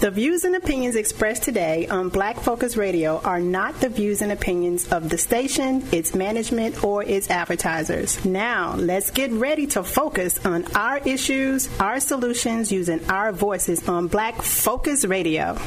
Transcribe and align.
The 0.00 0.12
views 0.12 0.44
and 0.44 0.54
opinions 0.54 0.94
expressed 0.94 1.42
today 1.42 1.88
on 1.88 2.08
Black 2.08 2.38
Focus 2.38 2.76
Radio 2.76 3.20
are 3.24 3.40
not 3.40 3.80
the 3.80 3.88
views 3.88 4.22
and 4.22 4.30
opinions 4.30 4.86
of 4.92 5.08
the 5.08 5.18
station, 5.18 5.84
its 5.90 6.14
management, 6.14 6.84
or 6.84 7.02
its 7.02 7.28
advertisers. 7.30 8.24
Now, 8.24 8.76
let's 8.76 9.10
get 9.10 9.32
ready 9.32 9.66
to 9.68 9.82
focus 9.82 10.38
on 10.46 10.72
our 10.76 10.98
issues, 10.98 11.68
our 11.80 11.98
solutions, 11.98 12.70
using 12.70 13.04
our 13.10 13.32
voices 13.32 13.88
on 13.88 14.06
Black 14.06 14.40
Focus 14.40 15.04
Radio. 15.04 15.58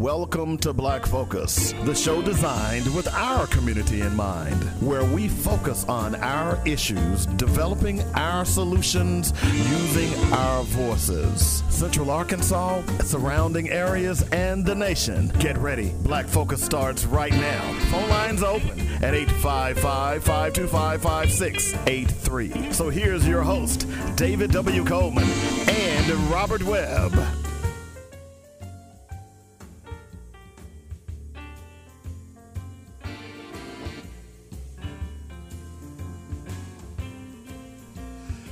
Welcome 0.00 0.56
to 0.60 0.72
Black 0.72 1.04
Focus, 1.04 1.72
the 1.84 1.94
show 1.94 2.22
designed 2.22 2.86
with 2.96 3.06
our 3.08 3.46
community 3.48 4.00
in 4.00 4.16
mind, 4.16 4.64
where 4.80 5.04
we 5.04 5.28
focus 5.28 5.84
on 5.84 6.14
our 6.14 6.58
issues, 6.66 7.26
developing 7.26 8.00
our 8.14 8.46
solutions 8.46 9.34
using 9.44 10.10
our 10.32 10.62
voices. 10.62 11.62
Central 11.68 12.10
Arkansas, 12.10 12.80
surrounding 13.02 13.68
areas, 13.68 14.22
and 14.32 14.64
the 14.64 14.74
nation. 14.74 15.28
Get 15.38 15.58
ready. 15.58 15.92
Black 16.00 16.24
Focus 16.24 16.64
starts 16.64 17.04
right 17.04 17.34
now. 17.34 17.60
Phone 17.90 18.08
lines 18.08 18.42
open 18.42 18.80
at 19.04 19.12
855 19.12 20.24
525 20.24 21.02
5683. 21.02 22.72
So 22.72 22.88
here's 22.88 23.28
your 23.28 23.42
host, 23.42 23.86
David 24.16 24.50
W. 24.52 24.82
Coleman 24.82 25.28
and 25.68 26.10
Robert 26.30 26.62
Webb. 26.62 27.12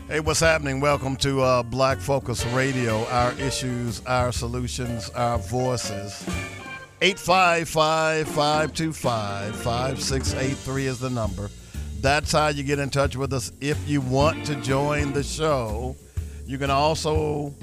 Hey, 0.08 0.20
what's 0.20 0.40
happening? 0.40 0.80
Welcome 0.80 1.16
to 1.16 1.42
uh, 1.42 1.62
Black 1.62 1.98
Focus 1.98 2.42
Radio. 2.46 3.04
Our 3.08 3.34
issues, 3.34 4.00
our 4.06 4.32
solutions, 4.32 5.10
our 5.10 5.36
voices. 5.36 6.26
855 7.02 8.26
525 8.26 9.54
5683 9.54 10.86
is 10.86 10.98
the 10.98 11.10
number. 11.10 11.50
That's 12.00 12.32
how 12.32 12.48
you 12.48 12.62
get 12.62 12.78
in 12.78 12.88
touch 12.88 13.16
with 13.16 13.34
us 13.34 13.52
if 13.60 13.86
you 13.86 14.00
want 14.00 14.46
to 14.46 14.54
join 14.62 15.12
the 15.12 15.22
show. 15.22 15.94
You 16.46 16.56
can 16.56 16.70
also 16.70 17.54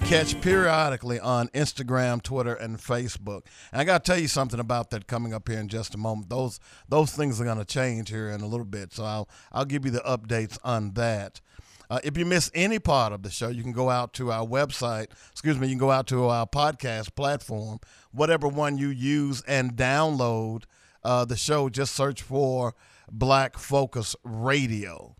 catch 0.00 0.38
periodically 0.42 1.18
on 1.18 1.48
Instagram, 1.48 2.22
Twitter, 2.22 2.56
and 2.56 2.76
Facebook. 2.76 3.46
And 3.72 3.80
I 3.80 3.84
got 3.84 4.04
to 4.04 4.12
tell 4.12 4.20
you 4.20 4.28
something 4.28 4.60
about 4.60 4.90
that 4.90 5.06
coming 5.06 5.32
up 5.32 5.48
here 5.48 5.60
in 5.60 5.68
just 5.68 5.94
a 5.94 5.98
moment. 5.98 6.28
Those 6.28 6.60
those 6.90 7.12
things 7.12 7.40
are 7.40 7.44
going 7.44 7.56
to 7.56 7.64
change 7.64 8.10
here 8.10 8.28
in 8.28 8.42
a 8.42 8.46
little 8.46 8.66
bit, 8.66 8.92
so 8.92 9.02
I'll 9.02 9.30
I'll 9.50 9.64
give 9.64 9.86
you 9.86 9.90
the 9.90 10.00
updates 10.00 10.58
on 10.62 10.92
that. 10.92 11.40
Uh, 11.88 12.00
if 12.02 12.16
you 12.18 12.24
miss 12.24 12.50
any 12.54 12.78
part 12.78 13.12
of 13.12 13.22
the 13.22 13.30
show, 13.30 13.48
you 13.48 13.62
can 13.62 13.72
go 13.72 13.90
out 13.90 14.12
to 14.14 14.32
our 14.32 14.46
website. 14.46 15.06
Excuse 15.30 15.58
me, 15.58 15.66
you 15.68 15.72
can 15.72 15.78
go 15.78 15.90
out 15.90 16.06
to 16.08 16.26
our 16.26 16.46
podcast 16.46 17.14
platform, 17.14 17.78
whatever 18.12 18.48
one 18.48 18.78
you 18.78 18.88
use, 18.88 19.42
and 19.42 19.76
download 19.76 20.64
uh, 21.04 21.24
the 21.24 21.36
show. 21.36 21.68
Just 21.68 21.94
search 21.94 22.22
for 22.22 22.74
Black 23.10 23.58
Focus 23.58 24.16
Radio. 24.24 25.16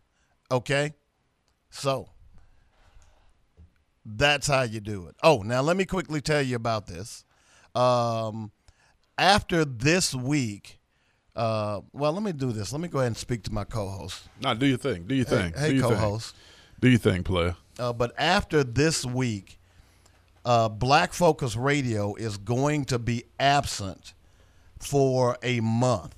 Okay? 0.51 0.93
So 1.69 2.09
that's 4.05 4.47
how 4.47 4.63
you 4.63 4.79
do 4.79 5.07
it. 5.07 5.15
Oh, 5.23 5.41
now 5.43 5.61
let 5.61 5.77
me 5.77 5.85
quickly 5.85 6.21
tell 6.21 6.41
you 6.41 6.55
about 6.55 6.87
this. 6.87 7.23
Um, 7.75 8.51
after 9.17 9.65
this 9.65 10.15
week, 10.15 10.79
uh, 11.35 11.81
well, 11.93 12.13
let 12.13 12.23
me 12.23 12.31
do 12.31 12.51
this. 12.51 12.71
Let 12.71 12.81
me 12.81 12.87
go 12.87 12.99
ahead 12.99 13.07
and 13.07 13.17
speak 13.17 13.43
to 13.43 13.53
my 13.53 13.63
co-host. 13.63 14.23
No, 14.41 14.55
do 14.55 14.65
your 14.65 14.77
thing. 14.77 15.05
Do 15.05 15.15
your 15.15 15.25
thing. 15.25 15.53
Hey, 15.55 15.75
hey 15.75 15.81
co-host. 15.81 16.35
Do 16.79 16.89
you 16.89 16.97
think, 16.97 17.25
player? 17.25 17.55
Uh, 17.79 17.93
but 17.93 18.13
after 18.19 18.63
this 18.63 19.05
week, 19.05 19.57
uh, 20.45 20.69
Black 20.69 21.11
Focus 21.13 21.55
Radio 21.55 22.15
is 22.15 22.37
going 22.37 22.85
to 22.85 22.99
be 22.99 23.23
absent 23.39 24.13
for 24.79 25.37
a 25.41 25.59
month. 25.59 26.15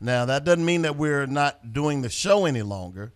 Now, 0.00 0.24
that 0.26 0.44
doesn't 0.44 0.64
mean 0.64 0.82
that 0.82 0.96
we're 0.96 1.26
not 1.26 1.72
doing 1.72 2.02
the 2.02 2.08
show 2.08 2.44
any 2.44 2.62
longer. 2.62 3.12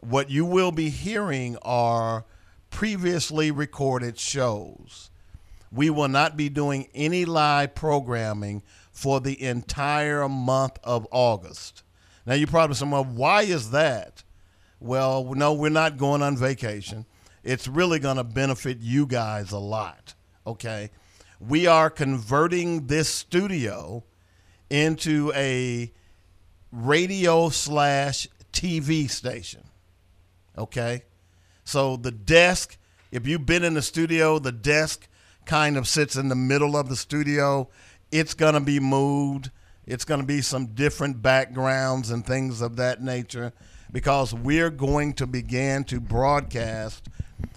What 0.00 0.28
you 0.28 0.44
will 0.44 0.72
be 0.72 0.90
hearing 0.90 1.56
are 1.62 2.24
previously 2.70 3.50
recorded 3.50 4.18
shows. 4.18 5.10
We 5.72 5.90
will 5.90 6.08
not 6.08 6.36
be 6.36 6.48
doing 6.48 6.88
any 6.94 7.24
live 7.24 7.74
programming 7.74 8.62
for 8.92 9.20
the 9.20 9.40
entire 9.42 10.28
month 10.28 10.78
of 10.84 11.06
August. 11.10 11.82
Now, 12.26 12.34
you're 12.34 12.48
probably 12.48 12.74
saying, 12.74 12.90
well, 12.90 13.04
why 13.04 13.42
is 13.42 13.70
that? 13.70 14.24
Well, 14.80 15.32
no, 15.34 15.54
we're 15.54 15.70
not 15.70 15.96
going 15.96 16.22
on 16.22 16.36
vacation. 16.36 17.06
It's 17.42 17.66
really 17.66 17.98
going 17.98 18.16
to 18.16 18.24
benefit 18.24 18.78
you 18.80 19.06
guys 19.06 19.52
a 19.52 19.58
lot. 19.58 20.14
Okay. 20.46 20.90
We 21.40 21.66
are 21.66 21.90
converting 21.90 22.86
this 22.86 23.08
studio 23.08 24.04
into 24.68 25.32
a 25.34 25.92
radio 26.72 27.48
slash 27.48 28.28
TV 28.52 29.08
station. 29.08 29.62
Okay. 30.58 31.04
So 31.64 31.96
the 31.96 32.10
desk, 32.10 32.76
if 33.10 33.26
you've 33.26 33.46
been 33.46 33.64
in 33.64 33.74
the 33.74 33.82
studio, 33.82 34.38
the 34.38 34.52
desk 34.52 35.08
kind 35.46 35.76
of 35.76 35.88
sits 35.88 36.16
in 36.16 36.28
the 36.28 36.34
middle 36.34 36.76
of 36.76 36.88
the 36.88 36.96
studio. 36.96 37.68
It's 38.10 38.34
going 38.34 38.54
to 38.54 38.60
be 38.60 38.80
moved. 38.80 39.50
It's 39.86 40.04
going 40.04 40.20
to 40.20 40.26
be 40.26 40.42
some 40.42 40.66
different 40.74 41.22
backgrounds 41.22 42.10
and 42.10 42.26
things 42.26 42.60
of 42.60 42.76
that 42.76 43.02
nature 43.02 43.52
because 43.96 44.34
we're 44.34 44.68
going 44.68 45.14
to 45.14 45.26
begin 45.26 45.82
to 45.82 45.98
broadcast 45.98 47.08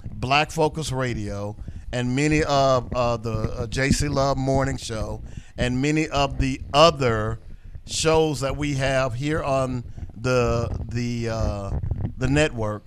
Black 0.09 0.51
Focus 0.51 0.89
Radio 0.89 1.53
and 1.91 2.15
many 2.15 2.45
of 2.45 2.93
uh, 2.93 3.17
the 3.17 3.33
uh, 3.33 3.67
JC 3.67 4.09
Love 4.09 4.37
Morning 4.37 4.77
Show 4.77 5.21
and 5.57 5.81
many 5.81 6.07
of 6.07 6.39
the 6.39 6.61
other 6.73 7.41
shows 7.85 8.39
that 8.39 8.55
we 8.55 8.75
have 8.75 9.15
here 9.15 9.43
on 9.43 9.83
the 10.15 10.73
the 10.87 11.27
uh, 11.27 11.71
the 12.17 12.29
network. 12.29 12.85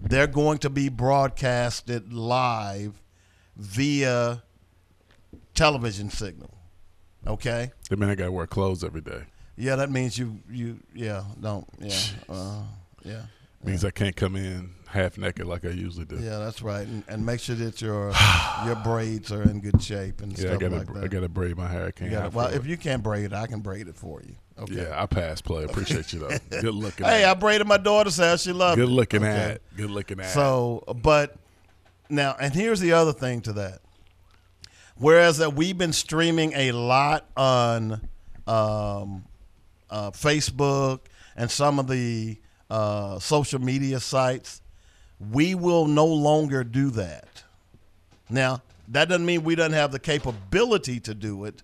They're 0.00 0.28
going 0.28 0.58
to 0.58 0.70
be 0.70 0.88
broadcasted 0.88 2.12
live 2.12 3.02
via 3.56 4.44
television 5.54 6.08
signal. 6.08 6.54
Okay. 7.26 7.72
Mean, 7.90 8.04
I 8.08 8.14
got 8.14 8.26
to 8.26 8.32
wear 8.32 8.46
clothes 8.46 8.84
every 8.84 9.00
day. 9.00 9.24
Yeah, 9.56 9.76
that 9.76 9.90
means 9.90 10.18
you 10.18 10.38
you 10.50 10.78
yeah 10.94 11.24
don't 11.40 11.66
yeah 11.80 11.98
uh, 12.28 12.62
yeah 13.06 13.22
means 13.66 13.84
I 13.84 13.90
can't 13.90 14.14
come 14.16 14.36
in 14.36 14.70
half 14.88 15.18
naked 15.18 15.46
like 15.46 15.64
I 15.64 15.70
usually 15.70 16.04
do. 16.04 16.16
Yeah, 16.16 16.38
that's 16.38 16.62
right, 16.62 16.86
and, 16.86 17.02
and 17.08 17.26
make 17.26 17.40
sure 17.40 17.56
that 17.56 17.80
your 17.82 18.12
your 18.64 18.76
braids 18.76 19.32
are 19.32 19.42
in 19.42 19.60
good 19.60 19.82
shape 19.82 20.20
and 20.20 20.32
yeah, 20.32 20.38
stuff 20.38 20.52
I 20.52 20.56
gotta, 20.56 20.76
like 20.76 20.94
that. 20.94 21.04
I 21.04 21.08
got 21.08 21.20
to 21.20 21.28
braid 21.28 21.56
my 21.56 21.68
hair. 21.68 21.86
I 21.86 21.90
can't. 21.90 22.10
gotta, 22.10 22.30
well, 22.30 22.48
if 22.48 22.66
you 22.66 22.76
can't 22.76 23.02
braid 23.02 23.26
it, 23.26 23.32
I 23.32 23.46
can 23.46 23.60
braid 23.60 23.88
it 23.88 23.96
for 23.96 24.22
you. 24.22 24.34
Okay. 24.58 24.74
Yeah, 24.74 25.02
I 25.02 25.06
pass 25.06 25.40
play. 25.40 25.64
Appreciate 25.64 26.12
you 26.12 26.20
though. 26.20 26.38
Good 26.60 26.74
looking. 26.74 27.06
Hey. 27.06 27.24
I 27.24 27.34
braided 27.34 27.66
my 27.66 27.76
daughter's 27.76 28.16
hair. 28.16 28.38
She 28.38 28.52
loved 28.52 28.76
Good 28.76 28.88
it. 28.88 28.92
looking 28.92 29.22
Okay. 29.22 29.52
at. 29.52 29.76
Good 29.76 29.90
looking 29.90 30.20
at. 30.20 30.30
So, 30.30 30.82
but 31.02 31.36
now, 32.08 32.36
and 32.40 32.54
here's 32.54 32.80
the 32.80 32.92
other 32.92 33.12
thing 33.12 33.42
to 33.42 33.52
that. 33.54 33.80
Whereas 34.98 35.38
that 35.38 35.52
we've 35.52 35.76
been 35.76 35.92
streaming 35.92 36.54
a 36.54 36.72
lot 36.72 37.28
on 37.36 38.08
um, 38.46 39.26
uh, 39.90 40.10
Facebook 40.12 41.00
and 41.36 41.50
some 41.50 41.78
of 41.78 41.86
the 41.86 42.38
uh, 42.70 43.18
social 43.18 43.60
media 43.60 44.00
sites, 44.00 44.60
we 45.32 45.54
will 45.54 45.86
no 45.86 46.06
longer 46.06 46.64
do 46.64 46.90
that. 46.90 47.42
Now, 48.28 48.62
that 48.88 49.08
doesn't 49.08 49.26
mean 49.26 49.44
we 49.44 49.54
don't 49.54 49.72
have 49.72 49.92
the 49.92 49.98
capability 49.98 51.00
to 51.00 51.14
do 51.14 51.44
it. 51.44 51.62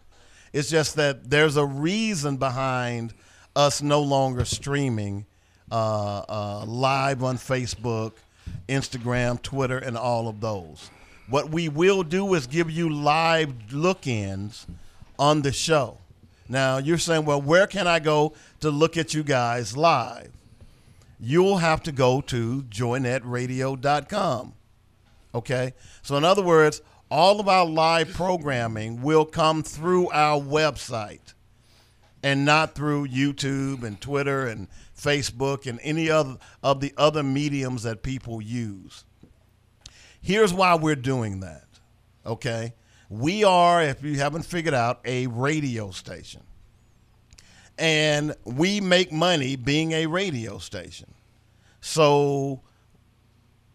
It's 0.52 0.70
just 0.70 0.96
that 0.96 1.30
there's 1.30 1.56
a 1.56 1.64
reason 1.64 2.36
behind 2.36 3.14
us 3.54 3.82
no 3.82 4.00
longer 4.00 4.44
streaming 4.44 5.26
uh, 5.70 6.24
uh, 6.28 6.64
live 6.66 7.22
on 7.22 7.36
Facebook, 7.36 8.12
Instagram, 8.68 9.40
Twitter, 9.40 9.78
and 9.78 9.96
all 9.96 10.28
of 10.28 10.40
those. 10.40 10.90
What 11.28 11.50
we 11.50 11.68
will 11.68 12.02
do 12.02 12.34
is 12.34 12.46
give 12.46 12.70
you 12.70 12.90
live 12.90 13.72
look 13.72 14.06
ins 14.06 14.66
on 15.18 15.42
the 15.42 15.52
show. 15.52 15.98
Now, 16.48 16.78
you're 16.78 16.98
saying, 16.98 17.24
well, 17.24 17.40
where 17.40 17.66
can 17.66 17.86
I 17.86 18.00
go 18.00 18.34
to 18.60 18.70
look 18.70 18.96
at 18.96 19.14
you 19.14 19.22
guys 19.22 19.76
live? 19.76 20.30
You'll 21.24 21.58
have 21.58 21.84
to 21.84 21.92
go 21.92 22.20
to 22.22 22.62
joynetradio.com. 22.64 24.54
Okay? 25.32 25.74
So, 26.02 26.16
in 26.16 26.24
other 26.24 26.42
words, 26.42 26.82
all 27.12 27.38
of 27.38 27.46
our 27.46 27.64
live 27.64 28.12
programming 28.12 29.02
will 29.02 29.24
come 29.24 29.62
through 29.62 30.10
our 30.10 30.40
website 30.40 31.34
and 32.24 32.44
not 32.44 32.74
through 32.74 33.06
YouTube 33.06 33.84
and 33.84 34.00
Twitter 34.00 34.48
and 34.48 34.66
Facebook 34.98 35.64
and 35.64 35.78
any 35.84 36.10
other 36.10 36.38
of 36.60 36.80
the 36.80 36.92
other 36.96 37.22
mediums 37.22 37.84
that 37.84 38.02
people 38.02 38.42
use. 38.42 39.04
Here's 40.20 40.52
why 40.52 40.74
we're 40.74 40.96
doing 40.96 41.38
that. 41.38 41.66
Okay? 42.26 42.74
We 43.08 43.44
are, 43.44 43.80
if 43.80 44.02
you 44.02 44.18
haven't 44.18 44.42
figured 44.42 44.74
out, 44.74 45.00
a 45.04 45.28
radio 45.28 45.92
station. 45.92 46.42
And 47.78 48.34
we 48.44 48.80
make 48.80 49.12
money 49.12 49.56
being 49.56 49.92
a 49.92 50.06
radio 50.06 50.58
station. 50.58 51.12
So 51.80 52.60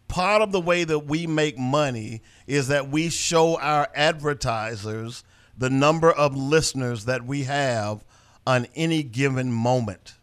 part 0.08 0.40
of 0.42 0.52
the 0.52 0.60
way 0.60 0.84
that 0.84 1.00
we 1.00 1.26
make 1.26 1.58
money 1.58 2.22
is 2.46 2.68
that 2.68 2.88
we 2.88 3.10
show 3.10 3.58
our 3.58 3.88
advertisers 3.94 5.24
the 5.56 5.70
number 5.70 6.10
of 6.10 6.36
listeners 6.36 7.04
that 7.04 7.24
we 7.24 7.44
have 7.44 8.04
on 8.46 8.66
any 8.74 9.02
given 9.02 9.52
moment. 9.52 10.14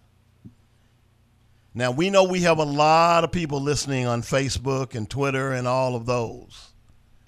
Now, 1.77 1.92
we 1.92 2.10
know 2.10 2.24
we 2.24 2.42
have 2.42 2.57
a 2.57 2.63
lot 2.63 3.25
of 3.25 3.33
people 3.33 3.60
listening 3.60 4.07
on 4.07 4.22
Facebook 4.22 4.95
and 4.95 5.10
Twitter 5.10 5.51
and 5.51 5.68
all 5.68 5.95
of 5.95 6.06
those. 6.06 6.69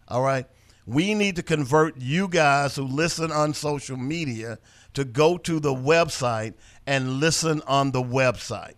All 0.08 0.24
right? 0.24 0.46
We 0.86 1.14
need 1.14 1.36
to 1.36 1.44
convert 1.44 1.98
you 1.98 2.30
guys 2.30 2.78
who 2.78 2.84
listen 2.84 3.30
on 3.30 3.54
social 3.54 3.98
media 3.98 4.58
to 4.98 5.06
go 5.06 5.38
to 5.38 5.60
the 5.60 5.76
website 5.76 6.56
and 6.88 7.20
listen 7.20 7.62
on 7.68 7.92
the 7.92 8.02
website. 8.02 8.74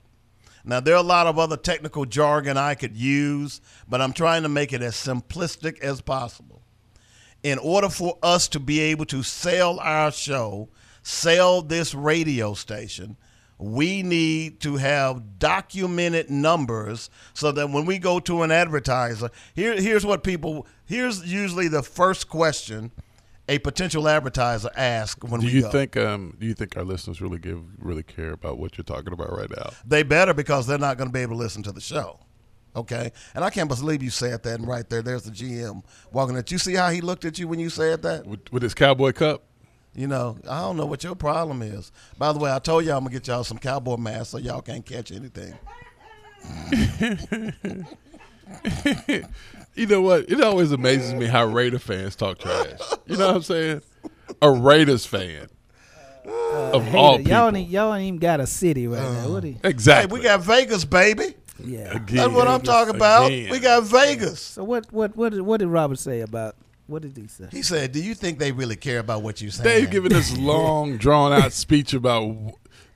Now, 0.66 0.81
there 0.81 0.95
are 0.95 0.98
a 0.98 1.01
lot 1.01 1.27
of 1.27 1.39
other 1.39 1.56
technical 1.56 2.04
jargon 2.04 2.57
I 2.57 2.75
could 2.75 2.98
use, 2.98 3.62
but 3.88 4.01
I'm 4.01 4.12
trying 4.12 4.44
to 4.44 4.50
make 4.50 4.74
it 4.74 4.81
as 4.81 4.95
simplistic 4.95 5.80
as 5.80 6.01
possible. 6.01 6.62
In 7.42 7.57
order 7.57 7.88
for 7.88 8.18
us 8.21 8.50
to 8.50 8.60
be 8.60 8.81
able 8.81 9.06
to 9.06 9.24
sell 9.24 9.80
our 9.80 10.12
show, 10.12 10.68
sell 11.04 11.62
this 11.62 11.95
radio 11.95 12.54
station, 12.54 13.16
we 13.57 14.04
need 14.04 14.60
to 14.60 14.75
have 14.75 15.39
documented 15.39 16.30
numbers 16.30 17.10
so 17.33 17.54
that 17.54 17.69
when 17.69 17.86
we 17.86 17.98
go 17.98 18.19
to 18.19 18.44
an 18.44 18.51
advertiser, 18.51 19.30
here, 19.56 19.80
here's 19.80 20.06
what 20.06 20.25
people, 20.25 20.68
here's 20.86 21.31
usually 21.31 21.69
the 21.69 21.81
first 21.81 22.27
question 22.27 22.92
a 23.50 23.57
potential 23.60 24.07
advertiser 24.07 24.69
asks 24.78 25.22
when 25.24 25.42
Do 25.42 25.48
we 25.48 25.54
you 25.54 25.62
go. 25.63 25.72
think 25.72 25.98
um 25.98 26.38
do 26.40 26.46
you 26.46 26.54
think 26.54 26.78
our 26.78 26.84
listeners 26.84 27.19
really 27.19 27.40
give 27.40 27.62
really 27.80 28.04
care 28.04 28.31
about 28.31 28.60
what 28.60 28.78
you're 28.78 28.86
talking 28.86 29.12
about 29.12 29.36
right 29.36 29.50
now? 29.50 29.72
They 29.86 30.04
better 30.04 30.34
because 30.34 30.68
they're 30.68 30.78
not 30.78 30.98
going 30.98 31.10
to 31.10 31.13
be 31.13 31.19
able 31.22 31.34
to 31.34 31.40
listen 31.40 31.63
to 31.63 31.72
the 31.72 31.81
show. 31.81 32.19
Okay, 32.75 33.12
and 33.34 33.44
I 33.44 33.50
can't 33.50 33.68
believe 33.68 34.04
you 34.04 34.12
said 34.12 34.44
that. 34.44 34.60
And 34.60 34.68
right 34.68 34.88
there, 34.88 35.01
there's 35.01 35.24
the 35.24 35.31
GM 35.31 35.84
walking 36.12 36.38
at 36.38 36.51
you. 36.51 36.60
See 36.60 36.75
how 36.75 36.92
he 36.92 37.01
looked 37.01 37.25
at 37.25 37.40
you 37.40 37.48
when 37.48 37.60
you 37.60 37.69
said 37.69 38.04
that? 38.04 38.28
With, 38.28 38.42
with 38.51 38.62
his 38.62 38.75
cowboy 38.75 39.12
cup? 39.12 39.44
You 39.95 40.06
know, 40.06 40.38
I 40.48 40.60
don't 40.62 40.78
know 40.78 40.86
what 40.86 41.04
your 41.04 41.16
problem 41.16 41.63
is. 41.63 41.92
By 42.19 42.31
the 42.31 42.38
way, 42.38 42.54
I 42.54 42.60
told 42.60 42.86
y'all 42.86 42.98
I'm 43.00 43.04
gonna 43.04 43.13
get 43.13 43.28
y'all 43.28 43.44
some 43.44 43.57
cowboy 43.57 43.98
masks 43.98 44.30
so 44.30 44.38
y'all 44.38 44.62
can't 44.62 44.86
catch 44.86 45.12
anything. 45.12 45.56
You 49.80 49.88
know 49.88 50.02
what? 50.02 50.30
It 50.30 50.42
always 50.44 50.72
amazes 50.72 51.14
me 51.14 51.26
how 51.26 51.46
Raider 51.46 51.80
fans 51.80 52.16
talk 52.16 52.40
trash. 52.40 52.80
You 53.08 53.18
know 53.18 53.28
what 53.28 53.36
I'm 53.38 53.42
saying? 53.44 53.81
A 54.42 54.52
Raiders 54.52 55.06
fan. 55.06 55.48
Uh, 56.28 56.72
of 56.74 56.94
all 56.96 57.18
people. 57.18 57.31
y'all 57.31 57.56
ain't 57.56 57.70
y'all 57.70 57.94
ain't 57.96 58.08
even 58.08 58.20
got 58.20 58.40
a 58.40 58.46
city 58.48 58.88
right 58.88 59.02
now. 59.02 59.08
Uh-huh. 59.10 59.30
What 59.34 59.42
do 59.44 59.48
you, 59.50 59.58
Hey, 59.64 59.70
exactly. 59.70 60.20
we 60.20 60.24
got 60.24 60.42
Vegas, 60.42 60.86
baby. 60.86 61.34
yeah. 61.64 61.96
Again. 61.96 62.18
That's 62.18 62.34
what 62.34 62.48
I'm 62.48 62.62
talking 62.62 62.96
about. 62.96 63.28
again. 63.28 63.50
We 63.52 63.60
got 63.60 63.84
Vegas. 63.84 64.40
So 64.42 64.64
what 64.64 64.92
what 64.92 65.16
what 65.16 65.31
did, 65.31 65.42
what 65.42 65.58
did 65.60 65.68
Robert 65.68 65.98
say 65.98 66.22
about 66.22 66.56
what 66.88 67.02
did 67.04 67.16
he 67.18 67.28
say? 67.28 67.48
He 67.52 67.62
said, 67.64 67.92
"Do 67.92 68.04
you 68.04 68.14
think 68.16 68.38
they 68.38 68.52
really 68.52 68.76
care 68.76 69.00
about 69.00 69.24
what 69.24 69.42
you 69.42 69.50
saying?" 69.50 69.64
Dave 69.64 69.92
giving 69.92 70.12
this 70.12 70.36
long, 70.38 70.98
drawn 70.98 71.31
out 71.34 71.54
speech 71.54 71.94
about 71.94 72.28
w- 72.28 72.52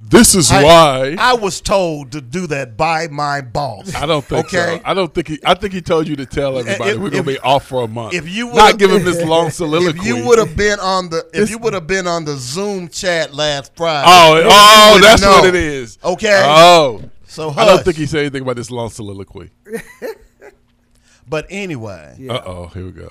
this 0.10 0.36
is 0.36 0.52
I- 0.52 0.64
why. 0.64 1.16
I 1.18 1.34
was 1.34 1.62
told 1.62 2.12
to 2.12 2.22
do 2.22 2.46
that 2.48 2.76
by 2.78 3.08
my 3.08 3.42
boss. 3.42 3.96
I 3.96 4.06
don't 4.06 4.24
think 4.24 4.46
okay? 4.48 4.78
so. 4.78 4.82
I 4.86 4.94
don't 4.94 5.14
think 5.14 5.28
he. 5.30 5.40
I 5.46 5.54
think 5.54 5.74
he 5.74 5.82
told 5.82 6.08
you 6.08 6.16
to 6.18 6.26
tell 6.26 6.58
everybody 6.60 6.92
If- 6.92 6.98
we're 7.00 7.10
gonna 7.10 7.22
if- 7.22 7.26
be 7.28 7.40
off 7.40 7.66
for 7.68 7.84
a 7.84 7.88
month. 7.88 8.14
if 8.14 8.28
you 8.30 8.52
not 8.54 8.78
give 8.78 8.92
him 8.92 9.04
this 9.04 9.24
long 9.26 9.50
soliloquy, 9.50 9.98
If 10.00 10.06
you 10.06 10.26
would 10.26 10.40
have 10.40 10.56
been 10.56 10.80
on 10.80 11.10
the, 11.10 11.26
if 11.34 11.50
you 11.50 11.58
would 11.60 11.74
have 11.74 11.88
been 11.88 12.06
on 12.08 12.26
the 12.26 12.36
Zoom 12.38 12.90
chat 12.90 13.34
last 13.34 13.76
Friday, 13.76 14.08
Oh, 14.08 14.42
oh, 14.46 15.00
that's 15.02 15.22
know. 15.22 15.32
what 15.32 15.46
it 15.46 15.56
is. 15.56 15.98
Okay. 16.04 16.44
Oh, 16.46 17.02
So 17.26 17.50
I 17.52 17.66
don't 17.66 17.84
think 17.84 17.98
he 17.98 18.06
said 18.06 18.20
anything 18.22 18.42
about 18.44 18.58
this 18.58 18.70
long 18.72 18.90
soliloquy. 18.90 19.50
But 21.26 21.46
anyway, 21.50 22.16
Yeah. 22.20 22.34
Uh 22.34 22.44
oh, 22.46 22.66
here 22.68 22.86
we 22.86 22.92
go. 22.92 23.10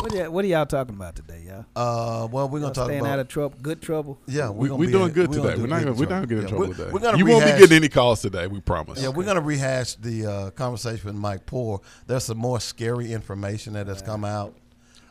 What, 0.00 0.12
y- 0.14 0.28
what 0.28 0.44
are 0.44 0.48
y'all 0.48 0.64
talking 0.64 0.94
about 0.94 1.16
today, 1.16 1.42
y'all? 1.46 1.64
uh, 1.74 2.28
well, 2.30 2.48
we're 2.48 2.60
gonna 2.60 2.66
Y'all 2.66 2.72
talk 2.72 2.84
staying 2.86 3.00
about. 3.00 3.12
out 3.14 3.18
of 3.18 3.28
trouble, 3.28 3.58
good 3.60 3.82
trouble. 3.82 4.18
yeah, 4.26 4.48
We, 4.48 4.70
we're 4.70 4.76
we 4.76 4.86
gonna 4.86 4.86
be 4.86 4.92
doing 4.92 5.04
in- 5.08 5.12
good 5.12 5.28
we're 5.30 5.42
today. 5.42 5.54
do 5.56 5.62
We're 5.62 5.66
not 5.68 5.78
good 5.80 5.84
gonna 5.86 5.98
we're 5.98 6.06
not 6.06 6.08
gonna 6.08 6.26
get 6.28 6.36
in 6.38 6.42
Yeah, 6.42 6.48
trouble 6.48 6.64
we're- 6.66 6.74
today. 6.76 6.90
We're 6.92 7.00
gonna 7.00 7.18
you 7.18 7.26
won't 7.26 7.40
be 7.40 7.46
rehash- 7.46 7.60
getting 7.60 7.76
any 7.78 7.88
calls 7.88 8.22
today. 8.22 8.46
We 8.46 8.60
promise. 8.60 9.02
Yeah, 9.02 9.08
we're 9.08 9.24
gonna 9.24 9.40
rehash 9.40 9.94
the 9.96 10.26
uh, 10.26 10.50
conversation 10.52 11.04
with 11.06 11.16
Mike 11.16 11.46
Poore. 11.46 11.80
There's 12.06 12.24
some 12.24 12.38
more 12.38 12.60
scary 12.60 13.12
information 13.12 13.72
that 13.72 13.88
has 13.88 14.00
come 14.00 14.24
out 14.24 14.54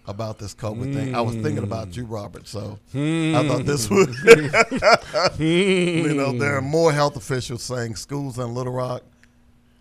about 0.07 0.39
this 0.39 0.55
COVID 0.55 0.93
thing. 0.93 1.13
I 1.15 1.19
was 1.21 1.35
thinking 1.35 1.63
about 1.63 1.97
you, 1.97 2.05
Robert. 2.05 2.47
So 2.47 2.79
I 2.95 3.45
thought 3.45 3.65
this 3.65 3.89
would. 3.89 4.15
you 5.37 6.13
know, 6.13 6.31
there 6.31 6.55
are 6.55 6.61
more 6.61 6.93
health 6.93 7.17
officials 7.17 7.61
saying 7.61 7.97
schools 7.97 8.39
in 8.39 8.53
Little 8.53 8.71
Rock, 8.73 9.03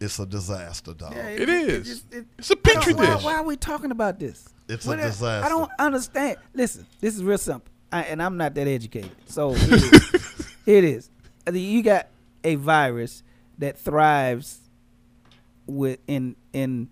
it's 0.01 0.19
a 0.19 0.27
disaster, 0.27 0.95
dog. 0.95 1.15
It 1.17 1.49
is. 1.49 1.87
just- 1.87 2.13
it- 2.13 2.27
It's 2.39 2.51
a 2.51 2.57
petri 2.57 2.93
why, 2.93 3.07
dish. 3.15 3.23
Why 3.25 3.35
are 3.37 3.45
we 3.45 3.55
talking 3.57 3.93
about 3.93 4.19
this? 4.19 4.49
It's 4.69 4.85
a 4.87 4.89
What 4.89 5.01
I- 5.01 5.05
disaster. 5.07 5.47
I 5.47 5.49
don't 5.49 5.71
understand. 5.79 6.37
Listen, 6.55 6.87
this 7.01 7.15
is 7.17 7.23
real 7.25 7.39
simple, 7.39 7.71
I, 7.93 8.03
and 8.03 8.23
I'm 8.23 8.37
not 8.37 8.55
that 8.55 8.67
educated. 8.67 9.11
So 9.27 9.53
it 9.57 9.73
is. 9.73 10.41
it 10.67 10.85
is. 10.85 11.11
You 11.53 11.83
got 11.83 12.09
a 12.45 12.55
virus 12.57 13.23
that 13.59 13.79
thrives 13.79 14.59
with 15.67 15.99
in 16.07 16.37
in 16.53 16.89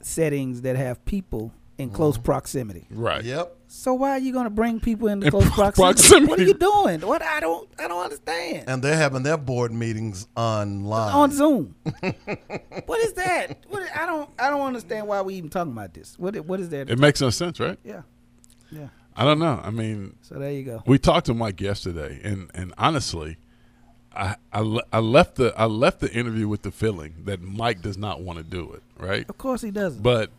settings 0.00 0.62
that 0.62 0.76
have 0.76 1.04
people 1.04 1.52
in 1.78 1.88
Mm-hmm. 1.88 1.96
close 1.96 2.16
proximity. 2.18 2.86
Right. 2.90 3.22
Yep. 3.24 3.55
So 3.68 3.94
why 3.94 4.10
are 4.10 4.18
you 4.18 4.32
going 4.32 4.44
to 4.44 4.50
bring 4.50 4.78
people 4.80 5.08
into 5.08 5.26
In 5.26 5.30
close 5.30 5.48
pro- 5.50 5.70
proximity? 5.72 6.26
What 6.30 6.40
are 6.40 6.44
you 6.44 6.54
doing? 6.54 7.00
What 7.00 7.22
I 7.22 7.40
don't 7.40 7.68
I 7.78 7.88
don't 7.88 8.02
understand. 8.04 8.64
And 8.68 8.82
they're 8.82 8.96
having 8.96 9.22
their 9.22 9.36
board 9.36 9.72
meetings 9.72 10.28
online. 10.36 11.12
on 11.14 11.30
Zoom. 11.32 11.74
what 12.86 13.00
is 13.00 13.12
that? 13.14 13.58
What 13.68 13.82
is- 13.82 13.90
I 13.94 14.06
don't 14.06 14.30
I 14.38 14.50
don't 14.50 14.62
understand 14.66 15.06
why 15.08 15.20
we 15.22 15.34
even 15.34 15.50
talking 15.50 15.72
about 15.72 15.94
this. 15.94 16.18
What 16.18 16.36
what 16.46 16.60
is 16.60 16.68
that? 16.70 16.90
It 16.90 16.98
makes 16.98 17.20
no 17.20 17.30
sense, 17.30 17.58
right? 17.60 17.78
yeah, 17.84 18.02
yeah. 18.70 18.88
I 19.16 19.24
don't 19.24 19.38
know. 19.38 19.60
I 19.64 19.70
mean, 19.70 20.14
So 20.22 20.38
there 20.38 20.52
you 20.52 20.62
go. 20.62 20.82
we 20.86 20.98
talked 20.98 21.26
to 21.26 21.34
Mike 21.34 21.60
yesterday, 21.60 22.20
and 22.22 22.50
and 22.54 22.72
honestly, 22.78 23.38
I 24.14 24.36
I, 24.52 24.78
I 24.92 24.98
left 25.00 25.36
the 25.36 25.54
I 25.56 25.64
left 25.64 26.00
the 26.00 26.12
interview 26.12 26.46
with 26.48 26.62
the 26.62 26.70
feeling 26.70 27.14
that 27.24 27.40
Mike 27.40 27.80
does 27.82 27.96
not 27.98 28.20
want 28.22 28.38
to 28.38 28.44
do 28.44 28.72
it, 28.74 28.82
right? 28.98 29.28
Of 29.28 29.38
course 29.38 29.62
he 29.62 29.70
doesn't. 29.70 30.02
But 30.02 30.30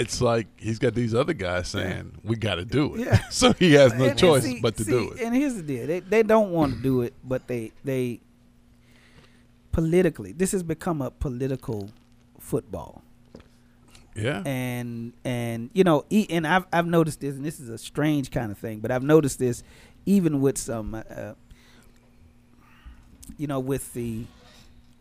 it's 0.00 0.20
like 0.20 0.46
he's 0.56 0.78
got 0.78 0.94
these 0.94 1.14
other 1.14 1.32
guys 1.34 1.68
saying 1.68 2.18
we 2.24 2.34
got 2.36 2.56
to 2.56 2.64
do 2.64 2.94
it, 2.96 3.00
Yeah. 3.06 3.28
so 3.30 3.52
he 3.52 3.74
has 3.74 3.92
no 3.92 4.02
And- 4.02 4.10
and 4.10 4.18
choice 4.18 4.42
see- 4.42 4.60
but 4.60 4.76
to 4.78 4.84
see, 4.84 4.90
do 4.90 5.10
it. 5.12 5.20
And 5.20 5.34
here's 5.34 5.54
the 5.54 5.62
deal: 5.62 5.86
they 5.86 6.00
they 6.00 6.22
don't 6.22 6.50
want 6.50 6.74
to 6.76 6.82
do 6.82 7.02
it, 7.02 7.14
but 7.22 7.46
they 7.46 7.70
they 7.84 8.20
politically 9.72 10.32
this 10.32 10.52
has 10.52 10.62
become 10.62 11.00
a 11.02 11.10
political 11.10 11.90
football. 12.38 13.02
Yeah, 14.16 14.42
and 14.44 15.12
and 15.24 15.70
you 15.72 15.84
know 15.84 16.04
e- 16.10 16.26
and 16.30 16.44
I've 16.46 16.66
I've 16.72 16.86
noticed 16.86 17.20
this 17.20 17.36
and 17.36 17.44
this 17.44 17.60
is 17.60 17.68
a 17.68 17.78
strange 17.78 18.30
kind 18.32 18.50
of 18.50 18.58
thing 18.58 18.80
but 18.80 18.90
I've 18.90 19.04
noticed 19.04 19.38
this 19.38 19.62
even 20.04 20.40
with 20.40 20.58
some 20.58 20.94
uh, 20.94 21.34
you 23.38 23.46
know 23.46 23.60
with 23.60 23.92
the 23.94 24.24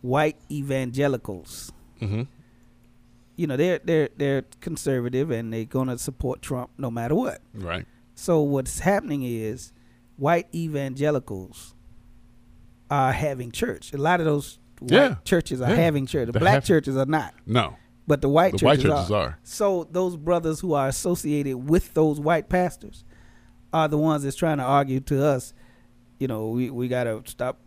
white 0.02 0.38
evangelicals 0.52 1.72
hmm 2.00 2.24
you 3.40 3.48
know 3.48 3.56
they're 3.56 3.80
they're 3.84 4.10
they're 4.18 4.44
conservative 4.60 5.32
and 5.32 5.54
they're 5.54 5.64
going 5.66 5.88
to 5.88 5.98
support 5.98 6.42
Trump 6.42 6.70
no 6.78 6.92
matter 6.92 7.16
what 7.16 7.42
right. 7.54 7.86
so 8.16 8.42
what's 8.42 8.80
happening 8.80 9.24
is 9.24 9.72
white 10.18 10.48
evangelicals 10.54 11.74
are 12.90 13.12
having 13.14 13.52
church 13.52 13.94
a 13.94 13.98
lot 13.98 14.20
of 14.20 14.26
those 14.26 14.60
white 14.80 14.92
Yeah. 14.92 15.16
churches 15.24 15.62
are 15.62 15.70
Yeah. 15.70 15.76
having 15.78 16.06
church 16.06 16.30
the 16.32 16.40
black 16.40 16.64
churches 16.66 16.98
are 16.98 17.06
not 17.06 17.34
No, 17.46 17.76
but 18.08 18.22
the 18.22 18.30
white 18.30 18.52
the 18.54 18.58
churches, 18.60 18.84
white 18.84 18.98
churches 18.98 19.12
are. 19.12 19.40
So 19.44 19.88
those 19.92 20.18
brothers 20.18 20.60
who 20.60 20.74
are 20.74 20.88
associated 20.90 21.58
with 21.70 21.94
those 21.94 22.20
white 22.20 22.50
pastors 22.50 23.06
are 23.72 23.88
the 23.88 23.98
ones 23.98 24.24
that's 24.24 24.36
trying 24.36 24.58
to 24.58 24.64
argue 24.64 25.00
to 25.02 25.24
us, 25.24 25.54
you 26.20 26.28
know, 26.28 26.50
we, 26.50 26.70
we 26.72 26.88
gotta 26.88 27.22
stop 27.26 27.60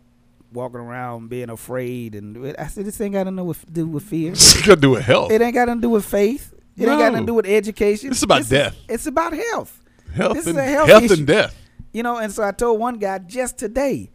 walking 0.53 0.79
around 0.79 1.29
being 1.29 1.49
afraid 1.49 2.15
and 2.15 2.55
I 2.59 2.67
said 2.67 2.85
this 2.85 2.99
ain't 3.01 3.13
got 3.13 3.25
nothing 3.31 3.53
to 3.53 3.71
do 3.71 3.87
with 3.87 4.03
fear. 4.03 4.31
It's 4.33 4.61
got 4.61 4.75
to 4.75 4.81
do 4.81 4.91
with 4.91 5.03
health. 5.03 5.31
it 5.31 5.41
ain't 5.41 5.53
got 5.53 5.67
nothing 5.67 5.81
to 5.81 5.85
do 5.87 5.89
with 5.89 6.05
faith. 6.05 6.53
It 6.77 6.87
ain't 6.87 6.99
got 6.99 7.11
nothing 7.11 7.25
to 7.27 7.29
do 7.31 7.33
with 7.35 7.45
education. 7.45 8.11
It's 8.11 8.23
about 8.23 8.41
is- 8.41 8.49
death. 8.49 8.75
it's 8.87 9.05
about 9.05 9.33
health. 9.33 9.81
health 10.13 10.33
this 10.33 10.43
is 10.43 10.47
and 10.47 10.59
a 10.59 10.63
health 10.63 10.87
health 10.89 11.03
issue. 11.03 11.13
and 11.13 11.27
death. 11.27 11.55
You 11.91 12.01
know, 12.03 12.17
and 12.17 12.31
so 12.31 12.43
I 12.43 12.51
told 12.51 12.79
one 12.79 12.97
guy 12.97 13.19
just 13.19 13.57
today, 13.57 14.09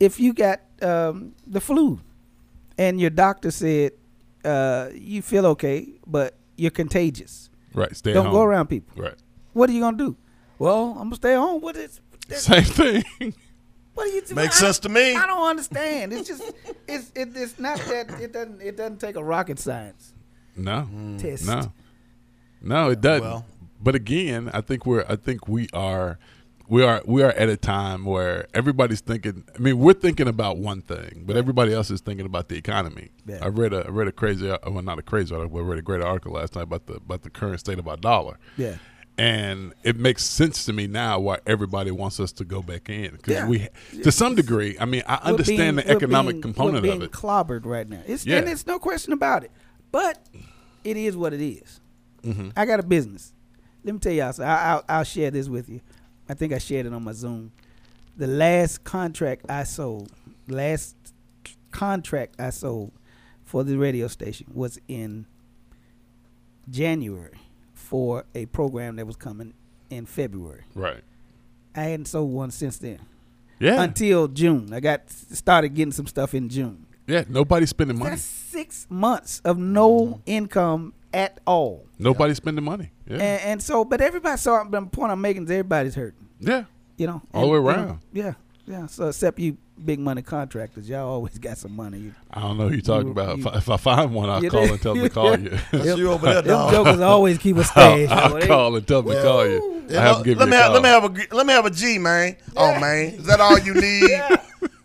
if 0.00 0.20
you 0.20 0.32
got 0.34 0.60
um, 0.82 1.34
the 1.46 1.60
flu 1.60 2.00
and 2.76 3.00
your 3.00 3.10
doctor 3.10 3.50
said 3.50 3.92
uh, 4.44 4.88
you 4.94 5.22
feel 5.22 5.46
okay, 5.46 5.88
but 6.06 6.36
you're 6.56 6.70
contagious. 6.70 7.48
Right. 7.72 7.96
Stay 7.96 8.12
Don't 8.12 8.26
home. 8.26 8.34
go 8.34 8.42
around 8.42 8.66
people. 8.68 9.02
Right. 9.02 9.14
What 9.54 9.70
are 9.70 9.72
you 9.72 9.80
gonna 9.80 9.96
do? 9.96 10.16
Well, 10.58 10.90
I'm 10.92 11.04
gonna 11.08 11.16
stay 11.16 11.34
home. 11.34 11.60
What 11.62 11.76
is? 11.76 12.00
Same 12.30 12.62
thing. 12.64 13.34
What 13.94 14.08
are 14.08 14.10
you? 14.10 14.22
Makes 14.34 14.60
I- 14.60 14.66
sense 14.66 14.78
to 14.80 14.88
me. 14.88 15.14
I 15.14 15.26
don't 15.26 15.48
understand. 15.48 16.12
It's 16.12 16.28
just 16.28 16.42
it's 16.88 17.10
it, 17.14 17.30
it's 17.34 17.58
not 17.58 17.78
that 17.78 18.20
it 18.20 18.32
doesn't 18.32 18.60
it 18.60 18.76
doesn't 18.76 19.00
take 19.00 19.16
a 19.16 19.24
rocket 19.24 19.58
science 19.58 20.12
no. 20.56 20.88
Mm. 20.92 21.20
test. 21.20 21.46
No, 21.46 21.72
no, 22.62 22.90
it 22.90 23.00
doesn't. 23.00 23.24
Well- 23.26 23.46
but 23.80 23.94
again, 23.94 24.50
I 24.54 24.62
think 24.62 24.86
we're. 24.86 25.04
I 25.08 25.16
think 25.16 25.46
we 25.46 25.68
are. 25.74 26.18
we 26.68 26.82
are 26.82 27.02
we 27.04 27.22
are 27.22 27.32
at 27.32 27.50
a 27.50 27.56
time 27.56 28.06
where 28.06 28.46
everybody's 28.54 29.02
thinking. 29.02 29.44
I 29.54 29.58
mean, 29.58 29.78
we're 29.78 29.92
thinking 29.92 30.26
about 30.26 30.56
one 30.56 30.80
thing, 30.80 31.24
but 31.26 31.36
everybody 31.36 31.74
else 31.74 31.90
is 31.90 32.00
thinking 32.00 32.24
about 32.24 32.48
the 32.48 32.56
economy. 32.56 33.10
Yeah. 33.26 33.40
I 33.42 33.48
read 33.48 33.74
a 33.74 33.84
I 33.84 33.90
read 33.90 34.08
a 34.08 34.12
crazy 34.12 34.48
well 34.48 34.82
not 34.82 34.98
a 34.98 35.02
crazy 35.02 35.34
article, 35.34 35.58
but 35.58 35.64
I 35.64 35.68
read 35.68 35.78
a 35.78 35.82
great 35.82 36.00
article 36.02 36.32
last 36.32 36.54
night 36.56 36.62
about 36.62 36.86
the 36.86 36.94
about 36.94 37.22
the 37.22 37.30
current 37.30 37.60
state 37.60 37.78
of 37.78 37.86
our 37.86 37.98
dollar. 37.98 38.38
Yeah. 38.56 38.76
And 39.16 39.74
it 39.84 39.96
makes 39.96 40.24
sense 40.24 40.64
to 40.64 40.72
me 40.72 40.88
now 40.88 41.20
why 41.20 41.38
everybody 41.46 41.92
wants 41.92 42.18
us 42.18 42.32
to 42.32 42.44
go 42.44 42.62
back 42.62 42.88
in 42.88 43.12
because 43.12 43.34
Yeah. 43.34 43.46
we, 43.48 43.68
to 44.02 44.10
some 44.10 44.34
degree, 44.34 44.76
I 44.80 44.86
mean, 44.86 45.04
I 45.06 45.20
We're 45.24 45.30
understand 45.32 45.76
being- 45.76 45.86
the 45.86 45.90
economic 45.94 46.34
being- 46.34 46.42
component 46.42 46.84
of 46.86 47.02
it. 47.02 47.12
clobbered 47.12 47.64
right 47.64 47.88
now. 47.88 48.02
It's 48.06 48.26
Yeah. 48.26 48.38
and 48.38 48.48
it's 48.48 48.66
no 48.66 48.78
question 48.80 49.12
about 49.12 49.44
it. 49.44 49.52
But 49.92 50.18
it 50.82 50.96
is 50.96 51.16
what 51.16 51.32
it 51.32 51.40
is. 51.40 51.80
Mm-hmm. 52.24 52.48
I 52.56 52.66
got 52.66 52.80
a 52.80 52.82
business. 52.82 53.32
Let 53.84 53.92
me 53.92 54.00
tell 54.00 54.12
y'all. 54.12 54.32
So 54.32 54.42
I, 54.42 54.72
I'll, 54.72 54.84
I'll 54.88 55.04
share 55.04 55.30
this 55.30 55.48
with 55.48 55.68
you. 55.68 55.80
I 56.28 56.34
think 56.34 56.52
I 56.52 56.58
shared 56.58 56.86
it 56.86 56.92
on 56.92 57.04
my 57.04 57.12
Zoom. 57.12 57.52
The 58.16 58.26
last 58.26 58.82
contract 58.82 59.44
I 59.48 59.62
sold, 59.64 60.10
last 60.48 60.96
contract 61.70 62.34
I 62.40 62.50
sold 62.50 62.92
for 63.44 63.62
the 63.62 63.76
radio 63.76 64.08
station 64.08 64.46
was 64.52 64.80
in 64.88 65.26
January 66.70 67.38
for 67.84 68.24
a 68.34 68.46
program 68.46 68.96
that 68.96 69.06
was 69.06 69.16
coming 69.16 69.54
in 69.90 70.06
February. 70.06 70.64
Right. 70.74 71.02
I 71.74 71.82
hadn't 71.82 72.06
sold 72.06 72.32
one 72.32 72.50
since 72.50 72.78
then 72.78 73.00
Yeah. 73.60 73.82
until 73.82 74.28
June. 74.28 74.72
I 74.72 74.80
got 74.80 75.10
started 75.10 75.70
getting 75.74 75.92
some 75.92 76.06
stuff 76.06 76.34
in 76.34 76.48
June. 76.48 76.86
yeah. 77.06 77.24
Nobody's 77.28 77.70
spending 77.70 77.98
money. 77.98 78.10
That's 78.10 78.22
six 78.22 78.86
months 78.88 79.40
of 79.44 79.58
no 79.58 79.90
mm-hmm. 80.00 80.20
income 80.26 80.94
at 81.12 81.38
all. 81.46 81.86
Nobody's 81.98 82.38
spending 82.38 82.64
money. 82.64 82.90
Yeah. 83.06 83.14
And, 83.16 83.42
and 83.42 83.62
so, 83.62 83.84
but 83.84 84.00
everybody 84.00 84.36
saw 84.38 84.64
the 84.64 84.82
point 84.86 85.12
I'm 85.12 85.20
making 85.20 85.44
is 85.44 85.50
everybody's 85.50 85.94
hurting. 85.94 86.28
yeah. 86.40 86.64
You 86.96 87.08
know, 87.08 87.22
All 87.32 87.50
the 87.52 87.60
way 87.60 87.74
And, 87.74 87.80
you 87.80 87.82
know, 87.82 87.88
around. 87.88 88.00
yeah, 88.12 88.34
yeah. 88.66 88.86
So 88.86 89.08
except 89.08 89.38
you 89.40 89.56
big 89.82 89.98
money 89.98 90.22
contractors, 90.22 90.88
y'all 90.88 91.08
always 91.08 91.38
got 91.38 91.58
some 91.58 91.74
money. 91.74 91.98
You, 91.98 92.14
I 92.30 92.40
don't 92.40 92.58
know 92.58 92.68
who 92.68 92.74
you're 92.74 92.82
talking 92.82 93.06
You- 93.08 93.12
about. 93.12 93.38
you- 93.38 93.46
if, 93.46 93.54
I, 93.54 93.56
if 93.58 93.68
I 93.70 93.76
find 93.76 94.14
one, 94.14 94.28
I'll 94.30 94.40
call 94.42 94.62
did- 94.62 94.70
and 94.70 94.80
tell 94.82 94.94
them 94.94 95.02
to 95.04 95.10
call 95.14 95.38
you. 95.38 95.58
That's 95.72 95.84
you 95.98 96.10
over 96.10 96.26
there, 96.26 96.34
them 96.42 96.46
dog. 96.48 96.72
jokers 96.72 97.00
always 97.00 97.38
keep 97.38 97.56
a 97.56 97.64
stash. 97.64 98.08
I'll. 98.08 98.18
I'll 98.34 98.40
They- 98.40 98.46
call 98.46 98.76
and 98.76 98.86
tell 98.86 99.02
them 99.02 99.14
to 99.16 99.22
call 99.22 99.46
you. 99.46 99.70
I 99.90 100.00
have 100.00 100.18
to 100.18 100.24
give 100.24 100.38
let 100.38 100.46
you 100.46 100.50
me 100.50 100.56
a 100.56 100.60
have, 100.60 100.66
call. 100.72 100.74
let 100.74 100.82
me 100.82 100.88
have 100.88 101.04
a 101.04 101.08
g- 101.10 101.26
let 101.32 101.46
me 101.46 101.52
have 101.52 101.66
a 101.66 101.70
G, 101.70 101.98
man. 101.98 102.36
Oh 102.56 102.78
man, 102.80 103.06
is 103.14 103.26
that 103.26 103.40
all 103.40 103.58
you 103.58 103.74
need? 103.74 104.10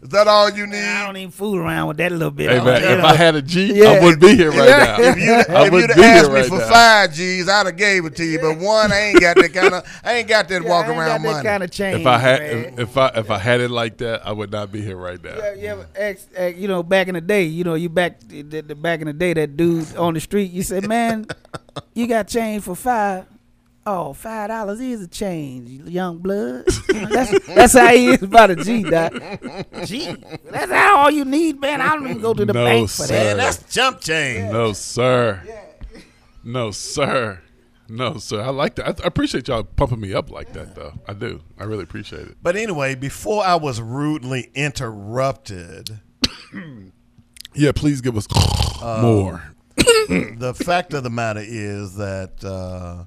Is 0.10 0.14
that 0.14 0.28
all 0.28 0.50
you 0.50 0.66
need? 0.66 0.80
I 0.84 1.06
don't 1.06 1.18
even 1.18 1.30
fool 1.30 1.56
around 1.56 1.88
with 1.90 1.98
that 1.98 2.12
a 2.12 2.16
little 2.16 2.32
bit. 2.32 2.50
Hey 2.50 2.58
man, 2.66 2.82
if 2.84 2.98
know. 2.98 3.06
I 3.06 3.14
had 3.16 3.36
a 3.36 3.44
G, 3.44 3.74
Yeah. 3.76 3.90
I 3.90 4.04
wouldn't 4.04 4.20
be 4.20 4.36
here 4.36 4.50
right 4.50 4.68
Yeah. 4.68 4.98
now. 4.98 5.04
If 5.04 5.18
you 5.20 5.34
I 5.56 5.66
if 5.68 5.72
wouldn't 5.72 5.90
you'd 5.90 5.96
be 5.98 6.04
asked 6.04 6.26
here 6.26 6.34
me 6.34 6.40
right 6.42 6.50
for 6.50 6.58
now. 6.58 6.68
five 6.68 7.14
G's, 7.14 7.48
I'd 7.48 7.68
have 7.68 7.78
gave 7.78 8.06
it 8.06 8.16
to 8.16 8.26
you. 8.26 8.40
But 8.40 8.58
one, 8.58 8.92
I 8.92 9.00
ain't 9.00 9.22
got 9.22 9.36
that 9.36 9.54
kind 9.54 9.72
of 9.76 10.02
I 10.04 10.14
ain't 10.16 10.28
got 10.28 10.48
that 10.48 10.64
Yeah, 10.64 10.68
walk 10.68 10.88
around 10.88 11.22
money. 11.22 11.44
kind 11.44 11.62
of 11.62 11.70
change. 11.70 12.02
If 12.02 12.08
I 12.08 12.18
had 12.18 12.40
man. 12.40 12.74
if, 12.74 12.80
if 12.80 12.98
I 12.98 13.08
if 13.10 13.30
I 13.30 13.38
had 13.38 13.62
it 13.62 13.70
like 13.70 13.98
that, 14.00 14.26
I 14.26 14.32
would 14.32 14.52
not 14.52 14.72
be 14.72 14.82
here 14.82 14.98
right 14.98 15.24
now. 15.24 15.38
Yeah, 15.38 15.54
yeah, 15.54 15.84
ex, 15.94 16.26
ex, 16.34 16.58
you 16.58 16.68
know, 16.68 16.82
back 16.82 17.08
in 17.08 17.14
the 17.14 17.22
day, 17.22 17.44
you 17.44 17.64
know, 17.64 17.76
you 17.76 17.90
back 17.90 18.20
the, 18.22 18.42
the, 18.42 18.74
back 18.74 19.02
in 19.02 19.06
the 19.06 19.14
day, 19.14 19.34
that 19.34 19.58
dude 19.58 19.96
on 19.96 20.16
the 20.16 20.20
street, 20.20 20.50
you 20.50 20.64
said, 20.64 20.88
"Man, 20.88 21.28
you 21.94 22.08
got 22.08 22.28
change 22.28 22.64
for 22.64 22.74
five. 22.76 23.26
Oh, 23.86 24.14
five 24.14 24.50
dollars 24.50 24.80
is 24.82 25.02
a 25.02 25.08
change, 25.08 25.70
young 25.90 26.20
blood. 26.20 26.66
that's 26.90 27.46
that's 27.48 27.74
how 27.74 27.88
he 27.88 28.08
is 28.08 28.22
about 28.22 28.52
a 28.52 28.56
G, 28.56 28.84
doc. 28.84 29.14
G, 29.86 30.16
that's 30.52 30.72
how 30.72 30.98
all 30.98 31.12
you 31.12 31.26
need, 31.26 31.60
man. 31.60 31.82
I 31.82 31.96
don't 31.96 32.06
even 32.08 32.22
go 32.22 32.34
to 32.34 32.46
the 32.46 32.54
No, 32.54 32.66
bank 32.66 32.90
for 32.90 33.04
sir. 33.04 33.14
Man, 33.14 33.38
that. 33.38 33.56
that's 33.58 33.74
jump 33.74 34.02
change. 34.02 34.52
No 34.52 34.74
sir. 34.74 35.42
No 36.44 36.72
sir. 36.72 37.42
No 37.88 38.18
sir. 38.18 38.42
I 38.42 38.50
like 38.50 38.76
that. 38.76 38.86
I, 39.02 39.04
I 39.04 39.08
appreciate 39.08 39.48
y'all 39.48 39.64
pumping 39.64 40.00
me 40.00 40.14
up 40.14 40.30
like 40.30 40.54
that 40.54 40.76
though. 40.76 40.94
I 41.08 41.14
do. 41.14 41.42
I 41.58 41.64
really 41.64 41.84
appreciate 41.84 42.28
it. 42.28 42.38
But 42.44 42.56
anyway, 42.58 42.94
before 42.94 43.44
I 43.44 43.56
was 43.56 43.82
rudely 43.82 44.52
interrupted, 44.54 46.00
Yeah, 47.56 47.72
please 47.74 48.02
give 48.02 48.16
us 48.16 48.28
Uh, 48.82 49.00
more. 49.02 49.44
the 49.78 50.54
fact 50.56 50.94
of 50.94 51.04
the 51.04 51.10
matter 51.10 51.42
is 51.44 51.96
that 51.96 52.44
uh, 52.44 53.06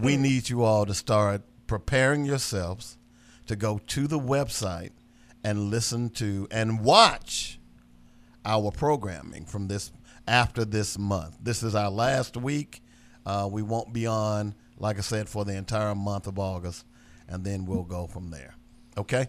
we 0.00 0.16
need 0.16 0.48
you 0.48 0.62
all 0.62 0.86
to 0.86 0.94
start 0.94 1.42
preparing 1.66 2.24
yourselves 2.24 2.98
to 3.46 3.56
go 3.56 3.78
to 3.86 4.06
the 4.06 4.18
website 4.18 4.92
and 5.42 5.70
listen 5.70 6.10
to 6.10 6.48
and 6.50 6.80
watch 6.80 7.58
our 8.44 8.70
programming 8.70 9.44
from 9.44 9.68
this 9.68 9.92
after 10.26 10.64
this 10.64 10.98
month. 10.98 11.36
This 11.40 11.62
is 11.62 11.74
our 11.74 11.90
last 11.90 12.36
week. 12.36 12.82
Uh, 13.26 13.48
we 13.50 13.62
won't 13.62 13.92
be 13.92 14.06
on, 14.06 14.54
like 14.78 14.98
I 14.98 15.02
said, 15.02 15.28
for 15.28 15.44
the 15.44 15.56
entire 15.56 15.94
month 15.94 16.26
of 16.26 16.38
August, 16.38 16.84
and 17.28 17.44
then 17.44 17.64
we'll 17.64 17.84
go 17.84 18.06
from 18.06 18.30
there. 18.30 18.54
Okay. 18.96 19.28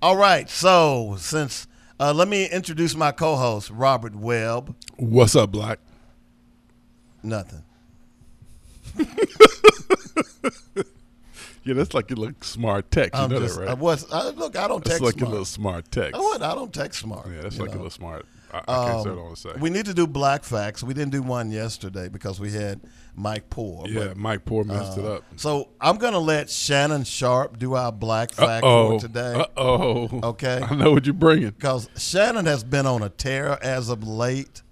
All 0.00 0.16
right. 0.16 0.48
So 0.48 1.16
since 1.18 1.66
uh, 2.00 2.12
let 2.12 2.26
me 2.26 2.46
introduce 2.48 2.96
my 2.96 3.12
co-host, 3.12 3.70
Robert 3.70 4.14
Webb. 4.16 4.74
What's 4.96 5.36
up, 5.36 5.52
Black? 5.52 5.78
Nothing. 7.22 7.62
Yeah, 11.64 11.72
that's 11.72 11.94
like 11.94 12.10
your 12.10 12.18
little 12.18 12.34
smart 12.42 12.90
text. 12.90 13.14
You 13.14 13.24
I'm 13.24 13.30
know 13.30 13.40
just, 13.40 13.56
that, 13.56 13.62
right? 13.62 13.70
I 13.70 13.74
was, 13.74 14.10
I, 14.12 14.28
look, 14.30 14.54
I 14.54 14.68
don't 14.68 14.84
that's 14.84 14.98
text 14.98 15.02
like 15.02 15.14
your 15.14 15.20
smart. 15.20 15.30
little 15.30 15.44
smart 15.46 15.90
text. 15.90 16.14
I, 16.14 16.18
what? 16.18 16.42
I 16.42 16.54
don't 16.54 16.72
text 16.72 17.00
smart. 17.00 17.26
Yeah, 17.26 17.40
that's 17.40 17.56
you 17.56 17.62
like 17.62 17.70
your 17.70 17.76
know. 17.76 17.84
little 17.84 17.90
smart. 17.90 18.26
I, 18.52 18.58
I 18.58 18.90
can't 18.90 19.02
say 19.02 19.10
what 19.10 19.18
I 19.18 19.22
want 19.22 19.36
to 19.36 19.40
say. 19.40 19.52
We 19.58 19.70
need 19.70 19.86
to 19.86 19.94
do 19.94 20.06
black 20.06 20.44
facts. 20.44 20.82
We 20.82 20.92
didn't 20.92 21.12
do 21.12 21.22
one 21.22 21.50
yesterday 21.50 22.08
because 22.08 22.38
we 22.38 22.52
had 22.52 22.80
Mike 23.16 23.48
Poore. 23.50 23.86
yeah, 23.88 24.08
but, 24.08 24.16
Mike 24.18 24.44
Poore 24.44 24.64
messed 24.64 24.98
it 24.98 25.04
uh, 25.04 25.14
up. 25.14 25.24
So 25.36 25.70
I'm 25.80 25.96
gonna 25.96 26.18
let 26.18 26.50
Shannon 26.50 27.04
Sharpe 27.04 27.58
do 27.58 27.74
our 27.74 27.90
black 27.90 28.38
Uh 28.38 28.46
fact 28.46 28.64
oh. 28.64 28.98
for 28.98 29.06
today. 29.06 29.34
Uh 29.34 29.46
oh. 29.56 30.20
Okay. 30.22 30.60
I 30.70 30.74
know 30.74 30.92
what 30.92 31.06
you're 31.06 31.14
bringing. 31.14 31.50
because 31.50 31.88
Shannon 31.96 32.44
has 32.44 32.62
been 32.62 32.86
on 32.86 33.02
a 33.02 33.08
tear 33.08 33.58
as 33.62 33.88
of 33.88 34.06
late, 34.06 34.62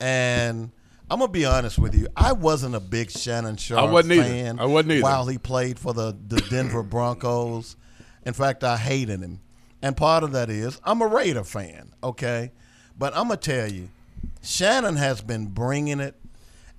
and 0.00 0.72
I'm 1.10 1.20
gonna 1.20 1.30
be 1.30 1.44
honest 1.44 1.78
with 1.78 1.94
you. 1.94 2.08
I 2.16 2.32
wasn't 2.32 2.74
a 2.74 2.80
big 2.80 3.10
Shannon 3.10 3.56
Sharpe 3.56 3.90
wasn't 3.90 4.14
either. 4.14 4.24
fan. 4.24 4.58
I 4.58 4.66
wasn't 4.66 4.92
either. 4.92 5.02
while 5.02 5.26
he 5.26 5.38
played 5.38 5.78
for 5.78 5.92
the 5.94 6.16
the 6.26 6.40
Denver 6.50 6.82
Broncos. 6.82 7.76
In 8.24 8.32
fact, 8.32 8.64
I 8.64 8.76
hated 8.76 9.20
him, 9.20 9.40
and 9.82 9.96
part 9.96 10.24
of 10.24 10.32
that 10.32 10.50
is 10.50 10.80
I'm 10.84 11.00
a 11.02 11.06
Raider 11.06 11.44
fan. 11.44 11.92
Okay, 12.02 12.50
but 12.98 13.16
I'm 13.16 13.28
gonna 13.28 13.36
tell 13.36 13.70
you, 13.70 13.88
Shannon 14.42 14.96
has 14.96 15.20
been 15.20 15.46
bringing 15.46 16.00
it, 16.00 16.16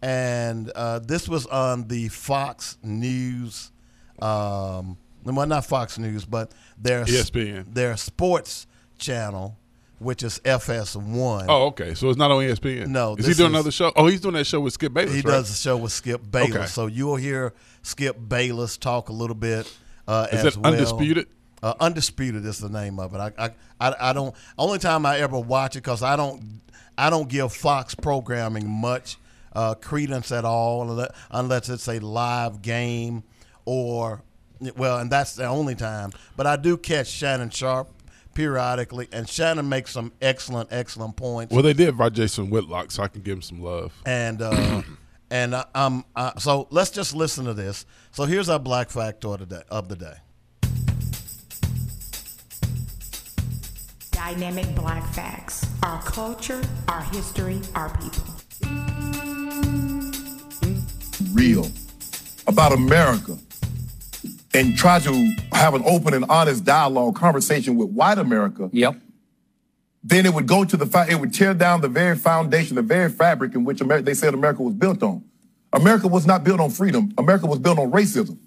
and 0.01 0.69
uh, 0.71 0.99
this 0.99 1.29
was 1.29 1.45
on 1.47 1.87
the 1.87 2.09
Fox 2.09 2.77
News. 2.83 3.71
Um, 4.19 4.97
well, 5.23 5.47
not 5.47 5.65
Fox 5.65 5.97
News, 5.97 6.25
but 6.25 6.51
their 6.77 7.05
ESPN. 7.05 7.73
their 7.73 7.95
sports 7.95 8.67
channel, 8.97 9.57
which 9.99 10.23
is 10.23 10.39
FS1. 10.45 11.45
Oh, 11.49 11.67
okay. 11.67 11.93
So 11.93 12.09
it's 12.09 12.17
not 12.17 12.29
on 12.31 12.43
ESPN. 12.43 12.87
No, 12.87 13.15
Is 13.15 13.25
he 13.27 13.33
doing 13.33 13.49
is- 13.49 13.53
another 13.55 13.71
show? 13.71 13.91
Oh, 13.95 14.07
he's 14.07 14.21
doing 14.21 14.35
that 14.35 14.45
show 14.45 14.59
with 14.59 14.73
Skip 14.73 14.93
Bayless. 14.93 15.13
he 15.13 15.21
right? 15.21 15.31
does 15.31 15.49
a 15.49 15.55
show 15.55 15.77
with 15.77 15.91
Skip 15.91 16.21
Bayless, 16.29 16.55
Okay. 16.55 16.65
so 16.67 16.87
you'll 16.87 17.15
hear 17.15 17.53
Skip 17.81 18.17
Bayless 18.27 18.77
talk 18.77 19.09
a 19.09 19.13
little 19.13 19.35
bit. 19.35 19.71
Uh, 20.07 20.27
Is 20.31 20.45
as 20.45 20.53
that 20.53 20.61
well. 20.61 20.73
Undisputed? 20.73 21.27
Uh, 21.63 21.73
Undisputed 21.79 22.45
is 22.45 22.59
the 22.59 22.69
name 22.69 22.99
of 22.99 23.13
it. 23.15 23.17
I, 23.17 23.31
I, 23.37 23.49
I, 23.89 23.95
I 24.09 24.13
don't. 24.13 24.35
Only 24.57 24.77
time 24.79 25.05
I 25.05 25.17
ever 25.19 25.39
watch 25.39 25.75
it 25.75 25.79
because 25.83 26.03
I 26.03 26.15
don't, 26.15 26.61
I 26.97 27.09
don't 27.09 27.27
give 27.27 27.51
Fox 27.51 27.95
programming 27.95 28.69
much 28.69 29.17
uh, 29.53 29.73
credence 29.73 30.31
at 30.31 30.45
all 30.45 30.83
unless, 30.83 31.11
unless 31.31 31.69
it's 31.69 31.87
a 31.87 31.99
live 31.99 32.61
game 32.61 33.23
or, 33.65 34.21
well, 34.75 34.99
and 34.99 35.09
that's 35.11 35.35
the 35.35 35.45
only 35.47 35.73
time. 35.75 36.11
But 36.35 36.45
I 36.45 36.55
do 36.57 36.77
catch 36.77 37.07
Shannon 37.07 37.49
Sharpe 37.49 37.89
periodically, 38.37 39.07
and 39.11 39.27
Shannon 39.27 39.67
makes 39.67 39.91
some 39.91 40.13
excellent, 40.21 40.69
excellent 40.71 41.15
points. 41.15 41.51
Well, 41.51 41.63
they 41.63 41.73
did 41.73 41.97
by 41.97 42.09
Jason 42.09 42.51
Whitlock, 42.51 42.91
so 42.91 43.01
I 43.01 43.07
can 43.07 43.23
give 43.23 43.37
him 43.37 43.41
some 43.41 43.63
love. 43.63 43.91
And 44.05 44.43
uh, 44.43 44.83
and 45.31 45.55
uh, 45.55 45.65
um, 45.73 46.05
uh, 46.15 46.37
so 46.37 46.67
let's 46.69 46.91
just 46.91 47.15
listen 47.15 47.45
to 47.45 47.55
this. 47.55 47.87
So 48.11 48.25
here's 48.25 48.47
our 48.47 48.59
black 48.59 48.91
factor 48.91 49.29
of 49.29 49.39
the 49.39 49.45
day. 49.47 49.63
Of 49.69 49.89
the 49.89 49.95
day. 49.95 50.13
Dynamic 54.11 54.75
Black 54.75 55.03
Facts. 55.13 55.65
Our 55.81 56.01
culture, 56.03 56.61
our 56.89 57.01
history, 57.01 57.59
our 57.73 57.89
people. 57.97 58.23
real 61.33 61.67
about 62.47 62.71
America 62.71 63.37
and 64.57 64.75
try 64.75 64.97
to 64.99 65.35
have 65.51 65.75
an 65.75 65.83
open 65.85 66.15
and 66.15 66.25
honest 66.29 66.65
dialogue, 66.65 67.15
conversation 67.15 67.75
with 67.75 67.89
white 67.89 68.17
America, 68.17 68.69
Yep. 68.73 68.99
then 70.03 70.25
it 70.25 70.33
would 70.33 70.47
go 70.47 70.63
to 70.63 70.75
the 70.75 71.05
it 71.09 71.19
would 71.19 71.33
tear 71.33 71.53
down 71.53 71.81
the 71.81 71.87
very 71.87 72.15
foundation, 72.15 72.75
the 72.75 72.81
very 72.81 73.09
fabric 73.09 73.53
in 73.53 73.63
which 73.63 73.81
America, 73.81 74.05
they 74.05 74.15
said 74.15 74.33
America 74.33 74.63
was 74.63 74.73
built 74.73 75.03
on. 75.03 75.23
America 75.73 76.07
was 76.07 76.25
not 76.25 76.43
built 76.43 76.59
on 76.59 76.71
freedom. 76.71 77.13
America 77.17 77.45
was 77.45 77.59
built 77.59 77.77
on 77.77 77.91
racism. 77.91 78.37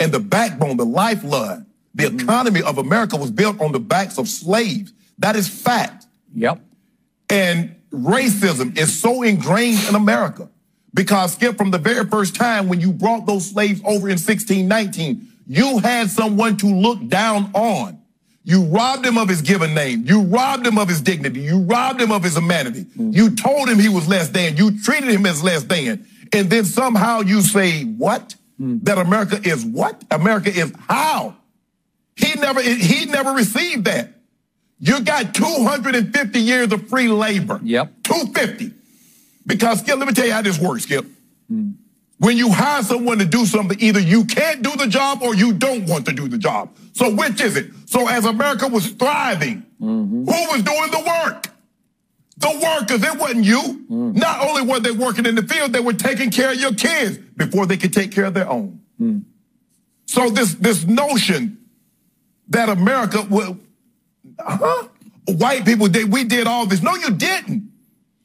And 0.00 0.10
the 0.10 0.18
backbone, 0.18 0.78
the 0.78 0.86
lifeblood, 0.86 1.64
the 1.94 2.04
mm-hmm. 2.04 2.20
economy 2.20 2.62
of 2.62 2.78
America 2.78 3.16
was 3.16 3.30
built 3.30 3.60
on 3.60 3.72
the 3.72 3.80
backs 3.80 4.18
of 4.18 4.26
slaves. 4.26 4.92
That 5.18 5.36
is 5.36 5.48
fact. 5.48 6.06
Yep. 6.34 6.60
And 7.30 7.76
racism 7.92 8.76
is 8.76 9.00
so 9.00 9.22
ingrained 9.22 9.78
in 9.88 9.94
America 9.94 10.48
because, 10.92 11.34
Skip, 11.34 11.56
from 11.56 11.70
the 11.70 11.78
very 11.78 12.04
first 12.06 12.34
time 12.34 12.68
when 12.68 12.80
you 12.80 12.92
brought 12.92 13.26
those 13.26 13.50
slaves 13.50 13.80
over 13.84 14.08
in 14.08 14.18
1619, 14.18 15.28
You 15.46 15.78
had 15.78 16.10
someone 16.10 16.56
to 16.58 16.66
look 16.66 17.06
down 17.08 17.50
on. 17.54 18.00
You 18.42 18.64
robbed 18.64 19.04
him 19.04 19.18
of 19.18 19.28
his 19.28 19.42
given 19.42 19.74
name. 19.74 20.04
You 20.06 20.22
robbed 20.22 20.66
him 20.66 20.78
of 20.78 20.88
his 20.88 21.00
dignity. 21.00 21.40
You 21.40 21.60
robbed 21.62 22.00
him 22.00 22.12
of 22.12 22.22
his 22.22 22.36
humanity. 22.36 22.86
You 22.96 23.34
told 23.34 23.68
him 23.68 23.78
he 23.78 23.88
was 23.88 24.06
less 24.06 24.28
than. 24.28 24.56
You 24.56 24.80
treated 24.82 25.10
him 25.10 25.26
as 25.26 25.42
less 25.42 25.64
than. 25.64 26.06
And 26.32 26.48
then 26.48 26.64
somehow 26.64 27.20
you 27.20 27.42
say, 27.42 27.84
what? 27.84 28.36
That 28.58 28.98
America 28.98 29.40
is 29.42 29.64
what? 29.64 30.02
America 30.10 30.48
is 30.48 30.72
how? 30.88 31.36
He 32.16 32.38
never, 32.40 32.62
he 32.62 33.04
never 33.06 33.32
received 33.32 33.84
that. 33.84 34.14
You 34.78 35.00
got 35.00 35.34
250 35.34 36.40
years 36.40 36.72
of 36.72 36.88
free 36.88 37.08
labor. 37.08 37.60
Yep. 37.62 37.92
250. 38.04 38.72
Because, 39.46 39.80
Skip, 39.80 39.98
let 39.98 40.06
me 40.06 40.14
tell 40.14 40.26
you 40.26 40.32
how 40.32 40.42
this 40.42 40.58
works, 40.58 40.84
Skip. 40.84 41.04
Hmm. 41.48 41.72
When 42.18 42.38
you 42.38 42.50
hire 42.50 42.82
someone 42.82 43.18
to 43.18 43.26
do 43.26 43.44
something, 43.44 43.78
either 43.80 44.00
you 44.00 44.24
can't 44.24 44.62
do 44.62 44.74
the 44.76 44.86
job 44.86 45.22
or 45.22 45.34
you 45.34 45.52
don't 45.52 45.86
want 45.86 46.06
to 46.06 46.12
do 46.12 46.28
the 46.28 46.38
job. 46.38 46.74
So 46.94 47.14
which 47.14 47.42
is 47.42 47.56
it? 47.56 47.70
So 47.84 48.08
as 48.08 48.24
America 48.24 48.68
was 48.68 48.88
thriving, 48.92 49.66
mm-hmm. 49.80 50.24
who 50.24 50.24
was 50.24 50.62
doing 50.62 50.90
the 50.90 51.04
work? 51.06 51.48
The 52.38 52.48
workers, 52.48 53.02
it 53.02 53.18
wasn't 53.18 53.44
you. 53.44 53.86
Mm. 53.90 54.16
Not 54.16 54.46
only 54.46 54.62
were 54.62 54.78
they 54.78 54.90
working 54.90 55.24
in 55.24 55.34
the 55.36 55.42
field, 55.42 55.72
they 55.72 55.80
were 55.80 55.94
taking 55.94 56.30
care 56.30 56.52
of 56.52 56.60
your 56.60 56.74
kids 56.74 57.16
before 57.16 57.64
they 57.64 57.78
could 57.78 57.94
take 57.94 58.12
care 58.12 58.24
of 58.26 58.34
their 58.34 58.48
own. 58.48 58.80
Mm. 59.00 59.24
So 60.04 60.28
this 60.30 60.54
this 60.54 60.84
notion 60.84 61.58
that 62.48 62.68
America 62.68 63.26
will, 63.28 63.58
huh? 64.38 64.88
White 65.28 65.64
people 65.64 65.88
did 65.88 66.12
we 66.12 66.24
did 66.24 66.46
all 66.46 66.66
this. 66.66 66.82
No, 66.82 66.94
you 66.94 67.10
didn't. 67.10 67.72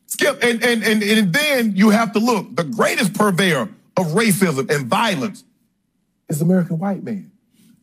Skip, 0.07 0.43
and, 0.43 0.61
and, 0.61 0.83
and, 0.83 1.01
and 1.01 1.33
then 1.33 1.75
you 1.75 1.89
have 1.89 2.11
to 2.11 2.19
look. 2.19 2.53
The 2.55 2.65
greatest 2.65 3.13
purveyor 3.13 3.69
of 4.01 4.07
racism 4.13 4.69
and 4.69 4.87
violence 4.87 5.43
is 6.29 6.39
the 6.39 6.45
American 6.45 6.79
white 6.79 7.03
man. 7.03 7.31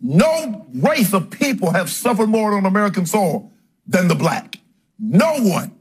No 0.00 0.66
race 0.74 1.12
of 1.12 1.30
people 1.30 1.72
have 1.72 1.90
suffered 1.90 2.28
more 2.28 2.54
on 2.56 2.64
American 2.66 3.04
soil 3.06 3.50
than 3.86 4.08
the 4.08 4.14
black. 4.14 4.56
No 4.98 5.34
one. 5.40 5.72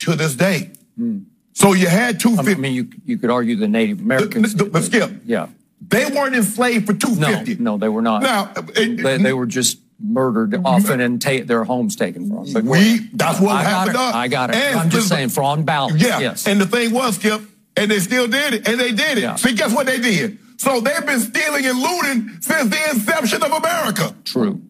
To 0.00 0.14
this 0.16 0.34
day. 0.34 0.70
Hmm. 0.96 1.20
So 1.52 1.74
you 1.74 1.86
had 1.86 2.18
two. 2.18 2.34
I 2.38 2.42
mean, 2.54 2.72
you 2.74 2.88
you 3.04 3.18
could 3.18 3.30
argue 3.30 3.56
the 3.56 3.68
Native 3.68 4.00
Americans. 4.00 4.54
the- 4.54 4.64
the- 4.64 4.80
did, 4.80 4.84
Skip. 4.86 5.10
Yeah. 5.26 5.48
They 5.86 6.06
weren't 6.06 6.34
enslaved 6.34 6.86
for 6.86 6.92
No, 6.92 6.98
250. 6.98 7.62
no, 7.62 7.76
they 7.76 7.88
were 7.88 8.02
not. 8.02 8.22
Now, 8.22 8.52
it- 8.76 9.02
they, 9.02 9.18
they 9.18 9.32
were 9.32 9.46
just 9.46 9.78
murdered 10.00 10.54
often 10.64 11.00
and 11.00 11.20
ta- 11.20 11.44
their 11.44 11.64
homes 11.64 11.94
taken 11.96 12.28
from 12.28 12.44
them. 12.44 12.52
But 12.54 12.64
we, 12.64 13.08
that's 13.12 13.38
what 13.40 13.54
I 13.56 13.62
got 13.62 13.70
happened 13.70 13.96
it. 13.96 14.14
I 14.14 14.28
got 14.28 14.50
it. 14.50 14.56
And 14.56 14.78
I'm 14.80 14.90
just 14.90 15.08
saying, 15.08 15.28
for 15.28 15.42
on 15.42 15.64
balance. 15.64 16.00
Yeah. 16.02 16.18
Yes. 16.20 16.46
And 16.48 16.60
the 16.60 16.66
thing 16.66 16.92
was, 16.92 17.16
Skip, 17.16 17.40
and 17.76 17.90
they 17.90 17.98
still 18.00 18.28
did 18.28 18.54
it, 18.54 18.68
and 18.68 18.78
they 18.78 18.92
did 18.92 19.18
it. 19.18 19.22
Yeah. 19.22 19.36
See, 19.36 19.54
guess 19.54 19.74
what 19.74 19.86
they 19.86 19.98
did? 19.98 20.38
So 20.58 20.80
they've 20.80 21.04
been 21.04 21.20
stealing 21.20 21.66
and 21.66 21.78
looting 21.78 22.28
since 22.40 22.70
the 22.70 22.90
inception 22.90 23.42
of 23.42 23.50
America. 23.52 24.14
True. 24.24 24.62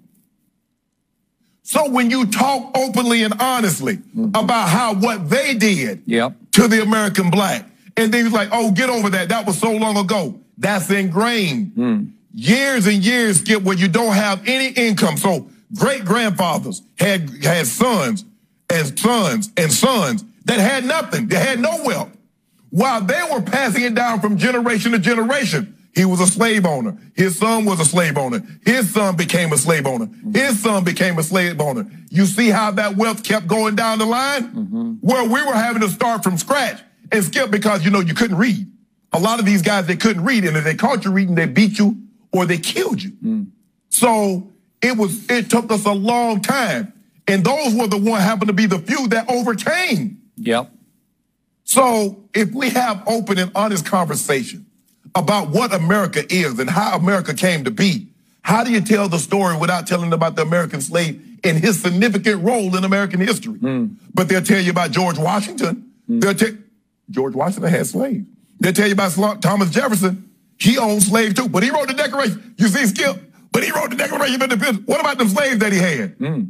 So 1.63 1.91
when 1.91 2.11
you 2.11 2.27
talk 2.27 2.77
openly 2.77 3.23
and 3.23 3.35
honestly 3.41 3.97
mm-hmm. 3.97 4.35
about 4.35 4.69
how 4.69 4.95
what 4.95 5.31
they 5.31 5.55
did 5.55 6.03
Yep. 6.07 6.35
to 6.53 6.69
the 6.69 6.83
American 6.83 7.31
black, 7.31 7.67
and 7.97 8.13
then 8.13 8.25
he's 8.25 8.33
like, 8.33 8.49
oh, 8.53 8.73
get 8.73 8.89
over 8.91 9.11
that. 9.11 9.29
That 9.29 9.47
was 9.47 9.59
so 9.59 9.73
long 9.73 9.97
ago. 9.97 10.39
That's 10.59 10.91
ingrained. 10.91 11.73
Hmm. 11.75 12.05
Years 12.35 12.87
and 12.87 13.05
years, 13.05 13.41
Skip, 13.41 13.63
where 13.63 13.77
you 13.77 13.89
don't 13.89 14.15
have 14.15 14.47
any 14.47 14.69
income. 14.69 15.17
So 15.19 15.49
great 15.75 16.05
grandfathers 16.05 16.83
had 16.99 17.29
had 17.45 17.67
sons 17.67 18.25
and 18.71 18.99
sons 18.99 19.51
and 19.57 19.71
sons 19.71 20.25
that 20.47 20.59
had 20.59 20.85
nothing. 20.85 21.29
They 21.29 21.37
had 21.37 21.61
no 21.61 21.83
wealth. 21.85 22.11
While 22.73 23.03
they 23.03 23.21
were 23.31 23.43
passing 23.43 23.85
it 23.85 23.95
down 23.95 24.21
from 24.21 24.39
generation 24.39 24.93
to 24.93 24.99
generation, 24.99 25.77
he 25.95 26.07
was 26.07 26.21
a 26.21 26.27
slave 26.27 26.65
owner. 26.65 26.97
His 27.15 27.39
son 27.39 27.67
was 27.67 27.79
a 27.81 27.85
slave 27.85 28.17
owner. 28.17 28.43
His 28.65 28.91
son 28.91 29.15
became 29.15 29.53
a 29.53 29.59
slave 29.59 29.87
owner. 29.87 30.09
His 30.33 30.59
son 30.63 30.83
became 30.83 31.19
a 31.19 31.23
slave 31.23 31.61
owner. 31.61 31.87
You 32.09 32.25
see 32.25 32.49
how 32.49 32.71
that 32.71 32.97
wealth 32.97 33.25
kept 33.25 33.47
going 33.47 33.75
down 33.75 33.99
the 33.99 34.07
line? 34.07 34.45
Mm-hmm. 34.55 34.93
Where 35.03 35.25
we 35.25 35.43
were 35.45 35.53
having 35.53 35.83
to 35.83 35.91
start 35.91 36.25
from 36.25 36.39
scratch 36.39 36.81
and 37.13 37.23
skip 37.23 37.51
because, 37.51 37.85
you 37.85 37.91
know, 37.91 38.01
you 38.01 38.15
couldn't 38.15 38.39
read. 38.39 38.67
A 39.13 39.21
lot 39.21 39.39
of 39.39 39.45
these 39.45 39.61
guys, 39.61 39.87
they 39.87 39.97
couldn't 39.97 40.25
read. 40.25 40.47
And 40.47 40.57
if 40.57 40.65
they 40.65 40.75
caught 40.75 41.05
you 41.05 41.13
reading, 41.13 41.35
they 41.35 41.45
beat 41.45 41.79
you 41.79 42.01
or 42.33 42.47
they 42.47 42.57
killed 42.57 43.03
you. 43.03 43.11
Mm. 43.23 43.51
So 43.91 44.51
it 44.81 44.97
was, 44.97 45.29
it 45.31 45.51
took 45.51 45.71
us 45.71 45.85
a 45.85 45.93
long 45.93 46.41
time. 46.41 46.95
And 47.29 47.45
those 47.45 47.75
were 47.75 47.87
the 47.87 47.99
one 47.99 48.23
happened 48.23 48.49
to 48.49 48.55
be 48.55 48.65
the 48.65 48.79
few 48.79 49.09
that 49.09 49.29
overcame. 49.29 50.23
Yep. 50.39 50.71
So 51.73 52.23
if 52.35 52.53
we 52.53 52.69
have 52.69 53.03
open 53.07 53.39
and 53.39 53.51
honest 53.55 53.87
conversation 53.87 54.67
about 55.15 55.49
what 55.49 55.73
America 55.73 56.23
is 56.29 56.59
and 56.59 56.69
how 56.69 56.95
America 56.99 57.33
came 57.33 57.65
to 57.65 57.71
be, 57.71 58.09
how 58.43 58.63
do 58.63 58.71
you 58.71 58.83
tell 58.83 59.09
the 59.09 59.19
story 59.19 59.57
without 59.57 59.87
telling 59.87 60.13
about 60.13 60.37
the 60.37 60.43
American 60.43 60.83
slave 60.83 61.19
and 61.43 61.57
his 61.57 61.81
significant 61.81 62.45
role 62.45 62.77
in 62.77 62.85
American 62.85 63.21
history? 63.21 63.55
Hmm. 63.59 63.87
But 64.13 64.29
they'll 64.29 64.43
tell 64.43 64.61
you 64.61 64.71
about 64.71 64.91
George 64.91 65.17
Washington. 65.17 65.91
Hmm. 66.07 66.21
They'll 66.21 66.35
tell 66.35 66.51
George 67.09 67.35
Washington 67.35 67.71
had 67.71 67.87
slaves. 67.87 68.27
They'll 68.61 68.75
tell 68.75 68.87
you 68.87 68.93
about 68.93 69.41
Thomas 69.41 69.71
Jefferson. 69.71 70.29
He 70.59 70.77
owned 70.77 71.03
slaves 71.03 71.33
too, 71.33 71.49
but 71.49 71.63
he 71.63 71.71
wrote 71.71 71.89
the 71.89 71.95
Declaration. 71.95 72.55
You 72.59 72.69
see, 72.69 72.85
Skip, 72.85 73.17
but 73.51 73.65
he 73.65 73.71
wrote 73.71 73.89
the 73.89 73.97
Declaration 73.97 74.35
of 74.35 74.43
Independence. 74.43 74.87
What 74.87 75.01
about 75.01 75.17
them 75.17 75.29
slaves 75.31 75.57
that 75.61 75.73
he 75.73 75.79
had? 75.79 76.11
Hmm. 76.19 76.43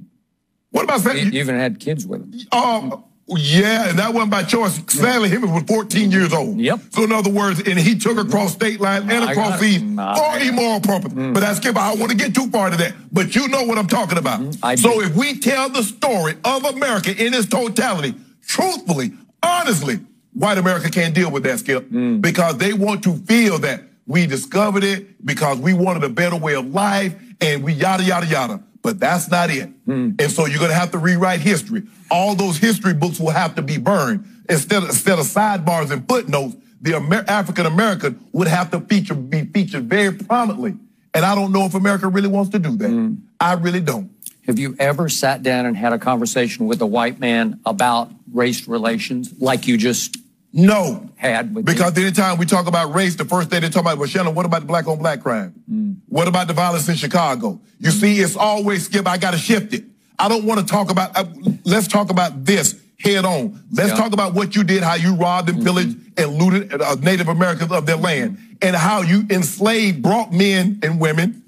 What 0.72 0.82
about 0.82 1.14
He 1.14 1.30
he 1.30 1.38
even 1.38 1.54
had 1.54 1.78
kids 1.78 2.08
with 2.08 2.22
him. 2.22 2.40
um, 2.50 3.04
yeah, 3.28 3.88
and 3.88 3.98
that 3.98 4.12
wasn't 4.12 4.30
by 4.30 4.42
choice. 4.42 4.76
Stanley 4.88 5.28
Hemings 5.28 5.52
was 5.52 5.62
14 5.64 6.10
years 6.10 6.32
old. 6.32 6.58
Yep. 6.58 6.80
So 6.90 7.04
in 7.04 7.12
other 7.12 7.30
words, 7.30 7.60
and 7.60 7.78
he 7.78 7.96
took 7.98 8.18
across 8.18 8.52
state 8.52 8.80
lines 8.80 9.04
and 9.04 9.24
I 9.24 9.32
across 9.32 9.60
it. 9.60 9.64
seas 9.64 9.82
Nah, 9.82 10.14
mm, 10.14 10.16
for 10.16 10.22
I 10.24 10.38
got 10.38 10.42
it. 10.42 10.48
immoral 10.48 10.80
purpose. 10.80 11.12
Mm. 11.12 11.32
But 11.34 11.40
that's 11.40 11.58
Skip. 11.58 11.76
I 11.76 11.90
don't 11.90 12.00
want 12.00 12.10
to 12.10 12.16
get 12.18 12.34
too 12.34 12.50
far 12.50 12.70
to 12.70 12.76
that. 12.76 12.94
But 13.12 13.34
you 13.34 13.48
know 13.48 13.62
what 13.64 13.78
I'm 13.78 13.86
talking 13.86 14.18
about. 14.18 14.40
Mm-hmm. 14.40 14.64
I 14.64 14.74
so 14.74 15.00
do. 15.00 15.06
if 15.06 15.14
we 15.16 15.38
tell 15.38 15.68
the 15.70 15.82
story 15.82 16.34
of 16.44 16.64
America 16.64 17.10
in 17.10 17.32
its 17.32 17.46
totality, 17.46 18.14
truthfully, 18.46 19.12
honestly, 19.42 20.00
white 20.34 20.58
America 20.58 20.90
can't 20.90 21.14
deal 21.14 21.30
with 21.30 21.44
that, 21.44 21.60
Skip, 21.60 21.90
mm. 21.90 22.20
because 22.20 22.58
they 22.58 22.72
want 22.72 23.02
to 23.04 23.16
feel 23.18 23.58
that 23.60 23.82
we 24.06 24.26
discovered 24.26 24.84
it 24.84 25.24
because 25.24 25.58
we 25.58 25.72
wanted 25.72 26.02
a 26.04 26.08
better 26.08 26.36
way 26.36 26.54
of 26.54 26.66
life 26.66 27.14
and 27.40 27.62
we 27.62 27.72
yada 27.72 28.02
yada 28.02 28.26
yada. 28.26 28.62
But 28.82 28.98
that's 28.98 29.30
not 29.30 29.50
it. 29.50 29.70
Mm. 29.86 30.20
And 30.20 30.30
so 30.30 30.46
you're 30.46 30.58
gonna 30.58 30.74
have 30.74 30.90
to 30.90 30.98
rewrite 30.98 31.40
history. 31.40 31.84
All 32.10 32.34
those 32.34 32.58
history 32.58 32.94
books 32.94 33.20
will 33.20 33.30
have 33.30 33.54
to 33.54 33.62
be 33.62 33.78
burned. 33.78 34.26
Instead 34.48 34.82
of, 34.82 34.88
instead 34.90 35.18
of 35.18 35.26
sidebars 35.26 35.90
and 35.92 36.06
footnotes, 36.08 36.56
the 36.80 36.96
Amer- 36.96 37.24
African 37.28 37.66
American 37.66 38.24
would 38.32 38.48
have 38.48 38.70
to 38.72 38.80
feature 38.80 39.14
be 39.14 39.44
featured 39.44 39.84
very 39.84 40.12
prominently. 40.12 40.74
And 41.14 41.24
I 41.24 41.34
don't 41.34 41.52
know 41.52 41.64
if 41.64 41.74
America 41.74 42.08
really 42.08 42.28
wants 42.28 42.50
to 42.50 42.58
do 42.58 42.76
that. 42.76 42.90
Mm. 42.90 43.20
I 43.40 43.54
really 43.54 43.80
don't. 43.80 44.10
Have 44.46 44.58
you 44.58 44.74
ever 44.80 45.08
sat 45.08 45.42
down 45.44 45.66
and 45.66 45.76
had 45.76 45.92
a 45.92 45.98
conversation 45.98 46.66
with 46.66 46.82
a 46.82 46.86
white 46.86 47.20
man 47.20 47.60
about 47.64 48.10
race 48.32 48.66
relations 48.66 49.32
like 49.38 49.68
you 49.68 49.76
just 49.76 50.16
No. 50.52 51.08
had 51.16 51.54
with? 51.54 51.64
Because 51.64 51.96
anytime 51.96 52.36
we 52.36 52.46
talk 52.46 52.66
about 52.66 52.94
race, 52.94 53.16
the 53.16 53.24
first 53.24 53.48
thing 53.48 53.62
they 53.62 53.70
talk 53.70 53.82
about, 53.82 53.98
well, 53.98 54.08
Shannon, 54.08 54.34
what 54.34 54.44
about 54.44 54.60
the 54.60 54.66
black 54.66 54.86
on 54.86 54.98
black 54.98 55.22
crime? 55.22 55.54
Mm. 55.70 55.96
What 56.08 56.28
about 56.28 56.46
the 56.46 56.52
violence 56.52 56.88
in 56.88 56.96
Chicago? 56.96 57.60
You 57.78 57.90
mm. 57.90 58.00
see, 58.00 58.20
it's 58.20 58.36
always 58.36 58.84
skip. 58.84 59.06
I 59.06 59.16
got 59.16 59.30
to 59.30 59.38
shift 59.38 59.72
it. 59.72 59.84
I 60.18 60.28
don't 60.28 60.44
want 60.44 60.60
to 60.60 60.66
talk 60.66 60.90
about, 60.90 61.16
uh, 61.16 61.24
let's 61.64 61.88
talk 61.88 62.10
about 62.10 62.44
this 62.44 62.80
head 63.00 63.24
on. 63.24 63.64
Let's 63.72 63.90
Yeah. 63.90 63.96
talk 63.96 64.12
about 64.12 64.34
what 64.34 64.54
you 64.54 64.62
did, 64.62 64.82
how 64.82 64.94
you 64.94 65.14
robbed 65.14 65.48
and 65.48 65.58
mm-hmm. 65.58 65.66
pillaged 65.66 65.98
and 66.16 66.38
looted 66.38 66.80
uh, 66.80 66.94
Native 66.96 67.28
Americans 67.28 67.72
of 67.72 67.86
their 67.86 67.96
mm-hmm. 67.96 68.04
land, 68.04 68.38
and 68.60 68.76
how 68.76 69.00
you 69.02 69.26
enslaved, 69.30 70.02
brought 70.02 70.32
men 70.32 70.78
and 70.82 71.00
women 71.00 71.42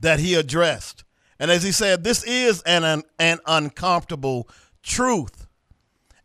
that 0.00 0.18
he 0.18 0.34
addressed. 0.34 1.04
And 1.38 1.50
as 1.50 1.62
he 1.62 1.72
said, 1.72 2.04
this 2.04 2.24
is 2.24 2.62
an, 2.62 2.84
an, 2.84 3.02
an 3.18 3.38
uncomfortable 3.46 4.48
truth. 4.82 5.46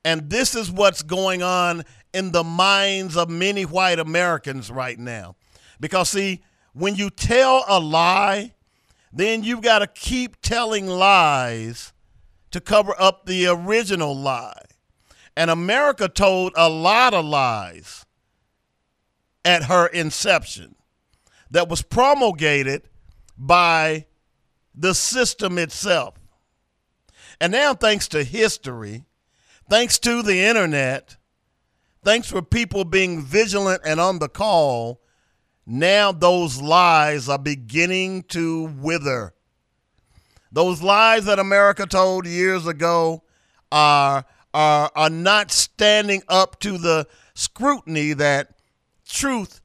And 0.04 0.30
this 0.30 0.56
is 0.56 0.72
what's 0.72 1.04
going 1.04 1.44
on 1.44 1.84
in 2.14 2.32
the 2.32 2.44
minds 2.44 3.16
of 3.16 3.30
many 3.30 3.64
white 3.64 4.00
Americans 4.00 4.72
right 4.72 4.98
now. 4.98 5.36
Because, 5.80 6.10
see, 6.10 6.42
when 6.74 6.96
you 6.96 7.10
tell 7.10 7.64
a 7.68 7.80
lie, 7.80 8.54
then 9.14 9.44
you've 9.44 9.62
got 9.62 9.80
to 9.80 9.88
keep 9.88 10.42
telling 10.42 10.88
lies 10.88 11.94
to 12.52 12.60
cover 12.60 12.96
up 12.98 13.26
the 13.26 13.48
original 13.48 14.16
lie. 14.16 14.66
And 15.42 15.50
America 15.50 16.08
told 16.08 16.54
a 16.56 16.70
lot 16.70 17.16
of 17.16 17.26
lies 17.26 18.06
at 19.44 19.64
her 19.64 19.88
inception 19.88 20.76
that 21.50 21.68
was 21.68 21.82
promulgated 21.82 22.84
by 23.36 24.06
the 24.76 24.94
system 24.94 25.58
itself. 25.58 26.14
And 27.40 27.52
now, 27.52 27.74
thanks 27.74 28.08
to 28.10 28.24
history, 28.24 29.06
thanks 29.68 29.98
to 30.02 30.22
the 30.22 30.44
internet, 30.44 31.18
thanks 32.04 32.30
for 32.30 32.44
people 32.44 32.86
being 32.86 33.24
vigilant 33.24 33.82
and 33.84 34.00
on 34.00 34.20
the 34.20 34.30
call, 34.30 35.02
now 35.66 36.12
those 36.12 36.62
lies 36.62 37.28
are 37.28 37.40
beginning 37.40 38.26
to 38.28 38.66
wither. 38.78 39.34
Those 40.52 40.84
lies 40.84 41.26
that 41.26 41.40
America 41.40 41.88
told 41.88 42.28
years 42.28 42.68
ago 42.68 43.24
are, 43.72 44.24
are, 44.54 44.92
are 44.96 45.10
not 45.10 45.52
standing 45.52 46.24
up 46.28 46.60
to 46.62 46.78
the 46.78 47.08
scrutiny 47.34 48.14
that 48.14 48.58
truth 49.08 49.62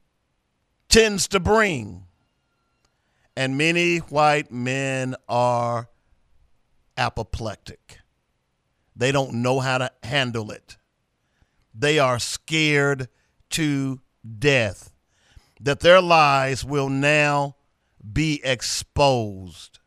tends 0.88 1.29
to 1.29 1.40
bring. 1.40 2.05
And 3.37 3.59
many 3.59 3.99
white 3.99 4.51
men 4.51 5.14
are 5.29 5.88
apoplectic. 6.96 7.99
They 8.94 9.12
don't 9.12 9.35
know 9.35 9.61
how 9.61 9.79
to 9.79 9.90
handle 10.03 10.51
it. 10.51 10.79
They 11.75 11.99
are 11.99 12.18
scared 12.18 13.09
to 13.51 14.01
death 14.38 14.94
that 15.61 15.81
their 15.81 16.01
lies 16.01 16.64
will 16.64 16.88
now 16.88 17.57
be 18.12 18.40
exposed. 18.42 19.81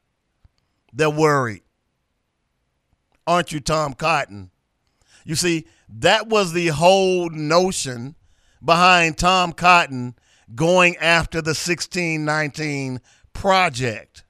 They're 0.94 1.10
worried. 1.10 1.64
Aren't 3.26 3.52
you, 3.52 3.60
Tom 3.60 3.94
Cotton? 3.94 4.52
You 5.26 5.36
see, 5.36 5.66
that 5.90 6.28
was 6.28 6.54
the 6.54 6.68
whole 6.68 7.30
notion 7.30 8.16
behind 8.64 9.18
Tom 9.18 9.54
Cotton 9.54 10.16
going 10.56 10.98
after 10.98 11.42
the 11.42 11.50
1619 11.50 13.02
project 13.34 14.24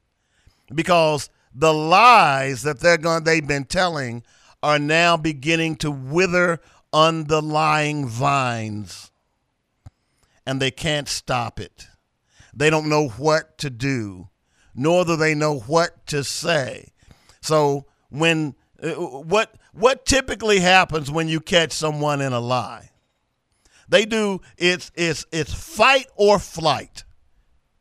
because 0.74 1.30
the 1.54 1.74
lies 1.74 2.62
that 2.64 2.80
they're 2.80 2.98
going 2.98 3.24
they've 3.24 3.48
been 3.48 3.66
telling 3.66 4.24
are 4.62 4.80
now 4.80 5.18
beginning 5.18 5.76
to 5.78 5.90
wither 5.90 6.60
underlying 6.92 8.08
vines 8.08 9.12
and 10.46 10.62
they 10.62 10.72
can't 10.72 11.08
stop 11.08 11.60
it. 11.60 11.88
They 12.54 12.70
don't 12.70 12.90
know 12.90 13.10
what 13.10 13.58
to 13.60 13.70
do, 13.70 14.30
nor 14.74 15.06
do 15.06 15.16
they 15.16 15.36
know 15.36 15.60
what 15.60 16.06
to 16.08 16.24
say. 16.24 16.92
So 17.42 17.86
when 18.10 18.56
uh, 18.82 18.90
what 18.94 19.56
what 19.74 20.06
typically 20.06 20.60
happens 20.60 21.12
when 21.12 21.28
you 21.28 21.40
catch 21.40 21.72
someone 21.72 22.22
in 22.22 22.34
a 22.34 22.40
lie? 22.40 22.90
They 23.88 24.06
do 24.06 24.42
it's 24.58 24.92
it's 24.96 25.26
it's 25.32 25.54
fight 25.54 26.08
or 26.16 26.40
flight. 26.40 27.04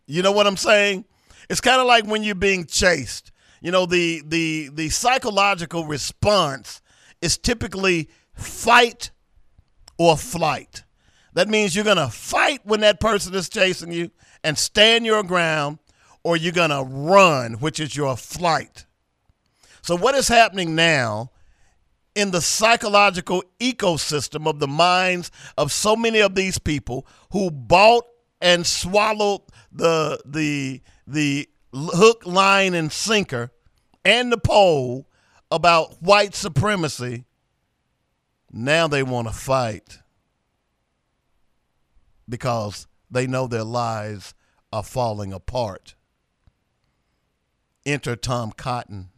You 0.07 0.23
know 0.23 0.33
what 0.33 0.47
I'm 0.47 0.57
saying? 0.57 1.05
It's 1.51 1.61
kind 1.61 1.81
of 1.81 1.87
like 1.87 2.07
when 2.07 2.23
you're 2.23 2.35
being 2.35 2.67
chased. 2.67 3.31
You 3.61 3.71
know 3.71 3.87
the 3.87 4.23
the 4.27 4.71
the 4.73 4.89
psychological 4.89 5.85
response 5.85 6.81
is 7.21 7.37
typically 7.37 8.09
fight 8.35 9.11
or 9.99 10.17
flight. 10.17 10.85
That 11.35 11.49
means 11.49 11.75
you're 11.75 11.85
going 11.85 11.99
to 11.99 12.09
fight 12.09 12.61
when 12.65 12.81
that 12.81 13.01
person 13.01 13.35
is 13.35 13.49
chasing 13.49 13.93
you 13.93 14.11
and 14.43 14.57
stand 14.57 15.05
your 15.05 15.23
ground, 15.23 15.79
or 16.25 16.37
you're 16.37 16.53
going 16.53 16.71
to 16.71 16.85
run, 16.85 17.55
which 17.55 17.81
is 17.81 17.95
your 17.97 18.17
flight. 18.17 18.87
So, 19.83 19.97
what 19.97 20.15
is 20.15 20.29
happening 20.29 20.75
now 20.75 21.31
in 22.19 22.33
the 22.33 22.41
psychological 22.41 23.45
ecosystem 23.61 24.49
of 24.49 24.59
the 24.59 24.67
minds 24.67 25.31
of 25.57 25.71
so 25.71 25.95
many 25.95 26.19
of 26.19 26.35
these 26.35 26.59
people 26.59 27.07
who 27.31 27.49
bought 27.49 28.05
and 28.41 28.67
swallowed 28.67 29.43
the, 29.71 30.21
the, 30.25 30.83
the 31.07 31.49
hook, 31.73 32.27
line, 32.27 32.75
and 32.75 32.91
sinker 32.91 33.53
and 34.05 34.33
the 34.33 34.37
pole 34.37 35.09
about 35.53 36.03
white 36.03 36.35
supremacy? 36.35 37.25
Now 38.51 38.89
they 38.89 39.05
want 39.05 39.29
to 39.29 39.33
fight 39.35 40.01
because 42.29 42.89
they 43.09 43.29
know 43.29 43.47
their 43.47 43.63
lives 43.63 44.35
are 44.73 44.83
falling 44.83 45.33
apart. 45.33 45.95
Enter 47.87 48.17
Tom 48.17 48.51
Cotton 48.51 49.11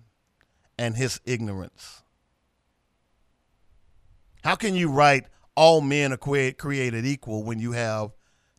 and 0.78 0.96
his 0.96 1.18
ignorance. 1.24 1.99
How 4.42 4.54
can 4.54 4.74
you 4.74 4.90
write 4.90 5.26
all 5.54 5.80
men 5.80 6.12
are 6.12 6.16
created 6.16 7.04
equal 7.04 7.44
when 7.44 7.58
you 7.58 7.72
have 7.72 8.10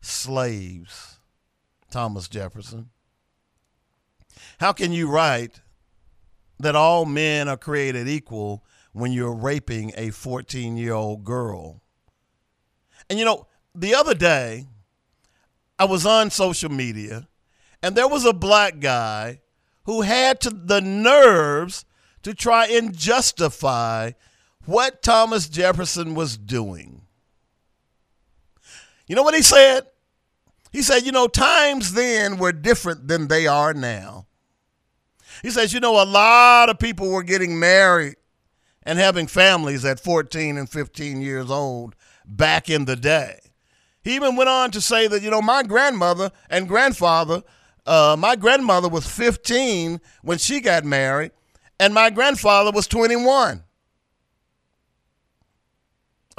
slaves? 0.02 1.20
Thomas 1.90 2.28
Jefferson. 2.28 2.90
How 4.60 4.72
can 4.72 4.92
you 4.92 5.10
write 5.10 5.62
that 6.60 6.76
all 6.76 7.06
men 7.06 7.50
are 7.50 7.58
created 7.58 8.08
equal 8.08 8.64
when 8.94 9.12
you're 9.12 9.34
raping 9.34 9.92
a 9.98 10.12
14 10.12 10.78
year 10.78 10.94
old 10.94 11.24
girl? 11.24 11.82
And 13.10 13.20
you 13.20 13.26
know, 13.26 13.48
the 13.76 13.96
other 13.96 14.14
day, 14.14 14.68
I 15.80 15.86
was 15.86 16.06
on 16.06 16.30
social 16.30 16.70
media, 16.70 17.28
and 17.82 17.96
there 17.96 18.08
was 18.08 18.24
a 18.24 18.34
black 18.34 18.80
guy 18.80 19.42
who 19.86 20.02
had 20.02 20.40
the 20.42 20.80
nerves 20.80 21.86
to 22.22 22.36
try 22.36 22.68
and 22.68 22.96
justify 22.96 24.12
what 24.66 25.02
Thomas 25.02 25.50
Jefferson 25.50 26.16
was 26.16 26.38
doing. 26.38 27.02
You 29.08 29.16
know 29.16 29.24
what 29.24 29.36
he 29.36 29.42
said? 29.42 29.88
He 30.72 30.82
said, 30.82 31.00
you 31.00 31.12
know, 31.12 31.28
times 31.28 31.94
then 31.94 32.38
were 32.38 32.54
different 32.54 33.08
than 33.08 33.28
they 33.28 33.46
are 33.46 33.74
now. 33.74 34.28
He 35.42 35.50
says, 35.50 35.74
you 35.74 35.80
know, 35.80 36.02
a 36.02 36.06
lot 36.06 36.70
of 36.70 36.80
people 36.80 37.10
were 37.10 37.24
getting 37.24 37.60
married 37.60 38.16
and 38.84 38.98
having 38.98 39.28
families 39.28 39.84
at 39.84 40.00
14 40.00 40.58
and 40.58 40.70
15 40.70 41.22
years 41.22 41.52
old 41.52 41.96
back 42.26 42.70
in 42.70 42.86
the 42.86 42.96
day. 42.96 43.40
He 44.04 44.16
even 44.16 44.36
went 44.36 44.50
on 44.50 44.72
to 44.72 44.82
say 44.82 45.08
that, 45.08 45.22
you 45.22 45.30
know, 45.30 45.42
my 45.42 45.64
grandmother 45.64 46.32
and 46.50 46.68
grandfather, 46.68 47.44
uh, 47.86 48.16
my 48.18 48.36
grandmother 48.36 48.90
was 48.90 49.06
15 49.08 50.00
when 50.24 50.38
she 50.38 50.60
got 50.60 50.86
married, 50.86 51.32
and 51.80 51.94
my 51.94 52.10
grandfather 52.10 52.72
was 52.72 52.88
21. 52.88 53.64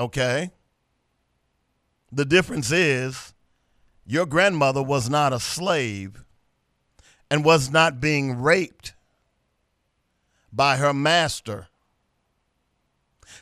Okay. 0.02 0.50
The 2.10 2.24
difference 2.24 2.72
is 2.72 3.34
your 4.04 4.26
grandmother 4.26 4.82
was 4.82 5.08
not 5.08 5.32
a 5.32 5.38
slave 5.38 6.24
and 7.30 7.44
was 7.44 7.70
not 7.70 8.00
being 8.00 8.42
raped 8.42 8.94
by 10.52 10.76
her 10.76 10.92
master. 10.92 11.68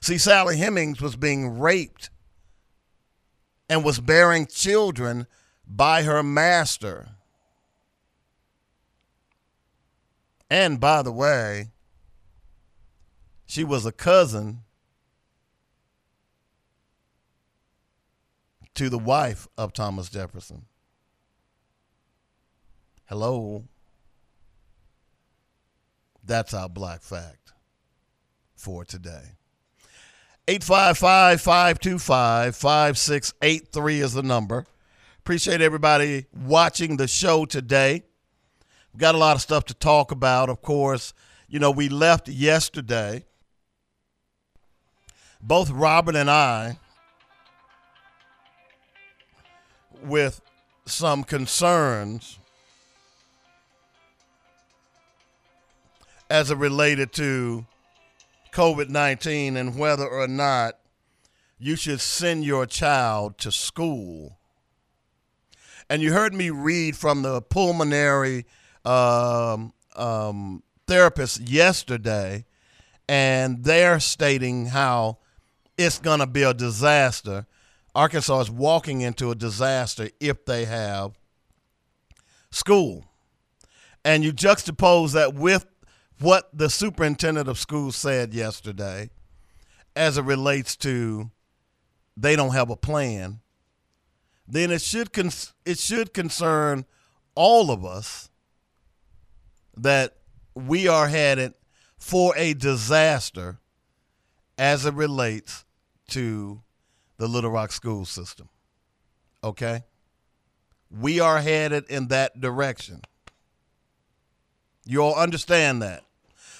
See, 0.02 0.18
Sally 0.18 0.58
Hemings 0.58 1.00
was 1.00 1.16
being 1.16 1.58
raped 1.58 2.10
and 3.70 3.82
was 3.82 3.98
bearing 3.98 4.46
children 4.46 5.26
by 5.66 6.02
her 6.02 6.22
master. 6.22 7.08
And 10.50 10.78
by 10.78 11.00
the 11.00 11.12
way, 11.12 11.70
She 13.46 13.64
was 13.64 13.84
a 13.84 13.90
cousin 13.90 14.62
to 18.80 18.88
the 18.88 18.98
wife 18.98 19.46
of 19.58 19.74
Thomas 19.74 20.08
Jefferson. 20.08 20.64
Hello. 23.04 23.64
That's 26.24 26.54
our 26.54 26.66
black 26.66 27.02
fact 27.02 27.52
for 28.54 28.86
today. 28.86 29.36
855 30.48 31.42
525 31.42 32.56
5683 32.56 34.00
is 34.00 34.14
the 34.14 34.22
number. 34.22 34.64
Appreciate 35.18 35.60
everybody 35.60 36.24
watching 36.46 36.96
the 36.96 37.06
show 37.06 37.44
today. 37.44 38.02
We've 38.94 39.00
got 39.00 39.14
a 39.14 39.18
lot 39.18 39.36
of 39.36 39.42
stuff 39.42 39.66
to 39.66 39.74
talk 39.74 40.10
about, 40.10 40.48
of 40.48 40.62
course. 40.62 41.12
You 41.48 41.58
know, 41.58 41.70
we 41.70 41.90
left 41.90 42.28
yesterday. 42.28 43.26
Both 45.42 45.68
Robert 45.68 46.16
and 46.16 46.30
I 46.30 46.78
with 50.04 50.40
some 50.86 51.24
concerns 51.24 52.38
as 56.28 56.50
it 56.50 56.56
related 56.56 57.12
to 57.12 57.66
COVID 58.52 58.88
19 58.88 59.56
and 59.56 59.76
whether 59.76 60.06
or 60.06 60.28
not 60.28 60.74
you 61.58 61.76
should 61.76 62.00
send 62.00 62.44
your 62.44 62.66
child 62.66 63.36
to 63.38 63.52
school. 63.52 64.38
And 65.88 66.00
you 66.00 66.12
heard 66.12 66.32
me 66.32 66.50
read 66.50 66.96
from 66.96 67.22
the 67.22 67.42
pulmonary 67.42 68.46
um, 68.84 69.72
um, 69.96 70.62
therapist 70.86 71.40
yesterday, 71.40 72.46
and 73.08 73.64
they're 73.64 74.00
stating 74.00 74.66
how 74.66 75.18
it's 75.76 75.98
going 75.98 76.20
to 76.20 76.26
be 76.26 76.42
a 76.42 76.54
disaster. 76.54 77.46
Arkansas 77.94 78.40
is 78.40 78.50
walking 78.50 79.00
into 79.00 79.30
a 79.30 79.34
disaster 79.34 80.10
if 80.20 80.44
they 80.44 80.64
have 80.64 81.18
school. 82.50 83.04
And 84.04 84.24
you 84.24 84.32
juxtapose 84.32 85.12
that 85.12 85.34
with 85.34 85.66
what 86.20 86.48
the 86.52 86.70
superintendent 86.70 87.48
of 87.48 87.58
schools 87.58 87.96
said 87.96 88.34
yesterday 88.34 89.10
as 89.96 90.18
it 90.18 90.24
relates 90.24 90.76
to 90.76 91.30
they 92.16 92.36
don't 92.36 92.54
have 92.54 92.70
a 92.70 92.76
plan, 92.76 93.40
then 94.46 94.70
it 94.70 94.82
should 94.82 95.12
cons- 95.12 95.54
it 95.64 95.78
should 95.78 96.12
concern 96.12 96.84
all 97.34 97.70
of 97.70 97.84
us 97.84 98.28
that 99.76 100.16
we 100.54 100.88
are 100.88 101.08
headed 101.08 101.54
for 101.96 102.34
a 102.36 102.54
disaster 102.54 103.58
as 104.58 104.84
it 104.84 104.94
relates 104.94 105.64
to 106.08 106.60
the 107.20 107.28
Little 107.28 107.50
Rock 107.50 107.70
school 107.70 108.06
system. 108.06 108.48
Okay? 109.44 109.84
We 110.90 111.20
are 111.20 111.38
headed 111.38 111.84
in 111.90 112.08
that 112.08 112.40
direction. 112.40 113.02
You 114.86 115.02
all 115.02 115.14
understand 115.14 115.82
that. 115.82 116.02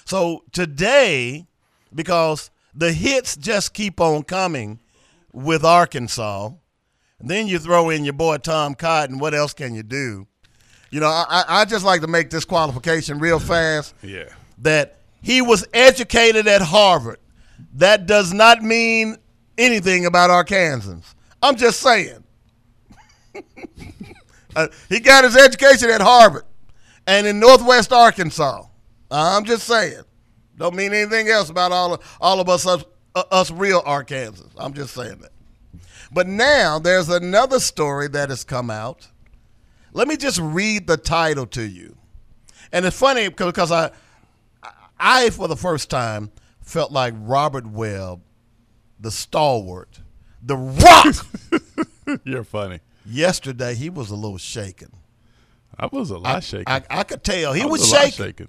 So 0.05 0.43
today, 0.51 1.47
because 1.93 2.51
the 2.75 2.93
hits 2.93 3.35
just 3.35 3.73
keep 3.73 3.99
on 3.99 4.21
coming 4.21 4.79
with 5.33 5.65
Arkansas, 5.65 6.51
then 7.19 7.47
you 7.47 7.57
throw 7.57 7.89
in 7.89 8.05
your 8.05 8.13
boy 8.13 8.37
Tom 8.37 8.75
Cotton. 8.75 9.17
What 9.17 9.33
else 9.33 9.55
can 9.55 9.73
you 9.73 9.81
do? 9.81 10.27
You 10.91 10.99
know, 10.99 11.07
I, 11.07 11.43
I 11.47 11.65
just 11.65 11.83
like 11.83 12.01
to 12.01 12.07
make 12.07 12.29
this 12.29 12.45
qualification 12.45 13.17
real 13.17 13.39
fast. 13.39 13.95
Yeah. 14.03 14.29
That 14.59 14.99
he 15.23 15.41
was 15.41 15.67
educated 15.73 16.47
at 16.47 16.61
Harvard. 16.61 17.17
That 17.73 18.05
does 18.05 18.31
not 18.31 18.61
mean 18.61 19.17
anything 19.61 20.05
about 20.05 20.29
Arkansans. 20.29 21.13
I'm 21.41 21.55
just 21.55 21.79
saying. 21.79 22.23
uh, 24.55 24.67
he 24.89 24.99
got 24.99 25.23
his 25.23 25.37
education 25.37 25.89
at 25.89 26.01
Harvard 26.01 26.43
and 27.07 27.25
in 27.27 27.39
Northwest 27.39 27.91
Arkansas. 27.93 28.63
I'm 29.09 29.45
just 29.45 29.67
saying. 29.67 30.03
Don't 30.57 30.75
mean 30.75 30.93
anything 30.93 31.27
else 31.27 31.49
about 31.49 31.71
all 31.71 31.95
of, 31.95 32.17
all 32.21 32.39
of 32.39 32.47
us, 32.47 32.67
us, 32.67 32.83
uh, 33.15 33.23
us 33.31 33.51
real 33.51 33.81
Arkansans. 33.81 34.51
I'm 34.57 34.73
just 34.73 34.93
saying 34.93 35.19
that. 35.19 35.31
But 36.11 36.27
now 36.27 36.77
there's 36.77 37.09
another 37.09 37.59
story 37.59 38.07
that 38.09 38.29
has 38.29 38.43
come 38.43 38.69
out. 38.69 39.07
Let 39.93 40.07
me 40.07 40.17
just 40.17 40.39
read 40.39 40.87
the 40.87 40.97
title 40.97 41.45
to 41.47 41.63
you. 41.63 41.97
And 42.71 42.85
it's 42.85 42.97
funny 42.97 43.29
because 43.29 43.71
I, 43.71 43.91
I 44.99 45.29
for 45.31 45.47
the 45.47 45.55
first 45.55 45.89
time 45.89 46.31
felt 46.61 46.91
like 46.91 47.13
Robert 47.17 47.65
Webb, 47.65 48.21
the 49.01 49.11
stalwart, 49.11 49.99
the 50.41 50.55
rock. 50.55 51.15
You're 52.23 52.43
funny. 52.43 52.79
Yesterday 53.05 53.75
he 53.75 53.89
was 53.89 54.11
a 54.11 54.15
little 54.15 54.37
shaken. 54.37 54.91
I 55.77 55.87
was 55.87 56.11
a 56.11 56.17
lot 56.17 56.35
I, 56.35 56.39
shaken. 56.39 56.65
I, 56.67 56.83
I 56.89 57.03
could 57.03 57.23
tell 57.23 57.53
he 57.53 57.63
I 57.63 57.65
was, 57.65 57.91
lot 57.91 58.01
shaking. 58.01 58.25
shaken. 58.25 58.47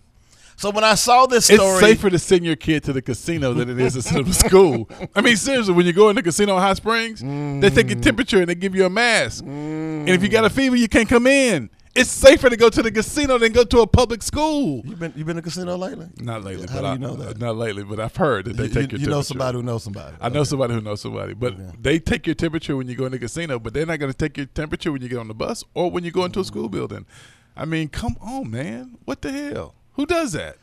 So 0.56 0.70
when 0.70 0.84
I 0.84 0.94
saw 0.94 1.26
this 1.26 1.46
story, 1.46 1.60
It's 1.60 1.80
safer 1.80 2.10
to 2.10 2.18
send 2.18 2.44
your 2.44 2.56
kid 2.56 2.84
to 2.84 2.92
the 2.92 3.02
casino 3.02 3.54
than 3.54 3.70
it 3.70 3.80
is 3.80 3.94
to 3.94 4.02
send 4.02 4.18
them 4.18 4.26
to 4.26 4.34
school. 4.34 4.88
I 5.14 5.22
mean, 5.22 5.36
seriously, 5.36 5.72
when 5.72 5.86
you 5.86 5.92
go 5.92 6.10
in 6.10 6.16
the 6.16 6.22
casino 6.22 6.54
in 6.56 6.62
Hot 6.62 6.76
Springs, 6.76 7.20
they 7.20 7.70
take 7.70 7.88
your 7.88 7.98
mm. 7.98 8.02
temperature 8.02 8.38
and 8.38 8.48
they 8.48 8.54
give 8.54 8.74
you 8.74 8.84
a 8.84 8.90
mask. 8.90 9.44
And 9.44 10.08
if 10.08 10.22
you 10.22 10.28
got 10.28 10.44
a 10.44 10.50
fever, 10.50 10.76
you 10.76 10.88
can't 10.88 11.08
come 11.08 11.26
in. 11.26 11.70
It's 11.94 12.08
safer 12.10 12.48
to 12.48 12.56
go 12.56 12.70
to 12.70 12.82
the 12.82 12.90
casino 12.90 13.36
than 13.36 13.52
go 13.52 13.64
to 13.64 13.80
a 13.80 13.86
public 13.86 14.22
school. 14.22 14.82
you 14.86 14.96
been 14.96 15.12
you 15.14 15.26
been 15.26 15.36
to 15.36 15.40
a 15.40 15.42
casino 15.42 15.76
lately? 15.76 16.08
Not 16.18 16.42
lately, 16.42 16.66
How 16.66 16.76
but 16.76 16.80
do 16.80 16.86
I, 16.86 16.92
you 16.94 16.98
know 16.98 17.16
that? 17.16 17.38
Not 17.38 17.56
lately, 17.56 17.84
but 17.84 18.00
I've 18.00 18.16
heard 18.16 18.46
that 18.46 18.56
they 18.56 18.64
You, 18.64 18.68
take 18.70 18.92
you- 18.92 18.98
your 18.98 19.00
you 19.00 19.06
know 19.08 19.16
temperature. 19.16 19.28
somebody 19.28 19.56
who 19.58 19.62
knows 19.62 19.84
somebody. 19.84 20.16
I 20.18 20.28
know 20.30 20.44
somebody 20.44 20.72
who 20.74 20.80
knows 20.80 21.02
somebody, 21.02 21.34
but 21.34 21.82
they 21.82 21.98
take 21.98 22.26
your 22.26 22.34
temperature 22.34 22.76
when 22.78 22.88
you 22.88 22.94
go 22.94 23.04
in 23.04 23.12
the 23.12 23.18
casino, 23.18 23.58
but 23.58 23.74
they're 23.74 23.84
not 23.84 23.98
going 23.98 24.10
to 24.10 24.16
take 24.16 24.38
your 24.38 24.46
temperature 24.46 24.90
when 24.90 25.02
you 25.02 25.08
get 25.10 25.18
on 25.18 25.28
the 25.28 25.34
bus 25.34 25.64
or 25.74 25.90
when 25.90 26.02
you 26.02 26.10
go 26.10 26.24
into 26.24 26.40
a 26.40 26.44
school 26.44 26.64
mm-hmm. 26.64 26.76
building. 26.78 27.06
I 27.54 27.66
mean, 27.66 27.88
come 27.88 28.16
on, 28.22 28.50
man. 28.50 28.96
What 29.04 29.20
the 29.20 29.30
hell? 29.30 29.74
Who 29.92 30.06
does 30.06 30.32
that? 30.32 30.56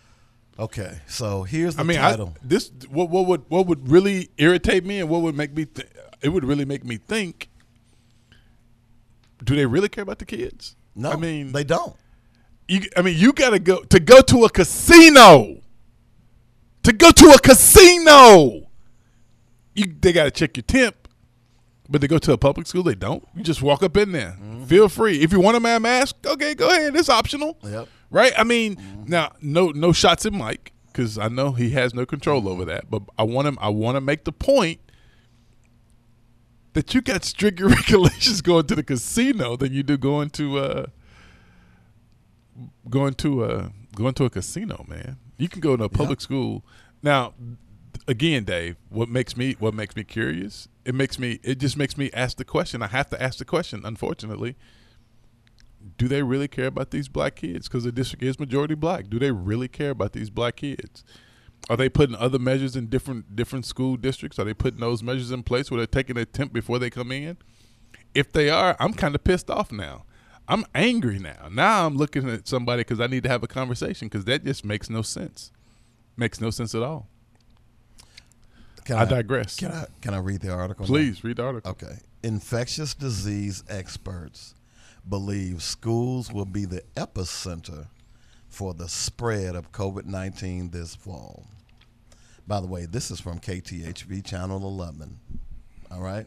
Okay, 0.57 0.99
so 1.07 1.43
here's 1.43 1.75
the 1.75 1.81
I 1.81 1.83
mean, 1.85 1.99
I, 1.99 2.09
title. 2.09 2.35
this 2.43 2.71
what 2.89 3.09
what 3.09 3.27
would 3.27 3.45
what 3.47 3.67
would 3.67 3.87
really 3.87 4.29
irritate 4.37 4.83
me 4.83 4.99
and 4.99 5.07
what 5.07 5.21
would 5.21 5.35
make 5.35 5.55
me 5.55 5.65
th- 5.65 5.87
it 6.21 6.29
would 6.29 6.43
really 6.43 6.65
make 6.65 6.83
me 6.83 6.97
think. 6.97 7.49
Do 9.41 9.55
they 9.55 9.65
really 9.65 9.87
care 9.87 10.01
about 10.01 10.19
the 10.19 10.25
kids? 10.25 10.75
No, 10.99 11.11
I 11.11 11.15
mean 11.15 11.51
they 11.51 11.63
don't. 11.63 11.95
you, 12.67 12.81
I 12.95 13.01
mean, 13.01 13.17
you 13.17 13.33
got 13.33 13.51
to 13.51 13.59
go 13.59 13.81
to 13.83 13.99
go 13.99 14.21
to 14.21 14.45
a 14.45 14.49
casino. 14.49 15.57
To 16.83 16.93
go 16.93 17.11
to 17.11 17.25
a 17.31 17.39
casino, 17.39 18.69
you 19.75 19.93
they 19.99 20.13
got 20.13 20.23
to 20.25 20.31
check 20.31 20.55
your 20.55 20.63
temp. 20.63 20.95
But 21.91 22.01
they 22.01 22.07
go 22.07 22.19
to 22.19 22.33
a 22.33 22.37
public 22.37 22.67
school, 22.67 22.83
they 22.83 22.93
don't. 22.95 23.27
You 23.35 23.43
just 23.43 23.63
walk 23.63 23.81
up 23.81 23.97
in 23.97 24.11
there. 24.11 24.37
Mm-hmm. 24.39 24.65
Feel 24.65 24.89
free. 24.89 25.21
If 25.21 25.31
you 25.31 25.39
want 25.39 25.57
to 25.57 25.63
wear 25.63 25.77
a 25.77 25.79
mask, 25.79 26.15
okay, 26.23 26.53
go 26.53 26.69
ahead. 26.69 26.95
It's 26.95 27.09
optional. 27.09 27.57
Yep. 27.63 27.87
Right? 28.11 28.31
I 28.37 28.43
mean, 28.43 28.75
mm-hmm. 28.75 29.03
now 29.07 29.33
no 29.41 29.69
no 29.69 29.91
shots 29.91 30.25
at 30.25 30.33
Mike 30.33 30.71
because 30.87 31.17
I 31.17 31.27
know 31.29 31.51
he 31.53 31.71
has 31.71 31.93
no 31.93 32.05
control 32.05 32.47
over 32.47 32.63
that. 32.65 32.89
But 32.89 33.03
I 33.17 33.23
want 33.23 33.47
him. 33.47 33.57
I 33.59 33.69
want 33.69 33.95
to 33.95 34.01
make 34.01 34.23
the 34.25 34.31
point 34.31 34.79
that 36.79 36.93
you 36.93 37.01
got 37.01 37.25
stricter 37.25 37.67
regulations 37.67 38.39
going 38.39 38.65
to 38.65 38.73
the 38.73 38.83
casino 38.83 39.57
than 39.57 39.73
you 39.73 39.83
do 39.83 39.97
going 39.97 40.29
to 40.29 40.57
uh 40.57 40.85
going 42.89 43.13
to 43.13 43.43
a 43.43 43.73
going 43.93 44.13
to 44.13 44.23
a 44.23 44.29
casino, 44.29 44.85
man. 44.87 45.17
You 45.37 45.49
can 45.49 45.59
go 45.59 45.75
to 45.75 45.83
a 45.83 45.89
public 45.89 46.21
school. 46.21 46.63
Now, 47.03 47.33
again, 48.07 48.45
Dave, 48.45 48.77
what 48.87 49.09
makes 49.09 49.35
me 49.35 49.57
what 49.59 49.73
makes 49.73 49.93
me 49.97 50.05
curious? 50.05 50.69
It 50.85 50.95
makes 50.95 51.19
me 51.19 51.41
it 51.43 51.55
just 51.55 51.75
makes 51.75 51.97
me 51.97 52.09
ask 52.13 52.37
the 52.37 52.45
question. 52.45 52.81
I 52.81 52.87
have 52.87 53.09
to 53.09 53.21
ask 53.21 53.39
the 53.39 53.45
question, 53.45 53.81
unfortunately. 53.83 54.55
Do 55.97 56.07
they 56.07 56.23
really 56.23 56.47
care 56.47 56.67
about 56.67 56.91
these 56.91 57.09
black 57.09 57.35
kids? 57.35 57.67
Because 57.67 57.83
the 57.83 57.91
district 57.91 58.23
is 58.23 58.39
majority 58.39 58.75
black. 58.75 59.09
Do 59.09 59.19
they 59.19 59.31
really 59.31 59.67
care 59.67 59.89
about 59.89 60.13
these 60.13 60.29
black 60.29 60.55
kids? 60.57 61.03
Are 61.69 61.77
they 61.77 61.87
putting 61.87 62.15
other 62.15 62.39
measures 62.39 62.75
in 62.75 62.87
different 62.87 63.35
different 63.35 63.65
school 63.65 63.95
districts? 63.95 64.39
Are 64.39 64.43
they 64.43 64.55
putting 64.55 64.79
those 64.79 65.03
measures 65.03 65.31
in 65.31 65.43
place 65.43 65.69
where 65.69 65.77
they're 65.77 65.87
taking 65.87 66.17
a 66.17 66.25
temp 66.25 66.51
before 66.51 66.79
they 66.79 66.89
come 66.89 67.11
in? 67.11 67.37
If 68.15 68.31
they 68.31 68.49
are, 68.49 68.75
I'm 68.79 68.93
kind 68.93 69.13
of 69.13 69.23
pissed 69.23 69.51
off 69.51 69.71
now. 69.71 70.05
I'm 70.47 70.65
angry 70.73 71.19
now. 71.19 71.47
Now 71.51 71.85
I'm 71.85 71.95
looking 71.95 72.27
at 72.27 72.47
somebody 72.47 72.81
because 72.81 72.99
I 72.99 73.05
need 73.05 73.21
to 73.23 73.29
have 73.29 73.43
a 73.43 73.47
conversation 73.47 74.07
because 74.07 74.25
that 74.25 74.43
just 74.43 74.65
makes 74.65 74.89
no 74.89 75.03
sense. 75.03 75.51
Makes 76.17 76.41
no 76.41 76.49
sense 76.49 76.73
at 76.73 76.81
all. 76.81 77.07
Can 78.83 78.97
I 78.97 79.05
digress. 79.05 79.55
Can 79.55 79.71
I 79.71 79.85
can 80.01 80.15
I 80.15 80.17
read 80.17 80.41
the 80.41 80.51
article? 80.51 80.85
now? 80.85 80.89
Please 80.89 81.23
read 81.23 81.37
the 81.37 81.43
article. 81.43 81.69
Okay. 81.69 81.99
Infectious 82.23 82.95
disease 82.95 83.63
experts 83.69 84.55
believe 85.07 85.61
schools 85.61 86.33
will 86.33 86.45
be 86.45 86.65
the 86.65 86.81
epicenter 86.95 87.87
for 88.49 88.73
the 88.73 88.89
spread 88.89 89.55
of 89.55 89.71
COVID 89.71 90.05
19 90.05 90.71
this 90.71 90.95
fall. 90.95 91.45
By 92.47 92.59
the 92.59 92.67
way, 92.67 92.85
this 92.85 93.11
is 93.11 93.21
from 93.21 93.39
KTHV 93.39 94.25
Channel 94.25 94.63
11. 94.63 95.19
All 95.91 96.01
right. 96.01 96.25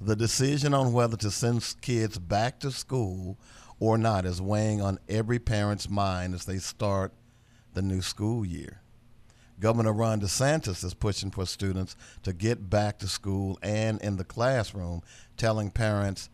The 0.00 0.14
decision 0.14 0.74
on 0.74 0.92
whether 0.92 1.16
to 1.16 1.30
send 1.30 1.74
kids 1.80 2.18
back 2.18 2.60
to 2.60 2.70
school 2.70 3.38
or 3.80 3.98
not 3.98 4.24
is 4.24 4.40
weighing 4.40 4.80
on 4.80 4.98
every 5.08 5.38
parent's 5.38 5.88
mind 5.88 6.34
as 6.34 6.44
they 6.44 6.58
start 6.58 7.12
the 7.74 7.82
new 7.82 8.02
school 8.02 8.44
year. 8.44 8.80
Governor 9.60 9.92
Ron 9.92 10.20
DeSantis 10.20 10.84
is 10.84 10.94
pushing 10.94 11.30
for 11.30 11.46
students 11.46 11.96
to 12.22 12.32
get 12.32 12.70
back 12.70 12.98
to 12.98 13.08
school 13.08 13.58
and 13.60 14.00
in 14.00 14.16
the 14.16 14.24
classroom, 14.24 15.02
telling 15.36 15.70
parents 15.70 16.30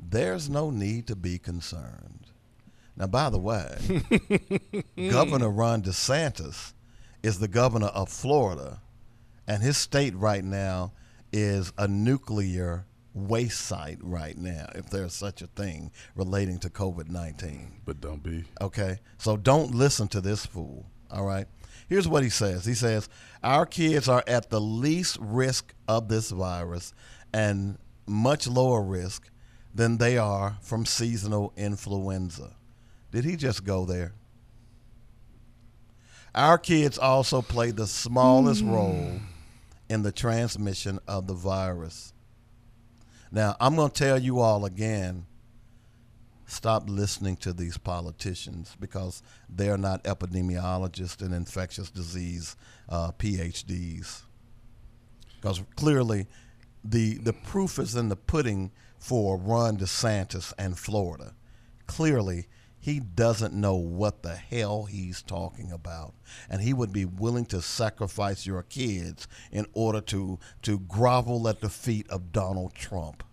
there's 0.00 0.50
no 0.50 0.70
need 0.70 1.06
to 1.06 1.14
be 1.14 1.38
concerned. 1.38 2.30
Now, 2.96 3.06
by 3.06 3.30
the 3.30 3.38
way, 3.38 3.76
Governor 5.10 5.50
Ron 5.50 5.82
DeSantis 5.82 6.72
is 7.22 7.38
the 7.38 7.48
governor 7.48 7.88
of 7.88 8.08
Florida, 8.08 8.80
and 9.46 9.62
his 9.62 9.76
state 9.76 10.14
right 10.14 10.44
now 10.44 10.92
is 11.32 11.72
a 11.76 11.88
nuclear 11.88 12.86
waste 13.14 13.60
site 13.60 13.98
right 14.02 14.36
now, 14.36 14.68
if 14.74 14.90
there's 14.90 15.14
such 15.14 15.40
a 15.42 15.46
thing 15.46 15.90
relating 16.14 16.58
to 16.58 16.68
COVID 16.68 17.08
19. 17.08 17.80
But 17.84 18.00
don't 18.00 18.22
be. 18.22 18.44
Okay? 18.60 18.98
So 19.18 19.36
don't 19.36 19.74
listen 19.74 20.08
to 20.08 20.20
this 20.20 20.44
fool. 20.46 20.86
All 21.10 21.24
right? 21.24 21.46
Here's 21.88 22.08
what 22.08 22.22
he 22.22 22.30
says 22.30 22.64
He 22.64 22.74
says, 22.74 23.08
Our 23.42 23.66
kids 23.66 24.08
are 24.08 24.24
at 24.26 24.50
the 24.50 24.60
least 24.60 25.16
risk 25.20 25.74
of 25.88 26.08
this 26.08 26.30
virus 26.30 26.92
and 27.32 27.78
much 28.06 28.46
lower 28.46 28.82
risk 28.82 29.30
than 29.74 29.98
they 29.98 30.18
are 30.18 30.58
from 30.62 30.86
seasonal 30.86 31.52
influenza. 31.56 32.56
Did 33.14 33.24
he 33.24 33.36
just 33.36 33.62
go 33.62 33.84
there? 33.84 34.12
Our 36.34 36.58
kids 36.58 36.98
also 36.98 37.42
play 37.42 37.70
the 37.70 37.86
smallest 37.86 38.64
role 38.64 39.20
in 39.88 40.02
the 40.02 40.10
transmission 40.10 40.98
of 41.06 41.28
the 41.28 41.34
virus. 41.34 42.12
Now, 43.30 43.54
I'm 43.60 43.76
going 43.76 43.92
to 43.92 43.94
tell 43.94 44.18
you 44.18 44.40
all 44.40 44.64
again 44.64 45.26
stop 46.46 46.90
listening 46.90 47.36
to 47.36 47.52
these 47.52 47.78
politicians 47.78 48.76
because 48.80 49.22
they're 49.48 49.78
not 49.78 50.02
epidemiologists 50.02 51.22
and 51.22 51.32
infectious 51.32 51.90
disease 51.90 52.56
uh, 52.88 53.12
PhDs. 53.12 54.22
Because 55.36 55.62
clearly, 55.76 56.26
the, 56.82 57.18
the 57.18 57.32
proof 57.32 57.78
is 57.78 57.94
in 57.94 58.08
the 58.08 58.16
pudding 58.16 58.72
for 58.98 59.36
Ron 59.36 59.76
DeSantis 59.76 60.52
and 60.58 60.76
Florida. 60.76 61.34
Clearly, 61.86 62.48
he 62.84 63.00
doesn't 63.00 63.54
know 63.54 63.76
what 63.76 64.22
the 64.22 64.36
hell 64.36 64.84
he's 64.84 65.22
talking 65.22 65.72
about 65.72 66.12
and 66.50 66.60
he 66.60 66.74
would 66.74 66.92
be 66.92 67.06
willing 67.06 67.46
to 67.46 67.62
sacrifice 67.62 68.46
your 68.46 68.62
kids 68.62 69.26
in 69.50 69.64
order 69.72 70.02
to 70.02 70.38
to 70.60 70.78
grovel 70.80 71.48
at 71.48 71.62
the 71.62 71.70
feet 71.70 72.06
of 72.10 72.30
Donald 72.30 72.74
Trump 72.74 73.24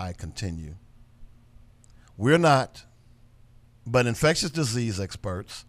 I 0.00 0.12
continue 0.12 0.74
we're 2.16 2.38
not 2.38 2.86
but 3.86 4.08
infectious 4.08 4.50
disease 4.50 4.98
experts 4.98 5.64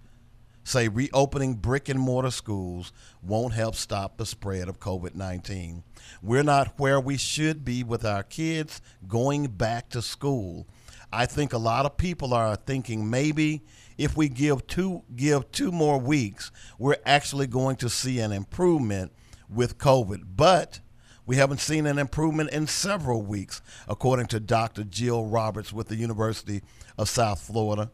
say 0.63 0.87
reopening 0.87 1.53
brick 1.53 1.87
and 1.87 1.99
mortar 1.99 2.31
schools 2.31 2.91
won't 3.21 3.53
help 3.53 3.75
stop 3.75 4.17
the 4.17 4.25
spread 4.25 4.67
of 4.67 4.79
COVID 4.79 5.13
19. 5.13 5.83
We're 6.23 6.43
not 6.43 6.79
where 6.79 6.99
we 6.99 7.17
should 7.17 7.63
be 7.63 7.83
with 7.83 8.03
our 8.03 8.23
kids 8.23 8.81
going 9.07 9.47
back 9.47 9.89
to 9.89 10.01
school. 10.01 10.65
I 11.13 11.27
think 11.27 11.53
a 11.53 11.59
lot 11.59 11.85
of 11.85 11.95
people 11.95 12.33
are 12.33 12.55
thinking 12.55 13.07
maybe 13.07 13.61
if 13.99 14.17
we 14.17 14.29
give 14.29 14.65
two 14.65 15.03
give 15.15 15.51
two 15.51 15.71
more 15.71 15.99
weeks, 15.99 16.51
we're 16.79 16.97
actually 17.05 17.45
going 17.45 17.75
to 17.77 17.89
see 17.89 18.19
an 18.19 18.31
improvement 18.31 19.11
with 19.47 19.77
COVID. 19.77 20.23
But 20.35 20.79
we 21.27 21.35
haven't 21.35 21.59
seen 21.59 21.85
an 21.85 21.99
improvement 21.99 22.49
in 22.49 22.65
several 22.65 23.21
weeks, 23.21 23.61
according 23.87 24.25
to 24.27 24.39
Dr. 24.39 24.83
Jill 24.83 25.25
Roberts 25.25 25.71
with 25.71 25.87
the 25.87 25.95
University 25.95 26.63
of 26.97 27.07
South 27.09 27.39
Florida. 27.39 27.91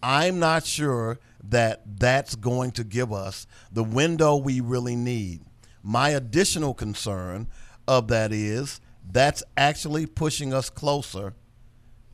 I'm 0.00 0.38
not 0.38 0.64
sure 0.64 1.18
that 1.42 1.98
that's 1.98 2.36
going 2.36 2.70
to 2.72 2.84
give 2.84 3.12
us 3.12 3.48
the 3.72 3.84
window 3.84 4.36
we 4.36 4.60
really 4.60 4.94
need. 4.94 5.40
My 5.82 6.10
additional 6.10 6.74
concern 6.74 7.48
of 7.88 8.06
that 8.08 8.32
is 8.32 8.80
that's 9.10 9.42
actually 9.56 10.06
pushing 10.06 10.54
us 10.54 10.70
closer 10.70 11.34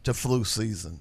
to 0.06 0.14
flu 0.14 0.44
season. 0.44 1.00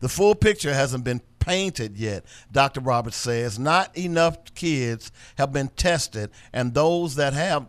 The 0.00 0.08
full 0.08 0.34
picture 0.34 0.74
hasn't 0.74 1.04
been 1.04 1.20
painted 1.38 1.96
yet, 1.96 2.24
Dr. 2.50 2.80
Roberts 2.80 3.16
says. 3.16 3.58
Not 3.58 3.96
enough 3.96 4.54
kids 4.54 5.12
have 5.38 5.52
been 5.52 5.68
tested, 5.68 6.30
and 6.52 6.74
those 6.74 7.14
that 7.14 7.32
have 7.34 7.68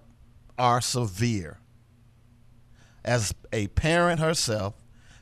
are 0.57 0.81
severe. 0.81 1.59
As 3.05 3.33
a 3.53 3.67
parent 3.67 4.19
herself, 4.19 4.73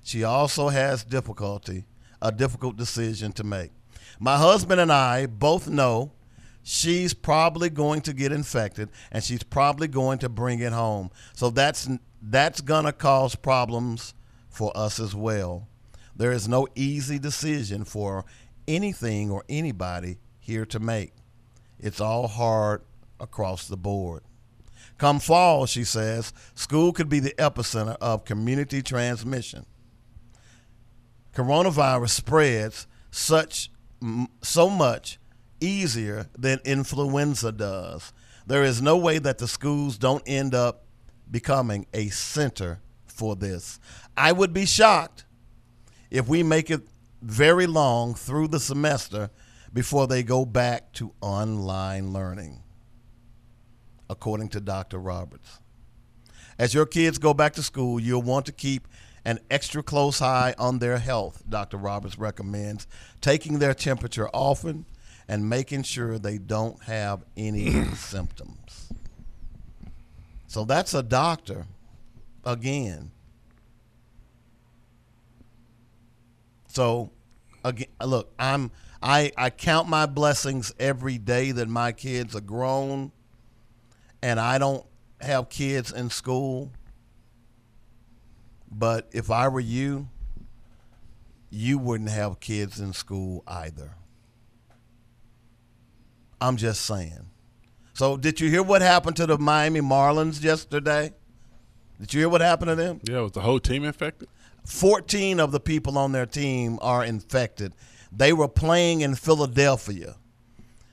she 0.03 0.23
also 0.23 0.69
has 0.69 1.03
difficulty, 1.03 1.85
a 2.21 2.31
difficult 2.31 2.77
decision 2.77 3.33
to 3.33 3.43
make. 3.43 3.71
My 4.19 4.37
husband 4.37 4.79
and 4.79 4.91
I 4.91 5.25
both 5.25 5.67
know 5.67 6.13
she's 6.63 7.13
probably 7.13 7.69
going 7.69 8.01
to 8.01 8.13
get 8.13 8.31
infected 8.31 8.89
and 9.11 9.21
she's 9.21 9.43
probably 9.43 9.87
going 9.87 10.19
to 10.19 10.29
bring 10.29 10.59
it 10.59 10.71
home. 10.71 11.11
So 11.33 11.49
that's 11.49 11.89
that's 12.21 12.61
going 12.61 12.85
to 12.85 12.93
cause 12.93 13.35
problems 13.35 14.13
for 14.49 14.75
us 14.75 14.99
as 14.99 15.15
well. 15.15 15.67
There 16.15 16.31
is 16.31 16.47
no 16.47 16.67
easy 16.75 17.19
decision 17.19 17.85
for 17.85 18.25
anything 18.67 19.31
or 19.31 19.43
anybody 19.47 20.17
here 20.39 20.65
to 20.65 20.79
make. 20.79 21.13
It's 21.79 22.01
all 22.01 22.27
hard 22.27 22.81
across 23.19 23.67
the 23.67 23.77
board. 23.77 24.23
Come 24.97 25.19
fall, 25.19 25.65
she 25.65 25.85
says, 25.85 26.33
school 26.55 26.91
could 26.91 27.07
be 27.07 27.19
the 27.19 27.33
epicenter 27.37 27.95
of 28.01 28.25
community 28.25 28.81
transmission. 28.81 29.65
Coronavirus 31.33 32.09
spreads 32.09 32.87
such 33.11 33.71
so 34.41 34.69
much 34.69 35.19
easier 35.61 36.27
than 36.37 36.59
influenza 36.65 37.51
does. 37.51 38.11
There 38.45 38.63
is 38.63 38.81
no 38.81 38.97
way 38.97 39.19
that 39.19 39.37
the 39.37 39.47
schools 39.47 39.97
don't 39.97 40.23
end 40.25 40.53
up 40.53 40.85
becoming 41.29 41.85
a 41.93 42.09
center 42.09 42.81
for 43.05 43.35
this. 43.35 43.79
I 44.19 44.33
would 44.33 44.53
be 44.53 44.65
shocked 44.65 45.23
if 46.11 46.27
we 46.27 46.43
make 46.43 46.69
it 46.69 46.81
very 47.21 47.67
long 47.67 48.15
through 48.15 48.49
the 48.49 48.59
semester 48.59 49.29
before 49.71 50.07
they 50.07 50.23
go 50.23 50.43
back 50.43 50.91
to 50.93 51.13
online 51.21 52.11
learning, 52.11 52.61
according 54.09 54.49
to 54.49 54.59
Dr. 54.59 54.99
Roberts. 54.99 55.59
As 56.57 56.73
your 56.73 56.85
kids 56.85 57.17
go 57.17 57.33
back 57.33 57.53
to 57.53 57.63
school, 57.63 57.97
you'll 57.97 58.21
want 58.21 58.45
to 58.47 58.51
keep 58.51 58.89
an 59.23 59.39
extra 59.49 59.81
close 59.81 60.21
eye 60.21 60.53
on 60.57 60.79
their 60.79 60.97
health, 60.97 61.41
Dr. 61.47 61.77
Roberts 61.77 62.19
recommends, 62.19 62.87
taking 63.21 63.59
their 63.59 63.73
temperature 63.73 64.27
often 64.33 64.85
and 65.29 65.49
making 65.49 65.83
sure 65.83 66.19
they 66.19 66.37
don't 66.37 66.83
have 66.83 67.23
any 67.37 67.85
symptoms. 67.95 68.91
So 70.47 70.65
that's 70.65 70.93
a 70.93 71.03
doctor 71.03 71.67
again. 72.43 73.11
So 76.69 77.11
again 77.63 77.89
look, 78.03 78.33
I'm 78.39 78.71
I 79.03 79.31
I 79.37 79.49
count 79.49 79.87
my 79.87 80.05
blessings 80.05 80.73
every 80.79 81.17
day 81.17 81.51
that 81.51 81.67
my 81.67 81.91
kids 81.91 82.35
are 82.35 82.41
grown 82.41 83.11
and 84.21 84.39
I 84.39 84.57
don't 84.57 84.85
have 85.21 85.49
kids 85.49 85.91
in 85.91 86.09
school. 86.09 86.71
But 88.71 89.09
if 89.11 89.31
I 89.31 89.47
were 89.47 89.59
you, 89.59 90.09
you 91.49 91.77
wouldn't 91.77 92.09
have 92.09 92.39
kids 92.39 92.79
in 92.79 92.93
school 92.93 93.43
either. 93.47 93.95
I'm 96.39 96.57
just 96.57 96.81
saying. 96.85 97.29
So, 97.93 98.15
did 98.15 98.39
you 98.39 98.49
hear 98.49 98.63
what 98.63 98.81
happened 98.81 99.17
to 99.17 99.25
the 99.25 99.37
Miami 99.37 99.81
Marlins 99.81 100.41
yesterday? 100.41 101.13
Did 101.99 102.13
you 102.13 102.21
hear 102.21 102.29
what 102.29 102.39
happened 102.39 102.69
to 102.69 102.75
them? 102.75 103.01
Yeah, 103.03 103.19
was 103.19 103.33
the 103.33 103.41
whole 103.41 103.59
team 103.59 103.83
infected? 103.83 104.29
14 104.69 105.39
of 105.39 105.51
the 105.51 105.59
people 105.59 105.97
on 105.97 106.11
their 106.11 106.27
team 106.27 106.77
are 106.81 107.03
infected. 107.03 107.73
They 108.11 108.31
were 108.31 108.47
playing 108.47 109.01
in 109.01 109.15
Philadelphia. 109.15 110.15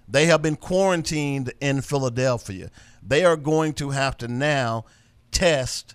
They 0.08 0.26
have 0.26 0.40
been 0.40 0.56
quarantined 0.56 1.52
in 1.60 1.82
Philadelphia. 1.82 2.70
They 3.02 3.24
are 3.24 3.36
going 3.36 3.74
to 3.74 3.90
have 3.90 4.16
to 4.18 4.28
now 4.28 4.86
test 5.30 5.94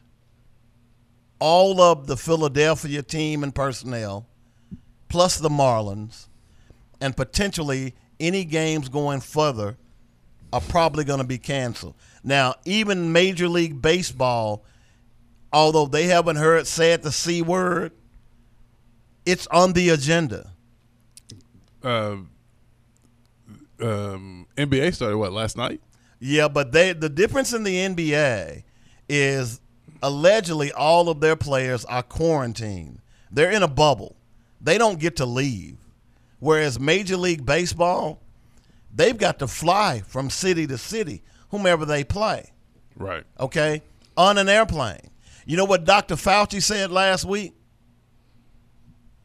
all 1.40 1.82
of 1.82 2.06
the 2.06 2.16
Philadelphia 2.18 3.02
team 3.02 3.42
and 3.42 3.54
personnel, 3.54 4.28
plus 5.10 5.40
the 5.40 5.50
Marlins, 5.50 6.28
and 7.02 7.18
potentially 7.18 7.96
any 8.20 8.46
games 8.46 8.90
going 8.90 9.22
further 9.22 9.76
are 10.54 10.62
probably 10.62 11.04
going 11.04 11.20
to 11.20 11.26
be 11.26 11.40
canceled. 11.40 11.96
Now, 12.24 12.56
even 12.64 13.12
Major 13.12 13.48
League 13.48 13.82
Baseball, 13.82 14.64
although 15.52 15.86
they 15.86 16.06
haven't 16.06 16.38
heard 16.38 16.68
said 16.68 17.04
the 17.04 17.12
C 17.12 17.42
word, 17.42 17.92
it's 19.26 19.48
on 19.48 19.74
the 19.74 19.90
agenda. 19.90 20.52
Uh, 21.84 22.18
um, 23.82 24.48
NBA 24.58 24.94
started 24.94 25.18
what 25.18 25.34
last 25.34 25.58
night? 25.58 25.82
Yeah, 26.20 26.48
but 26.48 26.72
they 26.72 26.94
the 26.94 27.10
difference 27.10 27.54
in 27.54 27.64
the 27.64 27.76
NBA 27.76 28.64
is 29.10 29.60
allegedly 30.04 30.72
all 30.72 31.10
of 31.10 31.20
their 31.20 31.36
players 31.36 31.84
are 31.86 32.04
quarantined. 32.04 33.00
They're 33.32 33.52
in 33.52 33.64
a 33.64 33.68
bubble. 33.68 34.16
They 34.60 34.78
don't 34.78 35.00
get 35.00 35.16
to 35.18 35.26
leave. 35.26 35.78
Whereas 36.40 36.80
Major 36.80 37.18
League 37.18 37.46
Baseball, 37.46 38.20
they've 38.94 39.18
got 39.18 39.40
to 39.40 39.48
fly 39.48 40.02
from 40.08 40.30
city 40.30 40.66
to 40.68 40.78
city, 40.78 41.24
whomever 41.50 41.86
they 41.86 42.04
play. 42.04 42.52
Right. 42.96 43.24
Okay, 43.40 43.82
on 44.18 44.38
an 44.38 44.50
airplane. 44.50 45.11
You 45.46 45.58
know 45.58 45.66
what 45.66 45.86
Dr. 45.86 46.16
Fauci 46.16 46.62
said 46.62 46.92
last 46.92 47.26
week? 47.26 47.54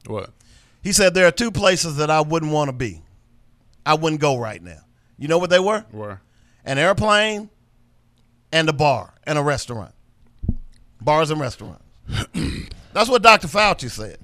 What? 0.07 0.31
He 0.83 0.93
said 0.93 1.15
there 1.15 1.27
are 1.27 1.33
two 1.33 1.51
places 1.51 1.97
that 1.97 2.11
I 2.11 2.21
wouldn't 2.21 2.53
want 2.53 2.69
to 2.69 2.73
be. 2.73 3.03
I 3.85 3.95
wouldn't 3.95 4.21
go 4.21 4.39
right 4.39 4.63
now. 4.63 4.81
You 5.19 5.29
know 5.29 5.39
what 5.39 5.51
they 5.51 5.59
were? 5.59 5.85
Where? 5.91 6.23
An 6.65 6.79
airplane 6.79 7.51
and 8.53 8.69
a 8.69 8.73
bar 8.73 9.15
and 9.25 9.39
a 9.39 9.43
restaurant. 9.43 9.93
Bars 11.01 11.31
and 11.31 11.41
restaurants. 11.41 11.85
That's 12.93 13.09
what 13.09 13.23
Dr. 13.23 13.49
Fauci 13.49 13.91
said. 13.91 14.19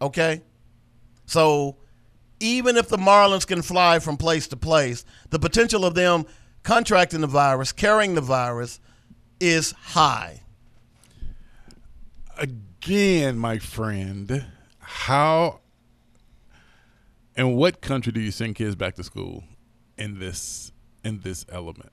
Okay? 0.00 0.42
So 1.26 1.76
even 2.40 2.76
if 2.76 2.88
the 2.88 2.98
Marlins 2.98 3.46
can 3.46 3.62
fly 3.62 3.98
from 4.00 4.16
place 4.16 4.48
to 4.48 4.56
place, 4.56 5.04
the 5.30 5.38
potential 5.38 5.84
of 5.84 5.94
them 5.94 6.26
contracting 6.62 7.20
the 7.20 7.26
virus, 7.26 7.72
carrying 7.72 8.14
the 8.14 8.20
virus, 8.20 8.80
is 9.40 9.72
high. 9.72 10.41
Again, 12.38 13.38
my 13.38 13.58
friend, 13.58 14.46
how 14.78 15.60
in 17.36 17.54
what 17.56 17.80
country 17.80 18.12
do 18.12 18.20
you 18.20 18.30
send 18.30 18.54
kids 18.54 18.74
back 18.74 18.94
to 18.96 19.04
school 19.04 19.44
in 19.96 20.18
this 20.18 20.72
in 21.04 21.20
this 21.20 21.44
element? 21.48 21.92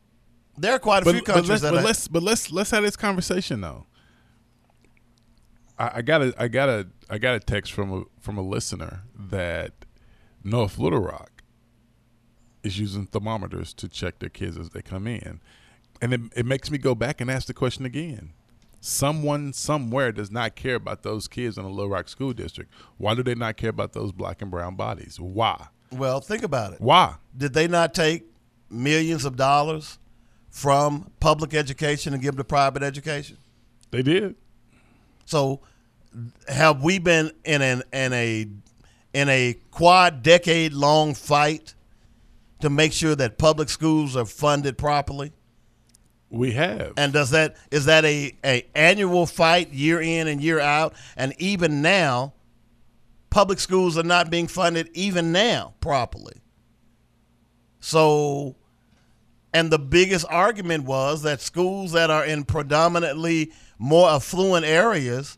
There 0.58 0.74
are 0.74 0.80
quite 0.80 1.06
a 1.06 1.12
few 1.12 1.22
countries 1.22 1.50
let's, 1.50 1.62
that 1.62 1.72
but 1.72 1.80
are- 1.80 1.86
let's 1.86 2.08
but 2.08 2.24
let's 2.24 2.52
let's 2.52 2.72
have 2.72 2.84
this 2.84 2.96
conversation 2.96 3.62
though. 3.62 3.86
I, 5.78 5.92
I 5.96 6.02
got 6.02 6.22
a 6.22 6.34
I 6.38 6.48
got 6.48 6.70
a 6.70 6.88
I 7.10 7.18
got 7.18 7.36
a 7.36 7.40
text 7.40 7.72
from 7.72 7.92
a 7.94 8.04
from 8.20 8.38
a 8.38 8.42
listener 8.42 9.04
that 9.16 9.74
North 10.44 10.78
Little 10.78 11.00
Rock 11.00 11.44
is 12.64 12.78
using 12.80 13.06
thermometers 13.06 13.74
to 13.76 13.88
check 13.88 14.20
their 14.20 14.30
kids 14.30 14.58
as 14.58 14.70
they 14.72 14.82
come 14.82 15.08
in, 15.08 15.40
and 16.02 16.14
it, 16.14 16.22
it 16.36 16.46
makes 16.46 16.70
me 16.70 16.78
go 16.78 16.94
back 16.96 17.22
and 17.22 17.32
ask 17.32 17.48
the 17.48 17.54
question 17.54 17.86
again. 17.86 18.34
Someone 18.82 19.52
somewhere 19.54 20.12
does 20.12 20.32
not 20.32 20.56
care 20.56 20.76
about 20.76 21.04
those 21.04 21.28
kids 21.28 21.58
in 21.58 21.64
the 21.64 21.70
Little 21.70 21.90
Rock 21.90 22.08
School 22.08 22.34
District. 22.34 22.72
Why 22.98 23.14
do 23.14 23.24
they 23.24 23.36
not 23.36 23.58
care 23.58 23.70
about 23.72 23.94
those 23.94 24.12
black 24.12 24.42
and 24.42 24.50
brown 24.50 24.76
bodies? 24.76 25.20
Why? 25.20 25.68
well, 25.92 26.22
think 26.22 26.44
about 26.44 26.74
it. 26.74 26.82
Why? 26.82 27.16
Did 27.36 27.54
they 27.54 27.68
not 27.68 27.94
take 27.94 28.26
millions 28.70 29.26
of 29.26 29.36
dollars 29.36 29.98
from 30.50 31.12
public 31.20 31.54
education 31.54 32.14
and 32.14 32.22
give 32.22 32.36
them 32.36 32.40
to 32.40 32.44
private 32.44 32.84
education? 32.84 33.38
They 33.92 34.04
did. 34.04 34.36
So 35.26 35.62
have 36.48 36.84
we 36.84 37.00
been 37.00 37.32
in 37.44 37.62
an 37.62 37.84
in 37.94 38.14
a 38.14 38.48
in 39.14 39.30
a 39.30 39.56
quad 39.72 40.24
decade 40.24 40.74
long 40.74 41.14
fight 41.14 41.74
to 42.62 42.70
make 42.70 42.94
sure 42.94 43.16
that 43.16 43.38
public 43.38 43.70
schools 43.70 44.16
are 44.16 44.26
funded 44.26 44.78
properly? 44.78 45.32
We 46.30 46.52
have. 46.52 46.94
And 46.98 47.12
does 47.12 47.32
that 47.32 47.58
is 47.72 47.86
that 47.86 48.06
a, 48.06 48.36
a 48.44 48.66
annual 48.76 49.26
fight 49.26 49.74
year 49.74 50.00
in 50.00 50.28
and 50.28 50.42
year 50.42 50.60
out? 50.60 50.94
And 51.18 51.34
even 51.40 51.82
now, 51.82 52.34
public 53.30 53.60
schools 53.60 53.98
are 53.98 54.04
not 54.04 54.30
being 54.30 54.48
funded 54.48 54.90
even 54.94 55.32
now 55.32 55.74
properly. 55.80 56.42
So 57.80 58.56
and 59.54 59.72
the 59.72 59.80
biggest 59.80 60.26
argument 60.30 60.84
was 60.84 61.24
that 61.24 61.42
schools 61.42 61.94
that 61.94 62.12
are 62.12 62.26
in 62.26 62.44
predominantly 62.44 63.52
more 63.80 64.10
affluent 64.10 64.66
areas 64.66 65.38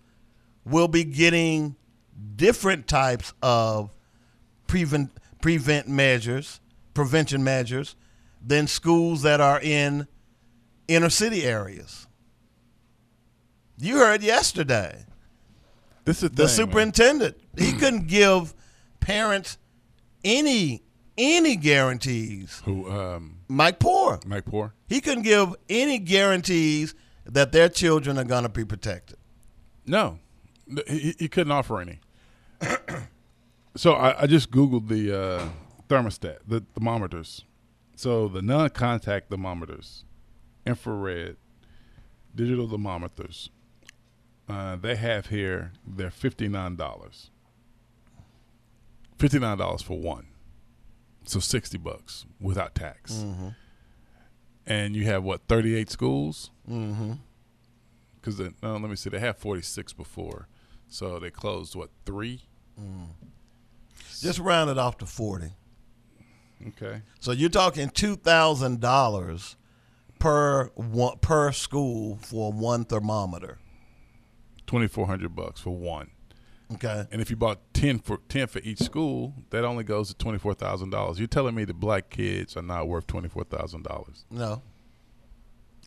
will 0.65 0.89
be 0.89 1.03
getting 1.03 1.75
different 2.35 2.87
types 2.87 3.33
of 3.41 3.91
prevent 4.67 5.11
prevent 5.41 5.87
measures, 5.87 6.59
prevention 6.93 7.43
measures 7.43 7.95
than 8.45 8.67
schools 8.67 9.21
that 9.21 9.39
are 9.39 9.59
in 9.61 10.07
inner 10.95 11.09
city 11.09 11.43
areas. 11.43 12.07
You 13.77 13.97
heard 13.97 14.21
yesterday. 14.23 15.05
this 16.05 16.21
is 16.23 16.31
The 16.31 16.47
superintendent, 16.47 17.37
he 17.57 17.73
couldn't 17.79 18.07
give 18.07 18.53
parents 18.99 19.57
any 20.23 20.83
any 21.17 21.55
guarantees. 21.55 22.61
who 22.65 22.89
um 22.89 23.39
Mike 23.47 23.79
Poore. 23.79 24.19
Mike 24.25 24.45
Poore. 24.45 24.73
He 24.87 25.01
couldn't 25.01 25.23
give 25.23 25.55
any 25.69 25.99
guarantees 25.99 26.95
that 27.25 27.51
their 27.51 27.69
children 27.69 28.17
are 28.17 28.23
going 28.23 28.43
to 28.43 28.49
be 28.49 28.65
protected. 28.65 29.17
No, 29.85 30.19
he, 30.87 31.15
he 31.19 31.27
couldn't 31.27 31.51
offer 31.51 31.79
any. 31.81 31.99
so 33.75 33.93
I, 33.93 34.23
I 34.23 34.27
just 34.27 34.51
googled 34.51 34.87
the 34.87 35.19
uh, 35.19 35.49
thermostat, 35.89 36.37
the 36.47 36.63
thermometers. 36.73 37.45
So 37.95 38.27
the 38.27 38.41
non-contact 38.41 39.29
thermometers, 39.29 40.05
infrared, 40.65 41.37
digital 42.35 42.67
thermometers. 42.67 43.49
Uh, 44.49 44.75
they 44.75 44.95
have 44.95 45.27
here. 45.27 45.71
They're 45.85 46.11
fifty 46.11 46.47
nine 46.47 46.75
dollars. 46.75 47.29
Fifty 49.17 49.39
nine 49.39 49.57
dollars 49.57 49.81
for 49.81 49.97
one. 49.99 50.27
So 51.25 51.39
sixty 51.39 51.77
bucks 51.77 52.25
without 52.39 52.75
tax. 52.75 53.23
And 54.65 54.95
you 54.95 55.05
have 55.05 55.23
what 55.23 55.41
thirty 55.47 55.75
eight 55.75 55.89
schools 55.89 56.51
Mm-hmm. 56.69 57.13
because 58.15 58.39
no, 58.39 58.73
let 58.73 58.81
me 58.89 58.95
see. 58.95 59.09
They 59.09 59.19
had 59.19 59.35
46 59.37 59.93
before, 59.93 60.47
so 60.87 61.17
they 61.19 61.31
closed 61.31 61.75
what 61.75 61.89
three? 62.05 62.43
Just 64.19 64.39
round 64.39 64.69
it 64.69 64.77
off 64.77 64.97
to 64.99 65.05
40. 65.05 65.47
Okay, 66.69 67.01
So 67.19 67.31
you're 67.31 67.49
talking 67.49 67.89
$2,000 67.89 69.55
per 70.21 70.67
one, 70.75 71.17
per 71.17 71.51
school 71.51 72.19
for 72.21 72.51
one 72.51 72.85
thermometer. 72.85 73.57
2,400 74.67 75.35
bucks 75.35 75.59
for 75.59 75.71
one. 75.71 76.11
Okay. 76.73 77.05
And 77.11 77.21
if 77.21 77.29
you 77.29 77.35
bought 77.35 77.59
10 77.73 77.99
for 77.99 78.19
10 78.29 78.47
for 78.47 78.59
each 78.59 78.79
school, 78.79 79.33
that 79.49 79.65
only 79.65 79.83
goes 79.83 80.07
to 80.07 80.13
twenty 80.15 80.37
four 80.37 80.53
thousand 80.53 80.91
dollars. 80.91 81.19
You're 81.19 81.27
telling 81.27 81.53
me 81.53 81.65
the 81.65 81.73
black 81.73 82.09
kids 82.09 82.55
are 82.55 82.61
not 82.61 82.87
worth 82.87 83.07
twenty 83.07 83.27
four 83.27 83.43
thousand 83.43 83.83
dollars? 83.83 84.23
No. 84.29 84.61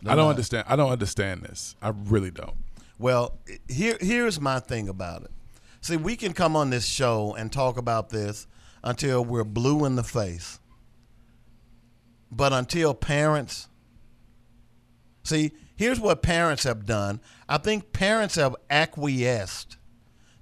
I 0.03 0.09
don't 0.09 0.17
not. 0.19 0.31
understand. 0.31 0.67
I 0.69 0.77
don't 0.77 0.91
understand 0.91 1.43
this. 1.43 1.75
I 1.81 1.89
really 1.89 2.31
don't. 2.31 2.57
Well, 2.99 3.39
here 3.67 3.97
here's 3.99 4.39
my 4.39 4.61
thing 4.61 4.91
about 4.91 5.23
it. 5.23 5.31
See, 5.81 5.97
we 5.97 6.17
can 6.17 6.35
come 6.35 6.55
on 6.55 6.69
this 6.69 6.85
show 6.85 7.35
and 7.35 7.51
talk 7.51 7.79
about 7.79 8.11
this 8.11 8.47
until 8.83 9.25
we're 9.25 9.45
blue 9.45 9.87
in 9.87 9.97
the 9.97 10.05
face. 10.05 10.59
But 12.31 12.53
until 12.53 12.93
parents 12.93 13.69
See, 15.25 15.53
here's 15.75 15.99
what 15.99 16.23
parents 16.23 16.63
have 16.65 16.87
done. 16.87 17.21
I 17.49 17.59
think 17.59 17.93
parents 17.93 18.37
have 18.37 18.55
acquiesced 18.71 19.77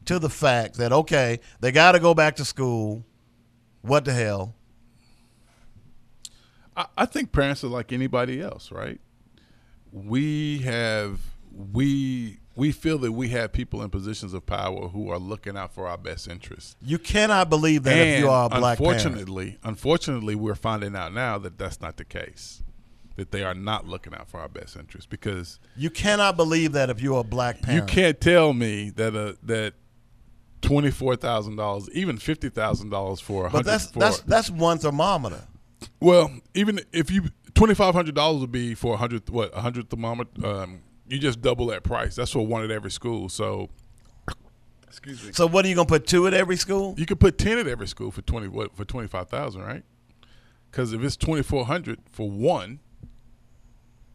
to 0.05 0.19
the 0.19 0.29
fact 0.29 0.77
that 0.77 0.93
okay, 0.93 1.41
they 1.61 1.73
got 1.73 1.93
to 1.93 2.01
go 2.01 2.15
back 2.15 2.37
to 2.37 2.45
school. 2.45 3.05
What 3.81 4.05
the 4.05 4.13
hell? 4.13 4.55
I, 6.77 6.87
I 6.97 7.07
think 7.07 7.33
parents 7.33 7.65
are 7.65 7.69
like 7.69 7.93
anybody 7.93 8.41
else, 8.41 8.71
right? 8.71 9.01
We 9.93 10.59
have 10.59 11.21
we 11.53 12.39
we 12.57 12.73
feel 12.73 12.99
that 12.99 13.13
we 13.13 13.29
have 13.29 13.53
people 13.53 13.83
in 13.83 13.91
positions 13.91 14.35
of 14.35 14.45
power 14.45 14.89
who 14.89 15.11
are 15.11 15.19
looking 15.19 15.57
out 15.57 15.73
for 15.75 15.87
our 15.87 15.99
best 15.99 16.29
interests. 16.29 16.77
You 16.83 16.99
cannot 16.99 17.49
believe 17.49 17.85
that 17.85 17.97
if 17.97 18.21
you 18.21 18.31
are 18.31 18.47
a 18.47 18.49
black 18.49 18.79
parent. 18.79 19.05
unfortunately, 19.05 19.59
unfortunately, 19.63 20.35
we're 20.35 20.55
finding 20.55 20.97
out 20.97 21.13
now 21.15 21.39
that 21.39 21.59
that's 21.59 21.81
not 21.81 21.97
the 21.97 22.05
case. 22.05 22.63
That 23.17 23.31
they 23.31 23.43
are 23.45 23.55
not 23.55 23.87
looking 23.87 24.15
out 24.15 24.29
for 24.29 24.41
our 24.41 24.49
best 24.49 24.75
interests 24.77 25.07
because 25.07 25.59
You 25.77 25.91
cannot 25.91 26.37
believe 26.37 26.73
that 26.73 26.89
if 26.91 27.01
you're 27.03 27.21
a 27.21 27.25
black 27.25 27.61
parent. 27.61 27.89
you 27.91 27.95
can't 27.95 28.19
tell 28.21 28.55
me 28.55 28.91
that 28.91 29.15
uh, 29.15 29.35
that 29.43 29.75
twenty 30.63 30.91
four 30.91 31.15
thousand 31.17 31.57
dollars, 31.57 31.91
even 31.93 32.17
fifty 32.17 32.49
thousand 32.49 32.89
dollars 32.91 33.21
for 33.21 33.47
a 33.47 33.51
But 33.51 33.67
that's 33.67 33.91
for- 33.91 33.99
that's 33.99 34.21
that's 34.21 34.51
one 34.51 34.79
thermometer. 34.79 35.43
well, 36.01 36.31
even 36.55 36.81
if 36.93 37.11
you 37.11 37.25
twenty 37.55 37.75
five 37.75 37.95
hundred 37.95 38.15
dollars 38.15 38.41
would 38.41 38.53
be 38.53 38.75
for 38.75 38.95
a 38.95 38.97
hundred 38.97 39.29
what 39.29 39.51
a 39.57 39.61
hundred 39.61 39.91
thermometer. 39.91 40.31
Um, 40.47 40.81
you 41.09 41.19
just 41.19 41.43
double 41.43 41.67
that 41.67 41.83
price. 41.83 42.15
That's 42.17 42.31
for 42.31 42.47
one 42.47 42.65
at 42.65 42.71
every 42.71 42.91
school. 42.91 43.29
So, 43.29 43.69
excuse 44.89 45.23
me. 45.25 45.33
So 45.33 45.47
what 45.47 45.65
are 45.65 45.69
you 45.69 45.75
gonna 45.75 45.87
put 45.87 46.07
two 46.07 46.27
at 46.27 46.33
every 46.35 46.57
school? 46.57 46.95
You 46.97 47.07
could 47.07 47.21
put 47.21 47.37
ten 47.37 47.59
at 47.59 47.67
every 47.67 47.87
school 47.89 48.11
for 48.11 48.23
twenty 48.23 48.49
what 48.49 48.75
for 48.77 48.85
twenty 48.87 49.09
five 49.09 49.29
thousand, 49.29 49.63
right? 49.63 49.83
Because 50.71 50.93
if 50.95 51.03
it's 51.03 51.17
twenty 51.17 51.43
four 51.43 51.67
hundred 51.67 51.99
for 52.11 52.31
one, 52.31 52.81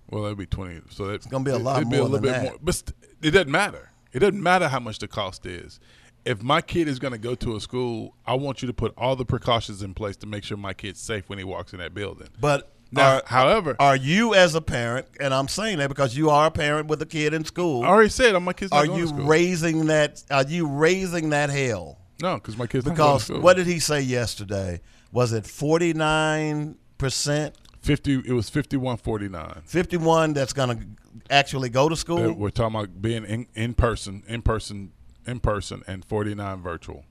well, 0.09 0.23
that'd 0.23 0.37
be 0.37 0.45
twenty. 0.45 0.81
So 0.89 1.09
it's 1.09 1.25
gonna 1.25 1.43
be 1.43 1.51
a 1.51 1.57
lot 1.57 1.79
be 1.89 1.97
more 1.97 1.99
a 1.99 2.03
little 2.03 2.19
bit 2.19 2.31
that. 2.31 2.43
more. 2.43 2.55
But 2.61 2.75
st- 2.75 2.93
it 3.21 3.31
doesn't 3.31 3.51
matter. 3.51 3.91
It 4.13 4.19
doesn't 4.19 4.41
matter 4.41 4.67
how 4.67 4.79
much 4.79 4.99
the 4.99 5.07
cost 5.07 5.45
is. 5.45 5.79
If 6.25 6.43
my 6.43 6.61
kid 6.61 6.87
is 6.89 6.99
going 6.99 7.13
to 7.13 7.17
go 7.17 7.35
to 7.35 7.55
a 7.55 7.61
school, 7.61 8.13
I 8.25 8.33
want 8.33 8.61
you 8.61 8.67
to 8.67 8.73
put 8.73 8.93
all 8.97 9.15
the 9.15 9.23
precautions 9.25 9.81
in 9.81 9.93
place 9.93 10.17
to 10.17 10.27
make 10.27 10.43
sure 10.43 10.57
my 10.57 10.73
kid's 10.73 10.99
safe 10.99 11.29
when 11.29 11.37
he 11.37 11.45
walks 11.45 11.71
in 11.71 11.79
that 11.79 11.93
building. 11.93 12.27
But 12.41 12.69
Now, 12.91 13.17
are, 13.17 13.23
however, 13.27 13.77
are 13.79 13.95
you 13.95 14.33
as 14.33 14.53
a 14.53 14.59
parent, 14.61 15.07
and 15.21 15.33
I'm 15.33 15.47
saying 15.47 15.77
that 15.77 15.87
because 15.87 16.17
you 16.17 16.29
are 16.29 16.47
a 16.47 16.51
parent 16.51 16.87
with 16.89 17.01
a 17.01 17.05
kid 17.05 17.33
in 17.33 17.45
school, 17.45 17.83
I 17.83 17.87
already 17.87 18.09
said 18.09 18.37
my 18.39 18.51
kid's 18.51 18.73
are 18.73 18.85
going 18.85 18.97
you 18.99 19.05
to 19.05 19.09
school. 19.09 19.25
raising 19.25 19.85
that? 19.87 20.21
Are 20.29 20.43
you 20.43 20.67
raising 20.67 21.29
that 21.29 21.49
hell? 21.49 21.97
no, 22.21 22.35
because 22.35 22.57
my 22.57 22.67
kid's 22.67 22.85
not 22.85 22.97
going 22.97 23.09
to 23.09 23.13
Because 23.13 23.23
school. 23.25 23.39
what 23.41 23.55
did 23.55 23.67
he 23.67 23.79
say 23.79 24.01
yesterday? 24.01 24.81
was 25.13 25.31
it 25.31 25.45
49%? 25.45 27.53
Fifty. 27.87 28.13
It 28.25 28.33
was 28.33 28.49
fifty-one 28.49 28.97
forty-nine. 28.97 29.61
51 29.65 30.33
that's 30.33 30.53
going 30.53 30.77
to 30.77 30.85
actually 31.33 31.69
go 31.69 31.87
to 31.89 31.95
school? 31.95 32.33
We're 32.33 32.49
talking 32.49 32.75
about 32.75 33.01
being 33.01 33.23
in, 33.25 33.47
in 33.55 33.73
person, 33.73 34.23
in 34.27 34.41
person, 34.41 34.91
in 35.25 35.39
person, 35.39 35.83
and 35.87 36.03
forty-nine 36.05 36.61
virtual. 36.61 37.05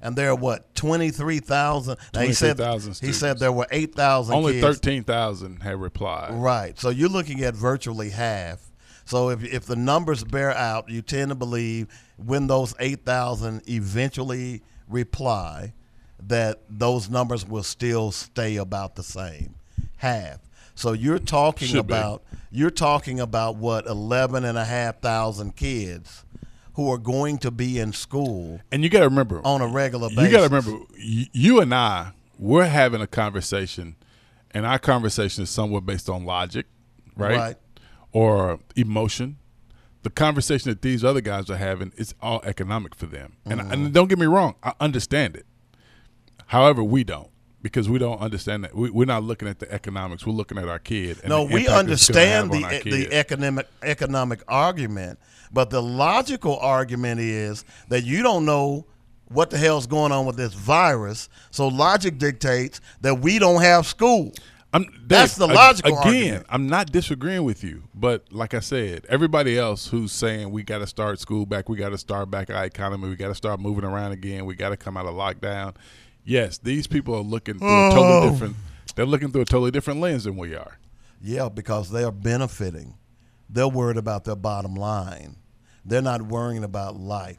and 0.00 0.16
there 0.16 0.30
are 0.30 0.34
what 0.36 0.74
23,000 0.76 1.98
now 2.14 2.20
he 2.22 2.32
said 2.32 2.56
23,000 2.56 2.90
he 2.90 2.94
students. 2.94 3.18
said 3.18 3.38
there 3.38 3.52
were 3.52 3.66
8,000 3.70 4.34
Only 4.34 4.52
kids. 4.54 4.64
thirteen 4.66 5.04
thousand 5.04 5.62
had 5.62 5.78
replied. 5.80 6.32
right 6.34 6.78
so 6.78 6.88
you're 6.88 7.08
looking 7.10 7.42
at 7.44 7.54
virtually 7.54 8.08
half 8.10 8.70
so 9.04 9.28
if 9.28 9.44
if 9.44 9.66
the 9.66 9.76
numbers 9.76 10.24
bear 10.24 10.52
out 10.56 10.88
you 10.88 11.02
tend 11.02 11.28
to 11.28 11.34
believe 11.34 11.88
when 12.16 12.46
those 12.46 12.74
8,000 12.80 13.60
eventually 13.68 14.62
reply 14.88 15.74
that 16.26 16.62
those 16.70 17.10
numbers 17.10 17.46
will 17.46 17.62
still 17.62 18.10
stay 18.10 18.56
about 18.56 18.94
the 18.96 19.02
same 19.02 19.54
half 20.00 20.38
so 20.74 20.92
you're 20.92 21.18
talking 21.18 21.68
Should 21.68 21.86
be. 21.86 21.94
about 21.94 22.22
you're 22.50 22.70
talking 22.70 23.20
about 23.20 23.56
what 23.56 23.86
11 23.86 24.44
and 24.44 24.58
a 24.58 24.64
half 24.64 25.00
thousand 25.00 25.56
kids 25.56 26.24
who 26.74 26.90
are 26.90 26.98
going 26.98 27.38
to 27.38 27.50
be 27.50 27.78
in 27.78 27.92
school 27.92 28.60
And 28.72 28.82
you 28.82 28.88
got 28.90 29.00
to 29.00 29.08
remember, 29.08 29.40
on 29.44 29.60
a 29.60 29.66
regular 29.66 30.08
basis 30.08 30.24
you 30.24 30.30
got 30.30 30.48
to 30.48 30.54
remember, 30.54 30.84
you 30.98 31.60
and 31.60 31.74
I, 31.74 32.12
we're 32.38 32.64
having 32.66 33.00
a 33.02 33.06
conversation, 33.06 33.96
and 34.52 34.64
our 34.64 34.78
conversation 34.78 35.42
is 35.42 35.50
somewhat 35.50 35.84
based 35.84 36.08
on 36.08 36.24
logic, 36.24 36.66
right? 37.16 37.36
Right. 37.36 37.56
Or 38.12 38.60
emotion. 38.76 39.36
The 40.02 40.10
conversation 40.10 40.70
that 40.70 40.80
these 40.80 41.04
other 41.04 41.20
guys 41.20 41.50
are 41.50 41.56
having 41.56 41.92
is 41.96 42.14
all 42.22 42.40
economic 42.44 42.94
for 42.94 43.06
them. 43.06 43.34
And, 43.44 43.60
Mm-hmm. 43.60 43.72
and 43.72 43.92
don't 43.92 44.08
get 44.08 44.18
me 44.18 44.26
wrong, 44.26 44.54
I 44.62 44.72
understand 44.80 45.36
it. 45.36 45.44
However, 46.46 46.82
we 46.82 47.04
don't. 47.04 47.29
Because 47.62 47.88
we 47.90 47.98
don't 47.98 48.18
understand 48.20 48.64
that 48.64 48.74
we, 48.74 48.90
we're 48.90 49.04
not 49.04 49.22
looking 49.22 49.46
at 49.46 49.58
the 49.58 49.70
economics. 49.70 50.26
We're 50.26 50.32
looking 50.32 50.56
at 50.56 50.68
our 50.68 50.78
kid. 50.78 51.18
And 51.20 51.28
No, 51.28 51.42
we 51.42 51.66
impact 51.66 51.90
it's 51.90 52.08
gonna 52.08 52.26
have 52.26 52.42
understand 52.50 52.52
the 52.52 52.90
the 52.90 53.12
economic 53.12 53.68
economic 53.82 54.40
argument, 54.48 55.18
but 55.52 55.68
the 55.70 55.82
logical 55.82 56.58
argument 56.58 57.20
is 57.20 57.64
that 57.88 58.04
you 58.04 58.22
don't 58.22 58.44
know 58.46 58.86
what 59.28 59.50
the 59.50 59.58
hell's 59.58 59.86
going 59.86 60.10
on 60.12 60.26
with 60.26 60.36
this 60.36 60.54
virus. 60.54 61.28
So 61.50 61.68
logic 61.68 62.18
dictates 62.18 62.80
that 63.02 63.20
we 63.20 63.38
don't 63.38 63.62
have 63.62 63.86
school. 63.86 64.32
I'm, 64.72 64.86
That's 65.06 65.34
the 65.34 65.48
logical 65.48 65.98
Again, 65.98 66.06
argument. 66.06 66.46
I'm 66.48 66.68
not 66.68 66.92
disagreeing 66.92 67.42
with 67.44 67.64
you, 67.64 67.82
but 67.94 68.32
like 68.32 68.54
I 68.54 68.60
said, 68.60 69.04
everybody 69.08 69.58
else 69.58 69.88
who's 69.88 70.12
saying 70.12 70.50
we 70.50 70.62
got 70.62 70.78
to 70.78 70.86
start 70.86 71.18
school 71.18 71.44
back, 71.44 71.68
we 71.68 71.76
got 71.76 71.88
to 71.88 71.98
start 71.98 72.30
back 72.30 72.50
our 72.50 72.64
economy, 72.64 73.08
we 73.08 73.16
got 73.16 73.28
to 73.28 73.34
start 73.34 73.58
moving 73.58 73.84
around 73.84 74.12
again, 74.12 74.46
we 74.46 74.54
got 74.54 74.68
to 74.68 74.76
come 74.76 74.96
out 74.96 75.06
of 75.06 75.14
lockdown. 75.14 75.74
Yes, 76.24 76.58
these 76.58 76.86
people 76.86 77.14
are 77.14 77.22
looking 77.22 77.58
through 77.58 77.68
a 77.68 77.88
Oh. 77.88 77.94
totally 77.94 78.30
different. 78.32 78.56
They're 78.94 79.06
looking 79.06 79.30
through 79.32 79.42
a 79.42 79.46
totally 79.46 79.70
different 79.70 80.00
lens 80.00 80.24
than 80.24 80.36
we 80.36 80.54
are. 80.54 80.78
Yeah, 81.22 81.48
because 81.48 81.90
they 81.90 82.02
are 82.04 82.12
benefiting. 82.12 82.94
They're 83.48 83.68
worried 83.68 83.96
about 83.96 84.24
their 84.24 84.36
bottom 84.36 84.74
line. 84.74 85.36
They're 85.84 86.02
not 86.02 86.22
worrying 86.22 86.64
about 86.64 86.96
life. 86.98 87.38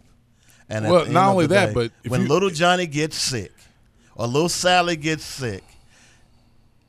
And 0.69 0.87
Well, 0.89 1.05
not 1.05 1.29
only 1.31 1.47
that, 1.47 1.67
day, 1.67 1.73
but 1.73 1.91
when 2.09 2.21
you- 2.21 2.27
little 2.27 2.49
Johnny 2.49 2.85
gets 2.87 3.17
sick, 3.17 3.51
or 4.15 4.27
little 4.27 4.49
Sally 4.49 4.95
gets 4.95 5.23
sick, 5.23 5.63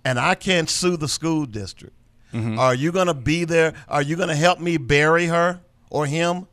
and 0.04 0.18
I 0.18 0.34
can't 0.34 0.68
sue 0.70 0.96
the 0.96 1.08
school 1.08 1.46
district, 1.46 1.94
Mm-hmm. 2.32 2.58
are 2.58 2.74
you 2.74 2.92
going 2.92 3.08
to 3.08 3.14
be 3.14 3.44
there? 3.44 3.74
Are 3.88 4.00
you 4.00 4.16
going 4.16 4.30
to 4.30 4.34
help 4.34 4.58
me 4.58 4.78
bury 4.78 5.26
her 5.26 5.60
or 5.90 6.06
him? 6.06 6.46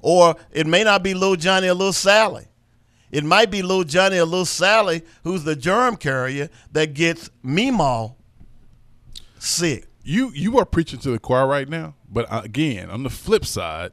Or 0.00 0.36
it 0.52 0.66
may 0.66 0.84
not 0.84 1.02
be 1.02 1.12
little 1.12 1.36
Johnny 1.36 1.68
or 1.68 1.74
little 1.74 1.92
Sally. 1.92 2.46
It 3.10 3.24
might 3.24 3.50
be 3.50 3.62
little 3.62 3.84
Johnny 3.84 4.18
or 4.18 4.24
little 4.24 4.44
Sally 4.44 5.02
who's 5.24 5.44
the 5.44 5.56
germ 5.56 5.96
carrier 5.96 6.50
that 6.72 6.94
gets 6.94 7.30
Meemaw 7.44 8.14
sick. 9.38 9.86
You 10.02 10.30
you 10.34 10.58
are 10.58 10.64
preaching 10.64 10.98
to 11.00 11.10
the 11.10 11.18
choir 11.18 11.46
right 11.46 11.68
now, 11.68 11.94
but 12.08 12.26
again, 12.30 12.90
on 12.90 13.02
the 13.02 13.10
flip 13.10 13.44
side, 13.44 13.92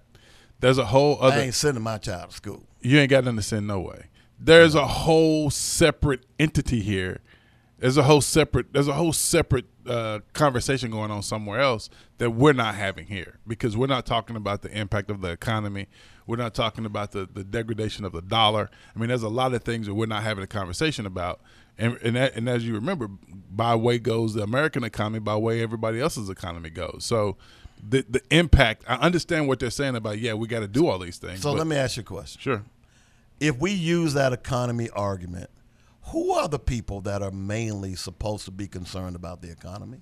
there's 0.59 0.77
a 0.77 0.85
whole 0.85 1.17
other. 1.21 1.37
I 1.37 1.45
ain't 1.45 1.55
sending 1.55 1.83
my 1.83 1.97
child 1.97 2.29
to 2.29 2.35
school. 2.35 2.63
you 2.81 2.99
ain't 2.99 3.09
got 3.09 3.23
nothing 3.23 3.37
to 3.37 3.43
send 3.43 3.67
no 3.67 3.79
way. 3.79 4.05
There's 4.39 4.75
a 4.75 4.85
whole 4.85 5.49
separate 5.49 6.25
entity 6.39 6.81
here. 6.81 7.21
There's 7.79 7.97
a 7.97 8.03
whole 8.03 8.21
separate. 8.21 8.73
There's 8.73 8.87
a 8.87 8.93
whole 8.93 9.13
separate 9.13 9.65
uh, 9.87 10.19
conversation 10.33 10.91
going 10.91 11.11
on 11.11 11.21
somewhere 11.21 11.59
else 11.59 11.89
that 12.17 12.31
we're 12.31 12.53
not 12.53 12.75
having 12.75 13.05
here 13.07 13.39
because 13.47 13.75
we're 13.75 13.87
not 13.87 14.05
talking 14.05 14.35
about 14.35 14.61
the 14.61 14.71
impact 14.77 15.09
of 15.09 15.21
the 15.21 15.29
economy. 15.29 15.87
We're 16.25 16.37
not 16.37 16.53
talking 16.53 16.85
about 16.85 17.11
the, 17.11 17.27
the 17.31 17.43
degradation 17.43 18.05
of 18.05 18.13
the 18.13 18.21
dollar. 18.21 18.69
I 18.95 18.99
mean, 18.99 19.09
there's 19.09 19.23
a 19.23 19.29
lot 19.29 19.53
of 19.53 19.63
things 19.63 19.87
that 19.87 19.93
we're 19.93 20.05
not 20.05 20.23
having 20.23 20.43
a 20.43 20.47
conversation 20.47 21.05
about. 21.05 21.41
And 21.77 21.97
and, 22.03 22.15
that, 22.15 22.35
and 22.35 22.47
as 22.47 22.65
you 22.65 22.75
remember, 22.75 23.09
by 23.51 23.75
way 23.75 23.97
goes 23.99 24.33
the 24.33 24.43
American 24.43 24.83
economy, 24.83 25.19
by 25.19 25.35
way 25.35 25.61
everybody 25.61 25.99
else's 25.99 26.29
economy 26.29 26.69
goes. 26.69 27.03
So. 27.05 27.37
The, 27.85 28.05
the 28.09 28.21
impact, 28.31 28.85
I 28.87 28.95
understand 28.95 29.49
what 29.49 29.59
they're 29.59 29.69
saying 29.69 29.97
about, 29.97 30.17
yeah, 30.17 30.35
we 30.35 30.47
got 30.47 30.61
to 30.61 30.69
do 30.69 30.87
all 30.87 30.97
these 30.99 31.17
things. 31.17 31.41
So 31.41 31.51
but- 31.51 31.57
let 31.57 31.67
me 31.67 31.75
ask 31.75 31.97
you 31.97 32.01
a 32.01 32.05
question. 32.05 32.39
Sure. 32.39 32.63
If 33.41 33.59
we 33.59 33.71
use 33.71 34.13
that 34.13 34.31
economy 34.31 34.89
argument, 34.91 35.49
who 36.07 36.31
are 36.33 36.47
the 36.47 36.59
people 36.59 37.01
that 37.01 37.21
are 37.21 37.31
mainly 37.31 37.95
supposed 37.95 38.45
to 38.45 38.51
be 38.51 38.67
concerned 38.67 39.15
about 39.15 39.41
the 39.41 39.51
economy? 39.51 40.01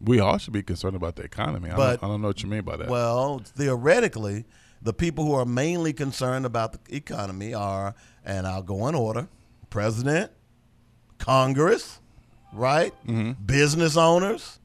We 0.00 0.18
all 0.18 0.38
should 0.38 0.52
be 0.54 0.62
concerned 0.62 0.96
about 0.96 1.16
the 1.16 1.22
economy. 1.24 1.70
I, 1.70 1.76
don't, 1.76 2.04
I 2.04 2.06
don't 2.08 2.22
know 2.22 2.28
what 2.28 2.42
you 2.42 2.48
mean 2.48 2.62
by 2.62 2.76
that. 2.78 2.88
Well, 2.88 3.40
theoretically, 3.44 4.46
the 4.80 4.94
people 4.94 5.26
who 5.26 5.34
are 5.34 5.44
mainly 5.44 5.92
concerned 5.92 6.46
about 6.46 6.72
the 6.84 6.96
economy 6.96 7.52
are, 7.52 7.94
and 8.24 8.46
I'll 8.46 8.62
go 8.62 8.88
in 8.88 8.94
order 8.94 9.28
president, 9.68 10.32
Congress, 11.18 12.00
right? 12.52 12.92
Mm-hmm. 13.06 13.44
Business 13.44 13.96
owners. 13.96 14.58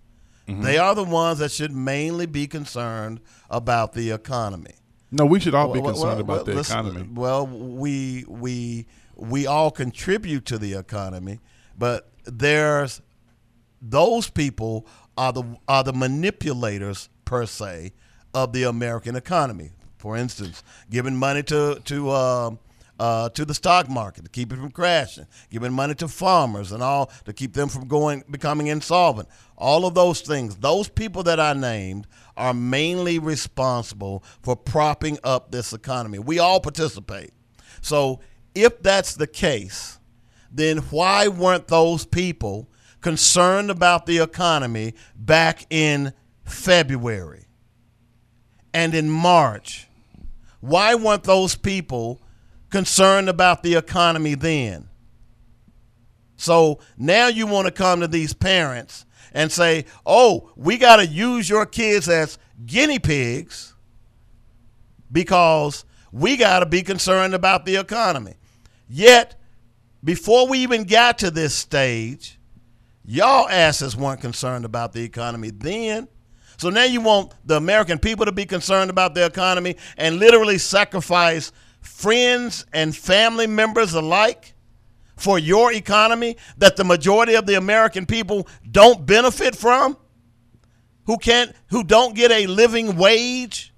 They 0.47 0.78
are 0.78 0.93
the 0.93 1.03
ones 1.03 1.39
that 1.39 1.51
should 1.51 1.72
mainly 1.72 2.28
be 2.28 2.45
concerned 2.45 3.20
about 3.49 3.93
the 3.93 4.11
economy. 4.11 4.76
no, 5.11 5.26
we 5.26 5.39
should 5.39 5.55
all 5.55 5.74
be 5.74 5.80
Well, 5.80 5.93
concerned 5.93 6.11
well, 6.11 6.22
about 6.22 6.36
well, 6.36 6.43
the 6.45 6.53
listen, 6.53 6.80
economy. 6.80 7.09
Well, 7.13 7.47
we 7.47 8.26
we 8.28 8.86
we 9.16 9.47
all 9.47 9.72
contribute 9.72 10.45
to 10.45 10.57
the 10.57 10.74
economy, 10.74 11.39
but 11.78 12.09
there's 12.26 13.01
those 13.82 14.30
people 14.30 14.86
are 15.18 15.34
the 15.34 15.57
are 15.68 15.84
the 15.84 15.93
manipulators 15.93 17.09
per 17.24 17.45
se 17.45 17.93
of 18.34 18.53
the 18.53 18.63
American 18.63 19.16
economy. 19.16 19.72
For 19.97 20.18
instance, 20.18 20.63
giving 20.89 21.16
money 21.16 21.43
to 21.43 21.82
to 21.86 22.09
uh, 22.09 22.51
uh, 22.99 23.30
to 23.30 23.45
the 23.45 23.53
stock 23.53 23.89
market 23.89 24.24
to 24.24 24.30
keep 24.30 24.53
it 24.53 24.57
from 24.57 24.72
crashing, 24.72 25.28
giving 25.49 25.74
money 25.74 25.95
to 25.95 26.07
farmers 26.07 26.72
and 26.72 26.82
all 26.82 27.11
to 27.26 27.34
keep 27.34 27.53
them 27.53 27.70
from 27.70 27.88
going 27.88 28.24
becoming 28.30 28.68
insolvent. 28.68 29.28
All 29.57 29.86
of 29.86 29.95
those 29.95 30.22
things, 30.22 30.55
those 30.57 30.89
people 30.89 31.24
that 31.24 31.39
I 31.39 31.53
named 31.53 32.07
are 32.38 32.53
mainly 32.53 33.20
responsible 33.20 34.24
for 34.41 34.55
propping 34.55 35.18
up 35.24 35.51
this 35.51 35.74
economy. 35.74 36.20
We 36.20 36.39
all 36.39 36.59
participate. 36.59 37.32
So 37.82 38.20
if 38.55 38.81
that's 38.81 39.15
the 39.15 39.27
case, 39.27 39.99
then 40.51 40.77
why 40.77 41.27
weren't 41.27 41.67
those 41.67 42.05
people 42.05 42.69
concerned 43.01 43.69
about 43.69 44.05
the 44.05 44.19
economy 44.19 44.95
back 45.15 45.65
in 45.69 46.13
February 46.45 47.45
and 48.73 48.95
in 48.95 49.09
March? 49.09 49.87
Why 50.61 50.95
weren't 50.95 51.23
those 51.23 51.55
people 51.55 52.21
concerned 52.69 53.29
about 53.29 53.61
the 53.61 53.75
economy 53.75 54.35
then? 54.35 54.89
So 56.37 56.79
now 56.97 57.27
you 57.27 57.47
want 57.47 57.67
to 57.67 57.71
come 57.71 58.01
to 58.01 58.07
these 58.07 58.33
parents 58.33 59.05
and 59.33 59.51
say, 59.51 59.85
oh, 60.05 60.51
we 60.55 60.77
got 60.77 60.97
to 60.97 61.05
use 61.05 61.49
your 61.49 61.65
kids 61.65 62.07
as 62.09 62.37
guinea 62.65 62.99
pigs 62.99 63.73
because 65.11 65.85
we 66.11 66.37
got 66.37 66.59
to 66.59 66.65
be 66.65 66.81
concerned 66.81 67.33
about 67.33 67.65
the 67.65 67.75
economy. 67.75 68.35
Yet, 68.88 69.39
before 70.03 70.47
we 70.47 70.59
even 70.59 70.83
got 70.83 71.19
to 71.19 71.31
this 71.31 71.53
stage, 71.55 72.39
y'all 73.03 73.49
asses 73.49 73.95
weren't 73.95 74.21
concerned 74.21 74.65
about 74.65 74.93
the 74.93 75.03
economy 75.03 75.51
then. 75.51 76.07
So 76.57 76.69
now 76.69 76.83
you 76.83 77.01
want 77.01 77.33
the 77.45 77.57
American 77.57 77.99
people 77.99 78.25
to 78.25 78.31
be 78.31 78.45
concerned 78.45 78.89
about 78.89 79.13
the 79.13 79.25
economy 79.25 79.75
and 79.97 80.19
literally 80.19 80.57
sacrifice 80.57 81.51
friends 81.81 82.65
and 82.73 82.95
family 82.95 83.47
members 83.47 83.93
alike 83.93 84.53
for 85.15 85.39
your 85.39 85.71
economy 85.73 86.38
that 86.57 86.75
the 86.75 86.83
majority 86.83 87.36
of 87.36 87.45
the 87.45 87.55
American 87.55 88.05
people 88.05 88.47
don't 88.69 89.05
benefit 89.05 89.55
from? 89.55 89.97
Who 91.05 91.17
can't 91.17 91.53
who 91.67 91.83
don't 91.83 92.15
get 92.15 92.31
a 92.31 92.47
living 92.47 92.95
wage? 92.95 93.73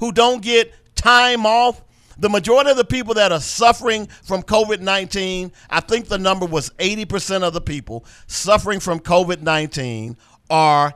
Who 0.00 0.12
don't 0.12 0.42
get 0.42 0.72
time 0.96 1.46
off? 1.46 1.83
The 2.18 2.28
majority 2.28 2.70
of 2.70 2.76
the 2.76 2.84
people 2.84 3.14
that 3.14 3.32
are 3.32 3.40
suffering 3.40 4.06
from 4.22 4.42
COVID 4.42 4.80
19, 4.80 5.52
I 5.70 5.80
think 5.80 6.08
the 6.08 6.18
number 6.18 6.46
was 6.46 6.70
80% 6.78 7.42
of 7.42 7.52
the 7.52 7.60
people 7.60 8.04
suffering 8.26 8.80
from 8.80 9.00
COVID 9.00 9.42
19 9.42 10.16
are 10.50 10.94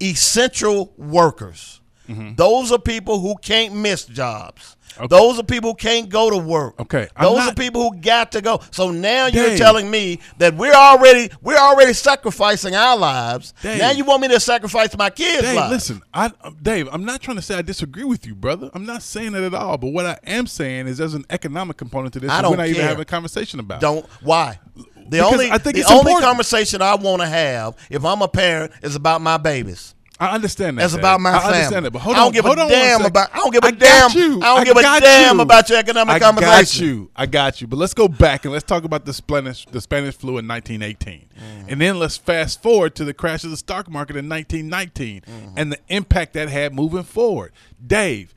essential 0.00 0.92
workers. 0.96 1.80
Mm-hmm. 2.08 2.34
Those 2.34 2.72
are 2.72 2.78
people 2.78 3.20
who 3.20 3.36
can't 3.36 3.74
miss 3.74 4.04
jobs. 4.04 4.76
Those 5.08 5.38
are 5.38 5.42
people 5.42 5.70
who 5.70 5.76
can't 5.76 6.08
go 6.08 6.30
to 6.30 6.36
work. 6.36 6.78
Okay, 6.80 7.08
I'm 7.16 7.24
those 7.24 7.38
not- 7.38 7.52
are 7.52 7.54
people 7.54 7.82
who 7.90 7.96
got 7.98 8.32
to 8.32 8.40
go. 8.42 8.60
So 8.70 8.90
now 8.90 9.26
you're 9.26 9.56
telling 9.56 9.90
me 9.90 10.20
that 10.38 10.54
we're 10.54 10.72
already 10.74 11.30
we're 11.42 11.56
already 11.58 11.92
sacrificing 11.92 12.74
our 12.74 12.96
lives. 12.96 13.54
Dave. 13.62 13.78
Now 13.78 13.90
you 13.92 14.04
want 14.04 14.22
me 14.22 14.28
to 14.28 14.40
sacrifice 14.40 14.96
my 14.96 15.10
kids' 15.10 15.42
Dave, 15.42 15.56
lives? 15.56 15.72
listen, 15.72 16.02
I, 16.12 16.30
Dave, 16.62 16.88
I'm 16.92 17.04
not 17.04 17.20
trying 17.22 17.36
to 17.36 17.42
say 17.42 17.54
I 17.56 17.62
disagree 17.62 18.04
with 18.04 18.26
you, 18.26 18.34
brother. 18.34 18.70
I'm 18.74 18.84
not 18.86 19.02
saying 19.02 19.32
that 19.32 19.42
at 19.42 19.54
all. 19.54 19.78
But 19.78 19.88
what 19.88 20.06
I 20.06 20.18
am 20.26 20.46
saying 20.46 20.86
is 20.86 20.98
there's 20.98 21.14
an 21.14 21.24
economic 21.30 21.76
component 21.76 22.12
to 22.14 22.20
this. 22.20 22.30
I 22.30 22.36
that 22.36 22.42
don't 22.42 22.50
we're 22.52 22.56
not 22.58 22.66
even 22.66 22.76
care. 22.80 22.88
having 22.88 23.02
a 23.02 23.06
conversation 23.06 23.60
about. 23.60 23.80
Don't 23.80 24.04
why? 24.22 24.58
The 24.76 25.16
Because 25.18 25.32
only 25.32 25.50
I 25.50 25.58
think 25.58 25.76
the 25.76 25.84
only 25.86 25.98
important. 26.00 26.22
conversation 26.24 26.82
I 26.82 26.94
want 26.94 27.20
to 27.22 27.26
have 27.26 27.74
if 27.90 28.04
I'm 28.04 28.22
a 28.22 28.28
parent 28.28 28.72
is 28.82 28.94
about 28.94 29.20
my 29.20 29.38
babies. 29.38 29.94
I 30.20 30.34
understand 30.34 30.76
that. 30.76 30.82
That's 30.82 30.94
about 30.94 31.20
my 31.20 31.30
I 31.30 31.40
family. 31.40 31.56
understand 31.56 31.86
that, 31.86 31.90
but 31.92 31.98
hold 32.00 32.14
on. 32.16 32.20
I 32.20 32.24
don't 32.24 32.26
on, 32.28 32.32
give 32.34 32.44
a 32.44 32.48
hold 32.48 32.58
on 32.58 32.64
one 32.66 32.72
damn 32.72 33.04
about- 33.06 33.30
I 33.32 33.38
don't 33.38 33.52
give 33.52 33.64
a 33.64 33.72
damn- 33.72 34.10
You. 34.10 34.42
I 34.42 34.56
don't 34.56 34.64
give 34.66 34.76
a 34.76 34.82
damn 35.00 35.36
you. 35.36 35.42
about 35.42 35.68
your 35.70 35.78
economic 35.78 36.14
I 36.14 36.18
got 36.18 36.78
you. 36.78 37.10
I 37.16 37.26
got 37.26 37.60
you. 37.62 37.66
But 37.66 37.76
let's 37.78 37.94
go 37.94 38.06
back 38.06 38.44
and 38.44 38.52
let's 38.52 38.64
talk 38.64 38.84
about 38.84 39.06
the 39.06 39.14
Spanish 39.14 39.64
the 39.64 39.80
Spanish 39.80 40.14
flu 40.16 40.36
in 40.38 40.46
1918, 40.46 41.26
Mm-hmm. 41.40 41.66
and 41.70 41.80
then 41.80 41.98
let's 41.98 42.18
fast 42.18 42.62
forward 42.62 42.94
to 42.96 43.04
the 43.04 43.14
crash 43.14 43.44
of 43.44 43.50
the 43.50 43.56
stock 43.56 43.90
market 43.90 44.14
in 44.16 44.28
1919 44.28 45.22
Mm-hmm. 45.22 45.54
and 45.56 45.72
the 45.72 45.78
impact 45.88 46.34
that 46.34 46.48
had 46.50 46.74
moving 46.74 47.02
forward. 47.04 47.52
Dave, 47.84 48.34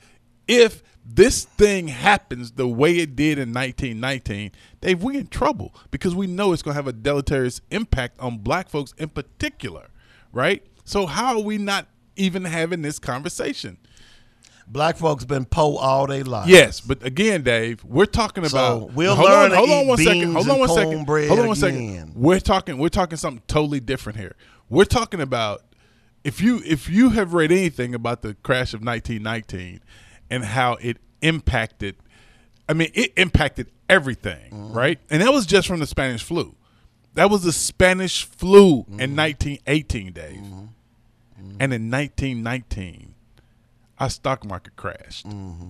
if 0.48 0.82
this 1.06 1.44
thing 1.44 1.90
happens 1.90 2.54
the 2.54 2.66
way 2.68 2.98
it 3.00 3.14
did 3.14 3.38
in 3.38 3.54
1919, 3.54 4.52
Dave, 4.80 5.04
we 5.04 5.18
in 5.18 5.28
trouble 5.28 5.76
because 5.92 6.16
we 6.16 6.28
know 6.28 6.54
it's 6.54 6.62
going 6.62 6.74
to 6.74 6.78
have 6.78 6.88
a 6.88 6.94
deleterious 6.94 7.60
impact 7.72 8.18
on 8.22 8.38
black 8.38 8.70
folks 8.70 8.94
in 8.98 9.10
particular, 9.10 9.90
right? 10.32 10.64
So 10.84 11.06
how 11.06 11.36
are 11.38 11.42
we 11.42 11.58
not 11.58 11.88
even 12.16 12.46
having 12.46 12.82
this 12.82 13.00
conversation? 13.00 13.78
Black 14.66 14.96
folks 14.98 15.26
been 15.26 15.44
po 15.46 15.76
all 15.78 16.08
day 16.08 16.24
life. 16.24 16.48
Yes, 16.48 16.80
but 16.80 17.04
again, 17.06 17.44
Dave, 17.44 17.84
we're 17.84 18.06
talking 18.06 18.46
about. 18.46 18.80
So, 18.80 18.92
we'll 18.94 19.14
hold 19.16 19.30
learn 19.30 19.52
on, 19.52 19.58
hold 19.58 19.70
on 19.70 19.88
one 19.88 19.98
second. 19.98 20.34
Hold 20.34 20.50
on 20.50 20.60
one 20.60 20.70
second. 20.70 21.06
Hold 21.28 21.40
on 21.40 21.48
one 21.48 21.56
second. 21.58 22.14
We're 22.16 22.40
talking. 22.40 22.78
We're 22.78 22.90
talking 22.90 23.18
something 23.18 23.44
totally 23.48 23.82
different 23.82 24.20
here. 24.20 24.36
We're 24.70 24.86
talking 24.86 25.20
about 25.20 25.64
if 26.24 26.40
you 26.42 26.62
if 26.66 26.90
you 26.90 27.10
have 27.10 27.34
read 27.34 27.52
anything 27.52 27.94
about 27.94 28.22
the 28.22 28.36
crash 28.36 28.74
of 28.74 28.80
1919 28.86 29.82
and 30.30 30.46
how 30.46 30.76
it 30.76 30.98
impacted. 31.22 31.98
I 32.70 32.72
mean, 32.72 32.90
it 32.94 33.12
impacted 33.18 33.70
everything, 33.90 34.52
Mm-hmm. 34.52 34.72
right? 34.74 35.00
And 35.10 35.22
that 35.22 35.34
was 35.34 35.46
just 35.46 35.68
from 35.68 35.82
the 35.82 35.86
Spanish 35.88 36.24
flu. 36.24 36.56
That 37.16 37.30
was 37.30 37.44
the 37.44 37.52
Spanish 37.52 38.24
flu 38.24 38.84
Mm-hmm. 38.84 39.00
in 39.02 39.16
1918, 39.18 40.14
Dave. 40.14 40.42
And 41.60 41.74
in 41.74 41.92
1919, 41.92 43.14
our 44.00 44.10
stock 44.10 44.46
market 44.46 44.76
crashed 44.76 45.28
Mm-hmm. 45.28 45.70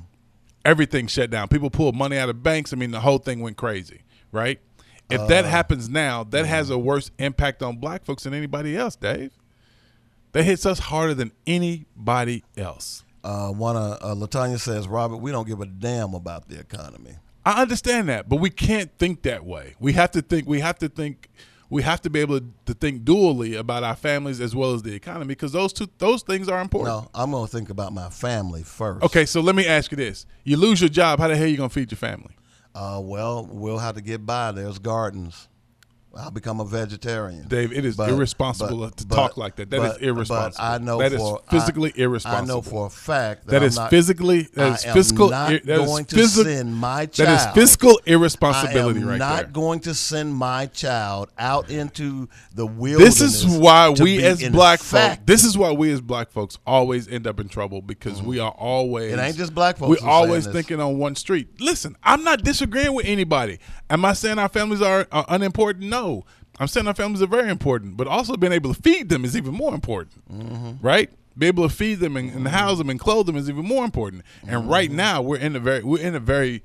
everything 0.65 1.07
shut 1.07 1.29
down. 1.29 1.47
People 1.49 1.69
pulled 1.69 1.95
money 1.95 2.17
out 2.17 2.29
of 2.29 2.41
banks. 2.43 2.71
I 2.73 2.75
mean, 2.77 2.91
the 2.91 3.01
whole 3.01 3.17
thing 3.17 3.41
went 3.41 3.57
crazy, 3.57 4.01
right? 4.31 4.59
If 5.09 5.19
Uh, 5.21 5.27
that 5.27 5.45
happens 5.45 5.89
now, 5.89 6.23
that 6.25 6.45
has 6.45 6.67
mm-hmm. 6.67 6.75
a 6.75 6.77
worse 6.79 7.11
impact 7.19 7.61
on 7.61 7.77
black 7.77 8.05
folks 8.05 8.23
than 8.23 8.33
anybody 8.33 8.77
else, 8.77 8.95
Dave. 8.95 9.31
That 10.31 10.43
hits 10.43 10.65
us 10.65 10.79
harder 10.79 11.13
than 11.13 11.31
anybody 11.45 12.43
else. 12.57 13.03
Uh, 13.23 13.49
one 13.49 13.75
of 13.77 13.97
uh, 14.01 14.15
Latanya 14.15 14.59
says, 14.59 14.87
Robert, 14.87 15.17
we 15.17 15.31
don't 15.31 15.47
give 15.47 15.61
a 15.61 15.65
damn 15.65 16.13
about 16.13 16.47
the 16.49 16.59
economy. 16.59 17.15
I 17.45 17.61
understand 17.61 18.09
that, 18.09 18.27
but 18.29 18.37
we 18.37 18.49
can't 18.49 18.89
think 18.97 19.21
that 19.23 19.45
way. 19.45 19.75
We 19.79 19.93
have 19.93 20.11
to 20.11 20.21
think. 20.21 20.47
We 20.47 20.61
have 20.61 20.77
to 20.79 20.89
think. 20.89 21.29
We 21.73 21.81
have 21.81 22.01
to 22.03 22.09
be 22.11 22.19
able 22.19 22.39
to, 22.39 22.45
to 22.67 22.73
think 22.75 23.03
dually 23.03 23.57
about 23.57 23.83
our 23.83 23.95
families 23.95 24.39
as 24.39 24.55
well 24.55 24.75
as 24.75 24.83
the 24.83 24.93
economy 24.93 25.29
because 25.29 25.53
those 25.53 25.73
two 25.73 25.89
those 25.97 26.21
things 26.21 26.47
are 26.47 26.61
important. 26.61 26.95
No, 26.95 27.09
I'm 27.15 27.31
going 27.31 27.47
to 27.47 27.51
think 27.51 27.71
about 27.71 27.91
my 27.93 28.09
family 28.09 28.61
first. 28.61 29.03
Okay, 29.03 29.25
so 29.25 29.41
let 29.41 29.55
me 29.55 29.65
ask 29.65 29.89
you 29.91 29.97
this: 29.97 30.27
You 30.43 30.57
lose 30.57 30.81
your 30.81 30.89
job, 30.91 31.19
how 31.19 31.27
the 31.27 31.35
hell 31.35 31.47
you 31.47 31.57
gonna 31.57 31.69
feed 31.69 31.89
your 31.89 31.97
family? 31.97 32.35
Uh, 32.75 33.01
well, 33.03 33.47
we'll 33.49 33.79
have 33.79 33.95
to 33.95 34.01
get 34.01 34.23
by. 34.23 34.51
There's 34.51 34.77
gardens. 34.77 35.47
I'll 36.15 36.29
become 36.31 36.59
a 36.59 36.65
vegetarian. 36.65 37.47
Dave, 37.47 37.71
it 37.73 37.85
is 37.85 37.95
But- 37.95 38.09
irresponsible 38.09 38.77
but- 38.77 38.97
to 38.97 39.05
but- 39.07 39.15
talk 39.15 39.37
like 39.37 39.55
that. 39.55 39.69
That 39.71 39.81
is 39.95 39.97
irresponsible. 39.97 40.63
But 40.63 40.63
I 40.63 40.77
know 40.77 40.99
That 40.99 41.13
is 41.13 41.19
for 41.19 41.41
physically 41.49 41.91
I, 41.97 42.01
irresponsible. 42.01 42.43
I 42.51 42.55
know 42.55 42.61
for 42.61 42.85
a 42.85 42.89
fact 42.89 43.45
that, 43.45 43.51
that 43.51 43.61
I'm 43.63 43.67
is 43.67 43.75
not, 43.77 43.89
physically 43.89 44.47
that 44.53 44.73
is 44.73 44.85
I 44.85 44.93
fiscal. 44.93 45.29
that 45.29 45.51
is 45.51 45.65
going 45.65 46.05
to 46.05 46.27
send 46.27 46.75
my 46.75 47.07
child. 47.07 47.29
That 47.29 47.49
is 47.49 47.53
fiscal 47.55 47.99
I 48.05 48.11
irresponsibility 48.11 48.99
am 49.01 49.07
right 49.07 49.17
not 49.17 49.35
there. 49.37 49.45
going 49.53 49.79
to 49.81 49.93
send 49.95 50.35
my 50.35 50.67
child 50.67 51.29
out 51.39 51.71
into 51.71 52.29
the 52.53 52.67
wilderness. 52.67 53.17
This 53.17 53.43
is 53.43 53.47
why 53.47 53.89
we 53.89 54.23
as 54.23 54.47
black 54.49 54.81
folks. 54.81 55.17
This 55.25 55.43
is 55.43 55.57
why 55.57 55.71
we 55.71 55.91
as 55.91 56.01
black 56.01 56.29
folks 56.31 56.59
always 56.67 57.07
end 57.07 57.25
up 57.25 57.39
in 57.39 57.49
trouble 57.49 57.81
because 57.81 58.21
we 58.21 58.37
are 58.39 58.51
always. 58.51 59.11
Mm. 59.11 59.17
It 59.17 59.21
ain't 59.21 59.37
just 59.37 59.55
black 59.55 59.77
folks 59.77 60.01
We're 60.01 60.07
always 60.07 60.45
thinking 60.45 60.79
on 60.79 60.99
one 60.99 61.15
street. 61.15 61.59
Listen, 61.59 61.97
I'm 62.03 62.23
not 62.23 62.43
disagreeing 62.43 62.93
with 62.93 63.07
anybody. 63.07 63.57
Am 63.89 64.05
I 64.05 64.13
saying 64.13 64.37
our 64.37 64.49
families 64.49 64.81
are, 64.81 65.07
are 65.11 65.25
unimportant? 65.27 65.85
No. 65.89 66.02
I'm 66.59 66.67
saying 66.67 66.87
our 66.87 66.93
families 66.93 67.21
are 67.21 67.27
very 67.27 67.49
important, 67.49 67.97
but 67.97 68.07
also 68.07 68.35
being 68.37 68.53
able 68.53 68.73
to 68.73 68.81
feed 68.81 69.09
them 69.09 69.25
is 69.25 69.35
even 69.35 69.53
more 69.53 69.73
important, 69.73 70.13
Mm-hmm. 70.31 70.85
right? 70.85 71.09
Be 71.35 71.47
able 71.47 71.67
to 71.67 71.73
feed 71.73 71.95
them 71.95 72.15
and, 72.15 72.31
and 72.31 72.47
house 72.47 72.77
them 72.77 72.89
and 72.91 72.99
clothe 72.99 73.25
them 73.25 73.35
is 73.35 73.49
even 73.49 73.65
more 73.65 73.83
important. 73.83 74.23
And 74.47 74.69
right 74.69 74.89
Mm-hmm. 74.89 74.97
now, 74.97 75.21
we're 75.23 75.37
in 75.37 75.55
a 75.55 75.59
very, 75.59 75.83
we're 75.83 76.01
in 76.01 76.13
a 76.15 76.19
very, 76.19 76.63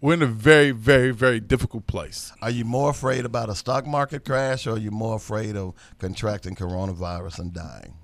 we're 0.00 0.14
in 0.14 0.22
a 0.22 0.26
very, 0.26 0.70
very, 0.72 1.10
very 1.12 1.38
difficult 1.40 1.86
place. 1.86 2.32
Are 2.42 2.50
you 2.50 2.64
more 2.64 2.90
afraid 2.90 3.24
about 3.24 3.48
a 3.50 3.54
stock 3.54 3.86
market 3.86 4.24
crash, 4.24 4.66
or 4.66 4.72
are 4.74 4.78
you 4.78 4.90
more 4.90 5.14
afraid 5.16 5.56
of 5.56 5.74
contracting 5.98 6.54
coronavirus 6.56 7.38
and 7.38 7.52
dying? 7.52 7.94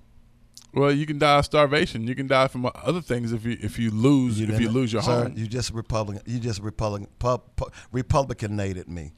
Well, 0.75 0.93
you 0.93 1.07
can 1.07 1.19
die 1.19 1.39
of 1.39 1.47
starvation. 1.47 2.07
You 2.07 2.15
can 2.15 2.27
die 2.27 2.49
from 2.49 2.71
other 2.75 3.01
things 3.01 3.33
if 3.33 3.47
you 3.47 3.57
if 3.63 3.79
you 3.79 3.91
lose 3.91 4.39
if 4.41 4.61
you 4.61 4.69
lose 4.69 4.93
your 4.93 5.01
sir, 5.03 5.23
home. 5.25 5.33
You 5.35 5.47
just 5.47 5.73
Republican. 5.73 6.23
You 6.27 6.39
just 6.39 6.61
Republican. 6.61 7.09
Pu, 7.19 7.39
pu, 7.57 7.67
Republicanated 7.95 8.87
me. 8.87 9.13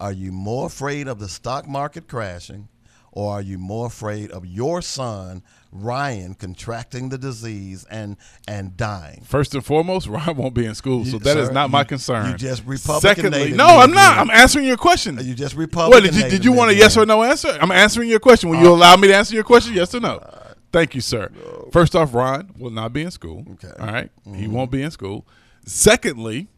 Are 0.00 0.12
you 0.12 0.32
more 0.32 0.66
afraid 0.66 1.08
of 1.08 1.18
the 1.18 1.28
stock 1.28 1.68
market 1.68 2.08
crashing, 2.08 2.68
or 3.12 3.32
are 3.34 3.42
you 3.42 3.58
more 3.58 3.86
afraid 3.86 4.30
of 4.30 4.46
your 4.46 4.80
son 4.80 5.42
Ryan 5.70 6.34
contracting 6.34 7.10
the 7.10 7.18
disease 7.18 7.84
and 7.90 8.16
and 8.48 8.76
dying? 8.76 9.22
First 9.24 9.54
and 9.54 9.64
foremost, 9.64 10.06
Ryan 10.08 10.36
won't 10.36 10.54
be 10.54 10.64
in 10.64 10.74
school, 10.74 11.04
so 11.04 11.12
You- 11.12 11.18
that 11.20 11.36
is 11.36 11.48
sir, 11.48 11.52
not 11.52 11.70
my 11.70 11.84
concern. 11.84 12.30
you 12.30 12.36
just 12.36 12.66
Republicanated 12.66 13.00
Secondly, 13.00 13.52
no, 13.52 13.66
I'm 13.66 13.92
not. 13.92 14.18
I'm 14.18 14.30
answering 14.30 14.64
your 14.64 14.78
question. 14.78 15.18
You 15.22 15.34
just 15.34 15.54
What 15.54 15.68
Republicanated 15.70 16.02
did 16.02 16.14
you, 16.14 16.30
did 16.30 16.44
you 16.46 16.52
want 16.52 16.70
a 16.70 16.74
yes 16.74 16.96
or 16.96 17.04
no 17.04 17.22
answer? 17.22 17.56
I'm 17.60 17.70
answering 17.70 18.08
your 18.08 18.20
question. 18.20 18.48
Will 18.48 18.60
you 18.60 18.72
uh, 18.72 18.76
allow 18.76 18.96
me 18.96 19.08
to 19.08 19.14
answer 19.14 19.34
your 19.34 19.44
question? 19.44 19.74
Yes 19.74 19.94
or 19.94 20.00
no? 20.00 20.16
Uh, 20.16 20.54
Thank 20.72 20.94
you, 20.94 21.00
sir. 21.00 21.30
First 21.72 21.96
off, 21.96 22.14
Ryan 22.14 22.54
will 22.58 22.70
not 22.70 22.92
be 22.92 23.02
in 23.02 23.10
school. 23.10 23.44
Okay. 23.54 23.72
All 23.78 23.86
right? 23.88 24.10
He 24.24 24.30
mm-hmm. 24.30 24.52
won't 24.52 24.70
be 24.70 24.82
in 24.82 24.90
school. 24.90 25.26
Secondly, 25.66 26.48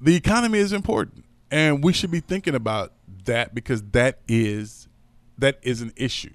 the 0.00 0.14
economy 0.14 0.58
is 0.58 0.72
important, 0.72 1.24
and 1.50 1.82
we 1.82 1.92
should 1.92 2.10
be 2.10 2.20
thinking 2.20 2.54
about 2.54 2.92
that 3.24 3.54
because 3.54 3.82
that 3.92 4.20
is 4.28 4.88
that 5.38 5.58
is 5.62 5.80
an 5.80 5.92
issue. 5.96 6.34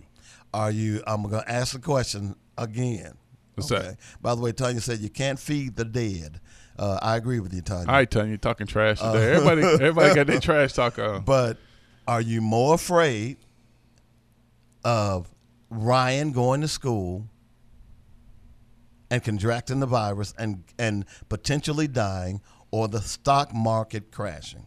Are 0.53 0.71
you? 0.71 1.03
I'm 1.07 1.23
going 1.23 1.43
to 1.43 1.51
ask 1.51 1.73
the 1.73 1.79
question 1.79 2.35
again. 2.57 3.13
What's 3.55 3.69
that? 3.69 3.97
By 4.21 4.35
the 4.35 4.41
way, 4.41 4.51
Tanya 4.51 4.81
said 4.81 4.99
you 4.99 5.09
can't 5.09 5.37
feed 5.37 5.75
the 5.75 5.85
dead. 5.85 6.39
Uh, 6.77 6.97
I 7.01 7.17
agree 7.17 7.39
with 7.39 7.53
you, 7.53 7.61
Tanya. 7.61 7.87
All 7.87 7.93
right, 7.93 8.09
Tony, 8.09 8.29
you're 8.29 8.37
talking 8.37 8.65
trash 8.65 8.99
today. 8.99 9.33
everybody, 9.33 9.61
everybody 9.83 10.15
got 10.15 10.27
their 10.27 10.39
trash 10.39 10.73
talk 10.73 10.97
on. 10.97 11.23
But 11.23 11.57
are 12.07 12.21
you 12.21 12.41
more 12.41 12.73
afraid 12.73 13.37
of 14.83 15.29
Ryan 15.69 16.31
going 16.31 16.61
to 16.61 16.67
school 16.67 17.27
and 19.11 19.23
contracting 19.23 19.79
the 19.79 19.85
virus 19.85 20.33
and 20.39 20.63
and 20.79 21.05
potentially 21.29 21.87
dying, 21.87 22.41
or 22.71 22.87
the 22.87 23.01
stock 23.01 23.53
market 23.53 24.11
crashing? 24.11 24.65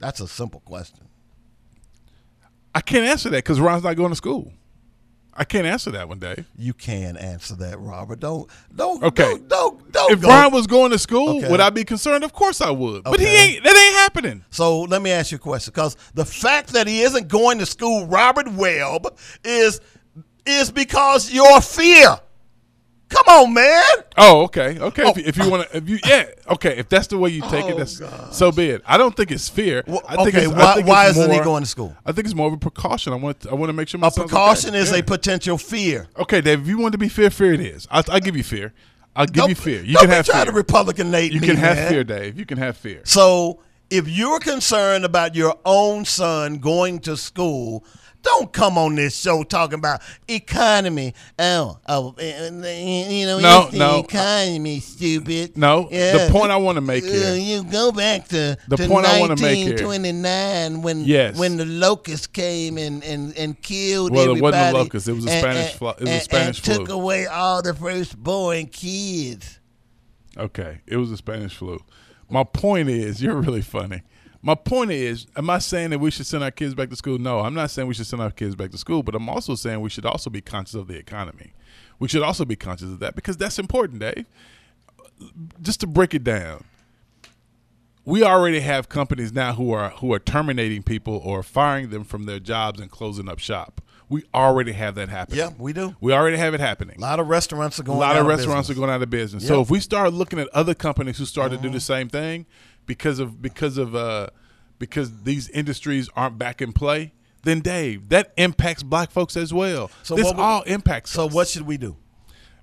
That's 0.00 0.20
a 0.20 0.28
simple 0.28 0.60
question. 0.60 1.08
I 2.74 2.80
can't 2.80 3.06
answer 3.06 3.30
that 3.30 3.38
because 3.38 3.58
Ron's 3.60 3.84
not 3.84 3.96
going 3.96 4.10
to 4.10 4.16
school. 4.16 4.52
I 5.38 5.44
can't 5.44 5.66
answer 5.66 5.90
that 5.90 6.08
one 6.08 6.18
day. 6.18 6.44
You 6.56 6.72
can 6.72 7.16
answer 7.18 7.54
that, 7.56 7.78
Robert. 7.78 8.20
Don't 8.20 8.48
don't 8.74 9.02
Okay. 9.02 9.22
Don't 9.22 9.48
don't, 9.48 9.92
don't 9.92 10.12
If 10.12 10.20
go- 10.22 10.28
Ron 10.28 10.52
was 10.52 10.66
going 10.66 10.92
to 10.92 10.98
school, 10.98 11.38
Okay. 11.38 11.50
would 11.50 11.60
I 11.60 11.68
be 11.70 11.84
concerned? 11.84 12.24
Of 12.24 12.32
course 12.32 12.60
I 12.62 12.70
would. 12.70 13.04
But 13.04 13.20
he 13.20 13.26
ain't. 13.26 13.62
That 13.64 13.76
ain't 13.76 13.94
happening. 13.96 14.44
So 14.50 14.82
let 14.82 15.02
me 15.02 15.10
ask 15.10 15.32
you 15.32 15.36
a 15.36 15.38
question, 15.38 15.72
because 15.74 15.96
the 16.14 16.24
fact 16.24 16.70
that 16.72 16.86
he 16.86 17.02
isn't 17.02 17.28
going 17.28 17.58
to 17.58 17.66
school, 17.66 18.06
Robert 18.06 18.50
Webb, 18.52 19.06
is 19.44 19.80
is 20.46 20.70
because 20.70 21.30
your 21.30 21.60
fear. 21.60 22.18
Come 23.08 23.24
on, 23.28 23.54
man. 23.54 23.82
Oh, 24.18 24.42
okay, 24.44 24.78
okay. 24.80 25.02
Oh. 25.04 25.10
If, 25.10 25.16
you- 25.18 25.24
if 25.26 25.36
you 25.36 25.48
want 25.50 25.70
to, 25.70 25.76
if 25.76 25.88
you, 25.88 25.98
yeah, 26.04 26.24
okay. 26.50 26.76
If 26.76 26.88
that's 26.88 27.06
the 27.06 27.18
way 27.18 27.30
you 27.30 27.40
take 27.42 27.66
it, 27.66 27.74
Oh, 27.74 27.78
that's 27.78 27.98
gosh. 27.98 28.32
so 28.34 28.50
be 28.50 28.70
it. 28.70 28.82
I 28.84 28.96
don't 28.98 29.16
think 29.16 29.30
it's 29.30 29.48
fear. 29.48 29.84
Well, 29.86 30.02
I 30.08 30.16
think 30.16 30.28
okay, 30.34 30.44
it's, 30.46 30.52
I 30.52 30.58
why, 30.58 30.74
think 30.74 30.86
why 30.88 31.06
isn't 31.06 31.30
he 31.30 31.36
more- 31.36 31.44
going 31.44 31.62
to 31.62 31.68
school? 31.68 31.96
I 32.04 32.10
think 32.12 32.24
it's 32.26 32.34
more 32.34 32.48
of 32.48 32.54
a 32.54 32.56
precaution. 32.58 33.12
I 33.12 33.16
want, 33.16 33.46
I 33.46 33.54
want 33.54 33.68
to 33.68 33.72
make 33.74 33.88
sure 33.88 34.00
my 34.00 34.08
A 34.08 34.10
precaution 34.10 34.70
okay. 34.70 34.78
is 34.80 34.90
Yeah. 34.90 34.98
a 34.98 35.02
potential 35.04 35.56
fear. 35.56 36.08
Okay, 36.18 36.40
Dave. 36.40 36.62
If 36.62 36.66
you 36.68 36.78
want 36.78 36.92
to 36.92 36.98
be 36.98 37.08
fear, 37.08 37.30
fear 37.30 37.52
it 37.52 37.60
is. 37.60 37.86
I'll, 37.92 38.02
I'll 38.10 38.20
give 38.20 38.36
you 38.36 38.42
fear. 38.42 38.72
I'll 39.14 39.26
give 39.26 39.34
Don't- 39.34 39.48
you 39.50 39.54
fear. 39.54 39.82
You 39.84 39.94
don't 39.94 40.02
can 40.02 40.10
be 40.10 40.14
have 40.16 40.26
trying 40.26 40.44
fear. 40.44 40.52
to 40.52 40.56
Republicanate 40.56 41.32
you 41.32 41.40
me, 41.40 41.46
can 41.46 41.56
have 41.56 41.76
man. 41.76 41.88
fear, 41.90 42.04
Dave. 42.04 42.38
You 42.38 42.44
can 42.44 42.58
have 42.58 42.76
fear. 42.76 43.02
So 43.04 43.60
if 43.88 44.08
you're 44.08 44.40
concerned 44.40 45.04
about 45.04 45.36
your 45.36 45.56
own 45.64 46.04
son 46.04 46.58
going 46.58 46.98
to 47.00 47.16
school, 47.16 47.84
don't 48.26 48.52
come 48.52 48.76
on 48.76 48.94
this 48.96 49.18
show 49.18 49.42
talking 49.44 49.78
about 49.78 50.02
economy. 50.28 51.14
Oh, 51.38 51.78
oh, 51.88 52.14
you 52.20 53.26
know, 53.26 53.38
No, 53.40 53.68
no. 53.72 53.98
economy, 54.00 54.80
stupid. 54.80 55.56
No, 55.56 55.88
the 55.90 56.28
point 56.30 56.50
I 56.52 56.56
wanna 56.56 56.80
make 56.82 57.04
Uh, 57.04 57.08
here- 57.08 57.36
you 57.36 57.64
go 57.64 57.92
back 57.92 58.28
to 58.28 58.56
The 58.68 58.76
to 58.76 58.88
point 58.88 59.06
I 59.06 59.20
wanna 59.20 59.36
make 59.36 59.56
here- 59.58 59.76
1929 59.76 60.82
when 60.82 61.04
Yes. 61.04 61.36
when 61.36 61.56
the 61.56 61.64
locusts 61.64 62.26
came 62.26 62.76
and 62.78 63.02
and 63.04 63.36
and 63.36 63.60
killed 63.62 64.12
Well, 64.12 64.34
it 64.36 64.40
wasn't 64.42 64.72
the 64.72 64.78
locusts, 64.78 65.08
it 65.08 65.12
was 65.14 65.26
a 65.26 65.30
and- 65.30 65.40
Spanish 65.40 65.70
and- 65.70 65.78
flu- 65.78 65.88
it 65.90 66.00
was 66.00 66.10
a 66.10 66.20
Spanish 66.20 66.66
and 66.68 66.76
took 66.78 66.88
away 66.88 67.26
all 67.26 67.62
the 67.62 67.74
firstborn 67.74 68.66
kids. 68.66 69.58
Okay, 70.36 70.80
it 70.86 70.96
was 70.96 71.10
a 71.10 71.16
Spanish 71.16 71.54
flu. 71.54 71.78
My 72.28 72.44
point 72.44 72.88
is, 72.88 73.22
you're 73.22 73.36
really 73.40 73.62
funny. 73.62 74.02
My 74.46 74.54
point 74.54 74.92
is, 74.92 75.26
am 75.34 75.50
I 75.50 75.58
saying 75.58 75.90
that 75.90 75.98
we 75.98 76.12
should 76.12 76.24
send 76.24 76.44
our 76.44 76.52
kids 76.52 76.72
back 76.72 76.88
to 76.90 76.94
school? 76.96 77.18
No, 77.18 77.40
I'm 77.40 77.52
not 77.52 77.68
saying 77.68 77.88
we 77.88 77.94
should 77.94 78.06
send 78.06 78.22
our 78.22 78.30
kids 78.30 78.54
back 78.54 78.70
to 78.70 78.78
school, 78.78 79.02
but 79.02 79.16
I'm 79.16 79.28
also 79.28 79.56
saying 79.56 79.80
we 79.80 79.90
should 79.90 80.06
also 80.06 80.30
be 80.30 80.40
conscious 80.40 80.76
of 80.76 80.86
the 80.86 80.94
economy. 80.96 81.52
We 81.98 82.06
should 82.06 82.22
also 82.22 82.44
be 82.44 82.54
conscious 82.54 82.86
of 82.90 83.00
that 83.00 83.16
because 83.16 83.36
that's 83.36 83.58
important, 83.58 83.98
Dave. 83.98 84.24
Just 85.60 85.80
to 85.80 85.88
break 85.88 86.14
it 86.14 86.22
down, 86.22 86.62
we 88.04 88.22
already 88.22 88.60
have 88.60 88.88
companies 88.88 89.32
now 89.32 89.54
who 89.54 89.72
are 89.72 89.88
who 89.90 90.12
are 90.12 90.20
terminating 90.20 90.84
people 90.84 91.20
or 91.24 91.42
firing 91.42 91.90
them 91.90 92.04
from 92.04 92.26
their 92.26 92.38
jobs 92.38 92.80
and 92.80 92.88
closing 92.88 93.28
up 93.28 93.40
shop. 93.40 93.80
We 94.08 94.22
already 94.32 94.70
have 94.72 94.94
that 94.94 95.08
happening. 95.08 95.40
Yeah, 95.40 95.50
we 95.58 95.72
do. 95.72 95.96
We 96.00 96.12
already 96.12 96.36
have 96.36 96.54
it 96.54 96.60
happening 96.60 96.98
A 96.98 97.00
lot 97.00 97.18
of 97.18 97.26
restaurants 97.26 97.80
are 97.80 97.82
going. 97.82 97.96
a 97.98 98.00
lot 98.00 98.14
out 98.14 98.20
of 98.20 98.26
restaurants 98.28 98.68
business. 98.68 98.78
are 98.78 98.80
going 98.86 98.90
out 98.94 99.02
of 99.02 99.10
business. 99.10 99.44
So 99.44 99.60
if 99.60 99.70
we 99.70 99.80
start 99.80 100.12
looking 100.12 100.38
at 100.38 100.46
other 100.50 100.74
companies 100.74 101.18
who 101.18 101.24
started 101.24 101.56
to 101.56 101.62
do 101.62 101.68
Mm-hmm. 101.68 101.74
the 101.74 101.80
same 101.80 102.08
thing 102.08 102.46
because 102.86 103.18
of 103.18 103.42
because 103.42 103.78
of 103.78 103.94
uh 103.94 104.28
because 104.78 105.22
these 105.22 105.48
industries 105.50 106.08
aren't 106.14 106.38
back 106.38 106.60
in 106.62 106.72
play, 106.72 107.12
then 107.42 107.60
Dave, 107.60 108.08
that 108.10 108.32
impacts 108.36 108.82
black 108.82 109.10
folks 109.10 109.36
as 109.36 109.52
well. 109.52 109.90
So 110.02 110.14
this 110.14 110.32
all 110.36 110.62
impacts. 110.62 111.10
So 111.10 111.26
us. 111.26 111.32
what 111.34 111.48
should 111.48 111.66
we 111.66 111.76
do? 111.76 111.96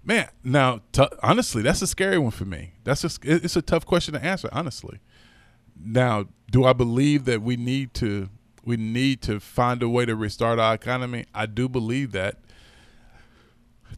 man? 0.04 0.30
Now, 0.44 0.82
t- 0.92 1.08
honestly, 1.22 1.62
that's 1.62 1.82
a 1.82 1.88
scary 1.88 2.18
one 2.18 2.32
for 2.32 2.46
me. 2.46 2.74
That's 2.84 3.04
a, 3.04 3.10
it's 3.24 3.56
a 3.56 3.62
tough 3.62 3.86
question 3.86 4.14
to 4.14 4.24
answer. 4.24 4.50
Honestly, 4.52 5.00
now, 5.80 6.26
do 6.52 6.66
I 6.66 6.74
believe 6.74 7.26
that 7.26 7.42
we 7.42 7.56
need 7.56 7.94
to 7.96 8.30
we 8.66 8.78
need 8.78 9.22
to 9.24 9.40
find 9.40 9.84
a 9.84 9.90
way 9.90 10.06
to 10.06 10.16
restart 10.16 10.60
our 10.60 10.74
economy? 10.74 11.26
I 11.34 11.46
do 11.46 11.68
believe 11.68 12.12
that. 12.14 12.38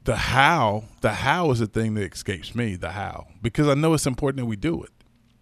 The 0.03 0.15
how, 0.15 0.85
the 1.01 1.13
how 1.13 1.49
is 1.51 1.59
the 1.59 1.67
thing 1.67 1.95
that 1.95 2.13
escapes 2.13 2.53
me. 2.53 2.75
The 2.75 2.91
how, 2.91 3.27
because 3.41 3.67
I 3.67 3.73
know 3.73 3.93
it's 3.93 4.05
important 4.05 4.37
that 4.37 4.45
we 4.45 4.55
do 4.55 4.83
it. 4.83 4.91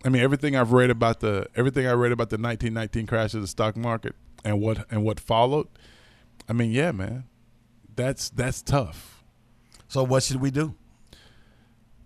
I 0.05 0.09
mean, 0.09 0.21
everything 0.21 0.55
I've 0.55 0.71
read 0.73 0.89
about 0.89 1.19
the 1.21 1.47
everything 1.55 1.87
I 1.87 1.93
read 1.93 2.11
about 2.11 2.29
the 2.29 2.35
1919 2.37 3.07
crash 3.07 3.33
of 3.33 3.41
the 3.41 3.47
stock 3.47 3.75
market 3.77 4.15
and 4.43 4.59
what 4.61 4.85
and 4.91 5.03
what 5.03 5.19
followed. 5.19 5.67
I 6.49 6.53
mean, 6.53 6.71
yeah, 6.71 6.91
man, 6.91 7.23
that's 7.95 8.29
that's 8.29 8.61
tough. 8.61 9.23
So 9.87 10.03
what 10.03 10.23
should 10.23 10.41
we 10.41 10.51
do? 10.51 10.75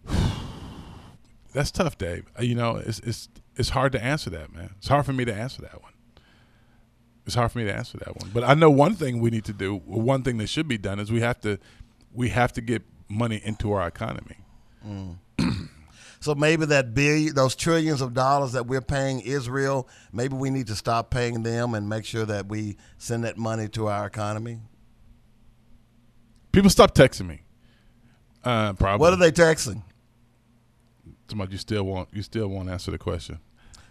That's 1.53 1.71
tough, 1.71 1.97
Dave. 1.97 2.25
Uh, 2.37 2.43
You 2.43 2.53
know, 2.55 2.75
it's 2.75 2.99
it's 2.99 3.29
it's 3.55 3.69
hard 3.69 3.91
to 3.93 4.03
answer 4.03 4.29
that, 4.29 4.53
man. 4.53 4.71
It's 4.77 4.87
hard 4.89 5.05
for 5.05 5.13
me 5.13 5.25
to 5.25 5.33
answer 5.33 5.61
that 5.63 5.81
one. 5.81 5.93
It's 7.25 7.35
hard 7.35 7.51
for 7.51 7.57
me 7.57 7.65
to 7.65 7.73
answer 7.75 7.97
that 7.97 8.15
one. 8.15 8.29
But 8.33 8.43
I 8.43 8.53
know 8.53 8.69
one 8.69 8.93
thing 8.93 9.19
we 9.19 9.29
need 9.31 9.45
to 9.45 9.53
do. 9.53 9.75
One 9.77 10.21
thing 10.21 10.37
that 10.37 10.47
should 10.47 10.67
be 10.67 10.77
done 10.77 10.99
is 10.99 11.11
we 11.11 11.21
have 11.21 11.39
to 11.41 11.57
we 12.13 12.29
have 12.29 12.53
to 12.53 12.61
get 12.61 12.83
money 13.09 13.41
into 13.43 13.71
our 13.71 13.87
economy. 13.87 14.37
So 16.19 16.33
maybe 16.35 16.65
that 16.65 16.93
billion, 16.93 17.35
those 17.35 17.55
trillions 17.55 18.01
of 18.01 18.13
dollars 18.13 18.53
that 18.53 18.65
we're 18.65 18.81
paying 18.81 19.19
Israel, 19.21 19.87
maybe 20.11 20.35
we 20.35 20.49
need 20.49 20.67
to 20.67 20.75
stop 20.75 21.09
paying 21.11 21.43
them 21.43 21.73
and 21.73 21.87
make 21.87 22.05
sure 22.05 22.25
that 22.25 22.47
we 22.47 22.77
send 22.97 23.23
that 23.23 23.37
money 23.37 23.67
to 23.69 23.87
our 23.87 24.07
economy. 24.07 24.59
People 26.51 26.69
stop 26.69 26.95
texting 26.95 27.27
me. 27.27 27.41
Uh, 28.43 28.73
probably. 28.73 29.01
What 29.01 29.13
are 29.13 29.17
they 29.17 29.31
texting? 29.31 29.83
Somebody, 31.29 31.51
you 31.51 31.57
still 31.57 31.83
want 31.83 32.09
you 32.13 32.21
still 32.21 32.47
won't 32.47 32.69
answer 32.69 32.89
the 32.91 32.97
question. 32.97 33.39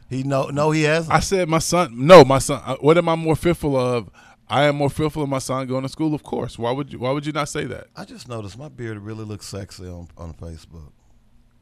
He 0.09 0.23
no 0.23 0.47
no 0.49 0.71
he 0.71 0.85
hasn't. 0.85 1.13
I 1.15 1.21
said 1.21 1.49
my 1.49 1.59
son. 1.59 2.07
No, 2.07 2.25
my 2.25 2.39
son. 2.39 2.63
uh, 2.65 2.77
What 2.81 2.97
am 2.97 3.09
I 3.09 3.15
more 3.15 3.37
fearful 3.37 3.77
of? 3.77 4.11
I 4.49 4.65
am 4.65 4.77
more 4.77 4.89
fearful 4.89 5.23
of 5.25 5.29
my 5.29 5.41
son 5.41 5.67
going 5.67 5.83
to 5.83 5.89
school. 5.89 6.15
Of 6.15 6.23
course. 6.23 6.59
Why 6.59 6.71
would 6.71 6.93
you? 6.93 6.99
Why 7.01 7.11
would 7.11 7.27
you 7.27 7.33
not 7.33 7.49
say 7.49 7.65
that? 7.67 7.89
I 7.95 8.05
just 8.05 8.29
noticed 8.29 8.57
my 8.59 8.69
beard 8.69 8.99
really 8.99 9.25
looks 9.25 9.47
sexy 9.47 9.87
on, 9.87 10.09
on 10.17 10.33
Facebook. 10.35 10.93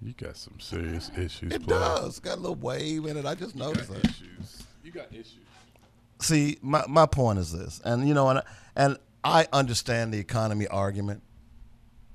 You 0.05 0.13
got 0.13 0.37
some 0.37 0.61
serious 0.61 1.11
issues. 1.17 1.51
It 1.51 1.63
player. 1.63 1.79
does. 1.79 2.21
Got 2.21 2.37
a 2.37 2.41
little 2.41 2.57
wave 2.57 3.07
in 3.07 3.17
it. 3.17 3.25
I 3.25 3.35
just 3.35 3.57
noticed 3.57 3.89
that. 3.91 4.05
Issues. 4.05 4.63
You 4.85 4.93
got 4.93 5.11
issues. 5.11 5.39
See, 6.21 6.59
my 6.61 6.85
my 6.87 7.07
point 7.07 7.39
is 7.39 7.51
this, 7.51 7.81
and 7.85 8.07
you 8.07 8.13
know, 8.13 8.29
and 8.29 8.43
and 8.77 8.99
I 9.25 9.47
understand 9.51 10.13
the 10.13 10.19
economy 10.19 10.67
argument, 10.67 11.23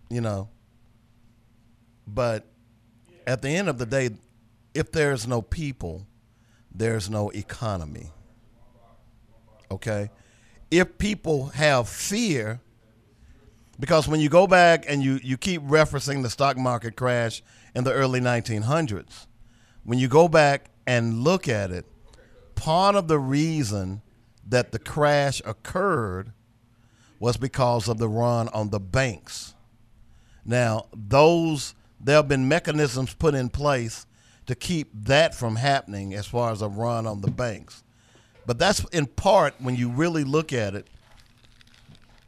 you 0.08 0.22
know, 0.22 0.50
but 2.06 2.46
at 3.26 3.42
the 3.42 3.50
end 3.50 3.70
of 3.70 3.80
the 3.80 3.88
day, 3.88 4.12
if 4.76 4.92
there's 4.92 5.28
no 5.28 5.42
people, 5.42 6.06
there's 6.72 7.10
no 7.10 7.30
economy. 7.32 8.12
Okay, 9.72 10.12
if 10.70 11.00
people 11.00 11.48
have 11.48 11.90
fear, 11.90 12.62
because 13.80 14.08
when 14.08 14.20
you 14.20 14.30
go 14.30 14.46
back 14.46 14.86
and 14.88 15.02
you 15.04 15.20
you 15.24 15.38
keep 15.38 15.64
referencing 15.64 16.22
the 16.22 16.30
stock 16.30 16.56
market 16.56 16.96
crash 16.96 17.42
in 17.76 17.84
the 17.84 17.94
early 17.94 18.20
1900s, 18.20 19.28
when 19.84 20.00
you 20.00 20.08
go 20.08 20.28
back 20.28 20.70
and 20.86 21.24
look 21.24 21.48
at 21.48 21.72
it, 21.72 21.86
part 22.56 22.96
of 22.96 23.08
the 23.08 23.20
reason 23.20 24.02
that 24.48 24.72
the 24.72 24.80
crash 24.80 25.42
occurred 25.46 26.34
was 27.20 27.38
because 27.38 27.88
of 27.88 27.98
the 27.98 28.10
run 28.10 28.48
on 28.50 28.70
the 28.70 28.80
banks. 28.80 29.54
Now, 30.46 30.88
those 30.94 31.76
there 32.00 32.16
have 32.16 32.28
been 32.28 32.48
mechanisms 32.48 33.14
put 33.14 33.36
in 33.36 33.50
place 33.50 34.06
to 34.46 34.56
keep 34.56 34.90
that 34.94 35.36
from 35.36 35.58
happening 35.58 36.14
as 36.14 36.26
far 36.26 36.52
as 36.52 36.62
a 36.62 36.70
run 36.70 37.06
on 37.06 37.22
the 37.22 37.30
banks. 37.30 37.84
But 38.46 38.58
that's 38.58 38.84
in 38.86 39.06
part 39.06 39.54
when 39.60 39.76
you 39.76 39.90
really 39.90 40.24
look 40.24 40.54
at 40.54 40.74
it, 40.76 40.88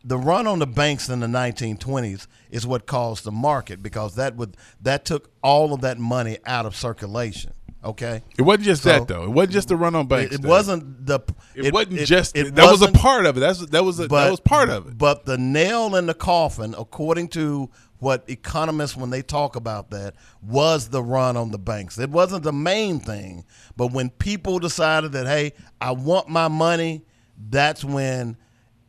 the 0.04 0.18
run 0.18 0.48
on 0.48 0.60
the 0.60 0.68
banks 0.68 1.10
in 1.10 1.20
the 1.20 1.28
1920s 1.28 2.28
is 2.50 2.66
what 2.66 2.86
caused 2.88 3.24
the 3.24 3.32
market 3.32 3.84
because 3.84 4.16
that 4.16 4.36
would 4.36 4.58
that 4.82 5.06
took 5.06 5.32
all 5.44 5.74
of 5.74 5.82
that 5.82 5.98
money 6.00 6.38
out 6.46 6.66
of 6.66 6.76
circulation. 6.76 7.54
Okay, 7.84 8.22
It 8.38 8.44
wasn't 8.44 8.66
just 8.66 8.84
So- 8.84 8.90
that 8.90 9.08
though. 9.08 9.24
It 9.24 9.30
wasn't 9.30 9.54
just 9.54 9.68
the 9.70 9.76
run 9.76 9.96
on 9.96 10.06
banks. 10.06 10.36
it, 10.36 10.44
it 10.44 10.48
wasn't 10.48 11.04
the. 11.08 11.20
It, 11.56 11.74
wasn't 11.74 12.02
just 12.02 12.38
it 12.38 12.54
that 12.54 12.62
was 12.70 12.82
a 12.82 12.86
wasn't- 12.86 12.98
part 12.98 13.26
of 13.26 13.38
it. 13.38 13.40
That's 13.40 13.66
that 13.68 13.84
was 13.84 14.00
a, 14.00 14.08
that 14.08 14.30
was 14.30 14.40
part 14.40 14.70
of 14.70 14.88
it. 14.88 14.98
But 15.00 15.26
the 15.26 15.38
nail 15.40 15.96
in 15.96 16.06
the 16.06 16.14
coffin, 16.14 16.76
according 16.78 17.30
to 17.30 17.72
what 17.98 18.24
economists, 18.28 18.96
when 18.96 19.10
they 19.10 19.24
talk 19.24 19.56
about 19.56 19.90
that, 19.92 20.14
was 20.44 20.90
the 20.90 21.02
run 21.04 21.36
on 21.38 21.50
the 21.50 21.58
banks. 21.58 21.98
It 21.98 22.12
wasn't 22.12 22.44
the 22.44 22.54
main 22.54 23.00
thing, 23.00 23.46
but 23.76 23.92
when 23.92 24.12
people 24.12 24.60
decided 24.60 25.12
that, 25.14 25.26
hey, 25.26 25.54
I 25.80 25.92
want 25.92 26.28
my 26.30 26.48
money, 26.50 27.04
that's 27.50 27.84
when 27.84 28.38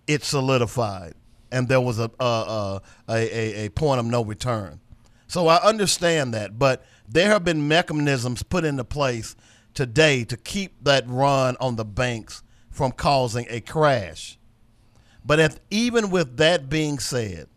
it 0.06 0.24
solidified, 0.24 1.14
and 1.50 1.68
there 1.68 1.80
was 1.80 1.98
a 1.98 2.10
a 2.18 2.80
a, 3.08 3.14
a, 3.14 3.66
a 3.66 3.68
point 3.70 4.00
of 4.00 4.06
no 4.06 4.24
return. 4.24 4.80
So 5.26 5.48
I 5.48 5.62
understand 5.62 6.34
that, 6.34 6.58
but 6.58 6.84
there 7.08 7.30
have 7.30 7.44
been 7.44 7.66
mechanisms 7.66 8.42
put 8.42 8.64
into 8.64 8.84
place 8.84 9.34
today 9.74 10.24
to 10.24 10.36
keep 10.36 10.84
that 10.84 11.04
run 11.08 11.56
on 11.60 11.76
the 11.76 11.84
banks 11.84 12.42
from 12.70 12.92
causing 12.92 13.46
a 13.48 13.60
crash. 13.60 14.38
But 15.24 15.38
if, 15.38 15.58
even 15.70 16.10
with 16.10 16.36
that 16.38 16.68
being 16.68 16.98
said, 16.98 17.48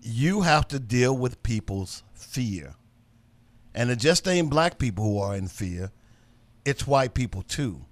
you 0.00 0.42
have 0.42 0.66
to 0.68 0.78
deal 0.78 1.16
with 1.16 1.42
people's 1.42 2.02
fear. 2.14 2.74
And 3.74 3.90
it 3.90 3.98
just 3.98 4.26
ain't 4.26 4.50
black 4.50 4.78
people 4.78 5.04
who 5.04 5.18
are 5.18 5.36
in 5.36 5.48
fear, 5.48 5.92
it's 6.64 6.86
white 6.86 7.14
people 7.14 7.42
too. 7.42 7.84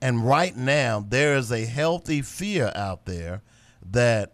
And 0.00 0.26
right 0.26 0.56
now, 0.56 1.04
there 1.06 1.36
is 1.36 1.50
a 1.50 1.64
healthy 1.64 2.22
fear 2.22 2.72
out 2.74 3.06
there 3.06 3.42
that 3.90 4.32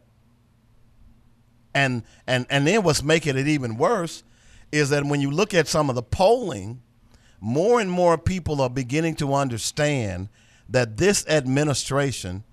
and 1.74 2.02
and 2.26 2.46
and 2.50 2.66
then 2.66 2.82
what's 2.82 3.02
making 3.02 3.36
it 3.36 3.46
even 3.48 3.76
worse 3.76 4.22
is 4.70 4.90
that 4.90 5.04
when 5.04 5.20
you 5.20 5.30
look 5.30 5.54
at 5.54 5.68
some 5.68 5.88
of 5.88 5.94
the 5.94 6.02
polling, 6.02 6.82
more 7.40 7.80
and 7.80 7.90
more 7.90 8.16
people 8.16 8.60
are 8.60 8.70
beginning 8.70 9.14
to 9.16 9.34
understand 9.34 10.28
that 10.68 10.96
this 10.96 11.26
administration 11.28 12.44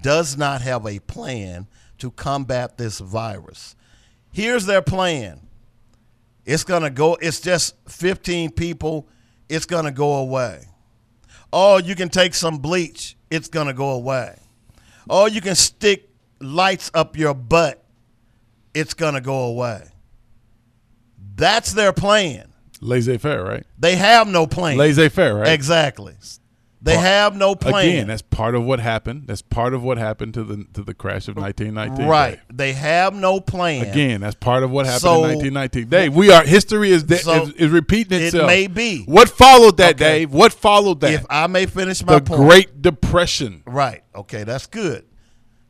does 0.00 0.36
not 0.36 0.62
have 0.62 0.86
a 0.86 0.98
plan 1.00 1.66
to 1.98 2.10
combat 2.10 2.78
this 2.78 2.98
virus. 2.98 3.74
Here's 4.32 4.66
their 4.66 4.82
plan. 4.82 5.40
It's 6.44 6.64
going 6.64 6.82
to 6.82 6.90
go 6.90 7.18
it's 7.20 7.40
just 7.40 7.74
15 7.88 8.52
people, 8.52 9.08
it's 9.48 9.66
going 9.66 9.84
to 9.84 9.90
go 9.90 10.14
away. 10.16 10.67
Oh, 11.52 11.78
you 11.78 11.94
can 11.94 12.08
take 12.08 12.34
some 12.34 12.58
bleach, 12.58 13.16
it's 13.30 13.48
going 13.48 13.66
to 13.66 13.72
go 13.72 13.90
away. 13.90 14.38
Oh, 15.08 15.26
you 15.26 15.40
can 15.40 15.54
stick 15.54 16.10
lights 16.40 16.90
up 16.94 17.16
your 17.16 17.34
butt, 17.34 17.82
it's 18.74 18.94
going 18.94 19.14
to 19.14 19.20
go 19.20 19.44
away. 19.44 19.88
That's 21.36 21.72
their 21.72 21.92
plan. 21.92 22.52
Laissez 22.80 23.18
faire, 23.18 23.44
right? 23.44 23.64
They 23.78 23.96
have 23.96 24.28
no 24.28 24.46
plan. 24.46 24.76
Laissez 24.76 25.08
faire, 25.08 25.36
right? 25.36 25.48
Exactly. 25.48 26.14
They 26.80 26.94
Part- 26.94 27.06
have 27.06 27.36
no 27.36 27.56
plan. 27.56 27.88
Again, 27.88 28.06
that's 28.06 28.22
part 28.22 28.54
of 28.54 28.64
what 28.64 28.78
happened. 28.78 29.24
That's 29.26 29.42
part 29.42 29.74
of 29.74 29.82
what 29.82 29.98
happened 29.98 30.34
to 30.34 30.44
the 30.44 30.64
to 30.74 30.84
the 30.84 30.94
crash 30.94 31.26
of 31.26 31.36
1919. 31.36 32.06
right. 32.06 32.36
Dave. 32.48 32.56
They 32.56 32.72
have 32.74 33.14
no 33.14 33.40
plan. 33.40 33.84
Again, 33.84 34.20
that's 34.20 34.36
part 34.36 34.62
of 34.62 34.70
what 34.70 34.86
happened 34.86 35.00
So- 35.00 35.24
in 35.24 35.30
1919. 35.54 35.88
Dave, 35.88 36.14
we 36.14 36.30
are 36.30 36.44
history 36.44 36.92
is, 36.92 37.02
de- 37.02 37.18
So, 37.18 37.42
is 37.42 37.50
is 37.54 37.70
repeating 37.72 38.22
itself. 38.22 38.44
it 38.44 38.46
may 38.46 38.66
be. 38.68 39.02
What 39.06 39.28
followed 39.28 39.76
that, 39.78 39.96
Okay. 39.96 40.20
Dave? 40.20 40.32
What 40.32 40.52
followed 40.52 41.00
that? 41.00 41.12
If 41.14 41.26
I 41.28 41.48
may 41.48 41.66
finish 41.66 42.04
my 42.04 42.14
the 42.14 42.20
point. 42.20 42.40
Great 42.42 42.80
Depression. 42.80 43.62
Right. 43.66 44.04
Okay, 44.14 44.44
that's 44.44 44.66
good. 44.68 45.04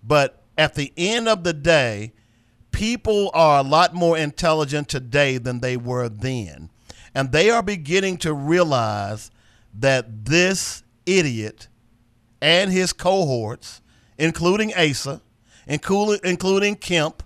But 0.03 0.43
at 0.59 0.75
the 0.75 0.93
end 0.97 1.27
of 1.29 1.43
the 1.43 1.55
day, 1.55 2.13
people 2.71 3.31
are 3.33 3.61
a 3.61 3.63
lot 3.63 3.95
more 3.95 4.19
intelligent 4.19 4.89
today 4.89 5.39
than 5.39 5.61
they 5.61 5.77
were 5.79 6.09
then. 6.11 6.69
And 7.15 7.33
they 7.33 7.49
are 7.51 7.63
beginning 7.63 8.19
to 8.19 8.35
realize 8.35 9.31
that 9.75 10.27
this 10.27 10.83
idiot 11.09 11.69
and 12.41 12.71
his 12.71 12.93
cohorts, 12.93 13.81
including 14.19 14.73
Asa, 14.75 15.21
including, 15.67 16.77
Kemp, 16.77 17.23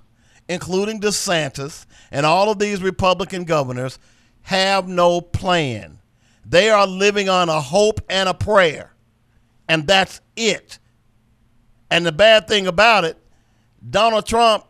including 0.48 1.00
DeSantis, 1.00 1.86
and 2.10 2.24
all 2.24 2.50
of 2.50 2.58
these 2.58 2.82
Republican 2.82 3.44
governors, 3.44 3.98
have 4.42 4.88
no 4.88 5.20
plan. 5.20 5.98
They 6.44 6.70
are 6.70 6.86
living 6.86 7.28
on 7.28 7.48
a 7.48 7.60
hope 7.60 8.00
and 8.08 8.28
a 8.28 8.34
prayer. 8.34 8.92
And 9.68 9.86
that's 9.86 10.20
it. 10.36 10.78
And 11.90 12.04
the 12.04 12.12
bad 12.12 12.48
thing 12.48 12.66
about 12.66 13.04
it, 13.04 13.16
Donald 13.88 14.26
Trump 14.26 14.64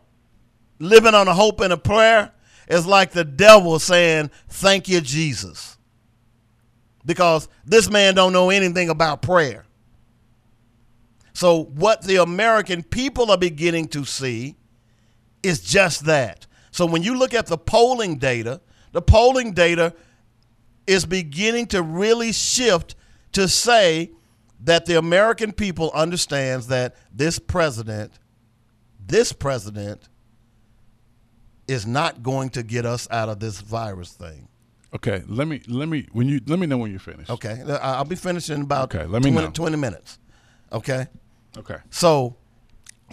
living 0.79 1.15
on 1.15 1.27
a 1.27 1.33
hope 1.33 1.61
and 1.61 1.73
a 1.73 1.77
prayer 1.77 2.31
is 2.67 2.85
like 2.85 3.11
the 3.11 3.23
devil 3.23 3.79
saying, 3.79 4.29
"Thank 4.49 4.87
you, 4.87 5.01
Jesus," 5.01 5.72
because 7.05 7.47
this 7.65 7.89
man 7.89 8.15
don't 8.15 8.33
know 8.33 8.49
anything 8.49 8.89
about 8.89 9.21
prayer. 9.21 9.65
So 11.33 11.63
what 11.63 12.03
the 12.03 12.17
American 12.17 12.83
people 12.83 13.31
are 13.31 13.37
beginning 13.37 13.87
to 13.89 14.05
see 14.05 14.55
is 15.41 15.61
just 15.61 16.05
that. 16.05 16.47
So 16.71 16.85
when 16.85 17.03
you 17.03 17.17
look 17.17 17.33
at 17.33 17.47
the 17.47 17.57
polling 17.57 18.17
data, 18.17 18.61
the 18.91 19.01
polling 19.01 19.53
data 19.53 19.93
is 20.87 21.05
beginning 21.05 21.67
to 21.67 21.81
really 21.81 22.31
shift 22.31 22.95
to 23.33 23.47
say 23.47 24.11
that 24.61 24.85
the 24.85 24.97
American 24.97 25.51
people 25.51 25.91
understands 25.93 26.67
that 26.67 26.95
this 27.11 27.39
president, 27.39 28.11
this 29.05 29.33
president 29.33 30.07
is 31.67 31.85
not 31.85 32.23
going 32.23 32.49
to 32.49 32.63
get 32.63 32.85
us 32.85 33.07
out 33.11 33.29
of 33.29 33.39
this 33.39 33.59
virus 33.59 34.11
thing. 34.13 34.47
Okay, 34.95 35.23
let 35.27 35.47
me 35.47 35.61
let 35.67 35.89
me 35.89 36.07
when 36.11 36.27
you 36.27 36.39
let 36.45 36.59
me 36.59 36.67
know 36.67 36.77
when 36.77 36.91
you're 36.91 36.99
finished. 36.99 37.29
Okay, 37.29 37.61
I'll 37.81 38.05
be 38.05 38.15
finishing 38.15 38.55
in 38.57 38.61
about 38.61 38.93
Okay, 38.93 39.05
let 39.05 39.23
me 39.23 39.31
20, 39.31 39.47
know. 39.47 39.51
20 39.51 39.77
minutes. 39.77 40.19
Okay, 40.71 41.07
Okay. 41.57 41.77
so 41.89 42.35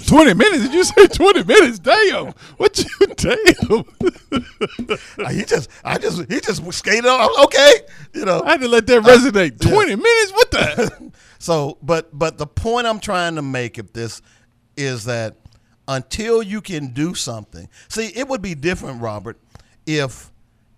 20 0.07 0.35
minutes? 0.35 0.63
Did 0.65 0.75
you 0.75 0.85
say 0.85 1.07
20 1.07 1.45
minutes? 1.45 1.79
Damn. 1.79 2.33
What 2.57 2.79
you 2.79 3.07
damn? 3.17 3.85
uh, 5.27 5.31
he 5.31 5.45
just, 5.45 5.69
I 5.85 5.99
just, 5.99 6.31
he 6.31 6.41
just 6.41 6.73
skated 6.73 7.07
on. 7.07 7.45
Okay, 7.45 7.73
you 8.15 8.25
know. 8.25 8.43
I 8.43 8.53
had 8.53 8.61
to 8.63 8.69
let 8.69 8.87
that 8.87 9.03
resonate. 9.03 9.61
20 9.61 9.97
minutes? 9.97 10.33
What 10.33 10.51
the? 10.51 11.13
So, 11.43 11.79
but 11.83 12.11
but 12.19 12.37
the 12.37 12.47
point 12.47 12.87
I'm 12.87 13.01
trying 13.01 13.37
to 13.37 13.43
make 13.43 13.79
of 13.79 13.95
this 13.95 14.21
is 14.77 15.05
that 15.05 15.37
until 15.89 16.43
you 16.43 16.61
can 16.61 16.89
do 16.89 17.15
something, 17.15 17.67
see, 17.89 18.09
it 18.09 18.29
would 18.29 18.43
be 18.43 18.55
different, 18.55 19.01
Robert, 19.01 19.39
if 19.87 20.31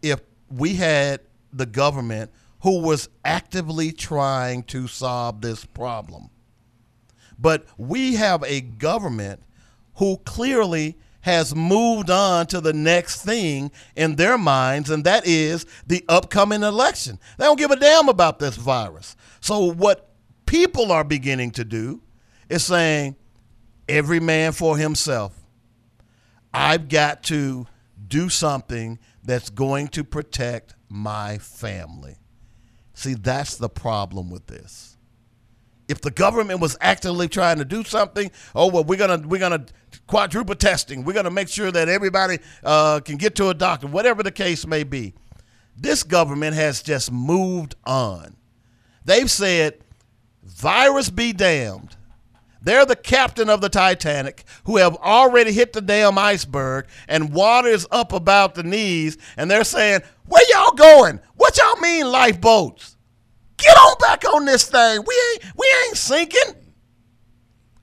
if 0.03 0.20
we 0.53 0.74
had 0.74 1.20
the 1.53 1.66
government 1.66 2.30
who 2.62 2.80
was 2.80 3.09
actively 3.24 3.92
trying 3.92 4.62
to 4.64 4.86
solve 4.86 5.40
this 5.40 5.64
problem. 5.64 6.30
But 7.38 7.66
we 7.76 8.14
have 8.14 8.44
a 8.44 8.61
government 8.61 9.42
who 9.96 10.18
clearly 10.18 10.96
has 11.22 11.55
moved 11.55 12.11
on 12.11 12.46
to 12.48 12.61
the 12.61 12.72
next 12.72 13.22
thing 13.22 13.70
in 13.96 14.16
their 14.16 14.36
minds, 14.36 14.90
and 14.90 15.05
that 15.05 15.26
is 15.26 15.66
the 15.86 16.05
upcoming 16.09 16.62
election. 16.62 17.18
They 17.38 17.44
don't 17.44 17.59
give 17.59 17.70
a 17.70 17.76
damn 17.76 18.09
about 18.09 18.38
this 18.38 18.57
virus. 18.57 19.16
So, 19.40 19.72
what 19.72 20.11
people 20.46 20.90
are 20.90 21.05
beginning 21.05 21.53
to 21.53 21.64
do 21.64 22.00
is 22.48 22.64
saying, 22.64 23.16
every 23.88 24.20
man 24.20 24.53
for 24.53 24.76
himself. 24.76 25.34
I've 26.53 26.88
got 26.88 27.22
to 27.24 27.66
do 28.09 28.28
something 28.28 28.98
that's 29.23 29.51
going 29.51 29.89
to 29.89 30.05
protect 30.05 30.75
my 30.89 31.39
family. 31.39 32.16
See, 32.95 33.14
that's 33.14 33.57
the 33.57 33.68
problem 33.68 34.31
with 34.31 34.47
this 34.47 34.93
if 35.93 36.01
the 36.01 36.11
government 36.11 36.61
was 36.61 36.77
actively 36.81 37.29
trying 37.29 37.59
to 37.59 37.64
do 37.64 37.85
something, 37.85 38.31
oh 38.55 38.68
well, 38.68 38.83
we're 38.83 38.99
gonna 38.99 39.27
we're 39.27 39.39
gonna 39.39 39.66
quadruple 40.07 40.55
testing. 40.55 41.05
We're 41.05 41.12
gonna 41.12 41.31
make 41.31 41.49
sure 41.49 41.70
that 41.70 41.89
everybody 41.89 42.39
uh, 42.64 43.01
can 43.01 43.16
get 43.16 43.35
to 43.37 43.49
a 43.49 43.55
doctor, 43.55 43.87
whatever 43.87 44.23
the 44.23 44.33
case 44.33 44.66
may 44.66 44.85
be. 44.85 45.14
This 45.77 46.03
government 46.03 46.55
has 46.55 46.83
just 46.83 47.12
moved 47.12 47.75
on. 47.85 48.37
They've 49.05 49.31
said, 49.31 49.79
"Virus 50.43 51.11
be 51.11 51.33
damned." 51.33 51.97
They're 52.63 52.87
the 52.87 52.97
captain 52.97 53.51
of 53.51 53.61
the 53.61 53.69
Titanic 53.69 54.45
who 54.65 54.77
have 54.77 54.97
already 54.97 55.53
hit 55.53 55.73
the 55.73 55.81
damn 55.81 56.17
iceberg 56.17 56.87
and 57.09 57.33
water 57.33 57.69
is 57.69 57.87
up 57.91 58.13
about 58.13 58.55
the 58.55 58.63
knees, 58.63 59.19
and 59.37 59.51
they're 59.51 59.65
saying, 59.65 60.03
"Where 60.27 60.45
y'all 60.51 60.73
going? 60.73 61.21
What 61.35 61.59
y'all 61.59 61.81
mean 61.81 62.11
lifeboats?" 62.11 62.97
Get 63.57 63.77
on 63.77 63.97
back 64.01 64.25
on 64.25 64.45
this 64.45 64.69
thing. 64.69 65.05
We 65.07 65.15
ain't 65.33 65.57
we 65.57 65.67
ain't 65.87 65.97
sinking. 65.97 66.55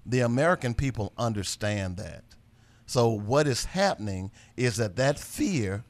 The 0.05 0.21
American 0.21 0.73
people 0.73 1.13
understand 1.17 1.97
that. 1.97 2.23
So 2.85 3.09
what 3.09 3.47
is 3.47 3.65
happening 3.65 4.31
is 4.57 4.77
that 4.77 4.95
that 4.95 5.19
fear 5.19 5.83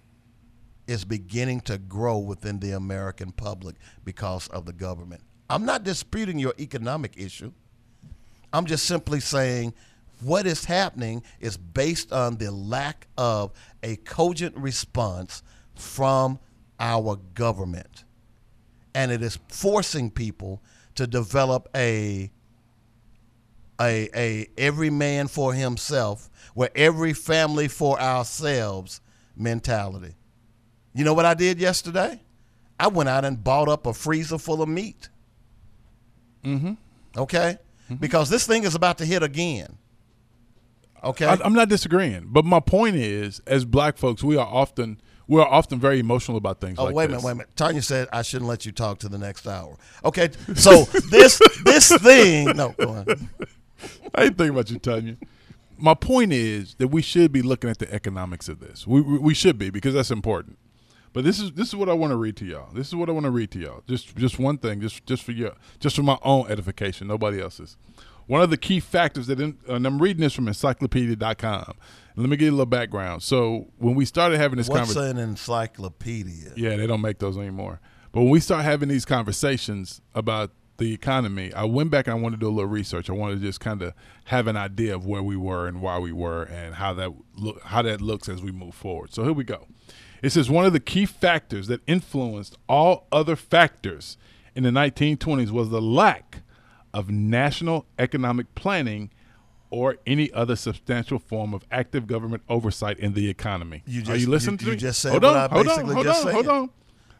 is 0.87 1.05
beginning 1.05 1.61
to 1.61 1.77
grow 1.77 2.17
within 2.17 2.59
the 2.59 2.71
American 2.71 3.31
public 3.31 3.75
because 4.03 4.47
of 4.47 4.65
the 4.65 4.73
government. 4.73 5.21
I'm 5.49 5.63
not 5.63 5.83
disputing 5.83 6.39
your 6.39 6.53
economic 6.59 7.13
issue. 7.15 7.53
I'm 8.51 8.65
just 8.65 8.85
simply 8.85 9.19
saying 9.19 9.73
what 10.21 10.45
is 10.45 10.65
happening 10.65 11.23
is 11.39 11.57
based 11.57 12.11
on 12.11 12.37
the 12.37 12.51
lack 12.51 13.07
of 13.17 13.51
a 13.83 13.95
cogent 13.97 14.55
response 14.57 15.43
from 15.75 16.39
our 16.79 17.17
government 17.35 18.03
and 18.93 19.11
it 19.11 19.21
is 19.21 19.39
forcing 19.47 20.11
people 20.11 20.61
to 20.95 21.07
develop 21.07 21.69
a 21.75 22.31
a 23.79 24.09
a 24.13 24.47
every 24.57 24.89
man 24.89 25.27
for 25.27 25.53
himself, 25.53 26.29
where 26.53 26.69
every 26.75 27.13
family 27.13 27.67
for 27.67 27.99
ourselves 27.99 28.99
mentality. 29.35 30.15
You 30.93 31.05
know 31.05 31.13
what 31.13 31.25
I 31.25 31.33
did 31.33 31.59
yesterday? 31.59 32.21
I 32.79 32.87
went 32.87 33.09
out 33.09 33.23
and 33.25 33.41
bought 33.41 33.69
up 33.69 33.85
a 33.85 33.93
freezer 33.93 34.37
full 34.37 34.61
of 34.61 34.69
meat. 34.69 35.09
Mm-hmm. 36.43 36.73
Okay? 37.17 37.57
Mm-hmm. 37.89 37.95
Because 37.95 38.29
this 38.29 38.45
thing 38.45 38.63
is 38.63 38.75
about 38.75 38.97
to 38.99 39.05
hit 39.05 39.23
again. 39.23 39.77
Okay. 41.03 41.25
I, 41.25 41.37
I'm 41.43 41.53
not 41.53 41.69
disagreeing, 41.69 42.25
but 42.27 42.45
my 42.45 42.59
point 42.59 42.95
is, 42.95 43.39
as 43.47 43.65
black 43.65 43.97
folks, 43.97 44.23
we 44.23 44.37
are 44.37 44.45
often 44.47 44.99
we 45.27 45.39
are 45.39 45.47
often 45.47 45.79
very 45.79 45.99
emotional 45.99 46.37
about 46.37 46.59
things 46.59 46.77
Oh 46.79 46.85
like 46.85 46.95
wait 46.95 47.05
a 47.05 47.07
this. 47.13 47.23
minute, 47.23 47.25
wait 47.25 47.31
a 47.31 47.35
minute. 47.35 47.55
Tanya 47.55 47.81
said 47.81 48.07
I 48.11 48.21
shouldn't 48.23 48.49
let 48.49 48.65
you 48.65 48.71
talk 48.71 48.99
to 48.99 49.09
the 49.09 49.17
next 49.17 49.47
hour. 49.47 49.77
Okay, 50.03 50.29
so 50.55 50.83
this 51.09 51.39
this 51.63 51.91
thing. 51.97 52.45
No, 52.55 52.75
go 52.77 52.89
on. 52.89 53.05
I 54.13 54.23
ain't 54.25 54.37
thinking 54.37 54.49
about 54.49 54.69
you, 54.71 54.79
Tanya. 54.79 55.17
My 55.77 55.93
point 55.93 56.33
is 56.33 56.75
that 56.75 56.89
we 56.89 57.01
should 57.01 57.31
be 57.31 57.41
looking 57.41 57.69
at 57.69 57.77
the 57.79 57.91
economics 57.93 58.49
of 58.49 58.59
this. 58.59 58.85
We, 58.85 58.99
we 59.01 59.17
we 59.19 59.33
should 59.33 59.57
be 59.57 59.69
because 59.69 59.93
that's 59.93 60.11
important. 60.11 60.57
But 61.13 61.23
this 61.23 61.39
is 61.39 61.51
this 61.53 61.69
is 61.69 61.75
what 61.75 61.89
I 61.89 61.93
want 61.93 62.11
to 62.11 62.17
read 62.17 62.35
to 62.37 62.45
y'all. 62.45 62.71
This 62.73 62.87
is 62.87 62.95
what 62.95 63.09
I 63.09 63.11
want 63.11 63.25
to 63.25 63.31
read 63.31 63.51
to 63.51 63.59
y'all. 63.59 63.83
Just 63.87 64.15
just 64.15 64.37
one 64.39 64.57
thing, 64.57 64.81
just 64.81 65.05
just 65.05 65.23
for 65.23 65.31
your 65.31 65.53
just 65.79 65.95
for 65.95 66.03
my 66.03 66.17
own 66.23 66.49
edification, 66.49 67.07
nobody 67.07 67.41
else's. 67.41 67.77
One 68.27 68.41
of 68.43 68.51
the 68.51 68.57
key 68.57 68.79
factors 68.79 69.25
that, 69.25 69.39
in, 69.39 69.57
and 69.67 69.87
I'm 69.87 69.99
reading 69.99 70.21
this 70.21 70.33
from 70.33 70.47
encyclopedia.com. 70.47 71.73
Let 72.15 72.29
me 72.29 72.37
give 72.37 72.45
you 72.45 72.51
a 72.51 72.51
little 72.51 72.65
background. 72.67 73.23
So 73.23 73.71
when 73.77 73.95
we 73.95 74.05
started 74.05 74.37
having 74.39 74.57
this 74.57 74.69
What's 74.69 74.93
conversation, 74.93 75.17
an 75.17 75.29
encyclopedia? 75.29 76.53
yeah, 76.55 76.75
they 76.75 76.85
don't 76.85 77.01
make 77.01 77.17
those 77.19 77.37
anymore. 77.37 77.79
But 78.11 78.21
when 78.21 78.29
we 78.29 78.39
start 78.39 78.63
having 78.63 78.89
these 78.89 79.05
conversations 79.05 80.01
about 80.13 80.51
the 80.77 80.93
economy, 80.93 81.51
I 81.53 81.63
went 81.65 81.89
back 81.91 82.07
and 82.07 82.17
I 82.17 82.19
wanted 82.19 82.39
to 82.39 82.45
do 82.45 82.49
a 82.49 82.53
little 82.53 82.69
research. 82.69 83.09
I 83.09 83.13
wanted 83.13 83.39
to 83.39 83.45
just 83.45 83.59
kind 83.59 83.81
of 83.81 83.93
have 84.25 84.47
an 84.47 84.57
idea 84.57 84.95
of 84.95 85.05
where 85.05 85.23
we 85.23 85.35
were 85.35 85.67
and 85.67 85.81
why 85.81 85.97
we 85.99 86.11
were 86.11 86.43
and 86.43 86.75
how 86.75 86.93
that 86.93 87.11
look 87.35 87.61
how 87.63 87.81
that 87.81 87.99
looks 88.01 88.29
as 88.29 88.41
we 88.41 88.51
move 88.51 88.75
forward. 88.75 89.13
So 89.13 89.23
here 89.23 89.33
we 89.33 89.43
go. 89.43 89.65
It 90.21 90.31
says 90.31 90.49
one 90.49 90.65
of 90.65 90.73
the 90.73 90.79
key 90.79 91.05
factors 91.05 91.67
that 91.67 91.81
influenced 91.87 92.57
all 92.67 93.07
other 93.11 93.35
factors 93.35 94.17
in 94.55 94.63
the 94.63 94.69
1920s 94.71 95.51
was 95.51 95.69
the 95.69 95.81
lack 95.81 96.39
of 96.93 97.09
national 97.09 97.85
economic 97.97 98.53
planning 98.55 99.11
or 99.69 99.97
any 100.07 100.31
other 100.33 100.55
substantial 100.55 101.19
form 101.19 101.53
of 101.53 101.63
active 101.71 102.07
government 102.07 102.41
oversight 102.49 102.97
in 102.99 103.13
the 103.13 103.29
economy. 103.29 103.83
You 103.85 104.01
Are 104.01 104.05
just- 104.05 104.21
you 104.21 104.27
listening 104.29 104.53
you- 104.53 104.57
to 104.57 104.65
you 104.65 104.71
me? 104.71 104.77
just 104.77 104.99
said 104.99 105.11
hold 105.11 105.23
what 105.23 105.35
on, 105.35 105.49
hold 105.51 105.67
on, 105.67 105.85
hold 105.85 106.07
on, 106.07 106.13
hold 106.33 106.45
said. 106.45 106.47
on. 106.47 106.69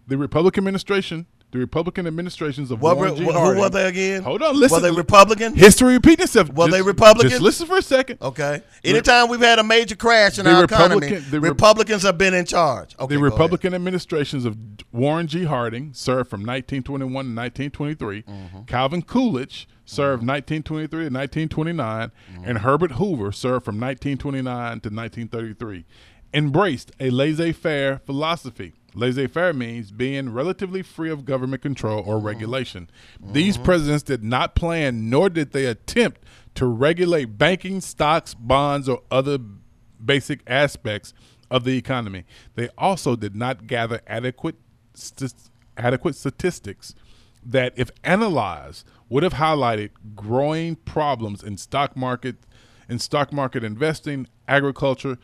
the 0.07 0.17
Republican 0.17 0.63
administration, 0.63 1.27
the 1.51 1.57
Republican 1.57 2.05
administrations 2.05 2.69
of 2.69 2.79
What 2.81 2.97
Warren 2.97 3.13
re- 3.13 3.19
G. 3.19 3.23
wh- 3.25 3.33
who 3.33 3.59
were 3.59 3.69
they 3.69 3.87
again? 3.87 4.21
Hold 4.21 4.43
on, 4.43 4.55
listen. 4.59 4.75
Were 4.75 4.81
they 4.81 4.95
Republican? 4.95 5.55
History 5.55 5.93
repeating 5.93 6.23
itself. 6.25 6.49
Were 6.53 6.65
Just- 6.67 6.71
they 6.77 6.81
Republican? 6.83 7.29
Just 7.31 7.41
listen 7.41 7.65
for 7.65 7.77
a 7.77 7.81
second. 7.81 8.19
Okay. 8.21 8.61
Anytime 8.83 9.29
we've 9.29 9.39
had 9.39 9.57
a 9.57 9.63
major 9.63 9.95
crash 9.95 10.37
in 10.37 10.45
The 10.45 10.53
our 10.53 10.61
Republican- 10.61 11.03
economy, 11.03 11.29
the 11.31 11.39
Re- 11.39 11.49
Republicans 11.49 12.03
have 12.03 12.17
been 12.19 12.33
in 12.35 12.45
charge. 12.45 12.95
Okay, 12.99 13.15
the 13.15 13.19
go 13.19 13.25
ahead. 13.25 13.33
Republican 13.33 13.73
administrations 13.73 14.45
of 14.45 14.55
Warren 14.91 15.25
G. 15.27 15.45
Harding 15.45 15.91
served 15.93 16.29
from 16.29 16.41
1921 16.41 17.09
to 17.11 17.33
1923. 17.35 18.21
Mm-hmm. 18.23 18.61
Calvin 18.65 19.01
Coolidge 19.01 19.67
served 19.85 20.21
1923 20.21 20.87
to 20.87 21.03
1929, 21.05 22.11
Mm-hmm. 22.31 22.43
and 22.45 22.57
Herbert 22.59 22.91
Hoover 22.93 23.31
served 23.31 23.65
from 23.65 23.79
1929 23.79 24.43
to 24.81 24.89
1933. 24.89 25.85
Embraced 26.31 26.91
a 26.99 27.09
laissez-faire 27.09 28.01
philosophy. 28.05 28.73
Laissez-faire 28.95 29.53
means 29.53 29.91
being 29.91 30.33
relatively 30.33 30.81
free 30.81 31.09
of 31.09 31.25
government 31.25 31.61
control 31.61 32.01
Mm-hmm. 32.01 32.09
or 32.09 32.19
regulation. 32.19 32.89
These 33.21 33.57
presidents 33.57 34.03
did 34.03 34.23
not 34.23 34.55
plan, 34.55 35.09
nor 35.09 35.29
did 35.29 35.51
they 35.51 35.65
attempt 35.65 36.21
to 36.55 36.65
regulate 36.65 37.37
banking, 37.37 37.81
stocks, 37.81 38.33
bonds, 38.33 38.89
or 38.89 39.01
other 39.11 39.37
basic 40.03 40.41
aspects 40.47 41.13
of 41.51 41.63
the 41.63 41.77
economy. 41.77 42.25
They 42.55 42.69
also 42.77 43.15
did 43.15 43.35
not 43.35 43.67
gather 43.67 44.01
adequate 44.07 44.55
st- 44.93 45.33
adequate 45.77 46.15
statistics 46.15 46.93
that, 47.45 47.73
if 47.75 47.89
analyzed, 48.03 48.85
would 49.07 49.23
have 49.23 49.33
highlighted 49.35 49.91
growing 50.15 50.75
problems 50.75 51.41
in 51.43 51.57
stock 51.57 51.95
market, 51.95 52.35
in 52.87 52.99
stock 52.99 53.31
market 53.31 53.63
investing, 53.63 54.27
agriculture, 54.47 55.17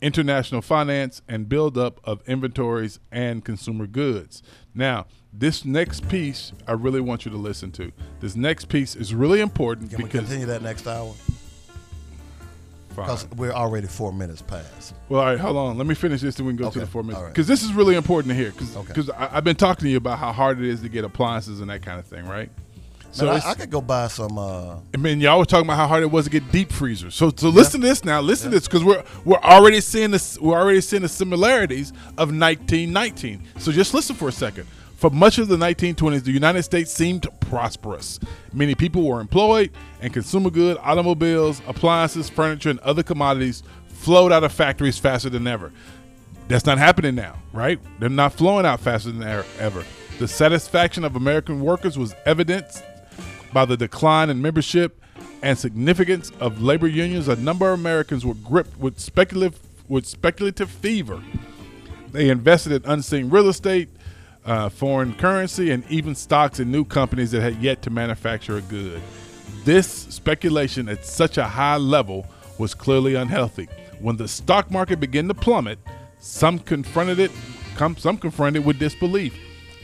international 0.00 0.62
finance, 0.62 1.22
and 1.28 1.48
buildup 1.48 2.00
of 2.04 2.22
inventories 2.28 3.00
and 3.10 3.44
consumer 3.44 3.86
goods. 3.86 4.42
Now, 4.74 5.06
this 5.32 5.64
next 5.64 6.08
piece 6.08 6.52
I 6.66 6.72
really 6.72 7.00
want 7.00 7.24
you 7.24 7.30
to 7.30 7.36
listen 7.36 7.70
to. 7.72 7.92
This 8.20 8.36
next 8.36 8.68
piece 8.68 8.96
is 8.96 9.14
really 9.14 9.40
important 9.40 9.90
Can 9.90 10.02
we 10.02 10.08
continue 10.08 10.46
that 10.46 10.62
next 10.62 10.86
hour? 10.86 11.14
Because 12.90 13.28
we're 13.36 13.52
already 13.52 13.86
four 13.86 14.12
minutes 14.12 14.42
past. 14.42 14.94
Well, 15.08 15.20
all 15.20 15.26
right, 15.26 15.38
hold 15.38 15.56
on. 15.56 15.78
Let 15.78 15.86
me 15.86 15.94
finish 15.94 16.20
this, 16.20 16.36
and 16.38 16.46
we 16.48 16.52
can 16.54 16.64
go 16.64 16.70
to 16.70 16.80
the 16.80 16.86
four 16.86 17.02
minutes 17.04 17.18
all 17.18 17.24
right. 17.24 17.32
because 17.32 17.46
this 17.46 17.62
is 17.62 17.72
really 17.72 17.94
important 17.94 18.30
to 18.32 18.34
hear. 18.34 18.50
Because 18.50 18.76
Okay. 18.76 19.12
I've 19.16 19.44
been 19.44 19.54
talking 19.54 19.84
to 19.84 19.88
you 19.88 19.98
about 19.98 20.18
how 20.18 20.32
hard 20.32 20.58
it 20.58 20.64
is 20.64 20.80
to 20.80 20.88
get 20.88 21.04
appliances 21.04 21.60
and 21.60 21.70
that 21.70 21.82
kind 21.82 22.00
of 22.00 22.06
thing, 22.06 22.26
right? 22.26 22.50
So 23.10 23.26
Man, 23.26 23.40
I, 23.44 23.50
I 23.50 23.54
could 23.54 23.70
go 23.70 23.80
buy 23.80 24.08
some. 24.08 24.38
Uh, 24.38 24.76
I 24.94 24.96
mean, 24.98 25.20
y'all 25.20 25.38
were 25.38 25.44
talking 25.44 25.66
about 25.66 25.76
how 25.76 25.86
hard 25.86 26.02
it 26.02 26.10
was 26.10 26.26
to 26.26 26.30
get 26.30 26.50
deep 26.52 26.70
freezers. 26.70 27.14
So, 27.14 27.32
so 27.34 27.48
listen 27.48 27.80
to 27.80 27.86
this 27.86 28.04
now. 28.04 28.20
Listen 28.20 28.50
to 28.50 28.56
this 28.56 28.68
because 28.68 28.84
we're 28.84 29.02
we're 29.24 29.38
already 29.38 29.80
seeing 29.80 30.10
this. 30.10 30.38
We're 30.38 30.58
already 30.58 30.80
seeing 30.80 31.02
the 31.02 31.08
similarities 31.08 31.90
of 32.18 32.30
1919. 32.30 33.44
So 33.58 33.72
just 33.72 33.94
listen 33.94 34.14
for 34.14 34.28
a 34.28 34.32
second. 34.32 34.66
For 34.96 35.10
much 35.10 35.38
of 35.38 35.46
the 35.46 35.56
1920s, 35.56 36.24
the 36.24 36.32
United 36.32 36.64
States 36.64 36.92
seemed 36.92 37.26
prosperous. 37.38 38.18
Many 38.52 38.74
people 38.74 39.06
were 39.06 39.20
employed, 39.20 39.70
and 40.00 40.12
consumer 40.12 40.50
goods, 40.50 40.80
automobiles, 40.82 41.62
appliances, 41.68 42.28
furniture, 42.28 42.70
and 42.70 42.80
other 42.80 43.04
commodities 43.04 43.62
flowed 43.86 44.32
out 44.32 44.42
of 44.42 44.52
factories 44.52 44.98
faster 44.98 45.30
than 45.30 45.46
ever. 45.46 45.72
That's 46.48 46.66
not 46.66 46.78
happening 46.78 47.14
now, 47.14 47.36
right? 47.52 47.78
They're 48.00 48.08
not 48.08 48.32
flowing 48.32 48.66
out 48.66 48.80
faster 48.80 49.12
than 49.12 49.22
er- 49.22 49.44
ever. 49.60 49.84
The 50.18 50.26
satisfaction 50.26 51.04
of 51.04 51.14
American 51.14 51.60
workers 51.60 51.96
was 51.96 52.14
evidenced 52.26 52.82
by 53.52 53.64
the 53.64 53.76
decline 53.76 54.30
in 54.30 54.42
membership 54.42 55.02
and 55.42 55.58
significance 55.58 56.30
of 56.40 56.62
labor 56.62 56.86
unions. 56.86 57.28
A 57.28 57.36
number 57.36 57.72
of 57.72 57.78
Americans 57.78 58.24
were 58.24 58.34
gripped 58.34 58.78
with 58.78 58.98
speculative 58.98 59.58
with 59.88 60.06
speculative 60.06 60.70
fever. 60.70 61.22
They 62.12 62.28
invested 62.28 62.72
in 62.72 62.90
unseen 62.90 63.30
real 63.30 63.48
estate, 63.48 63.88
uh, 64.44 64.68
foreign 64.68 65.14
currency, 65.14 65.70
and 65.70 65.82
even 65.88 66.14
stocks 66.14 66.60
in 66.60 66.70
new 66.70 66.84
companies 66.84 67.30
that 67.30 67.40
had 67.40 67.62
yet 67.62 67.82
to 67.82 67.90
manufacture 67.90 68.58
a 68.58 68.60
good. 68.62 69.00
This 69.64 69.86
speculation 69.88 70.88
at 70.88 71.06
such 71.06 71.38
a 71.38 71.44
high 71.44 71.76
level 71.76 72.26
was 72.58 72.74
clearly 72.74 73.14
unhealthy. 73.14 73.68
When 74.00 74.16
the 74.16 74.28
stock 74.28 74.70
market 74.70 75.00
began 75.00 75.26
to 75.28 75.34
plummet, 75.34 75.78
some 76.18 76.58
confronted 76.58 77.18
it, 77.18 77.30
some 77.96 78.18
confronted 78.18 78.62
it 78.62 78.66
with 78.66 78.78
disbelief. 78.78 79.34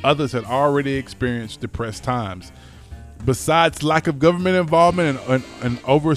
Others 0.03 0.33
had 0.33 0.45
already 0.45 0.95
experienced 0.95 1.61
depressed 1.61 2.05
times. 2.05 2.53
Besides 3.25 3.83
lack 3.83 4.07
of 4.07 4.19
government 4.19 4.57
involvement 4.57 5.19
and, 5.29 5.29
and, 5.31 5.45
and 5.63 5.85
over 5.87 6.15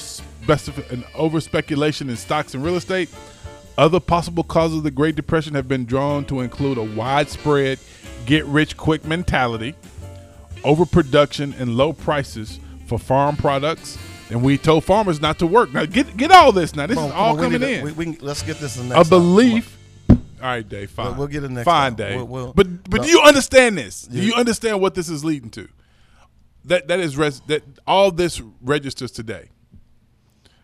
and 0.89 1.05
over 1.15 1.39
speculation 1.41 2.09
in 2.09 2.15
stocks 2.17 2.53
and 2.53 2.63
real 2.63 2.75
estate, 2.75 3.09
other 3.77 3.99
possible 3.99 4.43
causes 4.43 4.79
of 4.79 4.83
the 4.83 4.91
Great 4.91 5.15
Depression 5.15 5.53
have 5.55 5.67
been 5.67 5.85
drawn 5.85 6.25
to 6.25 6.41
include 6.41 6.77
a 6.77 6.83
widespread 6.83 7.79
get 8.25 8.45
rich 8.45 8.75
quick 8.75 9.05
mentality, 9.05 9.75
overproduction, 10.63 11.53
and 11.59 11.75
low 11.77 11.93
prices 11.93 12.59
for 12.87 12.97
farm 12.99 13.35
products. 13.37 13.97
And 14.29 14.43
we 14.43 14.57
told 14.57 14.83
farmers 14.83 15.21
not 15.21 15.39
to 15.39 15.47
work. 15.47 15.71
Now 15.71 15.85
get 15.85 16.17
get 16.17 16.31
all 16.31 16.51
this. 16.51 16.75
Now 16.75 16.87
this 16.87 16.97
is 16.97 17.03
all 17.03 17.11
come 17.11 17.19
on, 17.21 17.35
we 17.37 17.43
coming 17.43 17.59
to- 17.61 17.69
in. 17.79 17.85
we- 17.85 17.91
we 17.93 18.05
can- 18.05 18.25
let's 18.25 18.41
get 18.43 18.59
this 18.59 18.75
in 18.77 18.89
the 18.89 18.95
a 18.95 18.97
next. 18.97 19.09
Come 19.09 19.19
belief. 19.19 19.77
All 20.09 20.17
right, 20.41 20.67
Dave. 20.67 20.91
Fine. 20.91 21.05
We'll- 21.05 21.15
we'll 21.15 21.27
get 21.27 21.43
it 21.45 21.51
next 21.51 21.63
Fine, 21.65 21.91
time. 21.91 21.95
Dave. 21.95 22.15
We'll- 22.17 22.27
we'll- 22.27 22.53
but 22.53 22.89
but 22.89 22.97
no. 23.01 23.03
do 23.05 23.09
you 23.09 23.21
understand 23.21 23.77
this? 23.77 24.01
Do 24.01 24.19
you 24.21 24.33
understand 24.33 24.81
what 24.81 24.95
this 24.95 25.07
is 25.07 25.23
leading 25.23 25.49
to? 25.51 25.69
That 26.67 26.89
that 26.89 26.99
is 26.99 27.15
res- 27.15 27.39
that 27.47 27.63
all 27.87 28.11
this 28.11 28.41
registers 28.61 29.11
today. 29.11 29.49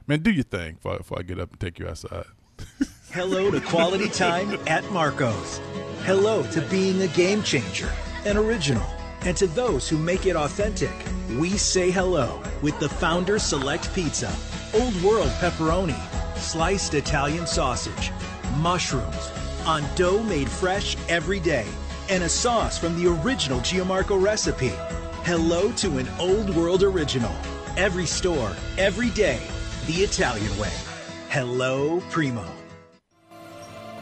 Man, 0.06 0.20
do 0.20 0.32
your 0.32 0.44
thing 0.44 0.76
before, 0.76 0.98
before 0.98 1.20
I 1.20 1.24
get 1.24 1.40
up 1.40 1.52
and 1.52 1.60
take 1.60 1.80
you 1.80 1.88
outside. 1.88 2.26
Hello 3.12 3.50
to 3.50 3.62
quality 3.62 4.10
time 4.10 4.60
at 4.68 4.84
Marco's. 4.92 5.62
Hello 6.04 6.44
to 6.52 6.62
being 6.64 7.02
a 7.02 7.08
game 7.08 7.42
changer, 7.42 7.90
an 8.26 8.36
original. 8.36 8.86
And 9.22 9.38
to 9.38 9.48
those 9.48 9.88
who 9.88 9.98
make 9.98 10.26
it 10.26 10.36
authentic, 10.36 10.92
we 11.40 11.52
say 11.52 11.90
hello 11.90 12.44
with 12.62 12.78
the 12.80 12.90
Founder 12.90 13.40
Select 13.40 13.94
Pizza, 13.96 14.36
Old 14.74 15.02
World 15.02 15.30
pepperoni, 15.40 15.98
sliced 16.38 16.94
Italian 16.94 17.48
sausage, 17.48 18.12
mushrooms, 18.58 19.32
on 19.66 19.86
dough 19.96 20.22
made 20.24 20.50
fresh 20.50 20.98
every 21.08 21.40
day, 21.40 21.66
and 22.10 22.24
a 22.24 22.30
sauce 22.30 22.78
from 22.78 23.02
the 23.02 23.10
original 23.10 23.60
Giammarco 23.62 24.22
recipe. 24.22 24.74
Hello 25.26 25.72
to 25.78 26.00
an 26.00 26.10
Old 26.20 26.54
World 26.54 26.84
original. 26.84 27.34
Every 27.78 28.06
store, 28.06 28.52
every 28.78 29.10
day, 29.12 29.40
the 29.88 29.94
Italian 30.04 30.52
way. 30.58 30.74
Hello, 31.30 32.02
Primo. 32.10 32.44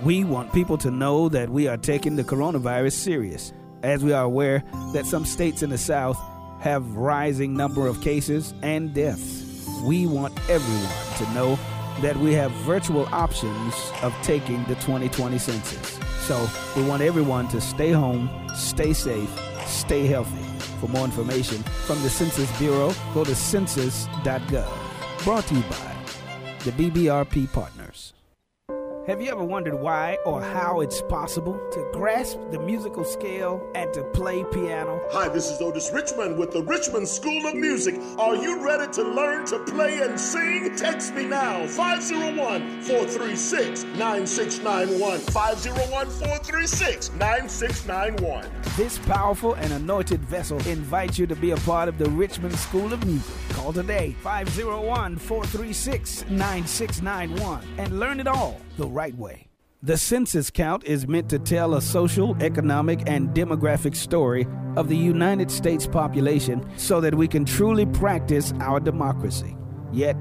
We 0.01 0.23
want 0.23 0.51
people 0.51 0.79
to 0.79 0.89
know 0.89 1.29
that 1.29 1.47
we 1.47 1.67
are 1.67 1.77
taking 1.77 2.15
the 2.15 2.23
coronavirus 2.23 2.93
serious, 2.93 3.53
as 3.83 4.03
we 4.03 4.13
are 4.13 4.23
aware 4.23 4.63
that 4.93 5.05
some 5.05 5.23
states 5.23 5.61
in 5.61 5.69
the 5.69 5.77
South 5.77 6.19
have 6.59 6.95
rising 6.95 7.53
number 7.53 7.85
of 7.85 8.01
cases 8.01 8.55
and 8.63 8.91
deaths. 8.91 9.45
We 9.83 10.07
want 10.07 10.33
everyone 10.49 11.17
to 11.17 11.33
know 11.35 11.59
that 12.01 12.17
we 12.17 12.33
have 12.33 12.51
virtual 12.65 13.05
options 13.11 13.75
of 14.01 14.11
taking 14.23 14.63
the 14.63 14.73
2020 14.73 15.37
census. 15.37 15.99
So 16.21 16.49
we 16.75 16.81
want 16.81 17.03
everyone 17.03 17.47
to 17.49 17.61
stay 17.61 17.91
home, 17.91 18.27
stay 18.55 18.93
safe, 18.93 19.29
stay 19.67 20.07
healthy. 20.07 20.50
For 20.81 20.87
more 20.87 21.05
information 21.05 21.61
from 21.85 22.01
the 22.01 22.09
Census 22.09 22.51
Bureau, 22.57 22.91
go 23.13 23.23
to 23.23 23.35
census.gov. 23.35 25.23
Brought 25.23 25.45
to 25.45 25.53
you 25.53 25.61
by 25.61 25.95
the 26.63 26.71
BBRP 26.71 27.53
Partners. 27.53 27.80
Have 29.07 29.19
you 29.19 29.31
ever 29.31 29.43
wondered 29.43 29.73
why 29.73 30.19
or 30.27 30.43
how 30.43 30.81
it's 30.81 31.01
possible 31.01 31.59
to 31.71 31.89
grasp 31.91 32.37
the 32.51 32.59
musical 32.59 33.03
scale 33.03 33.59
and 33.73 33.91
to 33.95 34.03
play 34.03 34.43
piano? 34.43 35.01
Hi, 35.09 35.27
this 35.27 35.49
is 35.49 35.59
Otis 35.59 35.91
Richmond 35.91 36.37
with 36.37 36.51
the 36.51 36.61
Richmond 36.61 37.07
School 37.07 37.47
of 37.47 37.55
Music. 37.55 37.95
Are 38.19 38.35
you 38.35 38.63
ready 38.63 38.91
to 38.93 39.01
learn 39.01 39.47
to 39.47 39.57
play 39.65 40.01
and 40.01 40.19
sing? 40.19 40.75
Text 40.75 41.15
me 41.15 41.25
now 41.25 41.65
501 41.65 42.83
436 42.83 43.85
9691. 43.97 45.19
501 45.19 46.05
436 46.05 47.11
9691. 47.13 48.51
This 48.77 48.99
powerful 48.99 49.55
and 49.55 49.73
anointed 49.73 50.21
vessel 50.21 50.59
invites 50.67 51.17
you 51.17 51.25
to 51.25 51.35
be 51.35 51.51
a 51.51 51.57
part 51.57 51.89
of 51.89 51.97
the 51.97 52.07
Richmond 52.11 52.55
School 52.55 52.93
of 52.93 53.03
Music. 53.07 53.33
Call 53.49 53.73
today 53.73 54.15
501 54.21 55.17
436 55.17 56.29
9691 56.29 57.65
and 57.79 57.99
learn 57.99 58.19
it 58.19 58.27
all 58.27 58.61
the 58.77 58.87
right 58.87 59.15
way. 59.17 59.47
The 59.83 59.97
census 59.97 60.51
count 60.51 60.83
is 60.83 61.07
meant 61.07 61.27
to 61.29 61.39
tell 61.39 61.73
a 61.73 61.81
social, 61.81 62.35
economic, 62.39 63.01
and 63.07 63.29
demographic 63.29 63.95
story 63.95 64.45
of 64.75 64.89
the 64.89 64.95
United 64.95 65.49
States 65.49 65.87
population 65.87 66.63
so 66.77 67.01
that 67.01 67.15
we 67.15 67.27
can 67.27 67.45
truly 67.45 67.87
practice 67.87 68.53
our 68.59 68.79
democracy. 68.79 69.57
Yet, 69.91 70.15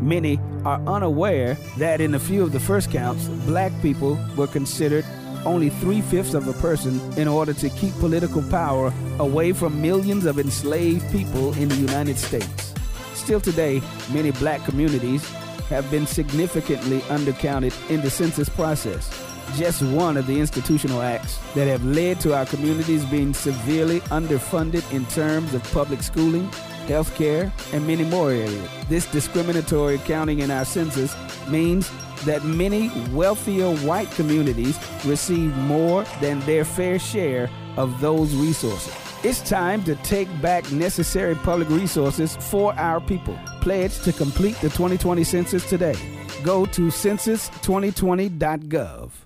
many 0.00 0.40
are 0.64 0.82
unaware 0.88 1.56
that 1.78 2.00
in 2.00 2.14
a 2.14 2.18
few 2.18 2.42
of 2.42 2.50
the 2.50 2.58
first 2.58 2.90
counts, 2.90 3.28
black 3.46 3.70
people 3.80 4.18
were 4.36 4.48
considered 4.48 5.04
only 5.44 5.70
three 5.70 6.00
fifths 6.00 6.34
of 6.34 6.48
a 6.48 6.52
person 6.54 7.00
in 7.16 7.28
order 7.28 7.54
to 7.54 7.70
keep 7.70 7.94
political 8.00 8.42
power 8.50 8.92
away 9.20 9.52
from 9.52 9.80
millions 9.80 10.26
of 10.26 10.40
enslaved 10.40 11.08
people 11.12 11.54
in 11.54 11.68
the 11.68 11.76
United 11.76 12.18
States. 12.18 12.74
Still 13.14 13.40
today, 13.40 13.80
many 14.12 14.32
black 14.32 14.64
communities 14.64 15.24
have 15.68 15.90
been 15.90 16.06
significantly 16.06 17.00
undercounted 17.02 17.74
in 17.90 18.00
the 18.00 18.10
census 18.10 18.48
process. 18.48 19.10
just 19.54 19.80
one 19.82 20.16
of 20.16 20.26
the 20.26 20.38
institutional 20.38 21.00
acts 21.00 21.38
that 21.54 21.68
have 21.68 21.84
led 21.84 22.20
to 22.20 22.34
our 22.34 22.44
communities 22.46 23.04
being 23.06 23.32
severely 23.32 24.00
underfunded 24.10 24.84
in 24.92 25.06
terms 25.06 25.54
of 25.54 25.62
public 25.72 26.02
schooling, 26.02 26.50
health 26.88 27.14
care, 27.14 27.52
and 27.72 27.86
many 27.86 28.04
more 28.04 28.30
areas. 28.30 28.68
This 28.88 29.10
discriminatory 29.10 29.98
counting 29.98 30.40
in 30.40 30.50
our 30.50 30.64
census 30.64 31.16
means 31.48 31.90
that 32.24 32.44
many 32.44 32.90
wealthier 33.12 33.70
white 33.86 34.10
communities 34.12 34.78
receive 35.04 35.56
more 35.58 36.04
than 36.20 36.40
their 36.40 36.64
fair 36.64 36.98
share 36.98 37.48
of 37.76 38.00
those 38.00 38.34
resources. 38.34 39.05
It's 39.28 39.40
time 39.40 39.82
to 39.86 39.96
take 39.96 40.28
back 40.40 40.70
necessary 40.70 41.34
public 41.34 41.68
resources 41.68 42.36
for 42.36 42.72
our 42.74 43.00
people. 43.00 43.36
Pledge 43.60 43.98
to 44.02 44.12
complete 44.12 44.54
the 44.60 44.68
2020 44.68 45.24
census 45.24 45.68
today. 45.68 45.96
Go 46.44 46.64
to 46.66 46.82
census2020.gov. 46.82 49.25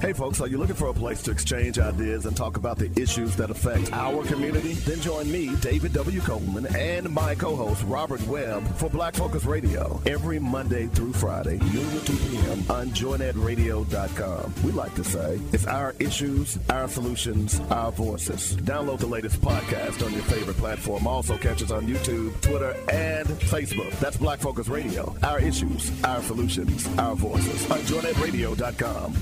Hey 0.00 0.12
folks, 0.12 0.38
are 0.42 0.48
you 0.48 0.58
looking 0.58 0.74
for 0.74 0.88
a 0.88 0.92
place 0.92 1.22
to 1.22 1.30
exchange 1.30 1.78
ideas 1.78 2.26
and 2.26 2.36
talk 2.36 2.58
about 2.58 2.76
the 2.76 2.90
issues 3.00 3.34
that 3.36 3.50
affect 3.50 3.90
our 3.94 4.22
community? 4.24 4.74
Then 4.74 5.00
join 5.00 5.32
me, 5.32 5.56
David 5.62 5.94
W. 5.94 6.20
Coleman, 6.20 6.66
and 6.76 7.08
my 7.08 7.34
co-host 7.34 7.82
Robert 7.84 8.20
Webb 8.26 8.66
for 8.76 8.90
Black 8.90 9.14
Focus 9.14 9.46
Radio 9.46 9.98
every 10.04 10.38
Monday 10.38 10.88
through 10.88 11.14
Friday, 11.14 11.56
noon 11.56 11.90
to 11.90 12.04
2 12.04 12.16
p.m. 12.16 12.64
on 12.70 12.90
joynetradio.com. 12.90 14.54
We 14.62 14.72
like 14.72 14.94
to 14.96 15.04
say 15.04 15.40
it's 15.54 15.66
our 15.66 15.94
issues, 15.98 16.58
our 16.68 16.86
solutions, 16.86 17.58
our 17.70 17.90
voices. 17.90 18.56
Download 18.58 18.98
the 18.98 19.06
latest 19.06 19.40
podcast 19.40 20.04
on 20.04 20.12
your 20.12 20.22
favorite 20.24 20.58
platform. 20.58 21.06
Also 21.06 21.38
catch 21.38 21.62
us 21.62 21.70
on 21.70 21.86
YouTube, 21.86 22.38
Twitter, 22.42 22.76
and 22.90 23.26
Facebook. 23.26 23.90
That's 24.00 24.18
Black 24.18 24.40
Focus 24.40 24.68
Radio. 24.68 25.16
Our 25.22 25.40
issues, 25.40 25.90
our 26.04 26.20
solutions, 26.20 26.86
our 26.98 27.14
voices 27.16 27.70
on 27.70 27.78
joynetradio.com. 27.78 29.14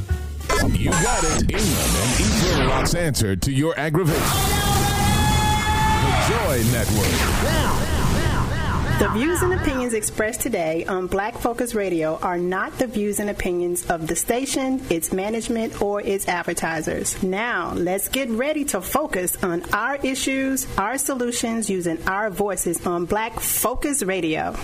You 0.68 0.90
got 0.90 1.24
it. 1.24 1.42
England 1.42 1.96
and 1.96 2.42
Little 2.42 2.66
Rock's 2.68 2.94
answer 2.94 3.36
to 3.36 3.52
your 3.52 3.78
aggravation. 3.78 4.22
The 6.02 6.12
Joy 6.28 6.62
Network. 6.72 7.82
The 8.98 9.08
views 9.08 9.42
and 9.42 9.54
opinions 9.54 9.94
expressed 9.94 10.42
today 10.42 10.84
on 10.84 11.08
Black 11.08 11.36
Focus 11.36 11.74
Radio 11.74 12.18
are 12.22 12.38
not 12.38 12.78
the 12.78 12.86
views 12.86 13.18
and 13.18 13.30
opinions 13.30 13.84
of 13.90 14.06
the 14.06 14.14
station, 14.14 14.80
its 14.90 15.12
management, 15.12 15.82
or 15.82 16.00
its 16.00 16.28
advertisers. 16.28 17.20
Now, 17.22 17.72
let's 17.72 18.08
get 18.08 18.30
ready 18.30 18.64
to 18.66 18.80
focus 18.80 19.42
on 19.42 19.62
our 19.72 19.96
issues, 19.96 20.68
our 20.78 20.98
solutions, 20.98 21.68
using 21.68 22.00
our 22.06 22.30
voices 22.30 22.86
on 22.86 23.06
Black 23.06 23.40
Focus 23.40 24.04
Radio. 24.04 24.54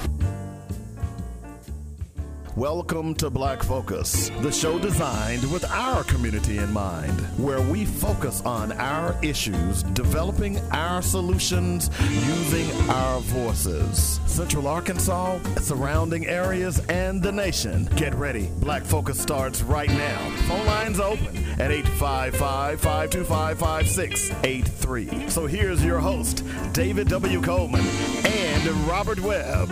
Welcome 2.59 3.15
to 3.15 3.31
Black 3.31 3.63
Focus, 3.63 4.31
the 4.41 4.51
show 4.51 4.81
designed 4.81 5.49
with 5.53 5.65
our 5.71 6.03
community 6.03 6.59
in 6.59 6.73
mind, 6.73 7.21
where 7.39 7.61
we 7.61 7.85
focus 7.85 8.43
on 8.45 8.73
our 8.73 9.17
issues, 9.23 9.85
developing 9.85 10.59
our 10.73 11.01
solutions, 11.01 11.89
using 12.11 12.69
our 12.91 13.21
voices. 13.21 14.19
Central 14.27 14.67
Arkansas, 14.67 15.39
surrounding 15.61 16.27
areas, 16.27 16.81
and 16.89 17.23
the 17.23 17.31
nation. 17.31 17.85
Get 17.95 18.13
ready. 18.17 18.51
Black 18.59 18.83
Focus 18.83 19.21
starts 19.21 19.63
right 19.63 19.91
now. 19.91 20.19
Phone 20.49 20.67
lines 20.67 20.99
open 20.99 21.37
at 21.61 21.71
855 21.71 22.81
525 22.81 23.59
5683. 23.61 25.31
So 25.31 25.47
here's 25.47 25.85
your 25.85 26.01
host, 26.01 26.43
David 26.73 27.07
W. 27.07 27.41
Coleman 27.41 27.87
and 28.27 28.67
Robert 28.89 29.21
Webb. 29.21 29.71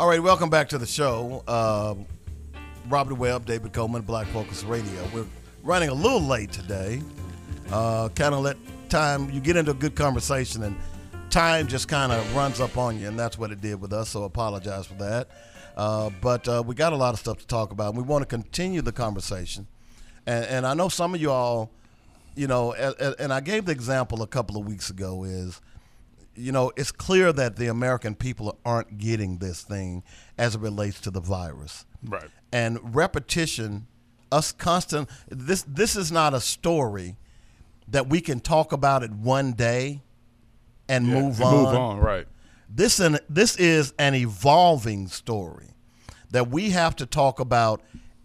All 0.00 0.08
right, 0.08 0.22
welcome 0.22 0.48
back 0.48 0.70
to 0.70 0.78
the 0.78 0.86
show. 0.86 1.44
Uh, 1.46 1.94
Robert 2.88 3.16
Webb, 3.16 3.44
David 3.44 3.74
Coleman, 3.74 4.00
Black 4.00 4.26
Focus 4.28 4.64
Radio. 4.64 5.06
We're 5.12 5.26
running 5.62 5.90
a 5.90 5.94
little 5.94 6.22
late 6.22 6.50
today. 6.50 7.02
Uh, 7.70 8.08
kind 8.08 8.34
of 8.34 8.40
let 8.40 8.56
time, 8.88 9.28
you 9.30 9.42
get 9.42 9.56
into 9.56 9.72
a 9.72 9.74
good 9.74 9.94
conversation 9.94 10.62
and 10.62 10.74
time 11.28 11.66
just 11.66 11.86
kind 11.86 12.12
of 12.12 12.34
runs 12.34 12.60
up 12.60 12.78
on 12.78 12.98
you, 12.98 13.08
and 13.08 13.18
that's 13.18 13.38
what 13.38 13.52
it 13.52 13.60
did 13.60 13.78
with 13.78 13.92
us, 13.92 14.08
so 14.08 14.24
apologize 14.24 14.86
for 14.86 14.94
that. 14.94 15.28
Uh, 15.76 16.08
but 16.22 16.48
uh, 16.48 16.62
we 16.66 16.74
got 16.74 16.94
a 16.94 16.96
lot 16.96 17.12
of 17.12 17.20
stuff 17.20 17.36
to 17.36 17.46
talk 17.46 17.70
about, 17.70 17.92
and 17.92 17.98
we 17.98 18.02
want 18.02 18.22
to 18.22 18.26
continue 18.26 18.80
the 18.80 18.92
conversation. 18.92 19.66
And, 20.26 20.46
and 20.46 20.66
I 20.66 20.72
know 20.72 20.88
some 20.88 21.14
of 21.14 21.20
you 21.20 21.30
all, 21.30 21.70
you 22.34 22.46
know, 22.46 22.72
and 22.72 23.34
I 23.34 23.40
gave 23.40 23.66
the 23.66 23.72
example 23.72 24.22
a 24.22 24.26
couple 24.26 24.56
of 24.56 24.66
weeks 24.66 24.88
ago 24.88 25.24
is– 25.24 25.60
you 26.40 26.52
know, 26.52 26.72
it's 26.76 26.92
clear 26.92 27.32
that 27.32 27.56
the 27.56 27.68
American 27.68 28.14
people 28.14 28.58
aren't 28.64 28.98
getting 28.98 29.38
this 29.38 29.62
thing 29.62 30.02
as 30.38 30.54
it 30.54 30.60
relates 30.60 31.00
to 31.02 31.10
the 31.10 31.20
virus. 31.20 31.84
Right. 32.02 32.28
And 32.52 32.94
repetition, 32.94 33.86
us 34.32 34.52
constant. 34.52 35.08
This 35.28 35.62
this 35.62 35.96
is 35.96 36.10
not 36.10 36.34
a 36.34 36.40
story 36.40 37.16
that 37.88 38.08
we 38.08 38.20
can 38.20 38.40
talk 38.40 38.72
about 38.72 39.02
it 39.02 39.12
one 39.12 39.52
day 39.52 40.02
and 40.88 41.06
Yeah, 41.06 41.20
move 41.20 41.42
on. 41.42 41.54
Move 41.54 41.74
on, 41.74 41.98
right. 41.98 42.26
This 42.68 43.00
an 43.00 43.18
this 43.28 43.56
is 43.56 43.92
an 43.98 44.14
evolving 44.14 45.08
story 45.08 45.68
that 46.30 46.48
we 46.48 46.70
have 46.70 46.96
to 46.96 47.06
talk 47.06 47.40
about 47.40 47.82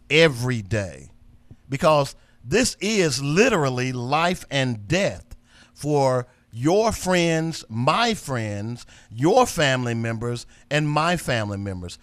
every 0.09 0.61
day 0.61 1.09
because 1.68 2.16
this 2.43 2.78
is 2.80 3.22
literally 3.24 3.91
life 3.91 4.45
and 4.51 4.88
death 4.88 5.36
for 5.74 6.28
your 6.58 6.93
friends, 6.93 7.66
my 7.68 8.14
friends, 8.14 8.86
your 9.12 9.45
family 9.45 9.93
members, 9.93 10.45
and 10.72 10.89
my 10.89 11.18
family 11.18 11.58
members. 11.58 11.99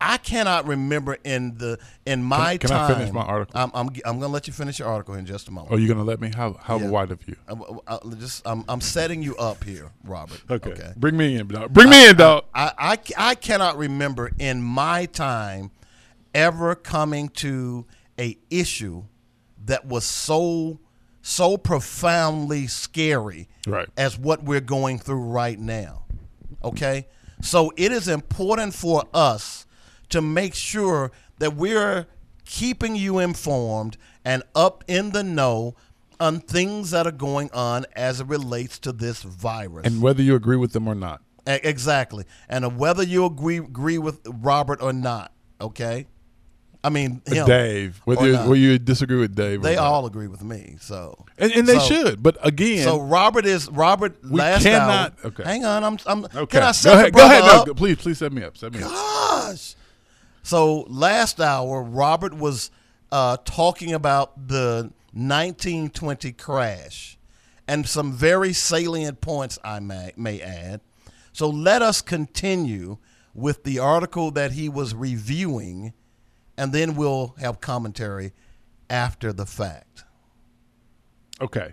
I 0.00 0.18
cannot 0.18 0.66
remember 0.66 1.16
in 1.24 1.56
the 1.56 1.78
in 2.04 2.22
my 2.22 2.58
can 2.58 2.70
I 2.72 2.86
time. 2.88 2.96
finish 2.98 3.12
my 3.14 3.22
article? 3.22 3.58
I'm 3.58 3.70
I'm, 3.72 3.86
I'm 4.04 4.18
going 4.18 4.20
to 4.20 4.28
let 4.28 4.46
you 4.46 4.52
finish 4.52 4.78
your 4.78 4.88
article 4.88 5.14
in 5.14 5.24
just 5.24 5.48
a 5.48 5.50
moment. 5.50 5.72
Oh, 5.72 5.76
you 5.76 5.88
gonna 5.88 6.04
let 6.04 6.20
me? 6.20 6.30
How 6.34 6.52
how 6.60 6.78
Yeah. 6.78 6.90
white 6.90 7.10
of 7.10 7.26
you? 7.26 7.36
Uh, 7.48 7.54
uh, 7.86 7.98
just 8.16 8.42
I'm, 8.46 8.64
I'm 8.68 8.82
setting 8.82 9.22
you 9.22 9.34
up 9.36 9.64
here, 9.64 9.90
Robert. 10.04 10.42
Okay. 10.50 10.92
Bring 10.96 11.16
me 11.16 11.36
in, 11.36 11.46
dog. 11.46 11.72
Bring 11.72 11.88
me 11.88 12.06
in, 12.10 12.16
dog. 12.16 12.44
I, 12.54 12.72
I, 12.76 12.98
I 13.30 13.34
cannot 13.36 13.78
remember 13.78 14.30
in 14.38 14.60
my 14.60 15.06
time 15.06 15.70
ever 16.34 16.74
coming 16.74 17.28
to 17.30 17.86
a 18.18 18.36
issue 18.50 19.04
that 19.64 19.86
was 19.86 20.04
so 20.04 20.80
so 21.26 21.56
profoundly 21.56 22.66
scary 22.66 23.48
Right. 23.66 23.88
as 23.96 24.18
what 24.18 24.44
we're 24.44 24.60
going 24.60 24.98
through 24.98 25.22
right 25.22 25.58
now. 25.58 26.02
Okay? 26.62 27.06
So 27.40 27.72
it 27.78 27.92
is 27.92 28.08
important 28.08 28.74
for 28.74 29.04
us 29.14 29.64
to 30.10 30.20
make 30.20 30.54
sure 30.54 31.10
that 31.38 31.56
we're 31.56 32.06
keeping 32.44 32.94
you 32.94 33.18
informed 33.20 33.96
and 34.22 34.42
up 34.54 34.84
in 34.86 35.10
the 35.12 35.24
know 35.24 35.74
on 36.20 36.40
things 36.40 36.90
that 36.90 37.06
are 37.06 37.10
going 37.12 37.50
on 37.52 37.86
as 37.96 38.20
it 38.20 38.26
relates 38.26 38.78
to 38.80 38.92
this 38.92 39.22
virus. 39.22 39.86
And 39.86 40.02
whether 40.02 40.22
you 40.22 40.34
agree 40.34 40.56
with 40.56 40.72
them 40.74 40.86
or 40.86 40.94
not. 40.94 41.22
Exactly. 41.46 42.24
And 42.50 42.78
whether 42.78 43.02
you 43.02 43.24
agree 43.24 43.56
agree 43.58 43.98
with 43.98 44.20
Robert 44.26 44.82
or 44.82 44.92
not, 44.92 45.32
okay? 45.58 46.06
I 46.84 46.90
mean, 46.90 47.22
Dave, 47.24 48.00
whether 48.04 48.26
you, 48.26 48.36
whether 48.36 48.54
you 48.56 48.78
disagree 48.78 49.16
with 49.18 49.34
Dave, 49.34 49.60
or 49.60 49.62
they 49.62 49.76
not. 49.76 49.84
all 49.84 50.06
agree 50.06 50.28
with 50.28 50.44
me. 50.44 50.76
So 50.80 51.24
and, 51.38 51.50
and 51.52 51.66
they 51.66 51.78
so- 51.78 51.84
should. 51.86 52.22
But 52.22 52.36
again, 52.46 52.84
So 52.84 53.00
Robert 53.00 53.46
is 53.46 53.68
Robert. 53.70 54.16
We 54.22 54.38
last 54.38 54.62
cannot- 54.62 55.12
hour. 55.24 55.26
okay. 55.28 55.42
Hang 55.44 55.64
on. 55.64 55.82
I'm. 55.82 55.98
I'm 56.06 56.24
okay. 56.26 56.46
Can 56.58 56.62
I 56.62 56.66
go 56.68 56.72
set 56.72 56.90
the 56.92 56.98
ahead, 57.00 57.12
go 57.14 57.24
ahead. 57.24 57.42
Up? 57.42 57.66
go- 57.66 57.74
please, 57.74 57.96
please 57.96 58.18
set 58.18 58.32
me 58.32 58.44
up. 58.44 58.56
Set 58.58 58.72
me 58.72 58.82
up. 58.82 58.90
Gosh. 58.90 59.74
So 60.42 60.80
last 60.88 61.40
hour, 61.40 61.82
Robert 61.82 62.34
was 62.34 62.70
uh, 63.10 63.38
talking 63.46 63.94
about 63.94 64.48
the 64.48 64.92
1920 65.12 66.32
crash 66.32 67.16
and 67.66 67.88
some 67.88 68.12
very 68.12 68.52
salient 68.52 69.22
points 69.22 69.58
I 69.64 69.80
may, 69.80 70.12
may 70.16 70.42
add. 70.42 70.82
So 71.32 71.48
let 71.48 71.80
us 71.80 72.02
continue 72.02 72.98
with 73.32 73.64
the 73.64 73.78
article 73.78 74.30
that 74.32 74.52
he 74.52 74.68
was 74.68 74.94
reviewing, 74.94 75.94
and 76.56 76.72
then 76.72 76.94
we'll 76.94 77.34
have 77.38 77.60
commentary 77.60 78.32
after 78.88 79.32
the 79.32 79.46
fact. 79.46 80.04
Okay. 81.40 81.72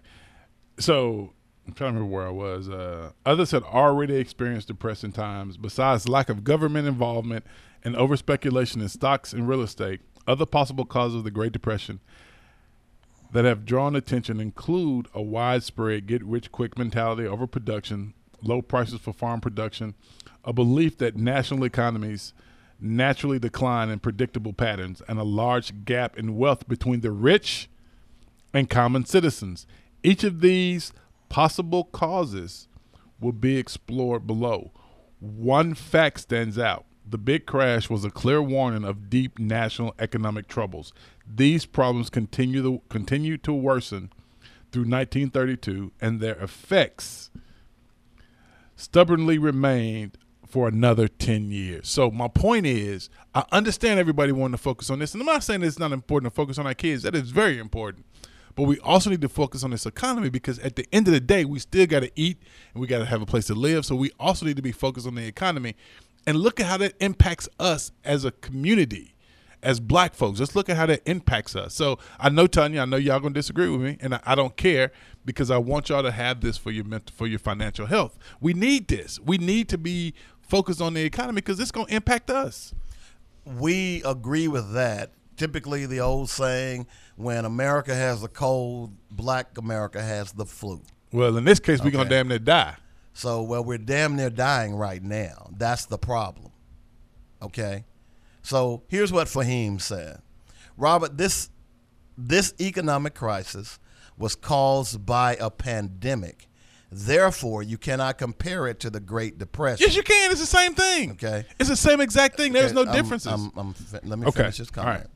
So 0.79 1.33
I'm 1.67 1.73
trying 1.73 1.93
to 1.93 1.99
remember 1.99 2.15
where 2.15 2.27
I 2.27 2.31
was. 2.31 2.69
Uh, 2.69 3.11
others 3.25 3.51
had 3.51 3.63
already 3.63 4.15
experienced 4.15 4.67
depressing 4.67 5.11
times. 5.11 5.57
Besides 5.57 6.09
lack 6.09 6.29
of 6.29 6.43
government 6.43 6.87
involvement 6.87 7.45
and 7.83 7.95
over 7.95 8.17
speculation 8.17 8.81
in 8.81 8.89
stocks 8.89 9.33
and 9.33 9.47
real 9.47 9.61
estate, 9.61 10.01
other 10.27 10.45
possible 10.45 10.85
causes 10.85 11.17
of 11.17 11.23
the 11.23 11.31
Great 11.31 11.51
Depression 11.51 11.99
that 13.31 13.45
have 13.45 13.65
drawn 13.65 13.95
attention 13.95 14.39
include 14.39 15.07
a 15.13 15.21
widespread 15.21 16.07
get 16.07 16.23
rich 16.23 16.51
quick 16.51 16.77
mentality, 16.77 17.25
overproduction, 17.25 18.13
low 18.41 18.61
prices 18.61 18.99
for 18.99 19.13
farm 19.13 19.39
production, 19.39 19.93
a 20.43 20.51
belief 20.51 20.97
that 20.97 21.15
national 21.15 21.63
economies 21.63 22.33
naturally 22.81 23.39
decline 23.39 23.89
in 23.89 23.99
predictable 23.99 24.53
patterns, 24.53 25.01
and 25.07 25.19
a 25.19 25.23
large 25.23 25.85
gap 25.85 26.17
in 26.17 26.35
wealth 26.35 26.67
between 26.67 27.01
the 27.01 27.11
rich 27.11 27.69
and 28.53 28.69
common 28.69 29.05
citizens. 29.05 29.67
Each 30.03 30.23
of 30.23 30.41
these 30.41 30.91
possible 31.29 31.85
causes 31.85 32.67
will 33.19 33.31
be 33.31 33.57
explored 33.57 34.25
below. 34.25 34.71
One 35.19 35.75
fact 35.75 36.21
stands 36.21 36.57
out 36.57 36.85
The 37.07 37.17
big 37.17 37.45
crash 37.45 37.89
was 37.89 38.03
a 38.03 38.09
clear 38.09 38.41
warning 38.41 38.83
of 38.83 39.09
deep 39.09 39.37
national 39.37 39.93
economic 39.99 40.47
troubles. 40.47 40.93
These 41.27 41.65
problems 41.65 42.09
continue 42.09 42.63
to 42.63 42.81
continue 42.89 43.37
to 43.39 43.53
worsen 43.53 44.11
through 44.71 44.83
1932, 44.83 45.91
and 46.01 46.19
their 46.19 46.35
effects 46.41 47.29
stubbornly 48.75 49.37
remained 49.37 50.17
for 50.51 50.67
another 50.67 51.07
10 51.07 51.49
years. 51.49 51.87
So 51.87 52.11
my 52.11 52.27
point 52.27 52.65
is, 52.65 53.09
I 53.33 53.45
understand 53.53 53.99
everybody 53.99 54.33
wanting 54.33 54.57
to 54.57 54.61
focus 54.61 54.89
on 54.89 54.99
this, 54.99 55.13
and 55.13 55.21
I'm 55.21 55.25
not 55.25 55.43
saying 55.43 55.63
it's 55.63 55.79
not 55.79 55.93
important 55.93 56.31
to 56.31 56.35
focus 56.35 56.57
on 56.57 56.67
our 56.67 56.73
kids. 56.73 57.03
That 57.03 57.15
is 57.15 57.31
very 57.31 57.57
important. 57.57 58.05
But 58.55 58.63
we 58.63 58.77
also 58.79 59.09
need 59.09 59.21
to 59.21 59.29
focus 59.29 59.63
on 59.63 59.71
this 59.71 59.85
economy 59.85 60.29
because 60.29 60.59
at 60.59 60.75
the 60.75 60.85
end 60.91 61.07
of 61.07 61.13
the 61.13 61.21
day, 61.21 61.45
we 61.45 61.59
still 61.59 61.87
got 61.87 62.01
to 62.01 62.11
eat 62.15 62.37
and 62.73 62.81
we 62.81 62.87
got 62.87 62.99
to 62.99 63.05
have 63.05 63.21
a 63.21 63.25
place 63.25 63.47
to 63.47 63.55
live. 63.55 63.85
So 63.85 63.95
we 63.95 64.11
also 64.19 64.45
need 64.45 64.57
to 64.57 64.61
be 64.61 64.73
focused 64.73 65.07
on 65.07 65.15
the 65.15 65.25
economy 65.25 65.75
and 66.27 66.37
look 66.37 66.59
at 66.59 66.65
how 66.65 66.77
that 66.77 66.93
impacts 66.99 67.47
us 67.59 67.93
as 68.03 68.25
a 68.25 68.31
community, 68.31 69.15
as 69.63 69.79
black 69.79 70.13
folks. 70.13 70.39
Let's 70.39 70.53
look 70.53 70.69
at 70.69 70.75
how 70.75 70.85
that 70.87 71.01
impacts 71.05 71.55
us. 71.55 71.73
So 71.73 71.97
I 72.19 72.27
know 72.29 72.45
Tanya, 72.45 72.81
I 72.81 72.85
know 72.85 72.97
y'all 72.97 73.19
gonna 73.21 73.33
disagree 73.33 73.69
with 73.69 73.81
me, 73.81 73.97
and 74.01 74.15
I, 74.15 74.19
I 74.25 74.35
don't 74.35 74.55
care 74.57 74.91
because 75.25 75.49
I 75.49 75.57
want 75.57 75.89
y'all 75.89 76.03
to 76.03 76.11
have 76.11 76.41
this 76.41 76.57
for 76.57 76.71
your 76.71 76.83
mental, 76.83 77.15
for 77.15 77.27
your 77.27 77.39
financial 77.39 77.85
health. 77.85 78.17
We 78.39 78.53
need 78.53 78.87
this. 78.87 79.19
We 79.19 79.37
need 79.37 79.69
to 79.69 79.77
be 79.77 80.13
focused 80.51 80.81
on 80.81 80.93
the 80.93 81.01
economy 81.01 81.35
because 81.35 81.59
it's 81.61 81.71
gonna 81.71 81.87
impact 81.89 82.29
us. 82.29 82.73
We 83.45 84.03
agree 84.03 84.49
with 84.49 84.73
that. 84.73 85.11
Typically, 85.37 85.85
the 85.85 86.01
old 86.01 86.29
saying, 86.29 86.85
"When 87.15 87.45
America 87.45 87.95
has 87.95 88.21
a 88.21 88.27
cold, 88.27 88.91
Black 89.09 89.57
America 89.57 90.03
has 90.03 90.33
the 90.33 90.45
flu." 90.45 90.81
Well, 91.13 91.37
in 91.37 91.45
this 91.45 91.59
case, 91.59 91.81
we're 91.81 91.91
gonna 91.91 92.09
damn 92.09 92.27
near 92.27 92.37
die. 92.37 92.75
So, 93.13 93.41
well, 93.41 93.63
we're 93.63 93.77
damn 93.77 94.15
near 94.17 94.29
dying 94.29 94.75
right 94.75 95.01
now. 95.01 95.49
That's 95.57 95.85
the 95.85 95.97
problem. 95.97 96.51
Okay? 97.41 97.85
So, 98.43 98.83
here's 98.89 99.11
what 99.11 99.27
Fahim 99.27 99.81
said. 99.81 100.21
Robert, 100.77 101.17
this 101.17 101.49
this 102.17 102.53
economic 102.59 103.15
crisis 103.15 103.79
was 104.17 104.35
caused 104.35 105.05
by 105.05 105.35
a 105.37 105.49
pandemic. 105.49 106.47
Therefore, 106.91 107.63
you 107.63 107.77
cannot 107.77 108.17
compare 108.17 108.67
it 108.67 108.79
to 108.81 108.89
the 108.89 108.99
Great 108.99 109.37
Depression. 109.37 109.85
Yes, 109.87 109.95
you 109.95 110.03
can. 110.03 110.29
It's 110.31 110.41
the 110.41 110.45
same 110.45 110.75
thing. 110.75 111.11
Okay. 111.11 111.45
It's 111.59 111.69
the 111.69 111.75
same 111.77 112.01
exact 112.01 112.35
thing. 112.35 112.51
There's 112.51 112.73
no 112.73 112.81
Okay, 112.81 112.89
I'm- 112.91 113.01
differences. 113.03 113.27
I'm- 113.31 113.51
I'm 113.55 113.75
let 114.03 114.19
me 114.19 114.25
Okay. 114.27 114.41
finish 114.41 114.57
this 114.57 114.69
comment. 114.69 114.97
right. 115.01 115.07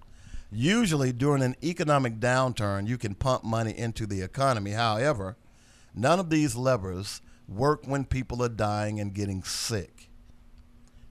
Usually, 0.51 1.11
during 1.11 1.43
an 1.43 1.55
economic 1.61 2.19
downturn, 2.21 2.87
you 2.87 2.97
can 2.97 3.13
pump 3.13 3.43
money 3.43 3.77
into 3.77 4.05
the 4.05 4.21
economy. 4.21 4.71
However, 4.71 5.35
none 5.93 6.17
of 6.19 6.29
these 6.29 6.55
levers 6.55 7.21
work 7.47 7.85
when 7.85 8.05
people 8.05 8.41
are 8.41 8.47
dying 8.49 8.99
and 8.99 9.13
getting 9.13 9.43
sick. 9.43 10.09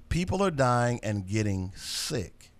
People 0.08 0.42
are 0.42 0.50
dying 0.50 0.98
and 1.02 1.26
getting 1.26 1.72
sick. 1.76 2.52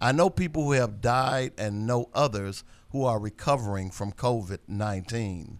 I 0.00 0.12
know 0.12 0.30
people 0.30 0.64
who 0.64 0.72
have 0.72 1.00
died 1.00 1.52
and 1.58 1.86
know 1.88 2.08
others 2.14 2.62
who 2.90 3.02
are 3.04 3.18
recovering 3.18 3.90
from 3.90 4.12
COVID 4.12 4.58
19, 4.68 5.58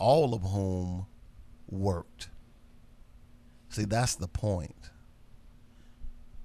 all 0.00 0.34
of 0.34 0.42
whom 0.42 1.06
worked. 1.68 2.30
See, 3.68 3.84
that's 3.84 4.16
the 4.16 4.26
point. 4.26 4.90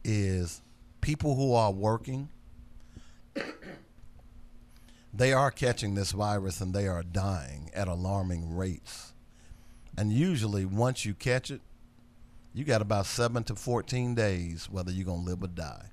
Is 0.04 0.62
people 1.02 1.36
who 1.36 1.54
are 1.54 1.72
working, 1.72 2.30
they 5.14 5.34
are 5.34 5.50
catching 5.50 5.96
this 5.96 6.12
virus 6.12 6.62
and 6.62 6.74
they 6.74 6.88
are 6.88 7.02
dying 7.02 7.72
at 7.74 7.88
alarming 7.88 8.56
rates. 8.56 9.14
And 9.98 10.12
usually, 10.12 10.66
once 10.66 11.06
you 11.06 11.16
catch 11.16 11.50
it, 11.50 11.62
you 12.54 12.64
got 12.64 12.82
about 12.82 13.06
seven 13.06 13.44
to 13.46 13.56
14 13.56 14.14
days 14.14 14.70
whether 14.70 14.92
you're 14.92 15.06
going 15.06 15.24
to 15.24 15.30
live 15.30 15.44
or 15.44 15.48
die. 15.48 15.92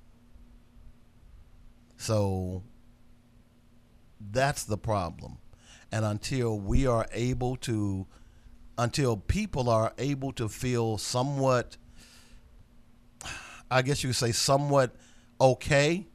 So 1.97 2.63
that's 4.31 4.63
the 4.63 4.77
problem. 4.77 5.37
And 5.93 6.03
until 6.03 6.59
we 6.59 6.87
are 6.87 7.05
able 7.11 7.55
to, 7.57 8.07
until 8.79 9.15
people 9.15 9.69
are 9.69 9.93
able 9.99 10.31
to 10.33 10.49
feel 10.49 10.97
somewhat, 10.97 11.77
I 13.69 13.83
guess 13.83 14.03
you 14.03 14.09
could 14.09 14.15
say 14.15 14.31
somewhat 14.31 14.95
okay, 15.39 16.07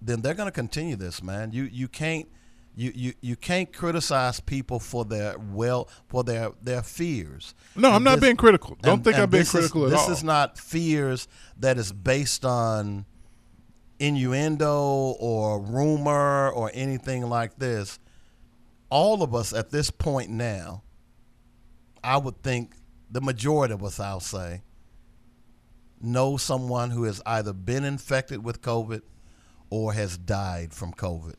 then 0.00 0.22
they're 0.22 0.32
going 0.32 0.48
to 0.48 0.52
continue 0.52 0.96
this, 0.96 1.22
man. 1.22 1.52
You 1.52 1.64
you 1.64 1.86
can't 1.86 2.26
you, 2.74 2.92
you 2.94 3.12
you 3.20 3.36
can't 3.36 3.70
criticize 3.70 4.40
people 4.40 4.78
for 4.80 5.04
their 5.04 5.36
well 5.38 5.90
for 6.08 6.24
their 6.24 6.52
their 6.62 6.82
fears. 6.82 7.54
No, 7.74 7.88
I'm 7.90 7.96
And 7.96 8.04
not 8.06 8.20
being 8.22 8.36
critical. 8.36 8.78
Don't 8.80 9.04
think 9.04 9.18
I'm 9.18 9.28
being 9.28 9.40
this 9.42 9.48
is- 9.48 9.52
critical 9.70 9.84
at 9.84 9.90
this 9.90 10.00
all. 10.00 10.12
is 10.12 10.24
not 10.24 10.58
fears 10.58 11.28
that 11.58 11.76
is 11.76 11.92
based 11.92 12.46
on 12.46 13.04
innuendo 13.98 15.16
or 15.18 15.60
rumor 15.60 16.50
or 16.50 16.70
anything 16.74 17.28
like 17.28 17.58
this. 17.58 17.98
All 18.90 19.22
of 19.22 19.34
us 19.34 19.52
at 19.52 19.70
this 19.70 19.90
point 19.90 20.30
now, 20.30 20.82
I 22.04 22.18
would 22.18 22.42
think 22.42 22.74
the 23.10 23.20
majority 23.20 23.74
of 23.74 23.82
us, 23.82 23.98
I'll 23.98 24.20
say, 24.20 24.62
know 26.00 26.36
someone 26.36 26.90
who 26.90 27.04
has 27.04 27.20
either 27.26 27.52
been 27.52 27.84
infected 27.84 28.44
with 28.44 28.60
COVID 28.60 29.02
or 29.70 29.92
has 29.92 30.16
died 30.16 30.72
from 30.72 30.92
COVID. 30.92 31.34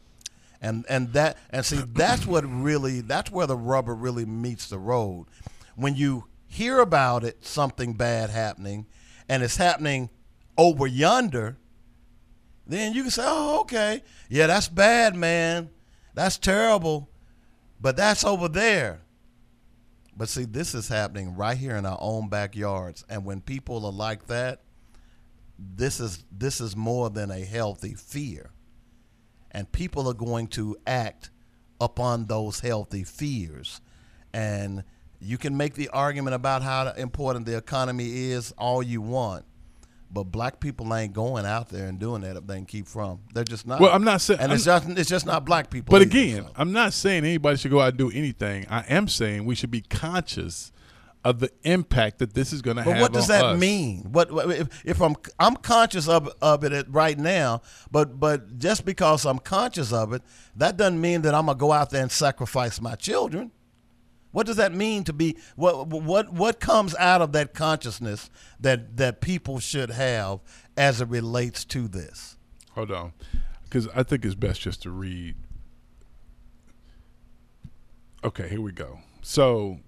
And 0.59 0.85
and 0.89 1.13
that 1.13 1.37
and 1.51 1.63
see 1.63 1.83
that's 1.93 2.25
what 2.25 2.41
really 2.41 3.01
that's 3.01 3.31
where 3.31 3.45
the 3.45 3.55
rubber 3.55 3.93
really 3.93 4.25
meets 4.25 4.69
the 4.69 4.79
road. 4.79 5.27
When 5.75 5.95
you 5.95 6.25
hear 6.47 6.79
about 6.79 7.23
it, 7.23 7.45
something 7.45 7.93
bad 7.93 8.31
happening, 8.31 8.87
and 9.29 9.43
it's 9.43 9.57
happening 9.57 10.09
over 10.57 10.87
yonder, 10.87 11.57
then 12.67 12.93
you 12.93 13.03
can 13.03 13.11
say, 13.11 13.23
"Oh, 13.25 13.61
okay, 13.61 14.03
yeah, 14.29 14.47
that's 14.47 14.67
bad, 14.67 15.15
man. 15.15 15.69
That's 16.13 16.37
terrible, 16.37 17.09
but 17.79 17.95
that's 17.95 18.23
over 18.23 18.47
there." 18.47 19.01
But 20.15 20.29
see, 20.29 20.45
this 20.45 20.73
is 20.73 20.87
happening 20.87 21.35
right 21.35 21.57
here 21.57 21.75
in 21.75 21.85
our 21.85 21.97
own 22.01 22.27
backyards, 22.27 23.05
and 23.07 23.23
when 23.23 23.41
people 23.41 23.85
are 23.85 23.91
like 23.91 24.27
that, 24.27 24.61
this 25.59 25.99
is 25.99 26.23
this 26.31 26.59
is 26.59 26.75
more 26.75 27.09
than 27.09 27.31
a 27.31 27.45
healthy 27.45 27.93
fear, 27.93 28.51
and 29.51 29.71
people 29.71 30.07
are 30.07 30.13
going 30.13 30.47
to 30.49 30.75
act 30.85 31.29
upon 31.79 32.25
those 32.25 32.59
healthy 32.59 33.03
fears, 33.03 33.81
and 34.33 34.83
you 35.19 35.37
can 35.37 35.55
make 35.55 35.75
the 35.75 35.89
argument 35.89 36.35
about 36.35 36.61
how 36.61 36.91
important 36.93 37.45
the 37.45 37.57
economy 37.57 38.31
is 38.31 38.51
all 38.57 38.83
you 38.83 39.01
want. 39.01 39.45
But 40.09 40.25
black 40.25 40.59
people 40.59 40.93
ain't 40.95 41.13
going 41.13 41.45
out 41.45 41.69
there 41.69 41.87
and 41.87 41.99
doing 41.99 42.21
that 42.21 42.37
if 42.37 42.47
they 42.47 42.55
can 42.55 42.65
keep 42.65 42.87
from. 42.87 43.19
They're 43.33 43.43
just 43.43 43.67
not. 43.67 43.79
Well, 43.79 43.91
I'm 43.91 44.03
not 44.03 44.21
saying- 44.21 44.39
and 44.39 44.53
it's 44.53 44.65
I'm- 44.67 44.81
just 44.87 44.99
it's 44.99 45.09
just 45.09 45.25
not 45.25 45.45
black 45.45 45.69
people. 45.69 45.91
But 45.91 46.01
either, 46.03 46.09
again, 46.09 46.43
so. 46.45 46.51
I'm 46.55 46.71
not 46.71 46.93
saying 46.93 47.25
anybody 47.25 47.57
should 47.57 47.71
go 47.71 47.81
out 47.81 47.89
and 47.89 47.97
do 47.97 48.09
anything. 48.11 48.65
I 48.69 48.81
am 48.87 49.07
saying 49.07 49.45
we 49.45 49.55
should 49.55 49.71
be 49.71 49.81
conscious 49.81 50.71
of 51.25 51.39
the 51.39 51.51
impact 51.63 52.19
that 52.19 52.33
this 52.33 52.53
is 52.53 52.61
going 52.61 52.77
to 52.77 52.83
have. 52.83 52.93
But 52.93 53.01
what 53.01 53.11
does 53.13 53.27
that 53.27 53.43
us. 53.43 53.59
mean? 53.59 54.03
What, 54.13 54.31
what 54.31 54.49
if, 54.49 54.85
if 54.85 55.01
I'm 55.01 55.15
I'm 55.39 55.57
conscious 55.57 56.07
of 56.07 56.29
of 56.41 56.63
it 56.63 56.85
right 56.89 57.17
now, 57.17 57.61
but 57.91 58.17
but 58.17 58.57
just 58.59 58.85
because 58.85 59.25
I'm 59.25 59.39
conscious 59.39 59.91
of 59.91 60.13
it, 60.13 60.21
that 60.55 60.77
doesn't 60.77 61.01
mean 61.01 61.23
that 61.23 61.35
I'm 61.35 61.47
gonna 61.47 61.57
go 61.57 61.73
out 61.73 61.89
there 61.89 62.01
and 62.01 62.11
sacrifice 62.11 62.79
my 62.79 62.95
children. 62.95 63.51
What 64.31 64.45
does 64.45 64.57
that 64.57 64.73
mean 64.73 65.03
to 65.05 65.13
be 65.13 65.37
what 65.55 65.87
what 65.87 66.31
what 66.31 66.59
comes 66.59 66.93
out 66.95 67.21
of 67.21 67.31
that 67.31 67.53
consciousness 67.53 68.29
that 68.59 68.97
that 68.97 69.21
people 69.21 69.59
should 69.59 69.89
have 69.91 70.41
as 70.75 71.01
it 71.01 71.07
relates 71.07 71.65
to 71.65 71.87
this? 71.87 72.37
Hold 72.71 72.91
on, 72.91 73.13
because 73.63 73.87
I 73.95 74.03
think 74.03 74.25
it's 74.25 74.35
best 74.35 74.61
just 74.61 74.83
to 74.83 74.91
read. 74.91 75.35
Okay, 78.23 78.49
here 78.49 78.61
we 78.61 78.71
go. 78.71 78.99
So 79.21 79.79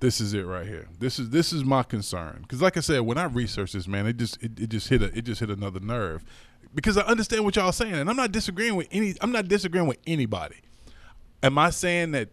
this 0.00 0.20
is 0.20 0.34
it 0.34 0.46
right 0.46 0.66
here. 0.66 0.88
This 0.98 1.18
is 1.18 1.30
this 1.30 1.52
is 1.52 1.64
my 1.64 1.82
concern 1.82 2.38
because, 2.42 2.60
like 2.60 2.76
I 2.76 2.80
said, 2.80 3.02
when 3.02 3.18
I 3.18 3.24
researched 3.24 3.74
this, 3.74 3.86
man, 3.86 4.06
it 4.06 4.16
just 4.16 4.42
it, 4.42 4.58
it 4.58 4.68
just 4.68 4.88
hit 4.88 5.02
a 5.02 5.16
it 5.16 5.22
just 5.22 5.40
hit 5.40 5.50
another 5.50 5.80
nerve 5.80 6.24
because 6.74 6.98
I 6.98 7.02
understand 7.02 7.44
what 7.44 7.56
y'all 7.56 7.72
saying, 7.72 7.94
and 7.94 8.10
I'm 8.10 8.16
not 8.16 8.32
disagreeing 8.32 8.74
with 8.74 8.88
any. 8.90 9.14
I'm 9.20 9.32
not 9.32 9.48
disagreeing 9.48 9.86
with 9.86 9.98
anybody. 10.06 10.56
Am 11.42 11.58
I 11.58 11.70
saying 11.70 12.12
that 12.12 12.30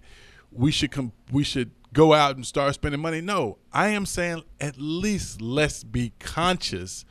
we 0.51 0.71
should 0.71 0.91
come? 0.91 1.11
We 1.31 1.43
should 1.43 1.71
go 1.93 2.13
out 2.13 2.35
and 2.35 2.45
start 2.45 2.75
spending 2.75 3.01
money? 3.01 3.21
No, 3.21 3.57
I 3.73 3.89
am 3.89 4.05
saying 4.05 4.43
at 4.59 4.75
least 4.77 5.41
let's 5.41 5.83
be 5.83 6.13
conscious 6.19 7.05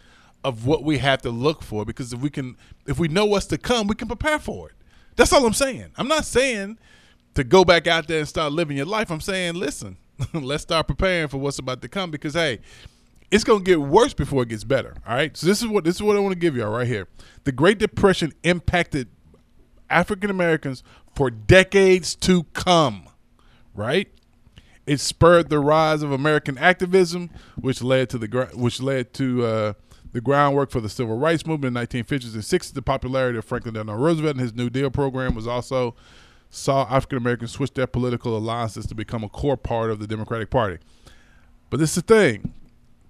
of 0.44 0.66
what 0.66 0.84
we 0.84 0.98
have 0.98 1.20
to 1.22 1.30
look 1.30 1.62
for 1.62 1.84
because 1.84 2.12
if 2.12 2.20
we 2.20 2.30
can, 2.30 2.56
if 2.86 2.98
we 2.98 3.08
know 3.08 3.24
what's 3.24 3.46
to 3.46 3.58
come, 3.58 3.86
we 3.86 3.94
can 3.94 4.08
prepare 4.08 4.38
for 4.38 4.68
it. 4.68 4.74
That's 5.16 5.32
all 5.32 5.44
I'm 5.44 5.52
saying. 5.52 5.90
I'm 5.96 6.08
not 6.08 6.24
saying 6.24 6.78
to 7.34 7.44
go 7.44 7.64
back 7.64 7.86
out 7.86 8.06
there 8.06 8.20
and 8.20 8.28
start 8.28 8.52
living 8.52 8.76
your 8.76 8.86
life. 8.86 9.10
I'm 9.10 9.20
saying, 9.20 9.54
listen, 9.54 9.96
let's 10.32 10.62
start 10.62 10.86
preparing 10.86 11.28
for 11.28 11.38
what's 11.38 11.58
about 11.58 11.82
to 11.82 11.88
come 11.88 12.10
because 12.10 12.34
hey, 12.34 12.60
it's 13.30 13.44
gonna 13.44 13.62
get 13.62 13.80
worse 13.80 14.14
before 14.14 14.44
it 14.44 14.48
gets 14.48 14.64
better. 14.64 14.94
All 15.06 15.14
right. 15.14 15.36
So 15.36 15.46
this 15.46 15.60
is 15.60 15.68
what 15.68 15.84
this 15.84 15.96
is 15.96 16.02
what 16.02 16.16
I 16.16 16.20
want 16.20 16.32
to 16.32 16.38
give 16.38 16.56
y'all 16.56 16.70
right 16.70 16.86
here. 16.86 17.08
The 17.44 17.52
Great 17.52 17.78
Depression 17.78 18.32
impacted 18.42 19.08
African 19.90 20.30
Americans 20.30 20.82
for 21.14 21.30
decades 21.30 22.14
to 22.16 22.44
come. 22.54 23.08
Right. 23.78 24.08
It 24.86 24.98
spurred 24.98 25.50
the 25.50 25.60
rise 25.60 26.02
of 26.02 26.10
American 26.10 26.58
activism, 26.58 27.30
which 27.54 27.80
led 27.80 28.10
to 28.10 28.18
the 28.18 28.50
which 28.54 28.82
led 28.82 29.14
to 29.14 29.44
uh, 29.44 29.72
the 30.10 30.20
groundwork 30.20 30.72
for 30.72 30.80
the 30.80 30.88
civil 30.88 31.16
rights 31.16 31.46
movement 31.46 31.76
in 31.76 31.86
1950s 31.86 32.34
and 32.34 32.42
60s. 32.42 32.72
The 32.72 32.82
popularity 32.82 33.38
of 33.38 33.44
Franklin 33.44 33.74
Delano 33.74 33.94
Roosevelt 33.94 34.32
and 34.32 34.40
his 34.40 34.52
New 34.52 34.68
Deal 34.68 34.90
program 34.90 35.36
was 35.36 35.46
also 35.46 35.94
saw 36.50 36.88
African 36.90 37.18
Americans 37.18 37.52
switch 37.52 37.74
their 37.74 37.86
political 37.86 38.36
alliances 38.36 38.84
to 38.86 38.96
become 38.96 39.22
a 39.22 39.28
core 39.28 39.56
part 39.56 39.90
of 39.92 40.00
the 40.00 40.08
Democratic 40.08 40.50
Party. 40.50 40.78
But 41.70 41.78
this 41.78 41.90
is 41.96 42.02
the 42.02 42.14
thing: 42.14 42.54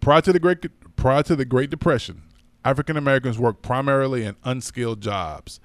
prior 0.01 0.21
to 0.21 0.35
the 0.35 0.41
Great 0.41 0.67
prior 0.97 1.23
to 1.23 1.35
the 1.35 1.47
Great 1.47 1.71
Depression, 1.71 2.25
African 2.63 2.99
Americans 2.99 3.39
worked 3.39 3.63
primarily 3.63 4.27
in 4.27 4.37
unskilled 4.45 5.01
jobs. 5.01 5.61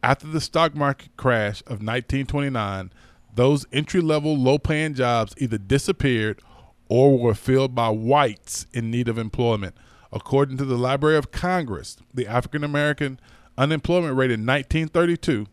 After 0.00 0.28
the 0.28 0.40
stock 0.40 0.76
market 0.76 1.08
crash 1.16 1.60
of 1.62 1.82
1929, 1.82 2.92
those 3.34 3.66
entry 3.72 4.00
level, 4.00 4.36
low 4.36 4.58
paying 4.58 4.94
jobs 4.94 5.34
either 5.38 5.58
disappeared 5.58 6.40
or 6.88 7.18
were 7.18 7.34
filled 7.34 7.74
by 7.74 7.88
whites 7.88 8.66
in 8.72 8.90
need 8.90 9.08
of 9.08 9.18
employment. 9.18 9.74
According 10.12 10.58
to 10.58 10.64
the 10.64 10.76
Library 10.76 11.16
of 11.16 11.32
Congress, 11.32 11.96
the 12.12 12.26
African 12.26 12.62
American 12.62 13.18
unemployment 13.58 14.16
rate 14.16 14.30
in 14.30 14.46
1932 14.46 15.46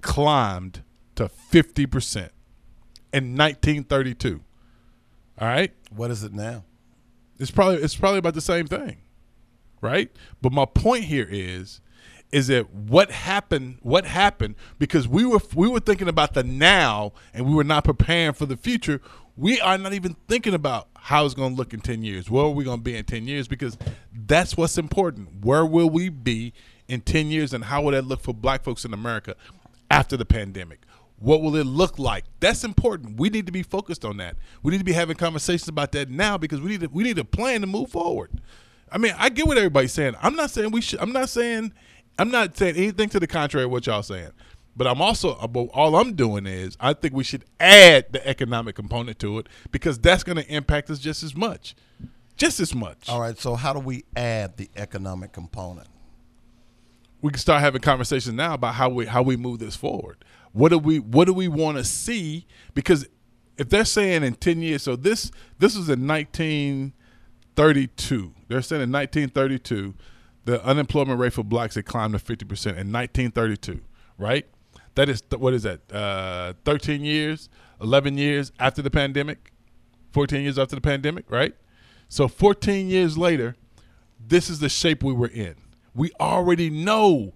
climbed 0.00 0.82
to 1.16 1.28
50% 1.28 2.30
in 3.12 3.36
1932. 3.36 4.42
All 5.38 5.48
right? 5.48 5.72
What 5.90 6.10
is 6.10 6.22
it 6.22 6.32
now? 6.32 6.64
It's 7.38 7.50
probably 7.50 7.82
it's 7.82 7.96
probably 7.96 8.18
about 8.18 8.34
the 8.34 8.40
same 8.40 8.66
thing. 8.66 8.98
Right? 9.80 10.10
But 10.40 10.52
my 10.52 10.64
point 10.64 11.04
here 11.04 11.28
is 11.28 11.80
is 12.34 12.48
it 12.48 12.68
what 12.74 13.12
happened 13.12 13.78
what 13.82 14.04
happened? 14.04 14.56
Because 14.80 15.06
we 15.06 15.24
were 15.24 15.38
we 15.54 15.68
were 15.68 15.78
thinking 15.78 16.08
about 16.08 16.34
the 16.34 16.42
now 16.42 17.12
and 17.32 17.46
we 17.46 17.54
were 17.54 17.62
not 17.62 17.84
preparing 17.84 18.32
for 18.32 18.44
the 18.44 18.56
future. 18.56 19.00
We 19.36 19.60
are 19.60 19.78
not 19.78 19.92
even 19.92 20.16
thinking 20.26 20.52
about 20.52 20.88
how 20.96 21.24
it's 21.24 21.34
going 21.34 21.52
to 21.52 21.56
look 21.56 21.72
in 21.72 21.80
10 21.80 22.02
years. 22.02 22.28
Where 22.28 22.44
are 22.44 22.50
we 22.50 22.64
going 22.64 22.78
to 22.78 22.82
be 22.82 22.96
in 22.96 23.04
10 23.04 23.28
years? 23.28 23.46
Because 23.46 23.78
that's 24.12 24.56
what's 24.56 24.76
important. 24.76 25.44
Where 25.44 25.64
will 25.64 25.88
we 25.88 26.08
be 26.08 26.52
in 26.88 27.02
10 27.02 27.28
years 27.28 27.54
and 27.54 27.64
how 27.64 27.82
will 27.82 27.92
that 27.92 28.04
look 28.04 28.20
for 28.20 28.34
black 28.34 28.64
folks 28.64 28.84
in 28.84 28.92
america 28.92 29.36
after 29.88 30.16
the 30.16 30.24
pandemic? 30.24 30.80
What 31.20 31.40
will 31.40 31.54
it 31.54 31.66
look 31.66 32.00
like? 32.00 32.24
That's 32.40 32.64
important. 32.64 33.16
We 33.16 33.30
need 33.30 33.46
to 33.46 33.52
be 33.52 33.62
focused 33.62 34.04
on 34.04 34.16
that. 34.16 34.36
We 34.64 34.72
need 34.72 34.78
to 34.78 34.84
be 34.84 34.92
having 34.92 35.16
conversations 35.16 35.68
about 35.68 35.92
that 35.92 36.10
now 36.10 36.36
because 36.36 36.60
we 36.60 36.70
need 36.70 36.80
to, 36.80 36.88
we 36.88 37.04
need 37.04 37.16
a 37.16 37.24
plan 37.24 37.60
to 37.60 37.68
move 37.68 37.90
forward. 37.90 38.40
I 38.90 38.98
mean 38.98 39.14
i 39.18 39.28
get 39.28 39.46
what 39.46 39.56
everybody's 39.56 39.92
saying. 39.92 40.16
I'm 40.20 40.34
not 40.34 40.50
saying 40.50 40.72
we 40.72 40.80
should 40.80 40.98
i'm 40.98 41.12
not 41.12 41.28
saying 41.28 41.72
I'm 42.18 42.30
not 42.30 42.56
saying 42.56 42.76
anything 42.76 43.08
to 43.10 43.20
the 43.20 43.26
contrary 43.26 43.64
of 43.64 43.70
what 43.70 43.86
y'all 43.86 44.02
saying, 44.02 44.30
but 44.76 44.86
I'm 44.86 45.02
also 45.02 45.34
uh, 45.36 45.46
but 45.46 45.68
all 45.72 45.96
I'm 45.96 46.14
doing 46.14 46.46
is 46.46 46.76
I 46.80 46.92
think 46.92 47.14
we 47.14 47.24
should 47.24 47.44
add 47.58 48.12
the 48.12 48.26
economic 48.26 48.76
component 48.76 49.18
to 49.20 49.38
it 49.38 49.48
because 49.70 49.98
that's 49.98 50.22
going 50.22 50.36
to 50.36 50.46
impact 50.52 50.90
us 50.90 50.98
just 50.98 51.22
as 51.22 51.34
much, 51.34 51.74
just 52.36 52.60
as 52.60 52.74
much. 52.74 53.08
All 53.08 53.20
right. 53.20 53.38
So 53.38 53.54
how 53.54 53.72
do 53.72 53.80
we 53.80 54.04
add 54.16 54.56
the 54.56 54.68
economic 54.76 55.32
component? 55.32 55.88
We 57.20 57.30
can 57.30 57.38
start 57.38 57.62
having 57.62 57.80
conversations 57.80 58.34
now 58.34 58.54
about 58.54 58.74
how 58.74 58.90
we 58.90 59.06
how 59.06 59.22
we 59.22 59.36
move 59.36 59.58
this 59.58 59.76
forward. 59.76 60.24
What 60.52 60.68
do 60.68 60.78
we 60.78 61.00
what 61.00 61.24
do 61.24 61.34
we 61.34 61.48
want 61.48 61.78
to 61.78 61.84
see? 61.84 62.46
Because 62.74 63.08
if 63.56 63.68
they're 63.68 63.84
saying 63.84 64.22
in 64.22 64.34
ten 64.34 64.62
years, 64.62 64.82
so 64.82 64.94
this 64.94 65.32
this 65.58 65.76
was 65.76 65.88
in 65.88 66.06
1932. 66.06 68.34
They're 68.48 68.62
saying 68.62 68.82
in 68.82 68.92
1932 68.92 69.94
the 70.44 70.64
unemployment 70.64 71.18
rate 71.18 71.32
for 71.32 71.42
blacks 71.42 71.74
had 71.74 71.86
climbed 71.86 72.18
to 72.18 72.18
50% 72.18 72.46
in 72.66 72.92
1932, 72.92 73.80
right? 74.18 74.46
That 74.94 75.08
is, 75.08 75.22
what 75.36 75.54
is 75.54 75.62
that, 75.64 75.92
uh, 75.92 76.54
13 76.64 77.04
years, 77.04 77.48
11 77.80 78.18
years 78.18 78.52
after 78.58 78.82
the 78.82 78.90
pandemic, 78.90 79.52
14 80.12 80.42
years 80.42 80.58
after 80.58 80.76
the 80.76 80.80
pandemic, 80.80 81.30
right? 81.30 81.54
So 82.08 82.28
14 82.28 82.88
years 82.88 83.18
later, 83.18 83.56
this 84.26 84.48
is 84.48 84.60
the 84.60 84.68
shape 84.68 85.02
we 85.02 85.12
were 85.12 85.28
in. 85.28 85.56
We 85.94 86.12
already 86.20 86.70
know 86.70 87.32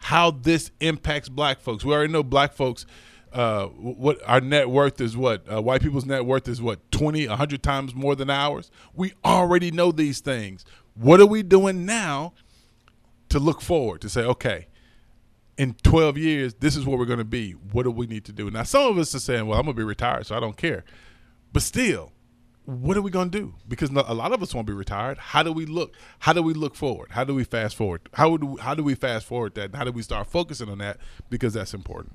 how 0.00 0.30
this 0.30 0.70
impacts 0.80 1.28
black 1.28 1.60
folks. 1.60 1.84
We 1.84 1.92
already 1.92 2.12
know 2.12 2.22
black 2.22 2.54
folks. 2.54 2.86
Uh, 3.32 3.66
what 3.66 4.20
our 4.26 4.40
net 4.40 4.68
worth 4.68 5.00
is 5.00 5.16
what 5.16 5.44
uh, 5.52 5.62
white 5.62 5.80
people's 5.80 6.04
net 6.04 6.26
worth 6.26 6.48
is 6.48 6.60
what 6.60 6.80
20 6.90 7.28
100 7.28 7.62
times 7.62 7.94
more 7.94 8.16
than 8.16 8.28
ours 8.28 8.72
we 8.92 9.12
already 9.24 9.70
know 9.70 9.92
these 9.92 10.18
things 10.18 10.64
what 10.94 11.20
are 11.20 11.26
we 11.26 11.40
doing 11.40 11.86
now 11.86 12.32
to 13.30 13.38
look 13.38 13.60
forward 13.60 14.00
to 14.02 14.08
say, 14.08 14.22
okay, 14.22 14.66
in 15.56 15.74
12 15.82 16.18
years, 16.18 16.54
this 16.54 16.76
is 16.76 16.84
what 16.86 16.98
we're 16.98 17.06
going 17.06 17.18
to 17.18 17.24
be. 17.24 17.52
What 17.52 17.82
do 17.82 17.90
we 17.90 18.06
need 18.06 18.24
to 18.26 18.32
do? 18.32 18.50
Now, 18.50 18.62
some 18.62 18.90
of 18.90 18.98
us 18.98 19.14
are 19.14 19.20
saying, 19.20 19.46
well, 19.46 19.58
I'm 19.58 19.64
going 19.64 19.76
to 19.76 19.80
be 19.80 19.84
retired, 19.84 20.26
so 20.26 20.36
I 20.36 20.40
don't 20.40 20.56
care. 20.56 20.84
But 21.52 21.62
still, 21.62 22.12
what 22.64 22.96
are 22.96 23.02
we 23.02 23.10
going 23.10 23.30
to 23.30 23.38
do? 23.38 23.54
Because 23.68 23.90
a 23.90 24.14
lot 24.14 24.32
of 24.32 24.42
us 24.42 24.54
won't 24.54 24.66
be 24.66 24.72
retired. 24.72 25.18
How 25.18 25.42
do 25.42 25.52
we 25.52 25.66
look? 25.66 25.94
How 26.20 26.32
do 26.32 26.42
we 26.42 26.54
look 26.54 26.76
forward? 26.76 27.10
How 27.10 27.24
do 27.24 27.34
we 27.34 27.44
fast 27.44 27.76
forward? 27.76 28.02
How 28.14 28.36
do 28.36 28.46
we, 28.46 28.60
how 28.60 28.74
do 28.74 28.82
we 28.82 28.94
fast 28.94 29.26
forward 29.26 29.54
that? 29.54 29.74
How 29.74 29.84
do 29.84 29.92
we 29.92 30.02
start 30.02 30.28
focusing 30.28 30.68
on 30.68 30.78
that? 30.78 30.98
Because 31.28 31.54
that's 31.54 31.74
important. 31.74 32.14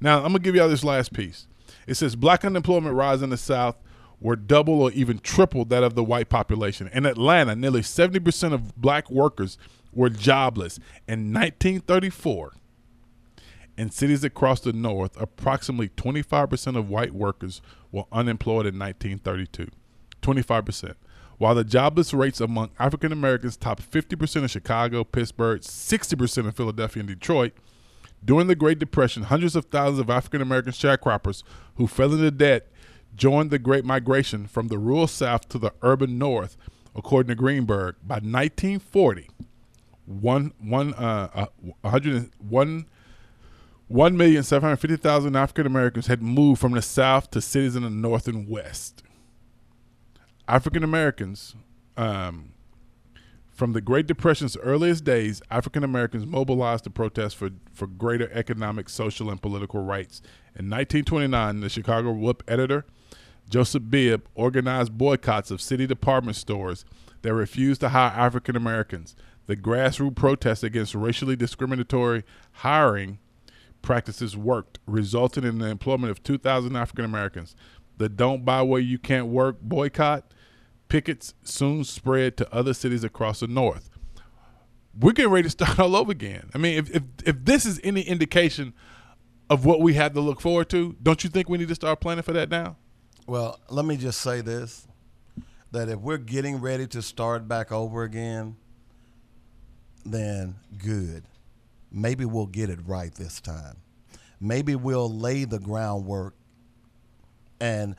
Now, 0.00 0.16
I'm 0.16 0.32
going 0.32 0.34
to 0.34 0.38
give 0.40 0.54
y'all 0.54 0.68
this 0.68 0.84
last 0.84 1.12
piece. 1.12 1.46
It 1.86 1.94
says 1.94 2.16
black 2.16 2.44
unemployment 2.44 2.94
rise 2.94 3.22
in 3.22 3.30
the 3.30 3.36
South 3.36 3.76
were 4.20 4.36
double 4.36 4.80
or 4.80 4.90
even 4.92 5.18
triple 5.18 5.64
that 5.66 5.82
of 5.82 5.94
the 5.94 6.04
white 6.04 6.28
population. 6.28 6.88
In 6.92 7.04
Atlanta, 7.04 7.54
nearly 7.54 7.82
70% 7.82 8.52
of 8.52 8.74
black 8.76 9.10
workers 9.10 9.58
were 9.94 10.10
jobless. 10.10 10.78
In 11.08 11.32
1934, 11.32 12.52
in 13.76 13.90
cities 13.90 14.24
across 14.24 14.60
the 14.60 14.72
North, 14.72 15.20
approximately 15.20 15.88
25% 15.88 16.76
of 16.76 16.88
white 16.88 17.12
workers 17.12 17.60
were 17.90 18.04
unemployed 18.12 18.66
in 18.66 18.78
1932. 18.78 19.68
25%. 20.22 20.94
While 21.38 21.54
the 21.56 21.64
jobless 21.64 22.14
rates 22.14 22.40
among 22.40 22.70
African 22.78 23.12
Americans 23.12 23.56
topped 23.56 23.90
50% 23.90 24.42
in 24.42 24.48
Chicago, 24.48 25.02
Pittsburgh, 25.02 25.60
60% 25.60 26.44
in 26.44 26.52
Philadelphia 26.52 27.00
and 27.00 27.08
Detroit, 27.08 27.52
during 28.24 28.46
the 28.46 28.54
Great 28.54 28.78
Depression, 28.78 29.24
hundreds 29.24 29.56
of 29.56 29.66
thousands 29.66 29.98
of 29.98 30.08
African 30.08 30.40
American 30.40 30.72
sharecroppers 30.72 31.42
who 31.76 31.86
fell 31.86 32.12
into 32.12 32.30
debt 32.30 32.68
joined 33.14 33.50
the 33.50 33.58
Great 33.58 33.84
Migration 33.84 34.46
from 34.46 34.68
the 34.68 34.78
rural 34.78 35.06
South 35.06 35.48
to 35.48 35.58
the 35.58 35.72
urban 35.82 36.18
North, 36.18 36.56
according 36.94 37.28
to 37.28 37.34
Greenberg. 37.34 37.96
By 38.02 38.16
1940, 38.16 39.28
one 40.06 40.52
one 40.58 40.94
uh, 40.94 41.46
uh 41.82 41.88
hundred 41.88 42.30
one 42.38 42.86
one 43.88 44.16
million 44.16 44.42
seven 44.42 44.68
hundred 44.68 44.76
fifty 44.76 44.96
thousand 44.96 45.36
African 45.36 45.66
Americans 45.66 46.06
had 46.06 46.22
moved 46.22 46.60
from 46.60 46.72
the 46.72 46.82
South 46.82 47.30
to 47.30 47.40
cities 47.40 47.76
in 47.76 47.82
the 47.82 47.90
North 47.90 48.28
and 48.28 48.48
West. 48.48 49.02
African 50.46 50.84
Americans, 50.84 51.54
um, 51.96 52.52
from 53.50 53.72
the 53.72 53.80
Great 53.80 54.06
Depression's 54.06 54.56
earliest 54.58 55.04
days, 55.04 55.40
African 55.50 55.84
Americans 55.84 56.26
mobilized 56.26 56.84
to 56.84 56.90
protest 56.90 57.36
for, 57.36 57.50
for 57.72 57.86
greater 57.86 58.30
economic, 58.32 58.90
social, 58.90 59.30
and 59.30 59.40
political 59.40 59.80
rights. 59.80 60.20
In 60.56 60.68
1929, 60.68 61.60
the 61.60 61.68
Chicago 61.70 62.12
Whip 62.12 62.42
editor 62.46 62.84
Joseph 63.48 63.84
Bibb 63.88 64.26
organized 64.34 64.96
boycotts 64.96 65.50
of 65.50 65.60
city 65.60 65.86
department 65.86 66.36
stores 66.36 66.84
that 67.22 67.34
refused 67.34 67.80
to 67.82 67.90
hire 67.90 68.10
African 68.10 68.56
Americans 68.56 69.14
the 69.46 69.56
grassroots 69.56 70.14
protests 70.14 70.62
against 70.62 70.94
racially 70.94 71.36
discriminatory 71.36 72.24
hiring 72.52 73.18
practices 73.82 74.36
worked, 74.36 74.78
resulting 74.86 75.44
in 75.44 75.58
the 75.58 75.66
employment 75.66 76.10
of 76.10 76.22
2,000 76.22 76.74
African 76.74 77.04
Americans. 77.04 77.54
The 77.98 78.08
Don't 78.08 78.44
Buy 78.44 78.62
Where 78.62 78.80
You 78.80 78.98
Can't 78.98 79.26
Work 79.26 79.60
boycott 79.60 80.32
pickets 80.88 81.34
soon 81.42 81.84
spread 81.84 82.36
to 82.38 82.54
other 82.54 82.74
cities 82.74 83.04
across 83.04 83.40
the 83.40 83.46
North. 83.46 83.90
We're 84.98 85.12
getting 85.12 85.30
ready 85.30 85.44
to 85.44 85.50
start 85.50 85.78
all 85.78 85.94
over 85.94 86.12
again. 86.12 86.50
I 86.54 86.58
mean, 86.58 86.78
if, 86.78 86.90
if, 86.90 87.02
if 87.24 87.44
this 87.44 87.66
is 87.66 87.80
any 87.84 88.02
indication 88.02 88.74
of 89.50 89.64
what 89.64 89.80
we 89.80 89.94
have 89.94 90.14
to 90.14 90.20
look 90.20 90.40
forward 90.40 90.70
to, 90.70 90.96
don't 91.02 91.22
you 91.22 91.30
think 91.30 91.48
we 91.48 91.58
need 91.58 91.68
to 91.68 91.74
start 91.74 92.00
planning 92.00 92.22
for 92.22 92.32
that 92.32 92.48
now? 92.48 92.76
Well, 93.26 93.60
let 93.68 93.84
me 93.84 93.96
just 93.96 94.20
say 94.20 94.40
this 94.40 94.86
that 95.72 95.88
if 95.88 95.98
we're 95.98 96.18
getting 96.18 96.60
ready 96.60 96.86
to 96.86 97.02
start 97.02 97.48
back 97.48 97.72
over 97.72 98.04
again, 98.04 98.56
then 100.04 100.56
good. 100.78 101.24
Maybe 101.90 102.24
we'll 102.24 102.46
get 102.46 102.70
it 102.70 102.80
right 102.86 103.14
this 103.14 103.40
time. 103.40 103.76
Maybe 104.40 104.74
we'll 104.74 105.10
lay 105.10 105.44
the 105.44 105.58
groundwork. 105.58 106.34
And 107.60 107.96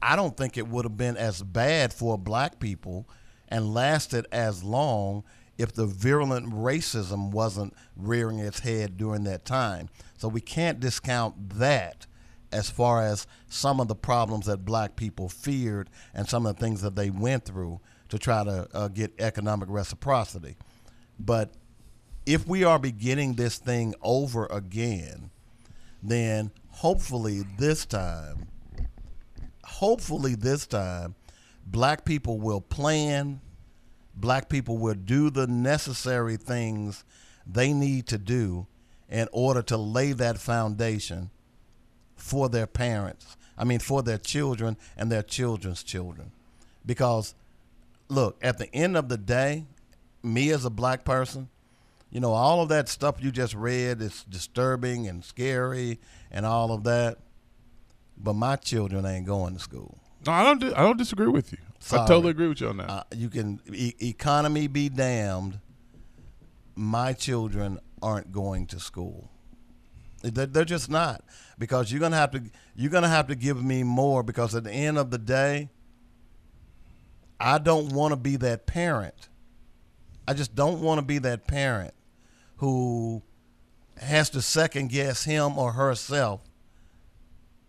I 0.00 0.16
don't 0.16 0.36
think 0.36 0.56
it 0.56 0.66
would 0.66 0.84
have 0.84 0.96
been 0.96 1.16
as 1.16 1.42
bad 1.42 1.92
for 1.92 2.18
black 2.18 2.58
people 2.58 3.08
and 3.48 3.72
lasted 3.72 4.26
as 4.32 4.64
long 4.64 5.24
if 5.58 5.72
the 5.72 5.86
virulent 5.86 6.50
racism 6.52 7.30
wasn't 7.30 7.74
rearing 7.96 8.38
its 8.38 8.60
head 8.60 8.96
during 8.96 9.24
that 9.24 9.44
time. 9.44 9.88
So 10.16 10.26
we 10.26 10.40
can't 10.40 10.80
discount 10.80 11.50
that 11.58 12.06
as 12.50 12.70
far 12.70 13.02
as 13.02 13.26
some 13.48 13.80
of 13.80 13.88
the 13.88 13.94
problems 13.94 14.46
that 14.46 14.64
black 14.64 14.96
people 14.96 15.28
feared 15.28 15.88
and 16.14 16.28
some 16.28 16.46
of 16.46 16.56
the 16.56 16.60
things 16.60 16.82
that 16.82 16.96
they 16.96 17.10
went 17.10 17.44
through 17.44 17.80
to 18.08 18.18
try 18.18 18.44
to 18.44 18.68
uh, 18.74 18.88
get 18.88 19.12
economic 19.18 19.68
reciprocity. 19.70 20.56
But 21.24 21.52
if 22.26 22.46
we 22.46 22.64
are 22.64 22.78
beginning 22.78 23.34
this 23.34 23.58
thing 23.58 23.94
over 24.02 24.46
again, 24.46 25.30
then 26.02 26.50
hopefully 26.68 27.44
this 27.58 27.86
time 27.86 28.48
hopefully 29.82 30.34
this 30.34 30.66
time, 30.66 31.14
black 31.66 32.04
people 32.04 32.38
will 32.38 32.60
plan, 32.60 33.40
black 34.14 34.48
people 34.48 34.78
will 34.78 34.94
do 34.94 35.30
the 35.30 35.46
necessary 35.46 36.36
things 36.36 37.04
they 37.46 37.72
need 37.72 38.06
to 38.06 38.18
do 38.18 38.66
in 39.08 39.28
order 39.32 39.62
to 39.62 39.76
lay 39.76 40.12
that 40.12 40.38
foundation 40.38 41.30
for 42.14 42.48
their 42.48 42.66
parents. 42.66 43.36
I 43.58 43.64
mean, 43.64 43.80
for 43.80 44.02
their 44.02 44.18
children 44.18 44.76
and 44.96 45.10
their 45.10 45.22
children's 45.22 45.82
children. 45.82 46.32
Because, 46.86 47.34
look, 48.08 48.38
at 48.40 48.58
the 48.58 48.72
end 48.74 48.96
of 48.96 49.08
the 49.08 49.18
day, 49.18 49.66
me 50.22 50.50
as 50.50 50.64
a 50.64 50.70
black 50.70 51.04
person, 51.04 51.48
you 52.10 52.20
know, 52.20 52.32
all 52.32 52.60
of 52.62 52.68
that 52.68 52.88
stuff 52.88 53.16
you 53.22 53.30
just 53.30 53.54
read 53.54 54.00
is 54.02 54.24
disturbing 54.24 55.08
and 55.08 55.24
scary 55.24 55.98
and 56.30 56.44
all 56.44 56.72
of 56.72 56.84
that. 56.84 57.18
But 58.16 58.34
my 58.34 58.56
children 58.56 59.06
ain't 59.06 59.26
going 59.26 59.54
to 59.54 59.60
school. 59.60 59.98
No, 60.26 60.32
I 60.32 60.44
don't. 60.44 60.60
Di- 60.60 60.74
I 60.74 60.82
don't 60.82 60.98
disagree 60.98 61.26
with 61.26 61.50
you. 61.52 61.58
Sorry. 61.80 62.02
I 62.02 62.06
totally 62.06 62.30
agree 62.30 62.46
with 62.48 62.60
you 62.60 62.68
on 62.68 62.76
that. 62.76 62.90
Uh, 62.90 63.02
you 63.16 63.28
can 63.28 63.60
e- 63.72 63.94
economy 64.00 64.68
be 64.68 64.88
damned. 64.88 65.58
My 66.76 67.12
children 67.12 67.80
aren't 68.00 68.30
going 68.30 68.66
to 68.66 68.78
school. 68.78 69.30
They're, 70.22 70.46
they're 70.46 70.64
just 70.64 70.88
not 70.88 71.24
because 71.58 71.90
you're 71.90 72.00
gonna 72.00 72.16
have 72.16 72.30
to 72.32 72.42
you're 72.76 72.90
gonna 72.92 73.08
have 73.08 73.26
to 73.26 73.34
give 73.34 73.62
me 73.64 73.82
more 73.82 74.22
because 74.22 74.54
at 74.54 74.62
the 74.62 74.70
end 74.70 74.96
of 74.98 75.10
the 75.10 75.18
day, 75.18 75.70
I 77.40 77.58
don't 77.58 77.92
want 77.92 78.12
to 78.12 78.16
be 78.16 78.36
that 78.36 78.66
parent. 78.66 79.28
I 80.26 80.34
just 80.34 80.54
don't 80.54 80.80
want 80.80 80.98
to 80.98 81.04
be 81.04 81.18
that 81.18 81.46
parent 81.46 81.94
who 82.56 83.22
has 83.98 84.30
to 84.30 84.42
second 84.42 84.88
guess 84.90 85.24
him 85.24 85.58
or 85.58 85.72
herself 85.72 86.42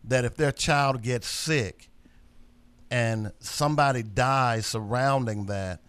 that 0.04 0.26
if 0.26 0.36
their 0.36 0.52
child 0.52 1.02
gets 1.02 1.28
sick 1.28 1.90
and 2.92 3.32
somebody 3.40 4.04
dies 4.04 4.66
surrounding 4.66 5.46
that, 5.48 5.82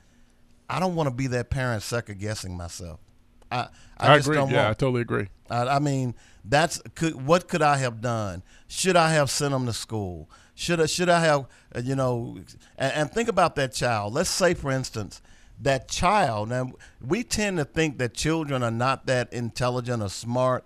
I 0.68 0.80
don't 0.80 0.94
want 0.94 1.08
to 1.08 1.14
be 1.14 1.26
that 1.28 1.50
parent 1.50 1.82
second 1.82 2.18
guessing 2.18 2.56
myself. 2.56 3.00
I 3.50 3.68
I, 3.98 4.14
I 4.14 4.16
agree. 4.16 4.36
Yeah, 4.36 4.70
I 4.70 4.74
totally 4.74 5.02
agree. 5.02 5.28
I, 5.50 5.76
I 5.76 5.78
mean, 5.78 6.14
that's 6.44 6.80
could, 6.94 7.26
what 7.26 7.48
could 7.48 7.62
I 7.62 7.76
have 7.76 8.00
done? 8.00 8.42
Should 8.66 8.96
I 8.96 9.12
have 9.12 9.30
sent 9.30 9.52
them 9.52 9.66
to 9.66 9.72
school? 9.72 10.28
Should 10.54 10.80
I, 10.80 10.86
should 10.86 11.08
I 11.08 11.20
have, 11.20 11.46
uh, 11.74 11.80
you 11.82 11.94
know, 11.96 12.38
and, 12.78 12.92
and 12.92 13.10
think 13.10 13.28
about 13.28 13.56
that 13.56 13.72
child. 13.72 14.14
Let's 14.14 14.30
say, 14.30 14.54
for 14.54 14.70
instance, 14.70 15.20
that 15.60 15.88
child. 15.88 16.48
Now, 16.48 16.72
we 17.00 17.22
tend 17.22 17.58
to 17.58 17.64
think 17.64 17.98
that 17.98 18.14
children 18.14 18.62
are 18.62 18.70
not 18.70 19.06
that 19.06 19.32
intelligent 19.32 20.02
or 20.02 20.08
smart, 20.08 20.64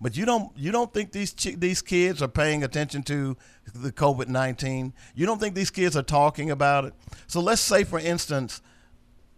but 0.00 0.16
you 0.16 0.26
don't 0.26 0.56
you 0.56 0.72
don't 0.72 0.92
think 0.92 1.12
these 1.12 1.32
chi- 1.32 1.56
these 1.56 1.80
kids 1.80 2.20
are 2.20 2.28
paying 2.28 2.62
attention 2.62 3.02
to 3.04 3.36
the 3.74 3.92
COVID 3.92 4.28
nineteen. 4.28 4.92
You 5.14 5.26
don't 5.26 5.40
think 5.40 5.54
these 5.54 5.70
kids 5.70 5.96
are 5.96 6.02
talking 6.02 6.50
about 6.50 6.84
it. 6.84 6.94
So 7.26 7.40
let's 7.40 7.62
say, 7.62 7.84
for 7.84 7.98
instance, 7.98 8.60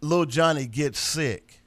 little 0.01 0.27
Johnny 0.27 0.67
gets 0.67 0.99
sick, 0.99 1.61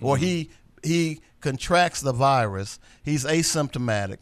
or 0.00 0.16
he 0.16 0.50
he 0.82 1.20
contracts 1.40 2.00
the 2.00 2.12
virus. 2.12 2.78
He's 3.02 3.24
asymptomatic. 3.24 4.18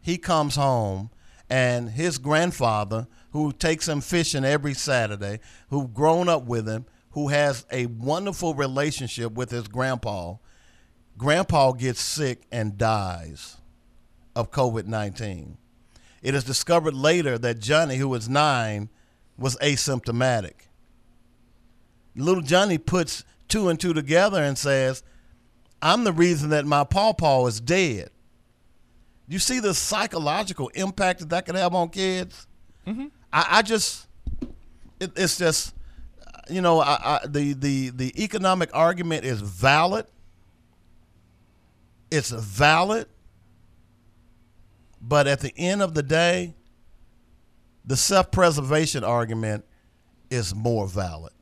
He 0.00 0.16
comes 0.16 0.56
home, 0.56 1.10
and 1.50 1.90
his 1.90 2.16
grandfather, 2.16 3.06
who 3.32 3.52
takes 3.52 3.86
him 3.88 4.00
fishing 4.00 4.44
every 4.44 4.72
Saturday, 4.72 5.40
who 5.68 5.88
grown 5.88 6.28
up 6.28 6.44
with 6.44 6.66
him, 6.66 6.86
who 7.18 7.28
has 7.28 7.66
a 7.72 7.86
wonderful 7.86 8.54
relationship 8.54 9.32
with 9.32 9.50
his 9.50 9.66
grandpa, 9.66 10.36
grandpa 11.16 11.72
gets 11.72 12.00
sick 12.00 12.42
and 12.52 12.78
dies 12.78 13.56
of 14.36 14.52
COVID 14.52 14.86
nineteen. 14.86 15.58
It 16.22 16.36
is 16.36 16.44
discovered 16.44 16.94
later 16.94 17.36
that 17.36 17.58
Johnny, 17.58 17.96
who 17.96 18.08
was 18.08 18.28
nine, 18.28 18.88
was 19.36 19.56
asymptomatic 19.56 20.52
little 22.14 22.42
Johnny 22.42 22.78
puts 22.78 23.24
two 23.48 23.68
and 23.68 23.78
two 23.78 23.94
together 23.94 24.42
and 24.42 24.56
says, 24.56 25.02
I'm 25.80 26.04
the 26.04 26.12
reason 26.12 26.50
that 26.50 26.66
my 26.66 26.84
pawpaw 26.84 27.46
is 27.46 27.60
dead. 27.60 28.10
You 29.28 29.38
see 29.38 29.60
the 29.60 29.74
psychological 29.74 30.68
impact 30.68 31.20
that 31.20 31.28
that 31.30 31.46
could 31.46 31.54
have 31.54 31.74
on 31.74 31.90
kids? 31.90 32.46
Mm-hmm. 32.86 33.06
I, 33.32 33.46
I 33.50 33.62
just, 33.62 34.08
it, 34.98 35.12
it's 35.16 35.38
just, 35.38 35.74
you 36.50 36.60
know, 36.60 36.80
I, 36.80 36.98
I, 37.22 37.26
the, 37.26 37.52
the, 37.52 37.90
the 37.90 38.22
economic 38.22 38.70
argument 38.72 39.24
is 39.24 39.40
valid. 39.40 40.06
It's 42.10 42.30
valid. 42.30 43.06
But 45.00 45.26
at 45.26 45.40
the 45.40 45.52
end 45.56 45.82
of 45.82 45.94
the 45.94 46.02
day, 46.02 46.54
the 47.84 47.96
self 47.96 48.30
preservation 48.30 49.04
argument 49.04 49.64
is 50.30 50.54
more 50.54 50.86
valid. 50.86 51.32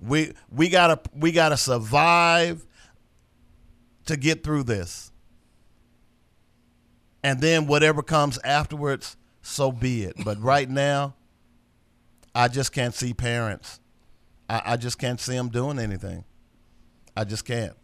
We 0.00 0.32
we 0.50 0.68
gotta 0.68 1.00
we 1.14 1.32
gotta 1.32 1.56
survive 1.56 2.64
to 4.06 4.16
get 4.16 4.42
through 4.42 4.64
this. 4.64 5.12
And 7.22 7.40
then 7.40 7.66
whatever 7.66 8.02
comes 8.02 8.38
afterwards, 8.42 9.16
so 9.42 9.70
be 9.70 10.02
it. 10.02 10.16
But 10.24 10.40
right 10.40 10.68
now, 10.68 11.14
I 12.34 12.48
just 12.48 12.72
can't 12.72 12.94
see 12.94 13.14
parents. 13.14 13.80
I, 14.48 14.62
I 14.64 14.76
just 14.76 14.98
can't 14.98 15.20
see 15.20 15.34
them 15.34 15.48
doing 15.48 15.78
anything. 15.78 16.24
I 17.16 17.24
just 17.24 17.44
can't. 17.44 17.74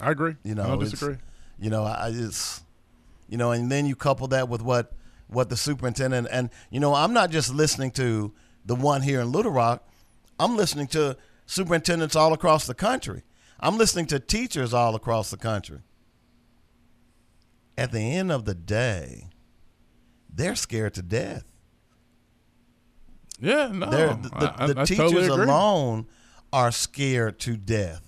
I 0.00 0.10
agree. 0.10 0.36
You 0.42 0.54
know, 0.54 0.74
I 0.74 0.76
disagree. 0.76 1.16
You 1.58 1.70
know, 1.70 1.84
I 1.84 2.10
just, 2.10 2.62
you 3.28 3.38
know, 3.38 3.52
and 3.52 3.70
then 3.70 3.86
you 3.86 3.96
couple 3.96 4.28
that 4.28 4.48
with 4.48 4.60
what 4.62 4.92
what 5.28 5.48
the 5.48 5.56
superintendent 5.56 6.28
and 6.30 6.50
you 6.70 6.80
know, 6.80 6.94
I'm 6.94 7.12
not 7.12 7.30
just 7.30 7.54
listening 7.54 7.90
to 7.92 8.32
the 8.64 8.74
one 8.74 9.02
here 9.02 9.20
in 9.20 9.32
Little 9.32 9.52
Rock. 9.52 9.88
I'm 10.38 10.56
listening 10.56 10.88
to 10.88 11.16
superintendents 11.46 12.16
all 12.16 12.32
across 12.32 12.66
the 12.66 12.74
country. 12.74 13.22
I'm 13.60 13.78
listening 13.78 14.06
to 14.06 14.18
teachers 14.20 14.74
all 14.74 14.94
across 14.94 15.30
the 15.30 15.36
country. 15.36 15.80
At 17.78 17.92
the 17.92 18.00
end 18.00 18.30
of 18.30 18.44
the 18.44 18.54
day, 18.54 19.28
they're 20.32 20.56
scared 20.56 20.94
to 20.94 21.02
death. 21.02 21.44
Yeah, 23.44 23.68
no. 23.72 23.90
They're, 23.90 24.14
the 24.14 24.28
the, 24.28 24.34
I- 24.36 24.64
I- 24.64 24.66
the 24.72 24.80
I 24.80 24.84
teachers 24.84 25.10
totally 25.12 25.26
alone 25.28 26.06
are 26.52 26.70
scared 26.72 27.38
to 27.40 27.56
death 27.56 28.02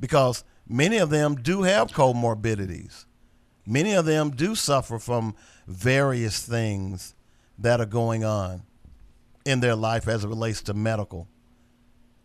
because 0.00 0.44
many 0.66 0.96
of 0.98 1.10
them 1.10 1.34
do 1.36 1.62
have 1.62 1.88
comorbidities. 1.92 3.04
Many 3.66 3.92
of 3.94 4.04
them 4.06 4.30
do 4.30 4.54
suffer 4.54 4.98
from 4.98 5.34
various 5.66 6.40
things 6.44 7.14
that 7.58 7.80
are 7.80 7.86
going 7.86 8.24
on 8.24 8.62
in 9.44 9.60
their 9.60 9.74
life 9.76 10.08
as 10.08 10.24
it 10.24 10.28
relates 10.28 10.62
to 10.62 10.74
medical. 10.74 11.28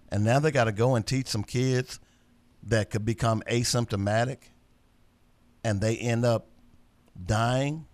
And 0.09 0.23
now 0.23 0.39
they 0.39 0.51
got 0.51 0.63
to 0.65 0.71
go 0.71 0.95
and 0.95 1.05
teach 1.05 1.27
some 1.27 1.43
kids 1.43 1.99
that 2.63 2.89
could 2.89 3.05
become 3.05 3.41
asymptomatic 3.49 4.37
and 5.63 5.81
they 5.81 5.97
end 5.97 6.25
up 6.25 6.47
dying. 7.25 7.85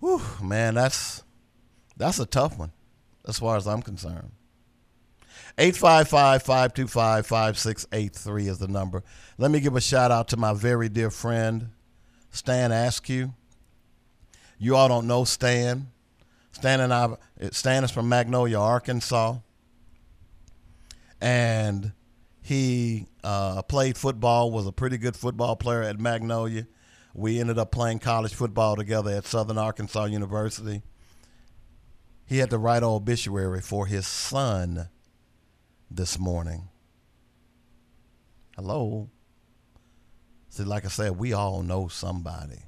Whew, 0.00 0.22
man, 0.42 0.74
that's 0.74 1.22
that's 1.96 2.18
a 2.18 2.26
tough 2.26 2.58
one 2.58 2.72
as 3.26 3.38
far 3.38 3.56
as 3.56 3.66
I'm 3.66 3.80
concerned. 3.82 4.32
855-525-5683 5.58 8.48
is 8.48 8.58
the 8.58 8.68
number. 8.68 9.02
Let 9.38 9.50
me 9.50 9.60
give 9.60 9.76
a 9.76 9.80
shout 9.80 10.10
out 10.10 10.28
to 10.28 10.36
my 10.36 10.52
very 10.52 10.90
dear 10.90 11.10
friend 11.10 11.70
Stan 12.30 12.72
Askew. 12.72 13.32
You 14.58 14.76
all 14.76 14.88
don't 14.88 15.06
know 15.06 15.24
Stan. 15.24 15.88
Stan 16.52 16.80
and 16.80 16.92
I 16.92 17.16
Stan 17.50 17.84
is 17.84 17.90
from 17.90 18.08
Magnolia, 18.08 18.58
Arkansas. 18.58 19.36
And 21.20 21.92
he 22.42 23.06
uh, 23.24 23.62
played 23.62 23.96
football, 23.96 24.50
was 24.50 24.66
a 24.66 24.72
pretty 24.72 24.98
good 24.98 25.16
football 25.16 25.56
player 25.56 25.82
at 25.82 25.98
Magnolia. 25.98 26.66
We 27.14 27.40
ended 27.40 27.58
up 27.58 27.70
playing 27.70 28.00
college 28.00 28.34
football 28.34 28.76
together 28.76 29.10
at 29.10 29.26
Southern 29.26 29.58
Arkansas 29.58 30.04
University. 30.04 30.82
He 32.26 32.38
had 32.38 32.50
to 32.50 32.58
write 32.58 32.78
an 32.78 32.88
obituary 32.88 33.60
for 33.60 33.86
his 33.86 34.06
son 34.06 34.88
this 35.90 36.18
morning. 36.18 36.68
Hello. 38.56 39.08
See, 40.48 40.64
like 40.64 40.84
I 40.84 40.88
said, 40.88 41.18
we 41.18 41.32
all 41.32 41.62
know 41.62 41.88
somebody. 41.88 42.62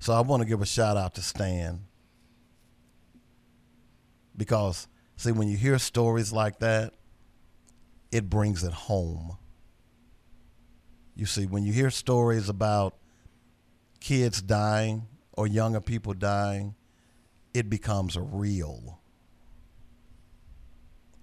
So 0.00 0.12
I 0.12 0.20
want 0.20 0.42
to 0.42 0.48
give 0.48 0.60
a 0.60 0.66
shout 0.66 0.96
out 0.96 1.14
to 1.14 1.22
Stan. 1.22 1.84
Because, 4.36 4.88
see, 5.16 5.30
when 5.30 5.48
you 5.48 5.56
hear 5.56 5.78
stories 5.78 6.32
like 6.32 6.58
that, 6.58 6.94
it 8.10 8.28
brings 8.28 8.64
it 8.64 8.72
home. 8.72 9.38
You 11.14 11.26
see, 11.26 11.46
when 11.46 11.62
you 11.62 11.72
hear 11.72 11.90
stories 11.90 12.48
about 12.48 12.96
kids 14.00 14.42
dying 14.42 15.06
or 15.32 15.46
younger 15.46 15.80
people 15.80 16.14
dying, 16.14 16.74
it 17.54 17.70
becomes 17.70 18.18
real. 18.18 19.00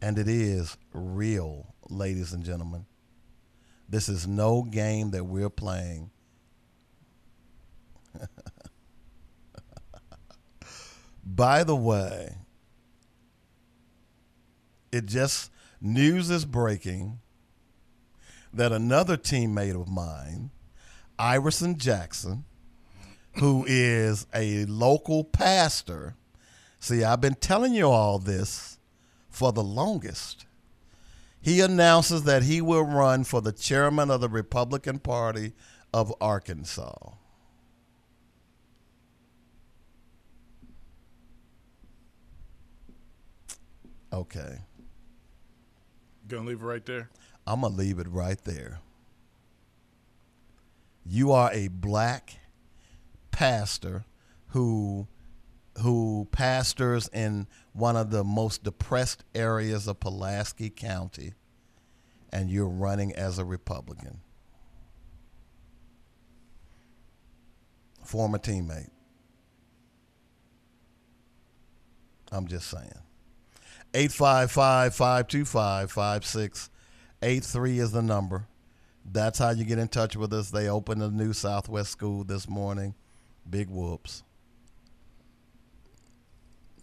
And 0.01 0.17
it 0.17 0.27
is 0.27 0.77
real, 0.93 1.75
ladies 1.89 2.33
and 2.33 2.43
gentlemen. 2.43 2.87
This 3.87 4.09
is 4.09 4.25
no 4.25 4.63
game 4.63 5.11
that 5.11 5.25
we're 5.25 5.49
playing. 5.49 6.09
By 11.23 11.63
the 11.63 11.75
way, 11.75 12.37
it 14.91 15.05
just 15.05 15.51
news 15.79 16.29
is 16.29 16.45
breaking 16.45 17.19
that 18.53 18.71
another 18.71 19.17
teammate 19.17 19.79
of 19.79 19.87
mine, 19.87 20.51
Iverson 21.19 21.77
Jackson, 21.77 22.45
who 23.33 23.65
is 23.67 24.27
a 24.33 24.65
local 24.65 25.23
pastor. 25.23 26.15
See, 26.81 27.03
I've 27.03 27.21
been 27.21 27.35
telling 27.35 27.75
you 27.75 27.87
all 27.87 28.17
this 28.17 28.79
for 29.29 29.53
the 29.53 29.63
longest. 29.63 30.47
He 31.39 31.61
announces 31.61 32.23
that 32.23 32.41
he 32.41 32.59
will 32.59 32.83
run 32.83 33.23
for 33.23 33.39
the 33.39 33.51
chairman 33.51 34.09
of 34.09 34.19
the 34.19 34.27
Republican 34.27 34.97
Party 34.97 35.53
of 35.93 36.11
Arkansas. 36.19 37.11
Okay. 44.11 44.57
Gonna 46.27 46.47
leave 46.47 46.61
it 46.61 46.65
right 46.65 46.85
there. 46.85 47.11
I'm 47.45 47.61
going 47.61 47.73
to 47.73 47.79
leave 47.79 47.99
it 47.99 48.07
right 48.07 48.43
there. 48.43 48.79
You 51.05 51.31
are 51.31 51.51
a 51.53 51.67
black 51.67 52.39
pastor 53.31 54.05
who 54.49 55.07
who 55.81 56.27
pastors 56.31 57.09
in 57.13 57.47
one 57.73 57.95
of 57.95 58.11
the 58.11 58.23
most 58.23 58.63
depressed 58.63 59.23
areas 59.33 59.87
of 59.87 59.99
Pulaski 59.99 60.69
County 60.69 61.33
and 62.31 62.49
you're 62.49 62.67
running 62.67 63.13
as 63.13 63.37
a 63.37 63.45
Republican. 63.45 64.19
Former 68.03 68.37
teammate. 68.37 68.89
I'm 72.31 72.47
just 72.47 72.69
saying. 72.69 72.91
855 73.93 74.95
525 74.95 75.91
5683 75.91 77.79
is 77.79 77.91
the 77.91 78.01
number. 78.01 78.47
That's 79.03 79.39
how 79.39 79.49
you 79.49 79.65
get 79.65 79.79
in 79.79 79.89
touch 79.89 80.15
with 80.15 80.31
us. 80.31 80.51
They 80.51 80.69
opened 80.69 81.03
a 81.03 81.09
new 81.09 81.33
Southwest 81.33 81.91
school 81.91 82.23
this 82.23 82.47
morning. 82.47 82.95
Big 83.49 83.69
whoops. 83.69 84.23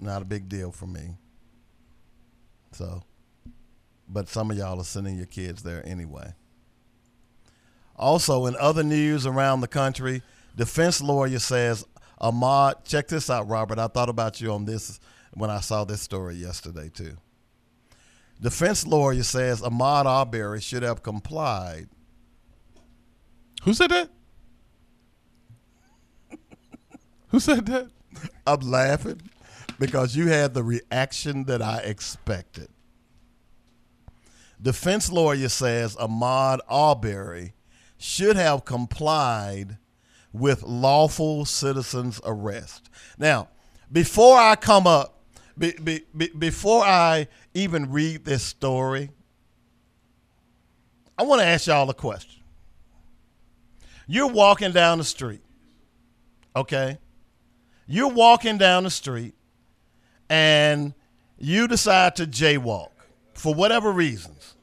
Not 0.00 0.22
a 0.22 0.24
big 0.24 0.48
deal 0.48 0.70
for 0.70 0.86
me. 0.86 1.16
So, 2.72 3.02
but 4.08 4.28
some 4.28 4.50
of 4.50 4.56
y'all 4.56 4.80
are 4.80 4.84
sending 4.84 5.16
your 5.16 5.26
kids 5.26 5.62
there 5.62 5.86
anyway. 5.86 6.32
Also, 7.96 8.46
in 8.46 8.56
other 8.56 8.84
news 8.84 9.26
around 9.26 9.60
the 9.60 9.68
country, 9.68 10.22
defense 10.56 11.00
lawyer 11.00 11.40
says 11.40 11.84
Ahmaud, 12.20 12.84
check 12.84 13.08
this 13.08 13.28
out, 13.28 13.48
Robert. 13.48 13.78
I 13.78 13.88
thought 13.88 14.08
about 14.08 14.40
you 14.40 14.52
on 14.52 14.64
this 14.64 15.00
when 15.34 15.50
I 15.50 15.60
saw 15.60 15.84
this 15.84 16.00
story 16.00 16.36
yesterday, 16.36 16.88
too. 16.88 17.16
Defense 18.40 18.86
lawyer 18.86 19.24
says 19.24 19.60
Ahmaud 19.60 20.06
Arbery 20.06 20.60
should 20.60 20.84
have 20.84 21.02
complied. 21.02 21.88
Who 23.64 23.74
said 23.74 23.90
that? 23.90 24.10
Who 27.28 27.40
said 27.40 27.66
that? 27.66 27.88
I'm 28.46 28.60
laughing 28.60 29.20
because 29.78 30.16
you 30.16 30.28
had 30.28 30.54
the 30.54 30.62
reaction 30.62 31.44
that 31.44 31.62
I 31.62 31.78
expected. 31.78 32.68
Defense 34.60 35.10
lawyer 35.10 35.48
says 35.48 35.94
Ahmaud 35.96 36.58
Arbery 36.68 37.54
should 37.96 38.36
have 38.36 38.64
complied 38.64 39.78
with 40.32 40.62
lawful 40.62 41.44
citizens 41.44 42.20
arrest. 42.24 42.90
Now, 43.18 43.48
before 43.90 44.36
I 44.36 44.56
come 44.56 44.86
up, 44.86 45.22
be, 45.56 45.72
be, 45.72 46.02
be, 46.16 46.28
before 46.28 46.84
I 46.84 47.28
even 47.54 47.90
read 47.90 48.24
this 48.24 48.42
story, 48.44 49.10
I 51.16 51.22
want 51.22 51.40
to 51.40 51.46
ask 51.46 51.66
y'all 51.66 51.88
a 51.90 51.94
question. 51.94 52.42
You're 54.06 54.28
walking 54.28 54.72
down 54.72 54.98
the 54.98 55.04
street, 55.04 55.42
okay? 56.54 56.98
You're 57.86 58.08
walking 58.08 58.58
down 58.58 58.84
the 58.84 58.90
street 58.90 59.34
and 60.28 60.94
you 61.38 61.68
decide 61.68 62.16
to 62.16 62.26
jaywalk 62.26 62.90
for 63.34 63.54
whatever 63.54 63.92
reasons. 63.92 64.54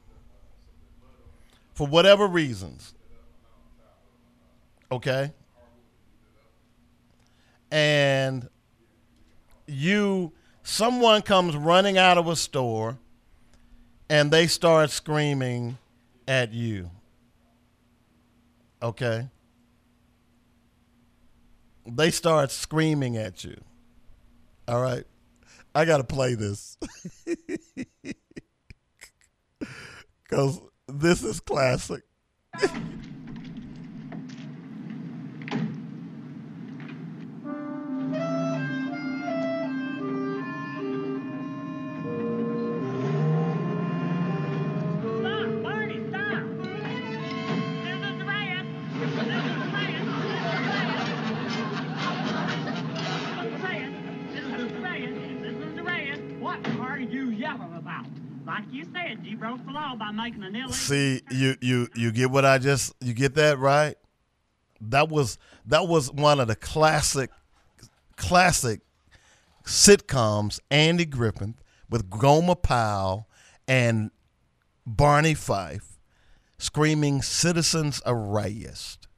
For 1.74 1.86
whatever 1.86 2.26
reasons. 2.26 2.94
Okay? 4.90 5.32
And 7.70 8.48
you 9.66 10.32
someone 10.62 11.22
comes 11.22 11.56
running 11.56 11.98
out 11.98 12.18
of 12.18 12.28
a 12.28 12.36
store 12.36 12.98
and 14.08 14.30
they 14.30 14.46
start 14.46 14.90
screaming 14.90 15.78
at 16.28 16.52
you. 16.52 16.90
Okay? 18.82 19.28
They 21.86 22.10
start 22.10 22.50
screaming 22.50 23.16
at 23.16 23.44
you. 23.44 23.60
All 24.68 24.80
right? 24.80 25.04
I 25.76 25.84
got 25.84 25.98
to 25.98 26.04
play 26.04 26.34
this. 26.34 26.78
Because 30.28 30.60
this 30.88 31.22
is 31.22 31.38
classic. 31.38 32.02
See, 60.72 61.22
you 61.30 61.56
you 61.60 61.88
you 61.94 62.12
get 62.12 62.30
what 62.30 62.44
I 62.44 62.58
just 62.58 62.92
you 63.00 63.14
get 63.14 63.34
that 63.34 63.58
right? 63.58 63.96
That 64.80 65.08
was 65.08 65.38
that 65.66 65.88
was 65.88 66.12
one 66.12 66.40
of 66.40 66.48
the 66.48 66.56
classic 66.56 67.30
classic 68.16 68.80
sitcoms 69.64 70.60
Andy 70.70 71.04
Griffith 71.04 71.54
with 71.88 72.10
Gomer 72.10 72.54
Pyle 72.54 73.28
and 73.66 74.10
Barney 74.86 75.34
Fife 75.34 75.98
screaming 76.58 77.22
citizens 77.22 78.00
arrest. 78.06 79.08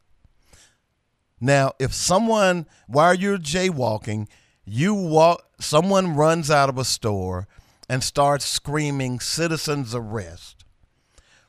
Now, 1.40 1.72
if 1.78 1.94
someone 1.94 2.66
while 2.86 3.14
you're 3.14 3.38
jaywalking, 3.38 4.28
you 4.64 4.94
walk 4.94 5.44
someone 5.60 6.14
runs 6.14 6.50
out 6.50 6.68
of 6.68 6.78
a 6.78 6.84
store 6.84 7.46
and 7.88 8.02
starts 8.02 8.44
screaming 8.44 9.18
citizens 9.20 9.94
arrest 9.94 10.57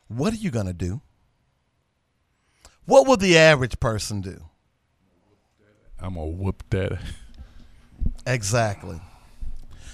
what 0.10 0.34
are 0.34 0.38
you 0.38 0.52
going 0.52 0.66
to 0.66 0.74
do? 0.74 1.02
What 2.86 3.08
will 3.08 3.18
the 3.18 3.38
average 3.38 3.80
person 3.80 4.20
do? 4.20 4.44
I'm 6.00 6.16
going 6.16 6.36
to 6.36 6.44
whoop 6.44 6.64
that. 6.72 7.00
Exactly. 8.26 9.00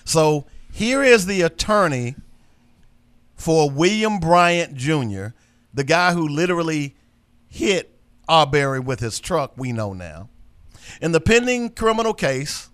So 0.05 0.45
here 0.71 1.03
is 1.03 1.25
the 1.25 1.41
attorney 1.41 2.15
for 3.35 3.69
William 3.69 4.19
Bryant 4.19 4.75
Jr., 4.75 5.27
the 5.73 5.83
guy 5.83 6.13
who 6.13 6.27
literally 6.27 6.95
hit 7.47 7.91
Arbery 8.27 8.79
with 8.79 9.01
his 9.01 9.19
truck, 9.19 9.53
we 9.57 9.71
know 9.71 9.93
now. 9.93 10.29
In 11.01 11.11
the 11.11 11.21
pending 11.21 11.69
criminal 11.69 12.13
case, 12.13 12.69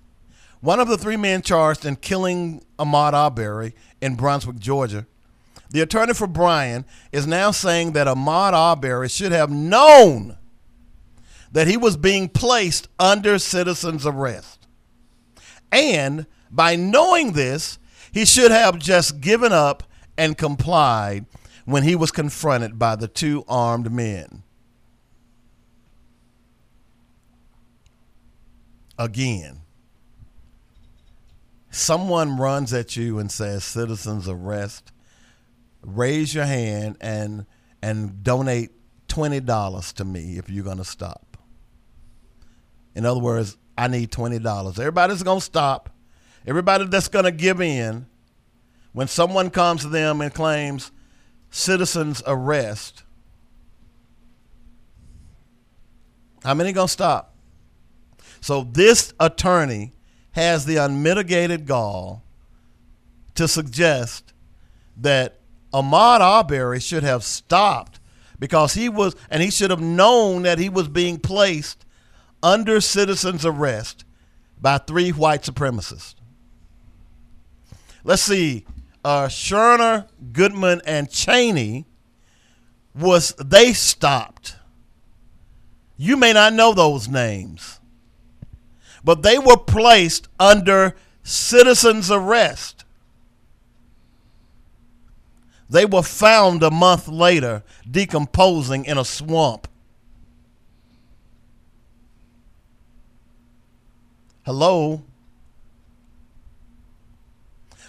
one 0.61 0.79
of 0.79 0.87
the 0.87 0.97
three 0.97 1.17
men 1.17 1.41
charged 1.41 1.85
in 1.85 1.95
killing 1.95 2.63
Ahmaud 2.77 3.13
Arbery 3.13 3.73
in 4.01 4.15
Brunswick, 4.15 4.59
Georgia, 4.59 5.07
the 5.71 5.81
attorney 5.81 6.13
for 6.13 6.27
Bryan 6.27 6.85
is 7.11 7.25
now 7.25 7.51
saying 7.51 7.93
that 7.93 8.07
Ahmaud 8.07 8.53
Arbery 8.53 9.07
should 9.07 9.31
have 9.31 9.49
known 9.49 10.37
that 11.51 11.67
he 11.67 11.77
was 11.77 11.97
being 11.97 12.29
placed 12.29 12.87
under 12.99 13.39
citizen's 13.39 14.05
arrest. 14.05 14.67
And 15.71 16.25
by 16.49 16.75
knowing 16.75 17.31
this, 17.31 17.79
he 18.11 18.25
should 18.25 18.51
have 18.51 18.79
just 18.79 19.21
given 19.21 19.53
up 19.53 19.83
and 20.17 20.37
complied 20.37 21.25
when 21.65 21.83
he 21.83 21.95
was 21.95 22.11
confronted 22.11 22.77
by 22.77 22.97
the 22.97 23.07
two 23.07 23.45
armed 23.47 23.91
men. 23.91 24.43
Again, 28.97 29.61
someone 31.69 32.37
runs 32.37 32.73
at 32.73 32.97
you 32.97 33.17
and 33.19 33.31
says, 33.31 33.63
Citizens 33.63 34.27
arrest 34.27 34.91
raise 35.81 36.33
your 36.33 36.45
hand 36.45 36.97
and 37.01 37.45
and 37.81 38.23
donate 38.23 38.71
twenty 39.07 39.39
dollars 39.39 39.93
to 39.93 40.05
me 40.05 40.37
if 40.37 40.49
you're 40.49 40.63
gonna 40.63 40.83
stop. 40.83 41.37
In 42.95 43.05
other 43.05 43.19
words, 43.19 43.57
I 43.77 43.87
need 43.87 44.11
twenty 44.11 44.39
dollars. 44.39 44.79
Everybody's 44.79 45.23
gonna 45.23 45.41
stop. 45.41 45.89
Everybody 46.45 46.85
that's 46.85 47.07
to 47.25 47.31
give 47.31 47.61
in 47.61 48.07
when 48.93 49.07
someone 49.07 49.49
comes 49.49 49.81
to 49.81 49.87
them 49.89 50.21
and 50.21 50.33
claims 50.33 50.91
citizens 51.49 52.23
arrest, 52.25 53.03
how 56.43 56.53
many 56.53 56.73
to 56.87 56.91
stop? 56.91 57.35
So 58.39 58.63
this 58.63 59.13
attorney 59.19 59.93
has 60.31 60.65
the 60.65 60.77
unmitigated 60.77 61.67
gall 61.67 62.23
to 63.35 63.47
suggest 63.47 64.33
that 64.97 65.40
Ahmaud 65.73 66.19
Arbery 66.19 66.79
should 66.79 67.03
have 67.03 67.23
stopped 67.23 67.99
because 68.39 68.73
he 68.73 68.89
was, 68.89 69.15
and 69.29 69.41
he 69.41 69.51
should 69.51 69.69
have 69.69 69.79
known 69.81 70.43
that 70.43 70.59
he 70.59 70.69
was 70.69 70.87
being 70.87 71.19
placed 71.19 71.85
under 72.43 72.81
citizen's 72.81 73.45
arrest 73.45 74.03
by 74.59 74.77
three 74.77 75.11
white 75.11 75.43
supremacists. 75.43 76.15
Let's 78.03 78.23
see, 78.23 78.65
uh, 79.05 79.27
Schwerner, 79.27 80.07
Goodman, 80.33 80.81
and 80.85 81.09
Chaney 81.09 81.85
was 82.95 83.33
they 83.37 83.73
stopped. 83.73 84.55
You 85.97 86.17
may 86.17 86.33
not 86.33 86.53
know 86.53 86.73
those 86.73 87.07
names, 87.07 87.79
but 89.03 89.21
they 89.21 89.37
were 89.37 89.57
placed 89.57 90.27
under 90.39 90.95
citizen's 91.23 92.09
arrest. 92.09 92.80
They 95.71 95.85
were 95.85 96.03
found 96.03 96.63
a 96.63 96.69
month 96.69 97.07
later 97.07 97.63
decomposing 97.89 98.83
in 98.83 98.97
a 98.97 99.05
swamp. 99.05 99.69
Hello? 104.43 105.01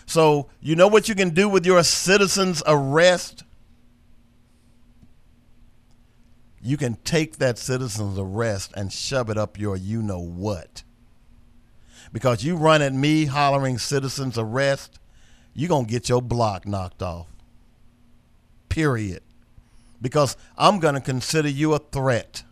So, 0.07 0.49
you 0.61 0.77
know 0.77 0.87
what 0.87 1.09
you 1.09 1.17
can 1.17 1.31
do 1.31 1.49
with 1.49 1.67
your 1.67 1.83
citizen's 1.83 2.63
arrest? 2.69 3.43
You 6.63 6.77
can 6.77 6.95
take 7.03 7.39
that 7.39 7.59
citizen's 7.59 8.17
arrest 8.17 8.73
and 8.77 8.93
shove 8.93 9.29
it 9.29 9.37
up 9.37 9.59
your 9.59 9.77
you 9.77 10.03
know 10.03 10.21
what. 10.21 10.85
Because 12.13 12.45
you 12.45 12.55
run 12.55 12.81
at 12.81 12.93
me 12.93 13.25
hollering 13.25 13.79
citizen's 13.79 14.39
arrest, 14.39 15.01
you're 15.53 15.69
going 15.69 15.87
to 15.87 15.91
get 15.91 16.09
your 16.09 16.23
block 16.23 16.65
knocked 16.65 17.03
off. 17.03 17.32
Period. 18.73 19.21
Because 20.01 20.35
I'm 20.57 20.79
going 20.79 20.95
to 20.95 21.01
consider 21.03 21.51
you 21.51 21.75
a 21.75 21.79
threat. 21.79 22.43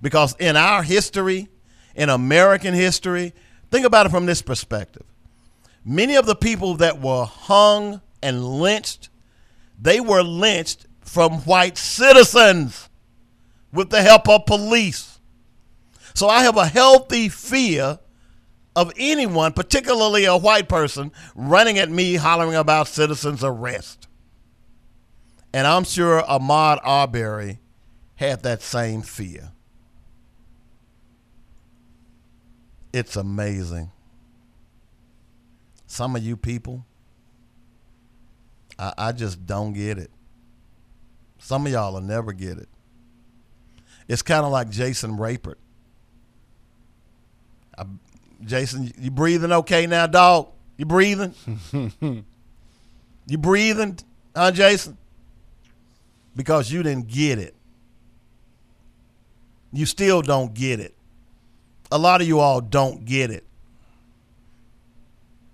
Because 0.00 0.36
in 0.38 0.56
our 0.56 0.84
history, 0.84 1.48
in 1.96 2.08
American 2.08 2.74
history, 2.74 3.34
think 3.72 3.84
about 3.84 4.06
it 4.06 4.10
from 4.10 4.24
this 4.24 4.40
perspective. 4.40 5.02
Many 5.84 6.14
of 6.14 6.26
the 6.26 6.36
people 6.36 6.76
that 6.76 7.00
were 7.00 7.24
hung 7.24 8.00
and 8.22 8.44
lynched, 8.44 9.08
they 9.80 9.98
were 9.98 10.22
lynched 10.22 10.86
from 11.00 11.40
white 11.40 11.76
citizens 11.76 12.88
with 13.72 13.90
the 13.90 14.02
help 14.02 14.28
of 14.28 14.46
police. 14.46 15.18
So 16.14 16.28
I 16.28 16.44
have 16.44 16.56
a 16.56 16.66
healthy 16.66 17.28
fear 17.28 17.98
of 18.76 18.92
anyone, 18.96 19.54
particularly 19.54 20.24
a 20.24 20.36
white 20.36 20.68
person, 20.68 21.10
running 21.34 21.78
at 21.78 21.90
me 21.90 22.14
hollering 22.14 22.54
about 22.54 22.86
citizens' 22.86 23.42
arrest. 23.42 24.07
And 25.52 25.66
I'm 25.66 25.84
sure 25.84 26.22
Ahmaud 26.22 26.80
Arbery 26.84 27.58
had 28.16 28.42
that 28.42 28.62
same 28.62 29.02
fear. 29.02 29.52
It's 32.92 33.16
amazing. 33.16 33.90
Some 35.86 36.16
of 36.16 36.22
you 36.22 36.36
people, 36.36 36.84
I, 38.78 38.92
I 38.98 39.12
just 39.12 39.46
don't 39.46 39.72
get 39.72 39.98
it. 39.98 40.10
Some 41.38 41.66
of 41.66 41.72
y'all 41.72 41.94
will 41.94 42.00
never 42.00 42.32
get 42.32 42.58
it. 42.58 42.68
It's 44.08 44.22
kind 44.22 44.44
of 44.44 44.52
like 44.52 44.70
Jason 44.70 45.16
Rapert. 45.16 45.58
I, 47.76 47.84
Jason, 48.44 48.92
you 48.98 49.10
breathing 49.10 49.52
okay 49.52 49.86
now, 49.86 50.06
dog? 50.06 50.48
You 50.76 50.86
breathing? 50.86 51.34
you 53.26 53.38
breathing, 53.38 53.98
huh, 54.34 54.50
Jason? 54.50 54.96
Because 56.36 56.70
you 56.70 56.82
didn't 56.82 57.08
get 57.08 57.38
it. 57.38 57.54
You 59.72 59.86
still 59.86 60.22
don't 60.22 60.54
get 60.54 60.80
it. 60.80 60.94
A 61.90 61.98
lot 61.98 62.20
of 62.20 62.26
you 62.26 62.38
all 62.40 62.60
don't 62.60 63.04
get 63.04 63.30
it. 63.30 63.44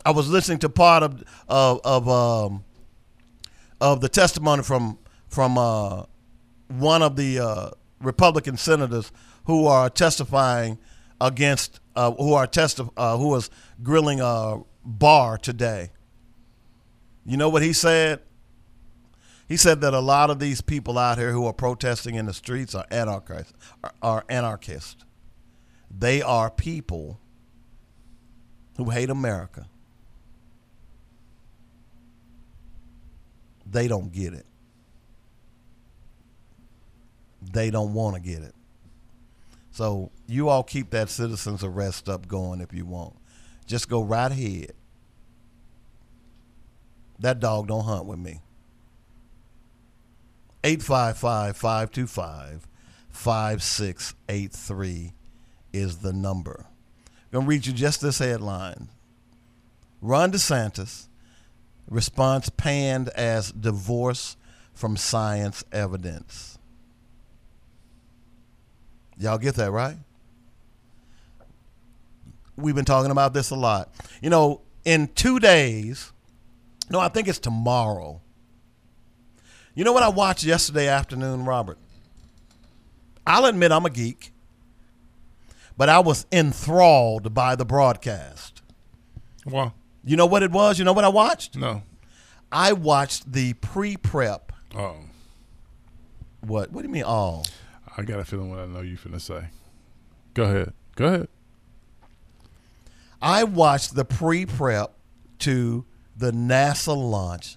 I 0.05 0.11
was 0.11 0.29
listening 0.29 0.59
to 0.59 0.69
part 0.69 1.03
of 1.03 1.25
of 1.49 1.81
of, 1.85 2.09
um, 2.09 2.65
of 3.81 4.01
the 4.01 4.09
testimony 4.09 4.63
from 4.63 4.99
from 5.29 5.57
uh, 5.57 6.05
one 6.69 7.03
of 7.03 7.17
the 7.17 7.39
uh, 7.39 7.71
Republican 8.01 8.57
senators 8.57 9.11
who 9.45 9.67
are 9.67 9.89
testifying 9.89 10.79
against 11.21 11.81
uh, 11.97 12.11
who 12.13 12.35
are 12.35 12.47
testi- 12.47 12.91
uh, 12.97 13.17
who 13.17 13.29
was 13.29 13.51
grilling 13.83 14.21
uh, 14.21 14.59
Barr 14.85 15.39
today. 15.39 15.91
You 17.25 17.37
know 17.37 17.49
what 17.49 17.63
he 17.63 17.73
said? 17.73 18.21
He 19.55 19.59
said 19.59 19.83
that 19.83 19.95
a 19.95 20.01
lot 20.01 20.31
of 20.31 20.41
these 20.41 20.61
people 20.61 20.99
out 20.99 21.17
here 21.17 21.31
who 21.31 21.47
are 21.47 21.53
protesting 21.53 22.17
in 22.17 22.27
the 22.27 22.35
streets 22.35 22.75
are 22.75 22.87
anarchists. 22.91 23.53
Are. 24.03 24.25
They 25.97 26.23
are 26.23 26.51
people 26.51 27.21
who 28.77 28.91
hate 28.91 29.11
America. 29.11 29.69
They 33.65 33.87
don't 33.87 34.11
get 34.11 34.35
it. 34.35 34.45
They 37.41 37.71
don't 37.71 37.95
want 37.95 38.17
to 38.17 38.21
get 38.21 38.43
it. 38.43 38.57
So 39.71 40.11
you 40.27 40.49
all 40.49 40.65
keep 40.65 40.91
that 40.91 41.09
citizen's 41.09 41.63
arrest 41.63 42.09
up 42.09 42.27
going 42.27 42.61
if 42.61 42.75
you 42.75 42.87
want. 42.87 43.15
Just 43.67 43.89
go 43.89 44.03
right 44.03 44.33
ahead. 44.33 44.73
That 47.21 47.39
dog 47.39 47.69
don't 47.69 47.85
hunt 47.85 48.07
with 48.07 48.19
me. 48.19 48.41
855 50.65 51.57
525 51.59 52.66
5683 53.11 55.12
is 55.73 55.99
the 55.99 56.12
number. 56.12 56.66
I'm 56.66 57.32
going 57.32 57.45
to 57.45 57.49
read 57.49 57.66
you 57.66 57.73
just 57.73 58.01
this 58.01 58.19
headline 58.19 58.89
Ron 60.01 60.32
DeSantis 60.32 61.09
response 61.89 62.49
panned 62.49 63.11
as 63.11 63.53
divorce 63.53 64.36
from 64.73 64.97
science 64.97 65.62
evidence. 65.70 66.59
Y'all 69.19 69.39
get 69.39 69.55
that, 69.57 69.70
right? 69.70 69.97
We've 72.57 72.74
been 72.74 72.85
talking 72.85 73.11
about 73.11 73.35
this 73.35 73.51
a 73.51 73.57
lot. 73.57 73.93
You 74.20 74.31
know, 74.31 74.61
in 74.85 75.09
two 75.09 75.41
days, 75.41 76.12
no, 76.91 77.01
I 77.01 77.09
think 77.09 77.28
it's 77.28 77.39
tomorrow. 77.39 78.20
You 79.75 79.83
know 79.83 79.93
what 79.93 80.05
I 80.05 80.09
watched 80.09 80.45
yesterday 80.45 80.87
afternoon, 80.87 81.45
Robert? 81.45 81.79
I'll 83.27 83.47
admit 83.47 83.73
I'm 83.73 83.85
a 83.85 83.91
geek, 83.91 84.33
but 85.77 85.89
I 85.89 85.99
was 85.99 86.27
enthralled 86.31 87.35
by 87.35 87.57
the 87.57 87.65
broadcast. 87.65 88.63
Wow. 89.45 89.73
You 90.05 90.17
know 90.17 90.27
what 90.27 90.43
it 90.43 90.53
was? 90.53 90.79
You 90.79 90.85
know 90.85 90.93
what 90.93 91.05
I 91.05 91.09
watched? 91.09 91.57
No. 91.57 91.83
I 92.53 92.73
watched 92.73 93.33
the 93.33 93.55
pre 93.55 93.97
prep. 93.97 94.53
Oh. 94.77 94.97
What? 96.41 96.71
What 96.71 96.83
do 96.83 96.89
you 96.89 96.93
mean 96.93 97.03
all? 97.03 97.47
I 97.97 98.03
got 98.03 98.21
a 98.21 98.25
feeling 98.25 98.51
what 98.51 98.61
I 98.61 98.67
know 98.67 98.81
you're 98.81 98.97
finna 98.97 99.21
say. 99.21 99.49
Go 100.35 100.45
ahead. 100.45 100.73
Go 100.95 101.07
ahead. 101.07 101.29
I 103.21 103.43
watched 103.45 103.95
the 103.95 104.05
pre 104.05 104.47
prep 104.47 104.95
to 105.41 105.85
the 106.17 106.31
NASA 106.31 106.95
launch 106.97 107.57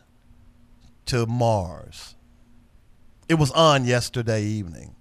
to 1.08 1.26
Mars. 1.26 2.16
It 3.28 3.36
was 3.36 3.52
on 3.52 3.86
yesterday 3.86 4.44
evening. 4.44 4.96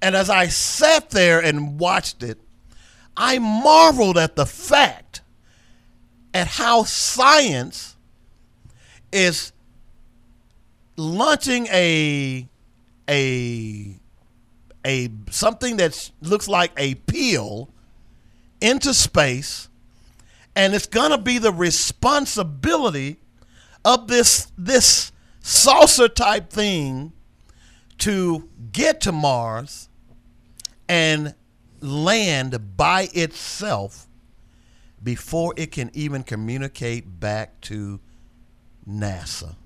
And 0.00 0.14
as 0.14 0.30
I 0.30 0.46
sat 0.46 1.10
there 1.10 1.40
and 1.40 1.78
watched 1.78 2.22
it, 2.22 2.38
I 3.16 3.38
marveled 3.38 4.16
at 4.16 4.36
the 4.36 4.46
fact 4.46 5.22
at 6.32 6.46
how 6.46 6.84
science 6.84 7.96
is 9.12 9.52
launching 10.96 11.66
a 11.68 12.48
a 13.08 13.96
a 14.84 15.08
something 15.30 15.78
that 15.78 16.10
looks 16.20 16.48
like 16.48 16.72
a 16.76 16.94
pill 16.94 17.70
into 18.60 18.92
space 18.92 19.68
and 20.54 20.74
it's 20.74 20.86
going 20.86 21.10
to 21.10 21.18
be 21.18 21.38
the 21.38 21.52
responsibility 21.52 23.18
of 23.88 24.06
this 24.06 24.52
this 24.58 25.12
saucer 25.40 26.08
type 26.08 26.50
thing 26.50 27.12
to 27.96 28.48
get 28.70 29.00
to 29.00 29.12
Mars 29.12 29.88
and 30.88 31.34
land 31.80 32.76
by 32.76 33.08
itself 33.14 34.06
before 35.02 35.54
it 35.56 35.72
can 35.72 35.90
even 35.94 36.22
communicate 36.22 37.18
back 37.18 37.60
to 37.62 37.98
NASA. 38.86 39.56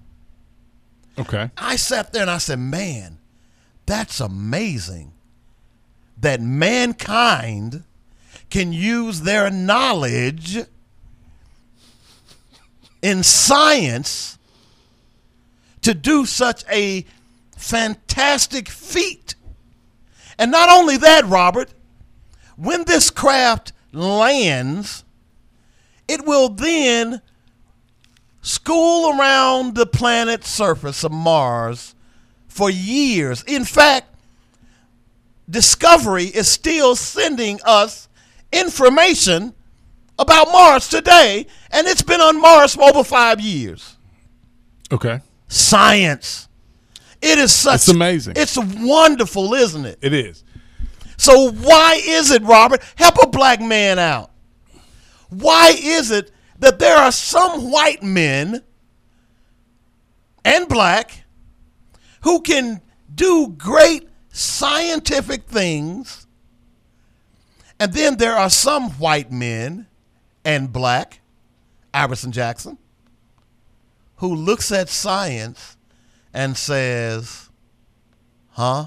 Okay. 1.19 1.51
I 1.59 1.77
sat 1.77 2.13
there 2.13 2.23
and 2.23 2.31
I 2.31 2.39
said, 2.39 2.61
man, 2.61 3.19
that's 3.87 4.21
amazing 4.21 5.13
that 6.17 6.41
mankind 6.41 7.83
can 8.51 8.73
use 8.73 9.23
their 9.23 9.51
knowledge 9.51 10.59
in 13.03 13.23
science 13.23 14.39
to 15.83 15.93
do 15.93 16.25
such 16.25 16.65
a 16.71 17.05
fantastic 17.57 18.69
feat. 18.69 19.35
And 20.39 20.51
not 20.51 20.71
only 20.71 20.97
that, 20.97 21.27
Robert, 21.27 21.71
when 22.57 22.85
this 22.85 23.11
craft 23.11 23.73
lands, 23.93 25.05
it 26.09 26.25
will 26.25 26.49
then 26.49 27.21
school 28.41 29.19
around 29.19 29.75
the 29.75 29.87
planet's 29.87 30.49
surface 30.49 31.05
of 31.05 31.13
Mars 31.13 31.95
for 32.49 32.71
years. 32.71 33.43
In 33.45 33.65
fact, 33.65 34.13
Discovery 35.53 36.27
is 36.27 36.49
still 36.49 36.97
sending 36.97 37.61
us 37.65 38.09
information 38.53 39.55
about 40.23 40.51
Mars 40.53 40.89
today, 40.89 41.47
and 41.71 41.87
it's 41.87 42.03
been 42.03 42.21
on 42.21 42.41
Mars 42.41 42.75
for 42.75 42.85
over 42.85 43.05
five 43.05 43.41
years. 43.41 43.97
Okay. 44.91 45.21
Science. 45.49 46.49
It 47.21 47.39
is 47.39 47.53
such. 47.53 47.77
It's 47.77 47.89
amazing. 47.89 48.35
It's 48.37 48.57
wonderful, 48.57 49.55
isn't 49.55 49.85
it? 49.85 49.99
It 50.01 50.13
is. 50.13 50.45
So 51.17 51.51
why 51.51 52.01
is 52.05 52.31
it, 52.31 52.43
Robert? 52.43 52.83
Help 52.97 53.23
a 53.23 53.29
black 53.29 53.61
man 53.61 53.99
out. 53.99 54.31
Why 55.29 55.75
is 55.79 56.11
it 56.11 56.31
that 56.59 56.79
there 56.79 56.97
are 56.97 57.13
some 57.13 57.71
white 57.71 58.03
men 58.03 58.63
and 60.45 60.69
black 60.69 61.25
who 62.23 62.41
can 62.41 62.81
do 63.15 63.55
great 63.57 64.09
scientific 64.31 65.45
things, 65.47 66.27
and 67.79 67.93
then 67.93 68.17
there 68.17 68.35
are 68.35 68.51
some 68.51 68.91
white 68.93 69.31
men 69.31 69.87
and 70.45 70.73
black, 70.73 71.21
Iverson 71.95 72.33
Jackson, 72.33 72.79
who 74.17 74.35
looks 74.35 74.71
at 74.73 74.89
science 74.89 75.77
and 76.33 76.57
says, 76.57 77.49
huh? 78.51 78.87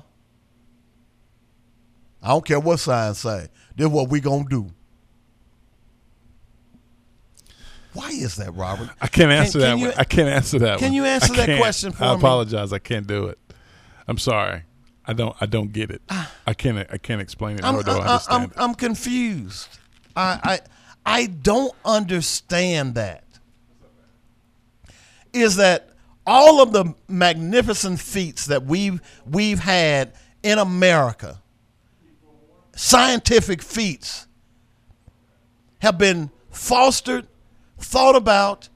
I 2.22 2.30
don't 2.30 2.46
care 2.46 2.60
what 2.60 2.80
science 2.80 3.20
say. 3.20 3.50
This 3.76 3.86
is 3.88 3.92
what 3.92 4.10
we 4.10 4.20
gonna 4.20 4.46
do. 4.50 4.70
Why 7.94 8.10
is 8.10 8.36
that, 8.38 8.54
Robert? 8.56 8.90
I 9.02 9.08
can't 9.08 9.32
answer 9.32 9.60
can 9.60 9.62
that 9.62 9.78
you- 9.80 9.88
one. 9.88 9.96
I 9.98 10.04
can't 10.04 10.28
answer 10.30 10.60
that 10.60 10.80
can 10.80 10.88
one. 10.88 10.94
you 10.94 11.06
answer 11.06 11.34
I 11.34 11.46
that 11.46 11.58
question 11.60 11.92
for 11.94 12.04
I 12.04 12.08
me? 12.08 12.14
I 12.14 12.18
apologize. 12.18 12.74
I 12.74 12.80
can't 12.80 13.08
do 13.08 13.28
it. 13.28 13.40
I'm 14.08 14.18
sorry. 14.18 14.64
I 15.06 15.14
don't. 15.14 15.36
I 15.40 15.46
don't 15.46 15.72
get 15.72 15.92
it. 15.92 16.02
Ah. 16.10 16.32
I 16.48 16.54
can't. 16.54 16.78
I 16.92 16.98
can't 16.98 17.22
explain 17.22 17.58
it. 17.58 17.64
I'm, 17.64 17.76
Nor 17.76 17.84
do 17.84 17.92
uh, 17.92 17.94
I, 17.94 17.98
uh, 17.98 18.02
I- 18.02 18.12
understand. 18.14 18.52
I'm, 18.58 18.64
I'm 18.70 18.76
confused. 18.76 19.68
I, 20.16 20.40
I 20.44 20.60
I 21.06 21.28
don't 21.28 21.74
understand 21.84 22.96
that. 22.96 23.24
Is 25.34 25.58
that 25.58 25.90
all 26.26 26.62
of 26.62 26.72
the 26.72 26.96
magnificent 27.08 28.00
feats 28.00 28.48
that 28.48 28.66
we've 28.66 29.02
we've 29.30 29.60
had 29.60 30.14
in 30.42 30.58
America, 30.58 31.42
scientific 32.76 33.62
feats, 33.62 34.28
have 35.80 35.98
been 35.98 36.32
fostered, 36.50 37.28
thought 37.78 38.16
about, 38.16 38.70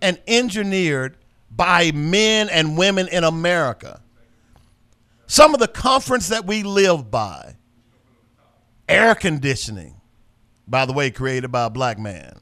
and 0.00 0.20
engineered 0.26 1.16
by 1.50 1.92
men 1.92 2.48
and 2.48 2.76
women 2.76 3.08
in 3.08 3.24
America. 3.24 4.00
Some 5.26 5.54
of 5.54 5.60
the 5.60 5.68
comforts 5.68 6.28
that 6.28 6.46
we 6.46 6.62
live 6.62 7.10
by, 7.10 7.56
air 8.88 9.14
conditioning, 9.14 9.97
by 10.68 10.84
the 10.84 10.92
way, 10.92 11.10
created 11.10 11.50
by 11.50 11.64
a 11.64 11.70
black 11.70 11.98
man, 11.98 12.38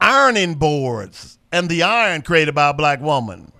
ironing 0.00 0.54
boards, 0.54 1.38
and 1.52 1.68
the 1.68 1.82
iron 1.82 2.22
created 2.22 2.54
by 2.54 2.70
a 2.70 2.74
black 2.74 3.00
woman. 3.00 3.52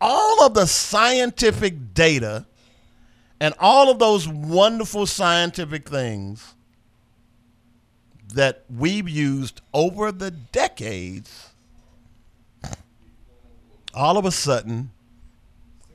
All 0.00 0.42
of 0.42 0.54
the 0.54 0.66
scientific 0.66 1.94
data 1.94 2.46
and 3.40 3.54
all 3.58 3.90
of 3.90 3.98
those 3.98 4.28
wonderful 4.28 5.06
scientific 5.06 5.88
things 5.88 6.54
that 8.34 8.64
we've 8.74 9.08
used 9.08 9.60
over 9.74 10.12
the 10.12 10.30
decades, 10.30 11.50
all 13.94 14.16
of 14.16 14.24
a 14.24 14.30
sudden, 14.30 14.90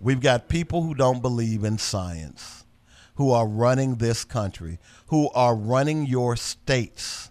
we've 0.02 0.22
got 0.22 0.50
people 0.50 0.82
who 0.82 0.94
don't 0.94 1.22
believe 1.22 1.64
in 1.64 1.78
science, 1.78 2.65
who 3.16 3.32
are 3.32 3.48
running 3.48 3.96
this 3.96 4.24
country, 4.24 4.80
who 5.08 5.30
are 5.32 5.56
running 5.56 6.06
your 6.06 6.36
states. 6.36 7.30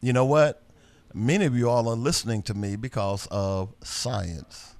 You 0.00 0.12
know 0.12 0.24
what? 0.24 0.62
Many 1.14 1.44
of 1.44 1.56
you 1.56 1.68
all 1.68 1.88
are 1.88 1.96
listening 1.96 2.42
to 2.42 2.54
me 2.54 2.76
because 2.76 3.28
of 3.30 3.74
science. 3.84 4.74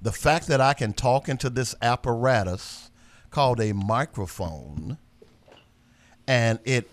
The 0.00 0.12
fact 0.12 0.46
that 0.46 0.60
I 0.60 0.74
can 0.74 0.92
talk 0.92 1.28
into 1.28 1.50
this 1.50 1.74
apparatus 1.82 2.90
called 3.30 3.60
a 3.60 3.72
microphone 3.72 4.98
and 6.26 6.60
it 6.64 6.88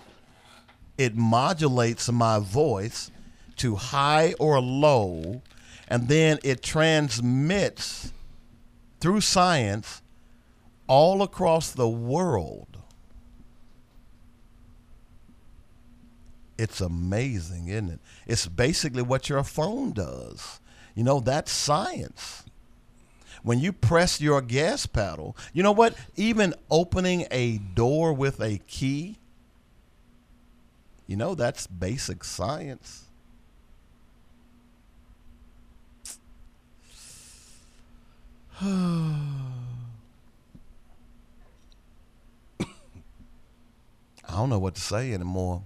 it 0.98 1.16
modulates 1.16 2.10
my 2.10 2.40
voice 2.40 3.12
to 3.58 3.76
high 3.76 4.34
or 4.40 4.60
low 4.62 5.42
and 5.88 6.08
then 6.08 6.40
it 6.44 6.62
transmits 6.62 8.12
through 9.00 9.22
science 9.22 10.02
all 10.88 11.22
across 11.22 11.72
the 11.72 11.88
world. 11.88 12.78
It's 16.58 16.80
amazing, 16.80 17.68
isn't 17.68 17.90
it? 17.90 18.00
It's 18.26 18.48
basically 18.48 19.02
what 19.02 19.30
your 19.30 19.44
phone 19.44 19.92
does. 19.92 20.60
You 20.96 21.04
know, 21.04 21.20
that's 21.20 21.52
science. 21.52 22.44
When 23.44 23.60
you 23.60 23.74
press 23.74 24.22
your 24.22 24.42
gas 24.42 24.86
pedal, 24.86 25.36
you 25.54 25.62
know 25.62 25.74
what? 25.74 25.96
Even 26.16 26.56
opening 26.72 27.28
a 27.30 27.58
door 27.58 28.14
with 28.14 28.40
a 28.42 28.60
key, 28.66 29.18
you 31.06 31.16
know, 31.16 31.36
that's 31.36 31.68
basic 31.68 32.24
science. 32.24 33.05
I 38.62 39.18
don't 44.30 44.50
know 44.50 44.60
what 44.60 44.76
to 44.76 44.82
say 44.82 45.14
anymore. 45.14 45.64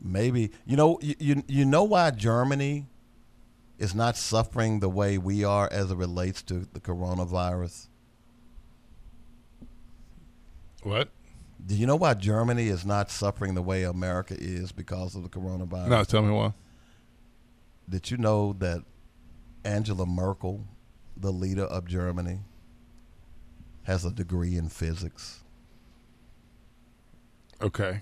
Maybe 0.00 0.52
you 0.64 0.76
know 0.76 0.98
you, 1.02 1.16
you 1.18 1.42
you 1.48 1.64
know 1.64 1.82
why 1.82 2.12
Germany 2.12 2.86
is 3.78 3.94
not 3.94 4.16
suffering 4.16 4.78
the 4.78 4.88
way 4.88 5.18
we 5.18 5.42
are 5.42 5.68
as 5.72 5.90
it 5.90 5.96
relates 5.96 6.42
to 6.42 6.68
the 6.72 6.80
coronavirus. 6.80 7.88
what? 10.84 11.08
Do 11.64 11.74
you 11.74 11.86
know 11.86 11.96
why 11.96 12.14
Germany 12.14 12.68
is 12.68 12.86
not 12.86 13.10
suffering 13.10 13.54
the 13.54 13.62
way 13.62 13.82
America 13.82 14.36
is 14.38 14.70
because 14.70 15.16
of 15.16 15.24
the 15.24 15.28
coronavirus? 15.28 15.88
No, 15.88 16.04
tell 16.04 16.22
me 16.22 16.32
why. 16.32 16.52
Did 17.90 18.12
you 18.12 18.16
know 18.16 18.52
that 18.60 18.84
Angela 19.68 20.06
Merkel, 20.06 20.64
the 21.14 21.30
leader 21.30 21.64
of 21.64 21.86
Germany, 21.86 22.38
has 23.82 24.02
a 24.02 24.10
degree 24.10 24.56
in 24.56 24.70
physics? 24.70 25.40
Okay. 27.60 28.00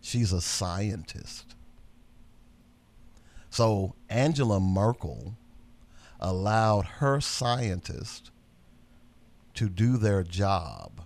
She's 0.00 0.32
a 0.32 0.40
scientist. 0.40 1.54
So 3.50 3.94
Angela 4.08 4.58
Merkel 4.58 5.36
allowed 6.18 6.86
her 6.86 7.20
scientists 7.20 8.30
to 9.52 9.68
do 9.68 9.98
their 9.98 10.22
job. 10.22 11.02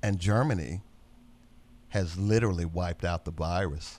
And 0.00 0.20
Germany 0.20 0.82
has 1.88 2.16
literally 2.16 2.64
wiped 2.64 3.04
out 3.04 3.24
the 3.24 3.32
virus. 3.32 3.98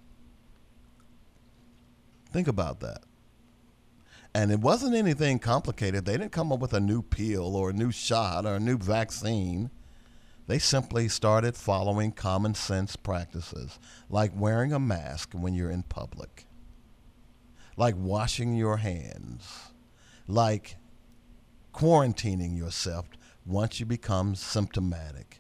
Think 2.33 2.47
about 2.47 2.79
that. 2.79 3.03
And 4.33 4.51
it 4.51 4.59
wasn't 4.59 4.95
anything 4.95 5.37
complicated. 5.37 6.05
They 6.05 6.13
didn't 6.13 6.31
come 6.31 6.51
up 6.51 6.59
with 6.59 6.73
a 6.73 6.79
new 6.79 7.03
pill 7.03 7.55
or 7.55 7.69
a 7.69 7.73
new 7.73 7.91
shot 7.91 8.47
or 8.47 8.55
a 8.55 8.59
new 8.59 8.79
vaccine. 8.79 9.69
They 10.47 10.57
simply 10.57 11.07
started 11.07 11.55
following 11.55 12.11
common 12.11 12.55
sense 12.55 12.95
practices, 12.95 13.77
like 14.09 14.31
wearing 14.35 14.73
a 14.73 14.79
mask 14.79 15.33
when 15.33 15.53
you're 15.53 15.69
in 15.69 15.83
public, 15.83 16.47
like 17.77 17.95
washing 17.95 18.55
your 18.55 18.77
hands, 18.77 19.71
like 20.27 20.77
quarantining 21.71 22.57
yourself 22.57 23.05
once 23.45 23.79
you 23.79 23.85
become 23.85 24.33
symptomatic. 24.33 25.39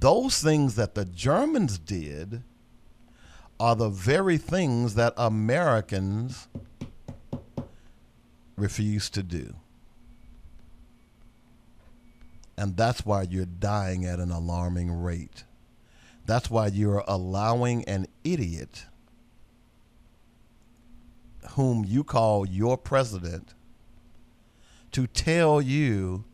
Those 0.00 0.42
things 0.42 0.74
that 0.74 0.96
the 0.96 1.04
Germans 1.04 1.78
did 1.78 2.42
are 3.58 3.76
the 3.76 3.88
very 3.88 4.36
things 4.36 4.94
that 4.94 5.14
Americans 5.16 6.48
refuse 8.56 9.10
to 9.10 9.22
do. 9.22 9.54
And 12.56 12.76
that's 12.76 13.04
why 13.04 13.22
you're 13.22 13.46
dying 13.46 14.04
at 14.04 14.20
an 14.20 14.30
alarming 14.30 15.02
rate. 15.02 15.44
That's 16.26 16.50
why 16.50 16.68
you're 16.68 17.04
allowing 17.06 17.84
an 17.84 18.06
idiot 18.22 18.86
whom 21.50 21.84
you 21.84 22.04
call 22.04 22.46
your 22.46 22.78
president 22.78 23.54
to 24.92 25.06
tell 25.06 25.60
you 25.60 26.24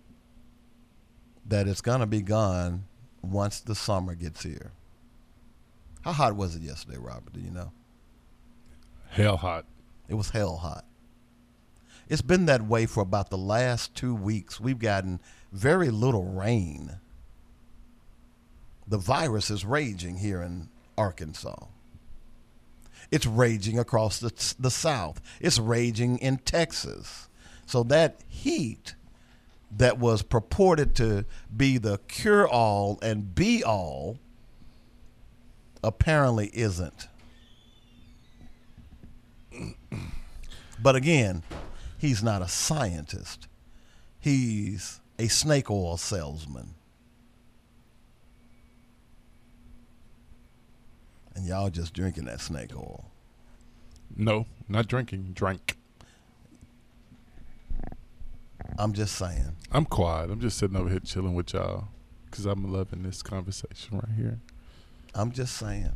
that 1.47 1.67
it's 1.67 1.81
going 1.81 2.01
to 2.01 2.07
be 2.07 2.23
gone 2.23 2.85
once 3.23 3.61
the 3.61 3.75
summer 3.75 4.15
gets 4.15 4.43
here. 4.43 4.73
How 6.03 6.13
hot 6.13 6.37
was 6.37 6.57
it 6.57 6.63
yesterday, 6.63 6.99
Robert? 6.99 7.33
Do 7.33 7.41
you 7.41 7.51
know? 7.51 7.73
Hell 9.11 9.37
hot. 9.37 9.67
It 10.09 10.15
was 10.15 10.31
hell 10.31 10.57
hot. 10.57 10.85
It's 12.09 12.23
been 12.23 12.47
that 12.47 12.67
way 12.67 12.87
for 12.87 13.03
about 13.03 13.31
the 13.31 13.39
last 13.39 13.95
two 13.95 14.15
weeks. 14.15 14.61
We've 14.61 14.79
gotten 14.79 15.21
very 15.53 15.91
little 15.91 16.25
rain. 16.25 16.99
The 18.89 18.99
virus 18.99 19.51
is 19.51 19.65
raging 19.65 20.17
here 20.17 20.43
in 20.43 20.69
Arkansas. 20.99 21.67
It's 23.11 23.27
raging 23.27 23.79
across 23.79 24.19
the, 24.19 24.55
the 24.59 24.71
South. 24.71 25.21
It's 25.41 25.59
raging 25.59 26.19
in 26.19 26.39
Texas. 26.39 27.29
So 27.67 27.83
that 27.85 28.21
heat 28.27 28.95
that 29.77 29.99
was 29.99 30.23
purported 30.23 30.97
to 30.97 31.25
be 31.57 31.79
the 31.79 31.99
cure 32.09 32.49
all 32.49 32.99
and 33.03 33.35
be 33.35 33.63
all 33.63 34.19
apparently 35.83 36.51
isn't. 36.53 37.09
But 40.83 40.97
again, 40.97 41.43
he's 41.99 42.23
not 42.23 42.43
a 42.43 42.49
scientist. 42.49 43.47
He's 44.19 45.01
a 45.19 45.29
snake 45.29 45.71
oil 45.71 45.97
salesman. 45.97 46.75
And 51.35 51.47
y'all 51.47 51.71
just 51.71 51.95
drinking 51.95 52.25
that 52.27 52.41
snake 52.41 52.75
oil. 52.75 53.11
No, 54.17 54.47
not 54.69 54.89
drinking. 54.89 55.33
Drank. 55.35 55.77
I'm 58.79 58.93
just 58.93 59.17
saying. 59.17 59.57
I'm 59.73 59.85
quiet. 59.85 60.31
I'm 60.31 60.41
just 60.41 60.59
sitting 60.59 60.77
over 60.77 60.89
here 60.89 61.01
chilling 61.01 61.35
with 61.35 61.53
y'all 61.53 61.89
because 62.27 62.47
I'm 62.47 62.73
loving 62.73 63.03
this 63.03 63.23
conversation 63.23 63.99
right 63.99 64.17
here. 64.17 64.39
I'm 65.15 65.33
just 65.33 65.57
saying. 65.57 65.93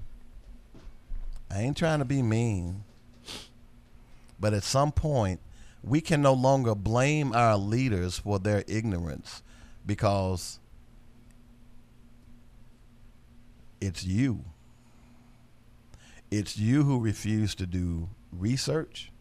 I 1.50 1.60
ain't 1.60 1.76
trying 1.76 2.00
to 2.00 2.04
be 2.04 2.22
mean. 2.22 2.84
But 4.40 4.54
at 4.54 4.64
some 4.64 4.92
point, 4.92 5.40
we 5.82 6.00
can 6.00 6.22
no 6.22 6.32
longer 6.32 6.74
blame 6.74 7.32
our 7.32 7.56
leaders 7.56 8.18
for 8.18 8.38
their 8.38 8.64
ignorance 8.66 9.42
because 9.86 10.58
it's 13.80 14.04
you. 14.04 14.44
It's 16.30 16.58
you 16.58 16.82
who 16.82 17.00
refuse 17.00 17.54
to 17.56 17.66
do 17.66 18.08
research. 18.32 19.12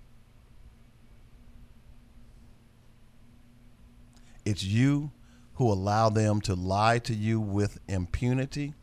It's 4.45 4.63
you 4.63 5.11
who 5.55 5.71
allow 5.71 6.09
them 6.09 6.41
to 6.41 6.55
lie 6.55 6.99
to 6.99 7.13
you 7.13 7.39
with 7.39 7.79
impunity. 7.87 8.73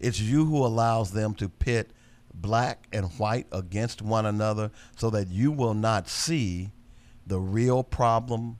It's 0.00 0.18
you 0.18 0.46
who 0.46 0.64
allows 0.64 1.12
them 1.12 1.34
to 1.34 1.48
pit 1.48 1.90
black 2.32 2.88
and 2.90 3.06
white 3.18 3.46
against 3.52 4.00
one 4.00 4.24
another 4.24 4.70
so 4.96 5.10
that 5.10 5.28
you 5.28 5.52
will 5.52 5.74
not 5.74 6.08
see 6.08 6.70
the 7.26 7.38
real 7.38 7.84
problem. 7.84 8.58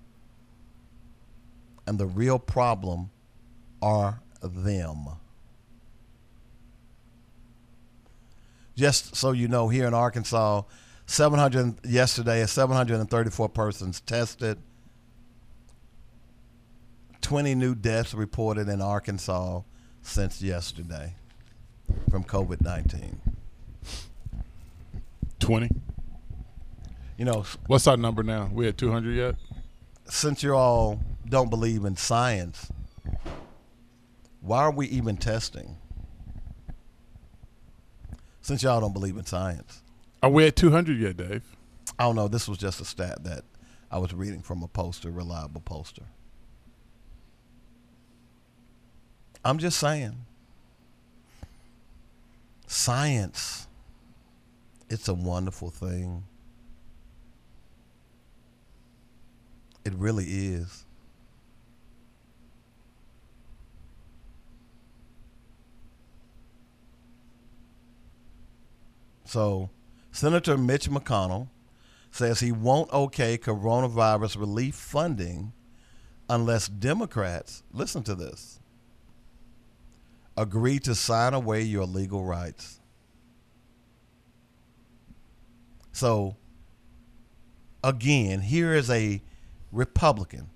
And 1.86 1.98
the 1.98 2.06
real 2.06 2.38
problem 2.38 3.10
are 3.80 4.20
them. 4.42 5.06
Just 8.76 9.16
so 9.16 9.32
you 9.32 9.48
know, 9.48 9.68
here 9.68 9.86
in 9.86 9.94
Arkansas, 9.94 10.62
700 11.06 11.86
yesterday, 11.86 12.44
734 12.46 13.48
persons 13.48 14.00
tested. 14.02 14.58
20 17.22 17.54
new 17.54 17.74
deaths 17.74 18.14
reported 18.14 18.68
in 18.68 18.80
Arkansas 18.80 19.62
since 20.02 20.40
yesterday 20.40 21.14
from 22.10 22.24
COVID 22.24 22.60
19. 22.62 23.20
20. 25.38 25.70
You 27.16 27.24
know, 27.24 27.44
What's 27.66 27.86
our 27.86 27.96
number 27.96 28.22
now? 28.22 28.50
We 28.52 28.68
at 28.68 28.78
200 28.78 29.12
yet? 29.14 29.34
since 30.10 30.42
you 30.42 30.54
all 30.54 31.00
don't 31.28 31.50
believe 31.50 31.84
in 31.84 31.96
science, 31.96 32.70
why 34.40 34.58
are 34.60 34.72
we 34.72 34.86
even 34.88 35.16
testing? 35.16 35.76
Since 38.40 38.62
y'all 38.62 38.80
don't 38.80 38.92
believe 38.92 39.16
in 39.16 39.24
science. 39.24 39.82
Are 40.22 40.30
we 40.30 40.46
at 40.46 40.56
200 40.56 40.98
yet, 40.98 41.16
Dave? 41.16 41.56
I 41.98 42.04
don't 42.04 42.16
know. 42.16 42.28
This 42.28 42.48
was 42.48 42.58
just 42.58 42.80
a 42.80 42.84
stat 42.84 43.22
that 43.24 43.44
I 43.90 43.98
was 43.98 44.12
reading 44.12 44.42
from 44.42 44.62
a 44.62 44.68
poster, 44.68 45.10
reliable 45.10 45.60
poster. 45.60 46.04
I'm 49.44 49.58
just 49.58 49.78
saying. 49.78 50.16
Science, 52.72 53.66
it's 54.88 55.08
a 55.08 55.12
wonderful 55.12 55.70
thing. 55.70 56.22
It 59.84 59.92
really 59.94 60.24
is. 60.26 60.86
So, 69.24 69.70
Senator 70.12 70.56
Mitch 70.56 70.88
McConnell 70.88 71.48
says 72.12 72.38
he 72.38 72.52
won't 72.52 72.92
okay 72.92 73.36
coronavirus 73.36 74.38
relief 74.38 74.76
funding 74.76 75.52
unless 76.28 76.68
Democrats, 76.68 77.64
listen 77.72 78.04
to 78.04 78.14
this, 78.14 78.59
agree 80.40 80.78
to 80.78 80.94
sign 80.94 81.34
away 81.34 81.62
your 81.62 81.84
legal 81.84 82.24
rights. 82.24 82.80
So, 85.92 86.36
again, 87.84 88.40
here 88.40 88.74
is 88.74 88.88
a 88.88 89.20
Republican 89.70 90.48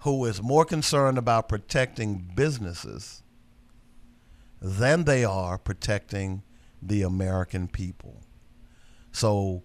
who 0.00 0.24
is 0.24 0.40
more 0.40 0.64
concerned 0.64 1.18
about 1.18 1.48
protecting 1.48 2.30
businesses 2.34 3.22
than 4.60 5.04
they 5.04 5.24
are 5.24 5.58
protecting 5.58 6.42
the 6.80 7.02
American 7.02 7.66
people. 7.66 8.22
So 9.10 9.62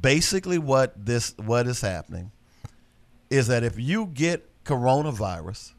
basically 0.00 0.58
what 0.58 1.06
this 1.06 1.34
what 1.38 1.66
is 1.66 1.80
happening 1.80 2.32
is 3.30 3.46
that 3.46 3.62
if 3.62 3.78
you 3.78 4.06
get 4.06 4.64
coronavirus 4.64 5.72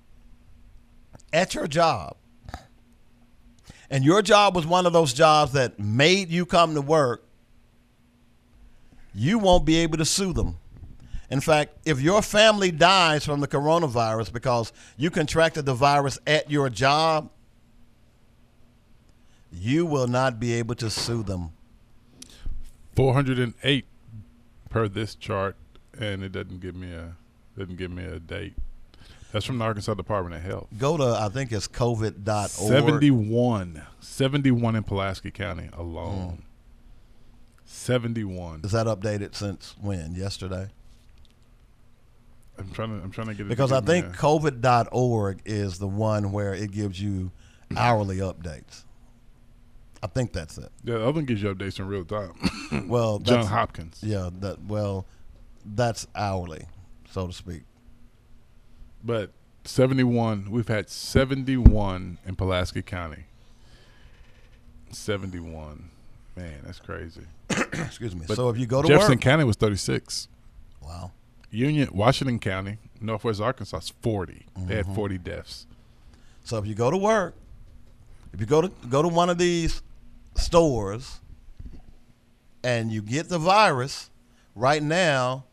at 1.33 1.55
your 1.55 1.67
job 1.67 2.17
and 3.89 4.03
your 4.03 4.21
job 4.21 4.55
was 4.55 4.65
one 4.65 4.85
of 4.85 4.93
those 4.93 5.13
jobs 5.13 5.53
that 5.53 5.79
made 5.79 6.29
you 6.29 6.45
come 6.45 6.73
to 6.73 6.81
work, 6.81 7.23
you 9.13 9.39
won't 9.39 9.65
be 9.65 9.77
able 9.77 9.97
to 9.97 10.05
sue 10.05 10.33
them. 10.33 10.57
In 11.29 11.41
fact, 11.41 11.77
if 11.85 12.01
your 12.01 12.21
family 12.21 12.71
dies 12.71 13.25
from 13.25 13.39
the 13.39 13.47
coronavirus 13.47 14.31
because 14.31 14.71
you 14.95 15.09
contracted 15.09 15.65
the 15.65 15.73
virus 15.73 16.19
at 16.27 16.49
your 16.49 16.69
job, 16.69 17.29
you 19.51 19.85
will 19.85 20.07
not 20.07 20.39
be 20.39 20.53
able 20.53 20.75
to 20.75 20.89
sue 20.89 21.23
them. 21.23 21.51
408 22.95 23.85
per 24.69 24.87
this 24.87 25.15
chart, 25.15 25.55
and 25.97 26.23
it 26.23 26.31
doesn't 26.31 26.59
give 26.59 26.75
me 26.75 26.93
a 26.93 27.15
doesn't 27.57 27.77
give 27.77 27.91
me 27.91 28.03
a 28.03 28.19
date. 28.19 28.53
That's 29.31 29.45
from 29.45 29.57
the 29.57 29.65
Arkansas 29.65 29.93
Department 29.93 30.35
of 30.35 30.41
Health. 30.41 30.67
Go 30.77 30.97
to 30.97 31.03
I 31.03 31.29
think 31.29 31.51
it's 31.51 31.67
covid.org. 31.67 32.49
71. 32.49 33.83
71 33.99 34.75
in 34.75 34.83
Pulaski 34.83 35.31
County 35.31 35.69
alone. 35.73 36.29
Hmm. 36.29 36.41
71. 37.65 38.61
Is 38.63 38.71
that 38.71 38.87
updated 38.87 39.35
since 39.35 39.75
when? 39.81 40.15
Yesterday? 40.15 40.69
I'm 42.57 42.71
trying 42.71 42.97
to 42.97 43.03
I'm 43.03 43.11
trying 43.11 43.27
to 43.27 43.33
get 43.33 43.45
it 43.45 43.49
Because 43.49 43.71
I 43.71 43.81
think 43.81 44.15
covid.org 44.15 45.41
is 45.45 45.77
the 45.77 45.87
one 45.87 46.31
where 46.31 46.53
it 46.53 46.71
gives 46.71 46.99
you 46.99 47.31
hourly 47.75 48.17
updates. 48.17 48.83
I 50.01 50.07
think 50.07 50.31
that's 50.31 50.57
it. 50.57 50.71
Yeah, 50.83 50.95
the 50.95 51.03
other 51.03 51.11
one 51.13 51.25
gives 51.25 51.41
you 51.41 51.53
updates 51.53 51.79
in 51.79 51.87
real 51.87 52.05
time. 52.05 52.33
Well, 52.87 53.19
John 53.19 53.45
Hopkins. 53.45 53.99
Yeah, 54.01 54.29
that 54.39 54.63
well, 54.65 55.05
that's 55.65 56.07
hourly, 56.15 56.65
so 57.11 57.27
to 57.27 57.33
speak. 57.33 57.63
But 59.03 59.31
71, 59.65 60.49
we've 60.49 60.67
had 60.67 60.89
71 60.89 62.17
in 62.25 62.35
Pulaski 62.35 62.81
County. 62.81 63.25
71. 64.91 65.89
Man, 66.35 66.53
that's 66.63 66.79
crazy. 66.79 67.21
Excuse 67.49 68.15
me. 68.15 68.25
But 68.27 68.35
so 68.35 68.49
if 68.49 68.57
you 68.57 68.65
go 68.65 68.81
to 68.81 68.87
Jefferson 68.87 69.13
work, 69.13 69.21
County 69.21 69.43
was 69.43 69.55
36. 69.55 70.27
wow. 70.81 71.11
Union, 71.49 71.89
Washington 71.93 72.39
County, 72.39 72.77
Northwest 72.99 73.39
Arkansas 73.39 73.77
is 73.77 73.93
40. 74.01 74.45
They 74.65 74.75
had 74.75 74.85
Mhm. 74.85 74.95
40 74.95 75.17
deaths. 75.17 75.65
So 76.43 76.57
if 76.57 76.67
you 76.67 76.75
go 76.75 76.91
to 76.91 76.97
work, 76.97 77.35
if 78.33 78.41
you 78.41 78.45
go 78.45 78.61
to 78.61 78.67
go 78.89 79.01
to 79.01 79.07
one 79.07 79.29
of 79.29 79.37
these 79.37 79.81
stores 80.35 81.21
and 82.63 82.91
you 82.91 83.01
get 83.01 83.29
the 83.29 83.39
virus, 83.39 84.09
right 84.55 84.83
now, 84.83 85.45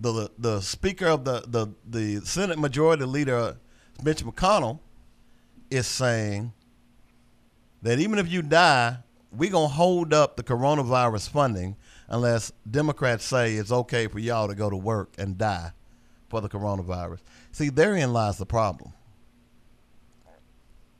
the 0.00 0.30
the 0.38 0.60
speaker 0.60 1.06
of 1.06 1.24
the 1.24 1.42
the, 1.46 1.68
the 1.88 2.24
Senate 2.26 2.58
Majority 2.58 3.04
Leader 3.04 3.56
Mitch 4.02 4.24
McConnell 4.24 4.80
is 5.70 5.86
saying 5.86 6.52
that 7.82 7.98
even 7.98 8.18
if 8.18 8.28
you 8.28 8.42
die, 8.42 8.98
we're 9.32 9.50
gonna 9.50 9.68
hold 9.68 10.12
up 10.12 10.36
the 10.36 10.42
coronavirus 10.42 11.28
funding 11.28 11.76
unless 12.08 12.52
Democrats 12.68 13.24
say 13.24 13.54
it's 13.54 13.70
okay 13.72 14.06
for 14.06 14.18
y'all 14.18 14.48
to 14.48 14.54
go 14.54 14.68
to 14.70 14.76
work 14.76 15.14
and 15.18 15.38
die 15.38 15.72
for 16.28 16.40
the 16.40 16.48
coronavirus. 16.48 17.18
See, 17.52 17.68
therein 17.68 18.12
lies 18.12 18.38
the 18.38 18.46
problem 18.46 18.92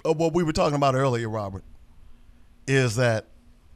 of 0.05 0.17
what 0.17 0.33
we 0.35 0.43
were 0.43 0.53
talking 0.53 0.77
about 0.77 0.95
earlier, 0.95 1.29
Robert, 1.29 1.65
is 2.67 2.97
that 2.97 3.27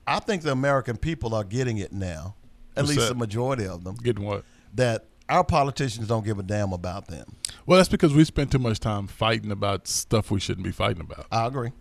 I 0.07 0.21
think 0.21 0.43
the 0.43 0.53
American 0.53 0.97
people 0.97 1.35
are 1.35 1.45
getting 1.45 1.79
it 1.79 1.93
now, 1.93 2.37
at 2.77 2.83
What's 2.83 2.91
least 2.91 3.01
that? 3.03 3.09
the 3.15 3.19
majority 3.19 3.67
of 3.67 3.85
them, 3.85 3.97
Getting 3.97 4.25
what? 4.25 4.45
that 4.75 5.07
our 5.29 5.45
politicians 5.45 6.07
don't 6.07 6.25
give 6.25 6.39
a 6.39 6.43
damn 6.43 6.73
about 6.73 7.07
them. 7.09 7.37
Well, 7.67 7.79
that's 7.79 7.89
because 7.89 8.13
we 8.13 8.25
spend 8.25 8.53
too 8.53 8.59
much 8.59 8.81
time 8.81 9.07
fighting 9.07 9.51
about 9.51 9.89
stuff 9.89 10.31
we 10.31 10.41
shouldn't 10.41 10.65
be 10.65 10.73
fighting 10.73 11.01
about. 11.01 11.27
I 11.31 11.47
agree. 11.47 11.73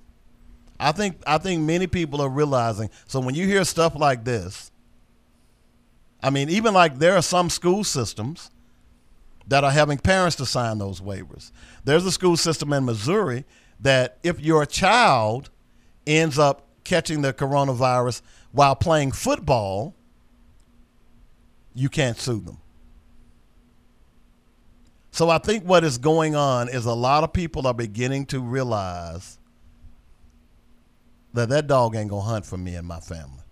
I 0.79 0.91
think 0.91 1.17
I 1.27 1.37
think 1.37 1.61
many 1.61 1.87
people 1.87 2.21
are 2.21 2.29
realizing. 2.29 2.89
So 3.07 3.19
when 3.19 3.35
you 3.35 3.47
hear 3.47 3.63
stuff 3.63 3.95
like 3.95 4.23
this, 4.23 4.71
I 6.21 6.29
mean, 6.29 6.49
even 6.49 6.73
like 6.73 6.99
there 6.99 7.15
are 7.15 7.21
some 7.21 7.49
school 7.49 7.83
systems 7.83 8.49
that 9.47 9.63
are 9.63 9.71
having 9.71 9.97
parents 9.97 10.37
to 10.37 10.45
sign 10.45 10.77
those 10.77 11.01
waivers. 11.01 11.51
There's 11.83 12.05
a 12.05 12.11
school 12.11 12.37
system 12.37 12.71
in 12.73 12.85
Missouri 12.85 13.45
that 13.81 14.17
if 14.23 14.39
your 14.39 14.65
child 14.65 15.49
ends 16.07 16.39
up 16.39 16.67
catching 16.83 17.21
the 17.21 17.33
coronavirus 17.33 18.21
while 18.51 18.75
playing 18.75 19.11
football, 19.11 19.95
you 21.73 21.89
can't 21.89 22.17
sue 22.17 22.39
them. 22.39 22.57
So 25.13 25.29
I 25.29 25.37
think 25.37 25.63
what 25.63 25.83
is 25.83 25.99
going 25.99 26.35
on 26.35 26.69
is 26.69 26.85
a 26.85 26.93
lot 26.93 27.23
of 27.23 27.31
people 27.33 27.67
are 27.67 27.73
beginning 27.73 28.25
to 28.27 28.39
realize 28.39 29.37
that 31.35 31.49
that 31.49 31.67
dog 31.67 31.95
ain't 31.95 32.09
gonna 32.09 32.23
hunt 32.23 32.47
for 32.47 32.57
me 32.57 32.73
and 32.73 32.87
my 32.87 32.99
family. 32.99 33.43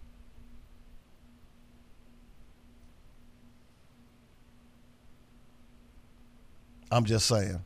I'm 6.92 7.06
just 7.06 7.28
saying. 7.28 7.62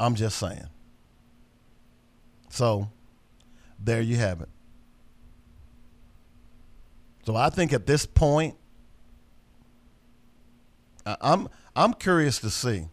I'm 0.00 0.14
just 0.14 0.38
saying. 0.38 0.68
So, 2.48 2.88
there 3.78 4.00
you 4.00 4.16
have 4.16 4.40
it. 4.40 4.48
So 7.28 7.36
I 7.36 7.50
think 7.50 7.74
at 7.74 7.84
this 7.84 8.06
point, 8.06 8.56
I'm 11.04 11.48
I'm 11.76 11.92
curious 11.92 12.38
to 12.38 12.48
see. 12.48 12.86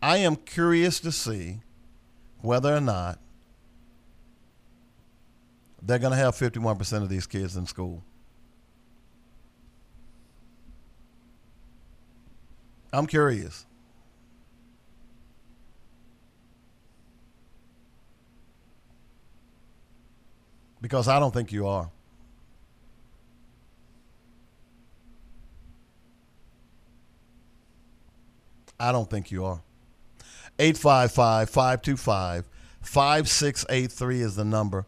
I 0.00 0.18
am 0.18 0.36
curious 0.36 1.00
to 1.00 1.10
see 1.10 1.62
whether 2.40 2.72
or 2.72 2.80
not 2.80 3.18
they're 5.82 5.98
going 5.98 6.12
to 6.12 6.16
have 6.16 6.36
51% 6.36 7.02
of 7.02 7.08
these 7.08 7.26
kids 7.26 7.56
in 7.56 7.66
school. 7.66 8.04
I'm 12.92 13.08
curious. 13.08 13.65
Because 20.86 21.08
I 21.08 21.18
don't 21.18 21.34
think 21.34 21.50
you 21.50 21.66
are. 21.66 21.90
I 28.78 28.92
don't 28.92 29.10
think 29.10 29.32
you 29.32 29.44
are. 29.44 29.62
855 30.60 31.50
525 31.50 32.48
5683 32.82 34.20
is 34.20 34.36
the 34.36 34.44
number. 34.44 34.86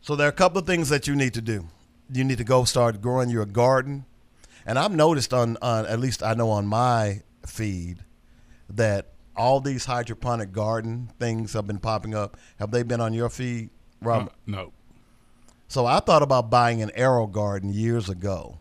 So 0.00 0.16
there 0.16 0.26
are 0.26 0.30
a 0.30 0.32
couple 0.32 0.58
of 0.58 0.66
things 0.66 0.88
that 0.88 1.06
you 1.06 1.14
need 1.14 1.34
to 1.34 1.42
do. 1.42 1.68
You 2.12 2.24
need 2.24 2.38
to 2.38 2.44
go 2.44 2.64
start 2.64 3.00
growing 3.00 3.30
your 3.30 3.46
garden. 3.46 4.04
And 4.66 4.80
I've 4.80 4.90
noticed 4.90 5.32
on, 5.32 5.56
on 5.62 5.86
at 5.86 6.00
least 6.00 6.24
I 6.24 6.34
know 6.34 6.50
on 6.50 6.66
my 6.66 7.22
feed 7.46 7.98
that 8.68 9.12
all 9.36 9.60
these 9.60 9.84
hydroponic 9.84 10.50
garden 10.50 11.12
things 11.20 11.52
have 11.52 11.68
been 11.68 11.78
popping 11.78 12.16
up. 12.16 12.36
Have 12.58 12.72
they 12.72 12.82
been 12.82 13.00
on 13.00 13.14
your 13.14 13.28
feed? 13.28 13.70
Uh, 14.26 14.32
no. 14.44 14.72
So 15.68 15.84
I 15.84 16.00
thought 16.00 16.22
about 16.22 16.50
buying 16.50 16.82
an 16.82 16.90
AeroGarden 16.96 17.74
years 17.74 18.08
ago. 18.08 18.58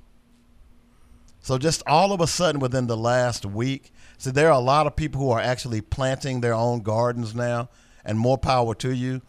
So 1.39 1.57
just 1.57 1.81
all 1.87 2.11
of 2.11 2.19
a 2.19 2.27
sudden 2.27 2.59
within 2.59 2.87
the 2.87 2.97
last 2.97 3.45
week, 3.45 3.93
see 4.17 4.31
there 4.31 4.49
are 4.49 4.59
a 4.59 4.59
lot 4.59 4.85
of 4.85 4.97
people 4.97 5.21
who 5.21 5.31
are 5.31 5.39
actually 5.39 5.79
planting 5.79 6.41
their 6.41 6.53
own 6.53 6.81
gardens 6.81 7.33
now, 7.33 7.69
and 8.03 8.19
more 8.19 8.37
power 8.37 8.75
to 8.75 8.93
you. 8.93 9.21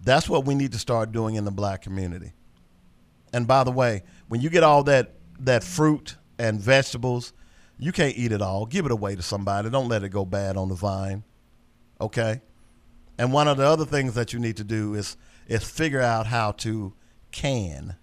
That's 0.00 0.28
what 0.28 0.46
we 0.46 0.54
need 0.54 0.72
to 0.72 0.78
start 0.78 1.12
doing 1.12 1.34
in 1.34 1.44
the 1.44 1.50
black 1.50 1.82
community. 1.82 2.32
And 3.32 3.46
by 3.46 3.64
the 3.64 3.72
way, 3.72 4.02
when 4.28 4.40
you 4.40 4.48
get 4.48 4.62
all 4.62 4.82
that 4.84 5.12
that 5.40 5.62
fruit 5.62 6.16
and 6.38 6.58
vegetables, 6.58 7.34
you 7.78 7.92
can't 7.92 8.16
eat 8.16 8.32
it 8.32 8.40
all. 8.40 8.64
Give 8.64 8.86
it 8.86 8.92
away 8.92 9.14
to 9.14 9.22
somebody. 9.22 9.68
Don't 9.68 9.88
let 9.88 10.02
it 10.02 10.08
go 10.08 10.24
bad 10.24 10.56
on 10.56 10.70
the 10.70 10.74
vine. 10.74 11.24
Okay? 12.00 12.40
And 13.18 13.32
one 13.32 13.48
of 13.48 13.58
the 13.58 13.64
other 13.64 13.84
things 13.84 14.14
that 14.14 14.32
you 14.32 14.38
need 14.38 14.56
to 14.56 14.64
do 14.64 14.94
is 14.94 15.18
is 15.46 15.62
figure 15.62 16.00
out 16.00 16.26
how 16.26 16.52
to 16.52 16.94
can. 17.36 17.96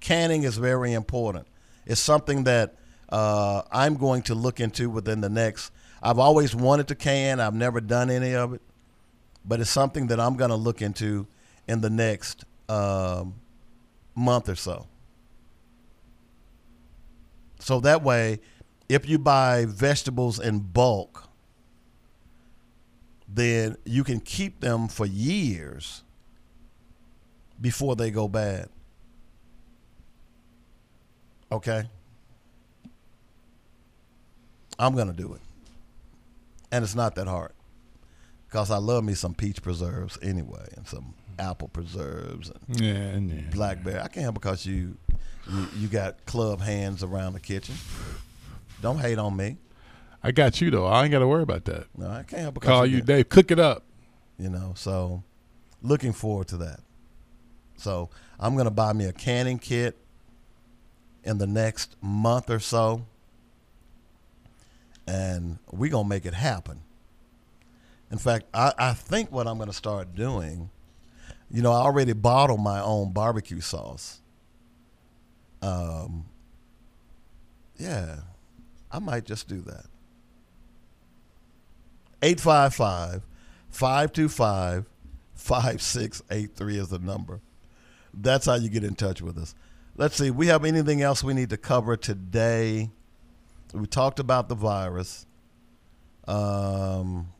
Canning 0.00 0.42
is 0.42 0.56
very 0.56 0.92
important. 0.92 1.46
It's 1.86 2.00
something 2.00 2.44
that 2.44 2.74
uh, 3.08 3.62
I'm 3.70 3.96
going 3.96 4.22
to 4.22 4.34
look 4.34 4.58
into 4.58 4.90
within 4.90 5.20
the 5.20 5.28
next. 5.28 5.70
I've 6.02 6.18
always 6.18 6.54
wanted 6.54 6.88
to 6.88 6.94
can. 6.96 7.38
I've 7.38 7.54
never 7.54 7.80
done 7.80 8.10
any 8.10 8.34
of 8.34 8.54
it, 8.54 8.62
but 9.44 9.60
it's 9.60 9.70
something 9.70 10.08
that 10.08 10.18
I'm 10.18 10.36
going 10.36 10.50
to 10.50 10.56
look 10.56 10.82
into 10.82 11.26
in 11.68 11.80
the 11.80 11.90
next 11.90 12.44
um, 12.68 13.34
month 14.14 14.48
or 14.48 14.56
so. 14.56 14.86
So 17.60 17.78
that 17.80 18.02
way, 18.02 18.40
if 18.88 19.08
you 19.08 19.18
buy 19.18 19.66
vegetables 19.66 20.40
in 20.40 20.60
bulk, 20.60 21.28
then 23.28 23.76
you 23.84 24.02
can 24.02 24.18
keep 24.18 24.60
them 24.60 24.88
for 24.88 25.06
years 25.06 26.02
before 27.60 27.96
they 27.96 28.10
go 28.10 28.28
bad. 28.28 28.68
Okay? 31.52 31.84
I'm 34.78 34.94
going 34.94 35.08
to 35.08 35.12
do 35.12 35.34
it. 35.34 35.40
And 36.72 36.84
it's 36.84 36.94
not 36.94 37.14
that 37.16 37.26
hard. 37.26 37.52
Because 38.46 38.70
I 38.70 38.78
love 38.78 39.04
me 39.04 39.14
some 39.14 39.34
peach 39.34 39.62
preserves 39.62 40.18
anyway, 40.22 40.66
and 40.76 40.86
some 40.86 41.14
apple 41.38 41.68
preserves, 41.68 42.50
and 42.68 42.80
Yeah, 42.80 43.16
yeah. 43.16 43.42
blackberry. 43.52 44.00
I 44.00 44.08
can't 44.08 44.24
help 44.24 44.34
because 44.34 44.66
you, 44.66 44.96
you 45.48 45.66
you 45.76 45.88
got 45.88 46.24
club 46.26 46.60
hands 46.60 47.04
around 47.04 47.34
the 47.34 47.40
kitchen. 47.40 47.76
Don't 48.82 48.98
hate 48.98 49.18
on 49.18 49.36
me. 49.36 49.56
I 50.22 50.32
got 50.32 50.60
you 50.60 50.70
though. 50.72 50.86
I 50.86 51.04
ain't 51.04 51.12
got 51.12 51.20
to 51.20 51.28
worry 51.28 51.44
about 51.44 51.64
that. 51.66 51.86
No, 51.96 52.08
I 52.08 52.24
can't 52.24 52.42
help 52.42 52.54
because 52.54 52.68
Call 52.68 52.86
you 52.86 52.96
you 52.96 53.02
Dave. 53.02 53.28
Cook 53.28 53.52
it 53.52 53.60
up. 53.60 53.84
you 54.36 54.48
know 54.50 54.72
so 54.74 55.22
looking 55.80 56.12
forward 56.12 56.48
to 56.48 56.56
that 56.56 56.80
so 57.80 58.08
i'm 58.38 58.54
going 58.54 58.66
to 58.66 58.70
buy 58.70 58.92
me 58.92 59.04
a 59.06 59.12
canning 59.12 59.58
kit 59.58 59.96
in 61.24 61.38
the 61.38 61.46
next 61.46 61.96
month 62.02 62.48
or 62.50 62.58
so 62.58 63.04
and 65.06 65.58
we're 65.70 65.90
going 65.90 66.04
to 66.04 66.08
make 66.08 66.24
it 66.24 66.34
happen 66.34 66.80
in 68.10 68.18
fact 68.18 68.46
I, 68.54 68.72
I 68.78 68.92
think 68.94 69.32
what 69.32 69.46
i'm 69.46 69.56
going 69.56 69.70
to 69.70 69.76
start 69.76 70.14
doing 70.14 70.70
you 71.50 71.62
know 71.62 71.72
i 71.72 71.80
already 71.80 72.12
bottle 72.12 72.56
my 72.56 72.80
own 72.80 73.12
barbecue 73.12 73.60
sauce 73.60 74.20
um, 75.62 76.24
yeah 77.76 78.20
I 78.90 78.98
might 78.98 79.24
just 79.24 79.48
do 79.48 79.60
that. 79.62 79.86
855 82.22 83.22
525 83.70 84.86
5683 85.34 86.76
is 86.76 86.88
the 86.88 86.98
number. 86.98 87.40
That's 88.12 88.46
how 88.46 88.54
you 88.54 88.68
get 88.68 88.84
in 88.84 88.94
touch 88.94 89.22
with 89.22 89.38
us. 89.38 89.54
Let's 89.96 90.16
see, 90.16 90.30
we 90.30 90.46
have 90.46 90.64
anything 90.64 91.02
else 91.02 91.22
we 91.22 91.34
need 91.34 91.50
to 91.50 91.56
cover 91.56 91.96
today? 91.96 92.90
We 93.72 93.86
talked 93.86 94.18
about 94.18 94.48
the 94.48 94.54
virus. 94.54 95.26
Um, 96.26 97.32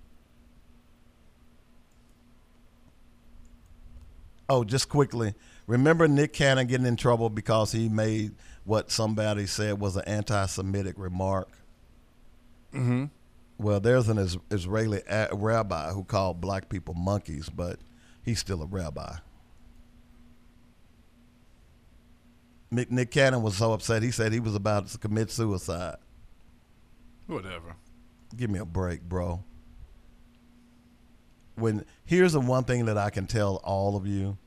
oh, 4.48 4.64
just 4.64 4.88
quickly, 4.88 5.34
remember 5.66 6.06
Nick 6.08 6.32
Cannon 6.32 6.66
getting 6.66 6.86
in 6.86 6.96
trouble 6.96 7.30
because 7.30 7.72
he 7.72 7.88
made 7.88 8.34
what 8.64 8.90
somebody 8.90 9.46
said 9.46 9.80
was 9.80 9.96
an 9.96 10.04
anti-Semitic 10.06 10.94
remark. 10.98 11.48
Mm-hmm. 12.74 13.06
Well, 13.58 13.80
there's 13.80 14.08
an 14.08 14.18
Israeli 14.50 15.02
rabbi 15.32 15.90
who 15.92 16.04
called 16.04 16.40
black 16.40 16.68
people 16.68 16.94
monkeys, 16.94 17.48
but 17.48 17.78
he's 18.22 18.38
still 18.38 18.62
a 18.62 18.66
rabbi. 18.66 19.16
Nick, 22.70 23.10
Cannon 23.10 23.42
was 23.42 23.56
so 23.56 23.72
upset. 23.72 24.02
He 24.02 24.10
said 24.10 24.32
he 24.32 24.40
was 24.40 24.54
about 24.54 24.86
to 24.88 24.98
commit 24.98 25.30
suicide. 25.30 25.96
Whatever. 27.26 27.76
Give 28.36 28.50
me 28.50 28.58
a 28.58 28.64
break, 28.64 29.02
bro. 29.02 29.42
When 31.56 31.84
here's 32.04 32.32
the 32.32 32.40
one 32.40 32.64
thing 32.64 32.86
that 32.86 32.96
I 32.96 33.10
can 33.10 33.26
tell 33.26 33.56
all 33.56 33.96
of 33.96 34.06
you. 34.06 34.38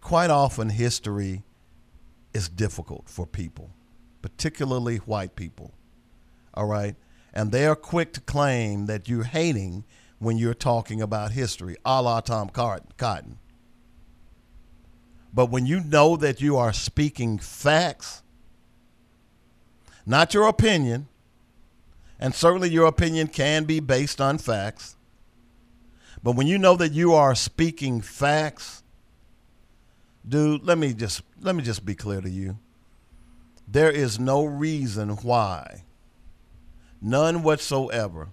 Quite 0.00 0.30
often 0.30 0.68
history 0.68 1.44
is 2.34 2.48
difficult 2.48 3.08
for 3.08 3.24
people, 3.24 3.70
particularly 4.20 4.96
white 4.96 5.36
people. 5.36 5.72
All 6.54 6.66
right? 6.66 6.96
And 7.32 7.52
they 7.52 7.66
are 7.66 7.76
quick 7.76 8.12
to 8.14 8.20
claim 8.20 8.86
that 8.86 9.08
you're 9.08 9.24
hating 9.24 9.84
when 10.18 10.38
you're 10.38 10.54
talking 10.54 11.00
about 11.00 11.32
history, 11.32 11.76
a 11.84 12.02
la 12.02 12.20
Tom 12.20 12.48
Cotton. 12.48 13.38
But 15.32 15.50
when 15.50 15.66
you 15.66 15.80
know 15.80 16.16
that 16.16 16.40
you 16.40 16.56
are 16.56 16.72
speaking 16.72 17.38
facts, 17.38 18.22
not 20.04 20.34
your 20.34 20.46
opinion, 20.46 21.08
and 22.18 22.34
certainly 22.34 22.68
your 22.68 22.86
opinion 22.86 23.28
can 23.28 23.64
be 23.64 23.80
based 23.80 24.20
on 24.20 24.38
facts, 24.38 24.96
but 26.22 26.36
when 26.36 26.46
you 26.46 26.58
know 26.58 26.76
that 26.76 26.92
you 26.92 27.14
are 27.14 27.34
speaking 27.34 28.00
facts, 28.00 28.82
dude, 30.28 30.64
let 30.64 30.78
me 30.78 30.92
just 30.92 31.22
let 31.40 31.56
me 31.56 31.62
just 31.62 31.84
be 31.84 31.94
clear 31.94 32.20
to 32.20 32.30
you. 32.30 32.58
There 33.66 33.90
is 33.90 34.20
no 34.20 34.44
reason 34.44 35.10
why, 35.10 35.84
none 37.00 37.42
whatsoever, 37.42 38.28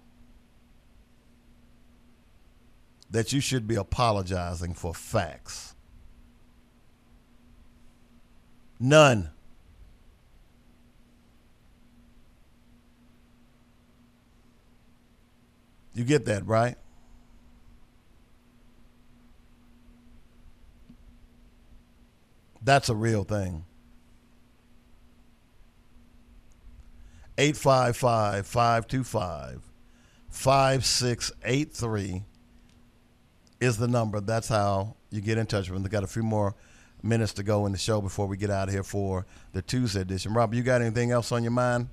that 3.10 3.32
you 3.32 3.40
should 3.40 3.68
be 3.68 3.76
apologizing 3.76 4.74
for 4.74 4.94
facts. 4.94 5.76
None. 8.80 9.30
You 15.94 16.06
get 16.06 16.26
that, 16.26 16.46
right? 16.48 16.76
That's 22.62 22.90
a 22.90 22.96
real 22.96 23.24
thing. 23.24 23.66
855 27.38 28.46
525 28.46 29.62
5683 30.30 32.24
is 33.62 33.78
the 33.78 33.88
number. 33.88 34.20
That's 34.20 34.48
how 34.48 34.96
you 35.10 35.22
get 35.22 35.38
in 35.38 35.46
touch 35.46 35.70
with 35.70 35.76
them. 35.76 35.84
They 35.84 35.90
got 35.90 36.04
a 36.04 36.08
few 36.08 36.24
more 36.24 36.56
minutes 37.04 37.34
to 37.34 37.44
go 37.44 37.66
in 37.66 37.72
the 37.72 37.78
show 37.78 38.02
before 38.02 38.28
we 38.28 38.38
get 38.38 38.50
out 38.50 38.68
of 38.68 38.74
here 38.74 38.84
for 38.84 39.26
the 39.54 39.62
Tuesday 39.62 40.02
edition. 40.02 40.34
Rob, 40.34 40.54
you 40.54 40.64
got 40.64 40.82
anything 40.82 41.12
else 41.12 41.32
on 41.32 41.44
your 41.44 41.52
mind? 41.52 41.90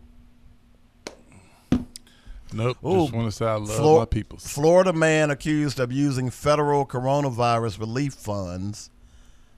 Nope. 2.53 2.79
Ooh, 2.85 3.03
just 3.03 3.13
want 3.13 3.27
to 3.27 3.33
say 3.33 3.47
I 3.47 3.55
love 3.55 3.71
Flor- 3.77 3.99
my 4.01 4.05
people. 4.05 4.39
Florida 4.39 4.93
man 4.93 5.31
accused 5.31 5.81
of 5.81 5.91
using 5.93 6.31
federal 6.31 6.87
coronavirus 6.87 7.81
relief 7.81 8.15
funds 8.15 8.91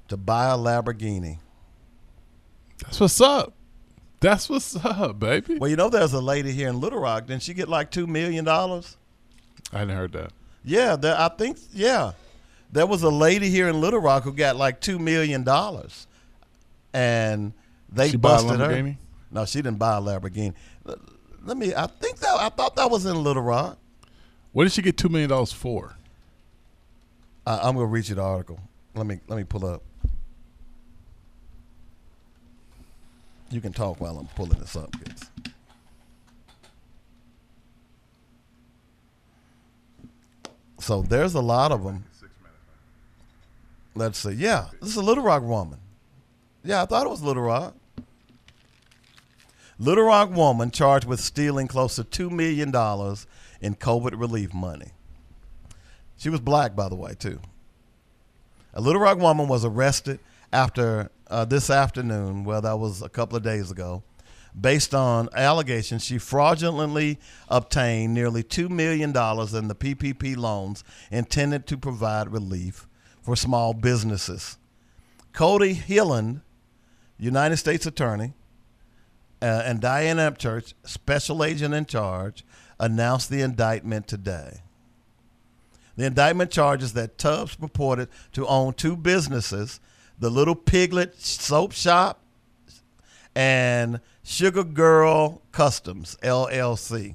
to 0.09 0.17
buy 0.17 0.47
a 0.47 0.57
Lamborghini. 0.57 1.39
That's 2.83 3.01
what's 3.01 3.21
up. 3.21 3.55
That's 4.21 4.49
what's 4.49 4.75
up, 4.85 5.19
baby. 5.19 5.59
Well, 5.59 5.71
you 5.71 5.77
know, 5.77 5.91
there's 5.91 6.13
a 6.13 6.21
lady 6.21 6.53
here 6.53 6.69
in 6.69 6.81
Little 6.81 6.99
Rock. 6.99 7.27
Didn't 7.27 7.43
she 7.43 7.55
get 7.55 7.69
like 7.69 7.91
two 7.91 8.07
million 8.07 8.45
dollars? 8.45 8.97
I 9.73 9.81
hadn't 9.81 9.97
heard 9.97 10.13
that. 10.13 10.33
Yeah, 10.65 10.97
there, 10.97 11.17
I 11.17 11.29
think. 11.29 11.59
Yeah, 11.73 12.13
there 12.71 12.87
was 12.87 13.03
a 13.03 13.11
lady 13.11 13.49
here 13.51 13.69
in 13.69 13.81
Little 13.81 14.01
Rock 14.01 14.25
who 14.25 14.33
got 14.33 14.57
like 14.57 14.81
two 14.81 14.99
million 14.99 15.45
dollars, 15.45 16.07
and 16.93 17.53
they 17.91 18.11
She 18.11 18.17
busted 18.17 18.61
her. 18.61 18.97
No, 19.31 19.45
she 19.45 19.59
didn't 19.59 19.79
buy 19.79 19.97
a 19.97 20.01
Lamborghini. 20.01 20.55
Let- 20.85 21.57
me. 21.57 21.75
I 21.75 21.87
think 21.87 22.19
that 22.19 22.37
I 22.39 22.51
thought 22.51 22.77
that 22.77 22.91
was 22.91 23.07
in 23.07 23.23
Little 23.23 23.43
Rock. 23.43 23.79
What 24.53 24.65
did 24.65 24.73
she 24.73 24.83
get 24.83 24.97
two 24.97 25.09
million 25.09 25.31
dollars 25.31 25.53
for? 25.53 25.97
I, 27.47 27.59
I'm 27.59 27.75
gonna 27.75 27.87
read 27.87 28.09
you 28.09 28.17
the 28.17 28.23
article. 28.23 28.61
Let 28.95 29.07
me 29.07 29.21
let 29.29 29.37
me 29.37 29.45
pull 29.45 29.65
up. 29.65 29.83
You 33.51 33.63
can 33.63 33.73
talk 33.73 33.99
while 33.99 34.19
I'm 34.19 34.27
pulling 34.29 34.59
this 34.59 34.77
up, 34.77 34.93
kids. 35.03 35.31
So 40.81 41.03
there's 41.03 41.35
a 41.35 41.41
lot 41.41 41.73
of 41.73 41.83
them. 41.83 42.05
Let's 43.99 44.21
see. 44.21 44.31
Yeah, 44.31 44.67
this 44.81 44.91
is 44.91 44.97
a 44.97 45.03
Little 45.03 45.25
Rock 45.25 45.43
woman. 45.43 45.81
Yeah, 46.63 46.83
I 46.83 46.87
thought 46.87 47.05
it 47.05 47.11
was 47.11 47.21
Little 47.21 47.43
Rock. 47.43 47.75
Little 49.77 50.05
Rock 50.05 50.31
woman 50.31 50.71
charged 50.71 51.05
with 51.05 51.19
stealing 51.19 51.67
close 51.67 51.97
to 51.97 52.05
$2 52.05 52.31
million 52.31 52.69
in 53.61 53.75
COVID 53.75 54.17
relief 54.17 54.55
money. 54.55 54.93
She 56.17 56.31
was 56.31 56.39
black, 56.39 56.77
by 56.77 56.89
the 56.89 56.95
way, 56.95 57.15
too. 57.19 57.41
A 58.73 58.81
Little 58.81 59.03
Rock 59.03 59.19
woman 59.19 59.49
was 59.49 59.65
arrested 59.65 60.21
after 60.53 61.11
uh, 61.27 61.45
this 61.45 61.69
afternoon, 61.69 62.45
well, 62.45 62.61
that 62.61 62.79
was 62.79 63.03
a 63.03 63.09
couple 63.09 63.37
of 63.37 63.43
days 63.43 63.73
ago, 63.73 64.05
based 64.59 64.95
on 64.95 65.29
allegations 65.35 66.05
she 66.05 66.19
fraudulently 66.19 67.19
obtained 67.49 68.15
nearly 68.15 68.45
$2 68.45 68.71
million 68.71 69.09
in 69.09 69.69
the 69.69 69.75
PPP 69.75 70.37
loans 70.37 70.85
intended 71.11 71.67
to 71.67 71.77
provide 71.77 72.31
relief 72.31 72.87
for 73.29 73.37
small 73.37 73.75
businesses. 73.75 74.57
Cody 75.35 75.75
Hiland, 75.75 76.41
United 77.19 77.59
States 77.59 77.85
Attorney, 77.85 78.33
uh, 79.43 79.65
and 79.67 79.83
Diane 79.83 80.17
Upchurch, 80.17 80.73
special 80.85 81.45
agent 81.45 81.75
in 81.75 81.85
charge, 81.85 82.43
announced 82.81 83.29
the 83.29 83.43
indictment 83.43 84.09
today. 84.09 84.63
The 85.97 86.07
indictment 86.07 86.51
charges 86.51 86.95
that 86.95 87.19
Tubbs 87.19 87.55
purported 87.55 88.09
to 88.33 88.47
own 88.47 88.73
two 88.73 88.97
businesses 88.97 89.79
the 90.19 90.31
Little 90.31 90.55
Piglet 90.55 91.21
Soap 91.21 91.73
Shop 91.73 92.23
and 93.35 94.01
Sugar 94.23 94.65
Girl 94.65 95.43
Customs, 95.53 96.17
LLC. 96.23 97.15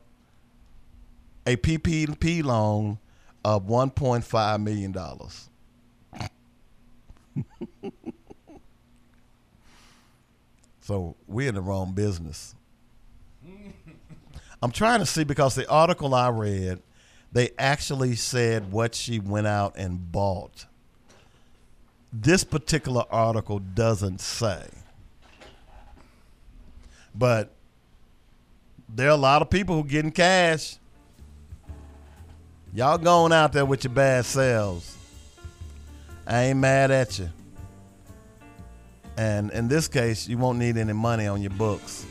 a 1.46 1.56
PPP 1.56 2.42
loan 2.42 2.98
of 3.44 3.66
$1.5 3.66 4.62
million. 4.62 4.94
so 10.80 11.16
we're 11.26 11.48
in 11.48 11.54
the 11.54 11.60
wrong 11.60 11.92
business. 11.92 12.54
I'm 14.62 14.70
trying 14.70 15.00
to 15.00 15.06
see 15.06 15.24
because 15.24 15.54
the 15.54 15.68
article 15.68 16.14
I 16.14 16.30
read, 16.30 16.80
they 17.32 17.50
actually 17.58 18.14
said 18.14 18.72
what 18.72 18.94
she 18.94 19.18
went 19.18 19.46
out 19.46 19.76
and 19.76 20.10
bought. 20.10 20.66
This 22.12 22.44
particular 22.44 23.04
article 23.10 23.58
doesn't 23.58 24.20
say. 24.20 24.68
But 27.14 27.50
there 28.88 29.08
are 29.08 29.10
a 29.12 29.16
lot 29.16 29.42
of 29.42 29.50
people 29.50 29.76
who 29.76 29.84
getting 29.88 30.12
cash. 30.12 30.78
Y'all 32.74 32.98
going 32.98 33.32
out 33.32 33.52
there 33.52 33.64
with 33.64 33.84
your 33.84 33.92
bad 33.92 34.24
selves. 34.24 34.96
I 36.26 36.46
ain't 36.46 36.58
mad 36.58 36.90
at 36.90 37.20
you. 37.20 37.30
And 39.16 39.52
in 39.52 39.68
this 39.68 39.86
case, 39.86 40.26
you 40.26 40.38
won't 40.38 40.58
need 40.58 40.76
any 40.76 40.92
money 40.92 41.28
on 41.28 41.40
your 41.40 41.52
books. 41.52 42.04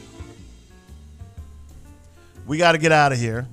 We 2.48 2.58
got 2.58 2.72
to 2.72 2.78
get 2.78 2.94
out 2.94 3.12
of 3.12 3.18
here. 3.18 3.46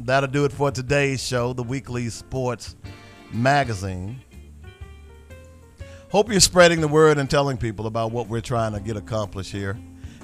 That'll 0.00 0.28
do 0.28 0.44
it 0.44 0.52
for 0.52 0.70
today's 0.70 1.26
show, 1.26 1.54
the 1.54 1.62
weekly 1.62 2.10
sports 2.10 2.76
magazine. 3.32 4.20
Hope 6.10 6.30
you're 6.30 6.40
spreading 6.40 6.82
the 6.82 6.88
word 6.88 7.16
and 7.16 7.30
telling 7.30 7.56
people 7.56 7.86
about 7.86 8.12
what 8.12 8.28
we're 8.28 8.42
trying 8.42 8.74
to 8.74 8.80
get 8.80 8.98
accomplished 8.98 9.52
here. 9.52 9.78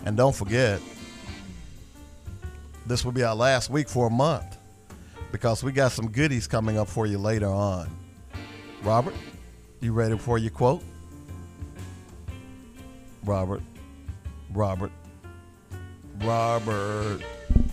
And 0.05 0.15
don't 0.15 0.35
forget, 0.35 0.79
this 2.85 3.03
will 3.03 3.13
be 3.13 3.23
our 3.23 3.35
last 3.35 3.71
week 3.71 3.89
for 3.89 4.09
a 4.09 4.11
month 4.11 4.59
because 5.33 5.63
we 5.63 5.73
got 5.73 5.93
some 5.93 6.11
goodies 6.11 6.47
coming 6.47 6.79
up 6.79 6.89
for 6.89 7.07
you 7.07 7.19
later 7.19 7.49
on. 7.49 7.89
Robert, 8.83 9.15
you 9.81 9.93
ready 9.93 10.17
for 10.19 10.39
your 10.39 10.51
quote? 10.51 10.83
Robert, 13.25 13.63
Robert, 14.53 14.93
Robert. 16.23 17.21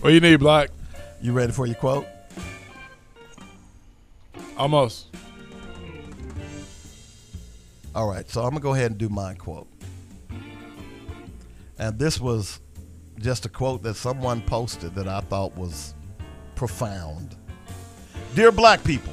What 0.00 0.12
you 0.12 0.20
need, 0.20 0.36
Black? 0.36 0.70
You 1.22 1.32
ready 1.32 1.52
for 1.52 1.66
your 1.66 1.76
quote? 1.76 2.06
Almost. 4.56 5.14
All 7.94 8.08
right, 8.08 8.28
so 8.28 8.42
I'm 8.42 8.50
going 8.50 8.60
to 8.60 8.62
go 8.62 8.74
ahead 8.74 8.90
and 8.90 8.98
do 8.98 9.08
my 9.08 9.34
quote. 9.34 9.68
And 11.78 11.98
this 11.98 12.20
was 12.20 12.60
just 13.18 13.46
a 13.46 13.48
quote 13.48 13.82
that 13.84 13.94
someone 13.94 14.42
posted 14.42 14.94
that 14.96 15.08
I 15.08 15.20
thought 15.20 15.56
was 15.56 15.94
profound. 16.56 17.36
Dear 18.34 18.50
black 18.50 18.82
people, 18.82 19.12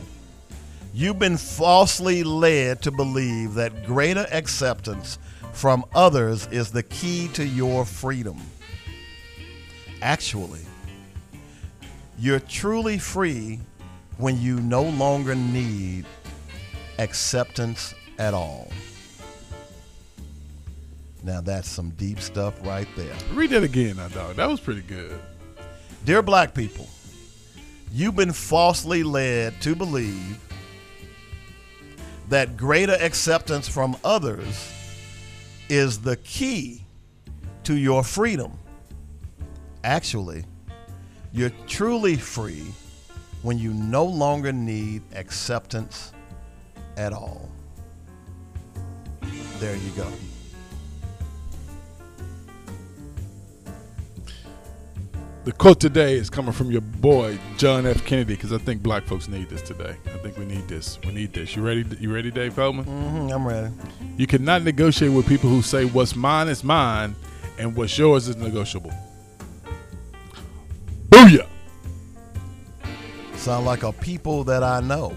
you've 0.95 1.19
been 1.19 1.37
falsely 1.37 2.23
led 2.23 2.81
to 2.81 2.89
believe 2.89 3.53
that 3.53 3.85
greater 3.85 4.25
acceptance 4.31 5.19
from 5.53 5.85
others 5.93 6.47
is 6.47 6.71
the 6.71 6.81
key 6.81 7.27
to 7.33 7.45
your 7.45 7.85
freedom. 7.85 8.39
Actually, 10.01 10.61
you're 12.17 12.39
truly 12.39 12.97
free 12.97 13.59
when 14.17 14.41
you 14.41 14.59
no 14.59 14.81
longer 14.81 15.35
need 15.35 16.05
acceptance 16.97 17.93
at 18.17 18.33
all. 18.33 18.71
Now 21.21 21.41
that's 21.41 21.69
some 21.69 21.91
deep 21.91 22.19
stuff 22.21 22.55
right 22.65 22.87
there. 22.95 23.13
Read 23.33 23.51
that 23.51 23.61
again, 23.61 23.97
now, 23.97 24.07
dog. 24.07 24.37
That 24.37 24.49
was 24.49 24.59
pretty 24.59 24.81
good. 24.81 25.21
Dear 26.05 26.23
black 26.23 26.55
people, 26.55 26.89
you've 27.91 28.15
been 28.15 28.31
falsely 28.31 29.03
led 29.03 29.59
to 29.61 29.75
believe 29.75 30.39
that 32.29 32.55
greater 32.55 32.97
acceptance 33.01 33.67
from 33.67 33.97
others 34.03 34.71
is 35.69 35.99
the 35.99 36.15
key 36.17 36.81
to 37.63 37.75
your 37.75 38.03
freedom. 38.03 38.51
Actually, 39.83 40.45
you're 41.33 41.51
truly 41.67 42.15
free 42.15 42.73
when 43.41 43.57
you 43.57 43.73
no 43.73 44.05
longer 44.05 44.53
need 44.53 45.01
acceptance 45.13 46.13
at 46.97 47.11
all. 47.13 47.49
There 49.59 49.75
you 49.75 49.91
go. 49.91 50.07
The 55.43 55.51
quote 55.51 55.79
today 55.79 56.17
is 56.17 56.29
coming 56.29 56.51
from 56.51 56.69
your 56.69 56.81
boy 56.81 57.39
John 57.57 57.87
F. 57.87 58.05
Kennedy 58.05 58.35
because 58.35 58.53
I 58.53 58.59
think 58.59 58.83
black 58.83 59.05
folks 59.05 59.27
need 59.27 59.49
this 59.49 59.63
today. 59.63 59.95
I 60.05 60.17
think 60.19 60.37
we 60.37 60.45
need 60.45 60.67
this. 60.67 60.99
We 61.03 61.11
need 61.11 61.33
this. 61.33 61.55
You 61.55 61.63
ready? 61.63 61.83
You 61.99 62.13
ready, 62.13 62.29
Dave 62.29 62.53
Feldman? 62.53 62.85
Mm-hmm, 62.85 63.33
I'm 63.33 63.47
ready. 63.47 63.73
You 64.17 64.27
cannot 64.27 64.61
negotiate 64.61 65.11
with 65.11 65.27
people 65.27 65.49
who 65.49 65.63
say 65.63 65.85
what's 65.85 66.15
mine 66.15 66.47
is 66.47 66.63
mine 66.63 67.15
and 67.57 67.75
what's 67.75 67.97
yours 67.97 68.27
is 68.27 68.35
negotiable. 68.35 68.93
Booyah! 71.09 71.47
Sound 73.33 73.65
like 73.65 73.81
a 73.81 73.91
people 73.93 74.43
that 74.43 74.61
I 74.61 74.79
know. 74.79 75.11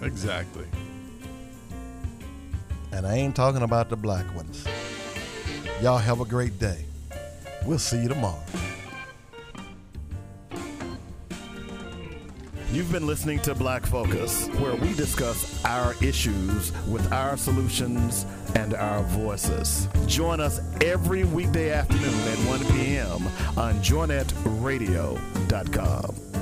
Exactly. 0.00 0.64
And 2.90 3.06
I 3.06 3.16
ain't 3.16 3.36
talking 3.36 3.60
about 3.60 3.90
the 3.90 3.96
black 3.96 4.34
ones. 4.34 4.66
Y'all 5.82 5.98
have 5.98 6.22
a 6.22 6.24
great 6.24 6.58
day. 6.58 6.86
We'll 7.66 7.78
see 7.78 8.00
you 8.00 8.08
tomorrow. 8.08 8.42
You've 12.72 12.90
been 12.90 13.06
listening 13.06 13.38
to 13.40 13.54
Black 13.54 13.84
Focus, 13.86 14.48
where 14.58 14.74
we 14.74 14.92
discuss 14.94 15.62
our 15.64 15.94
issues 16.02 16.72
with 16.88 17.12
our 17.12 17.36
solutions 17.36 18.26
and 18.56 18.74
our 18.74 19.04
voices. 19.04 19.88
Join 20.06 20.40
us 20.40 20.60
every 20.82 21.22
weekday 21.24 21.70
afternoon 21.70 22.04
at 22.04 22.38
1 22.48 22.64
p.m. 22.76 23.28
on 23.56 23.74
joynetradio.com. 23.82 26.35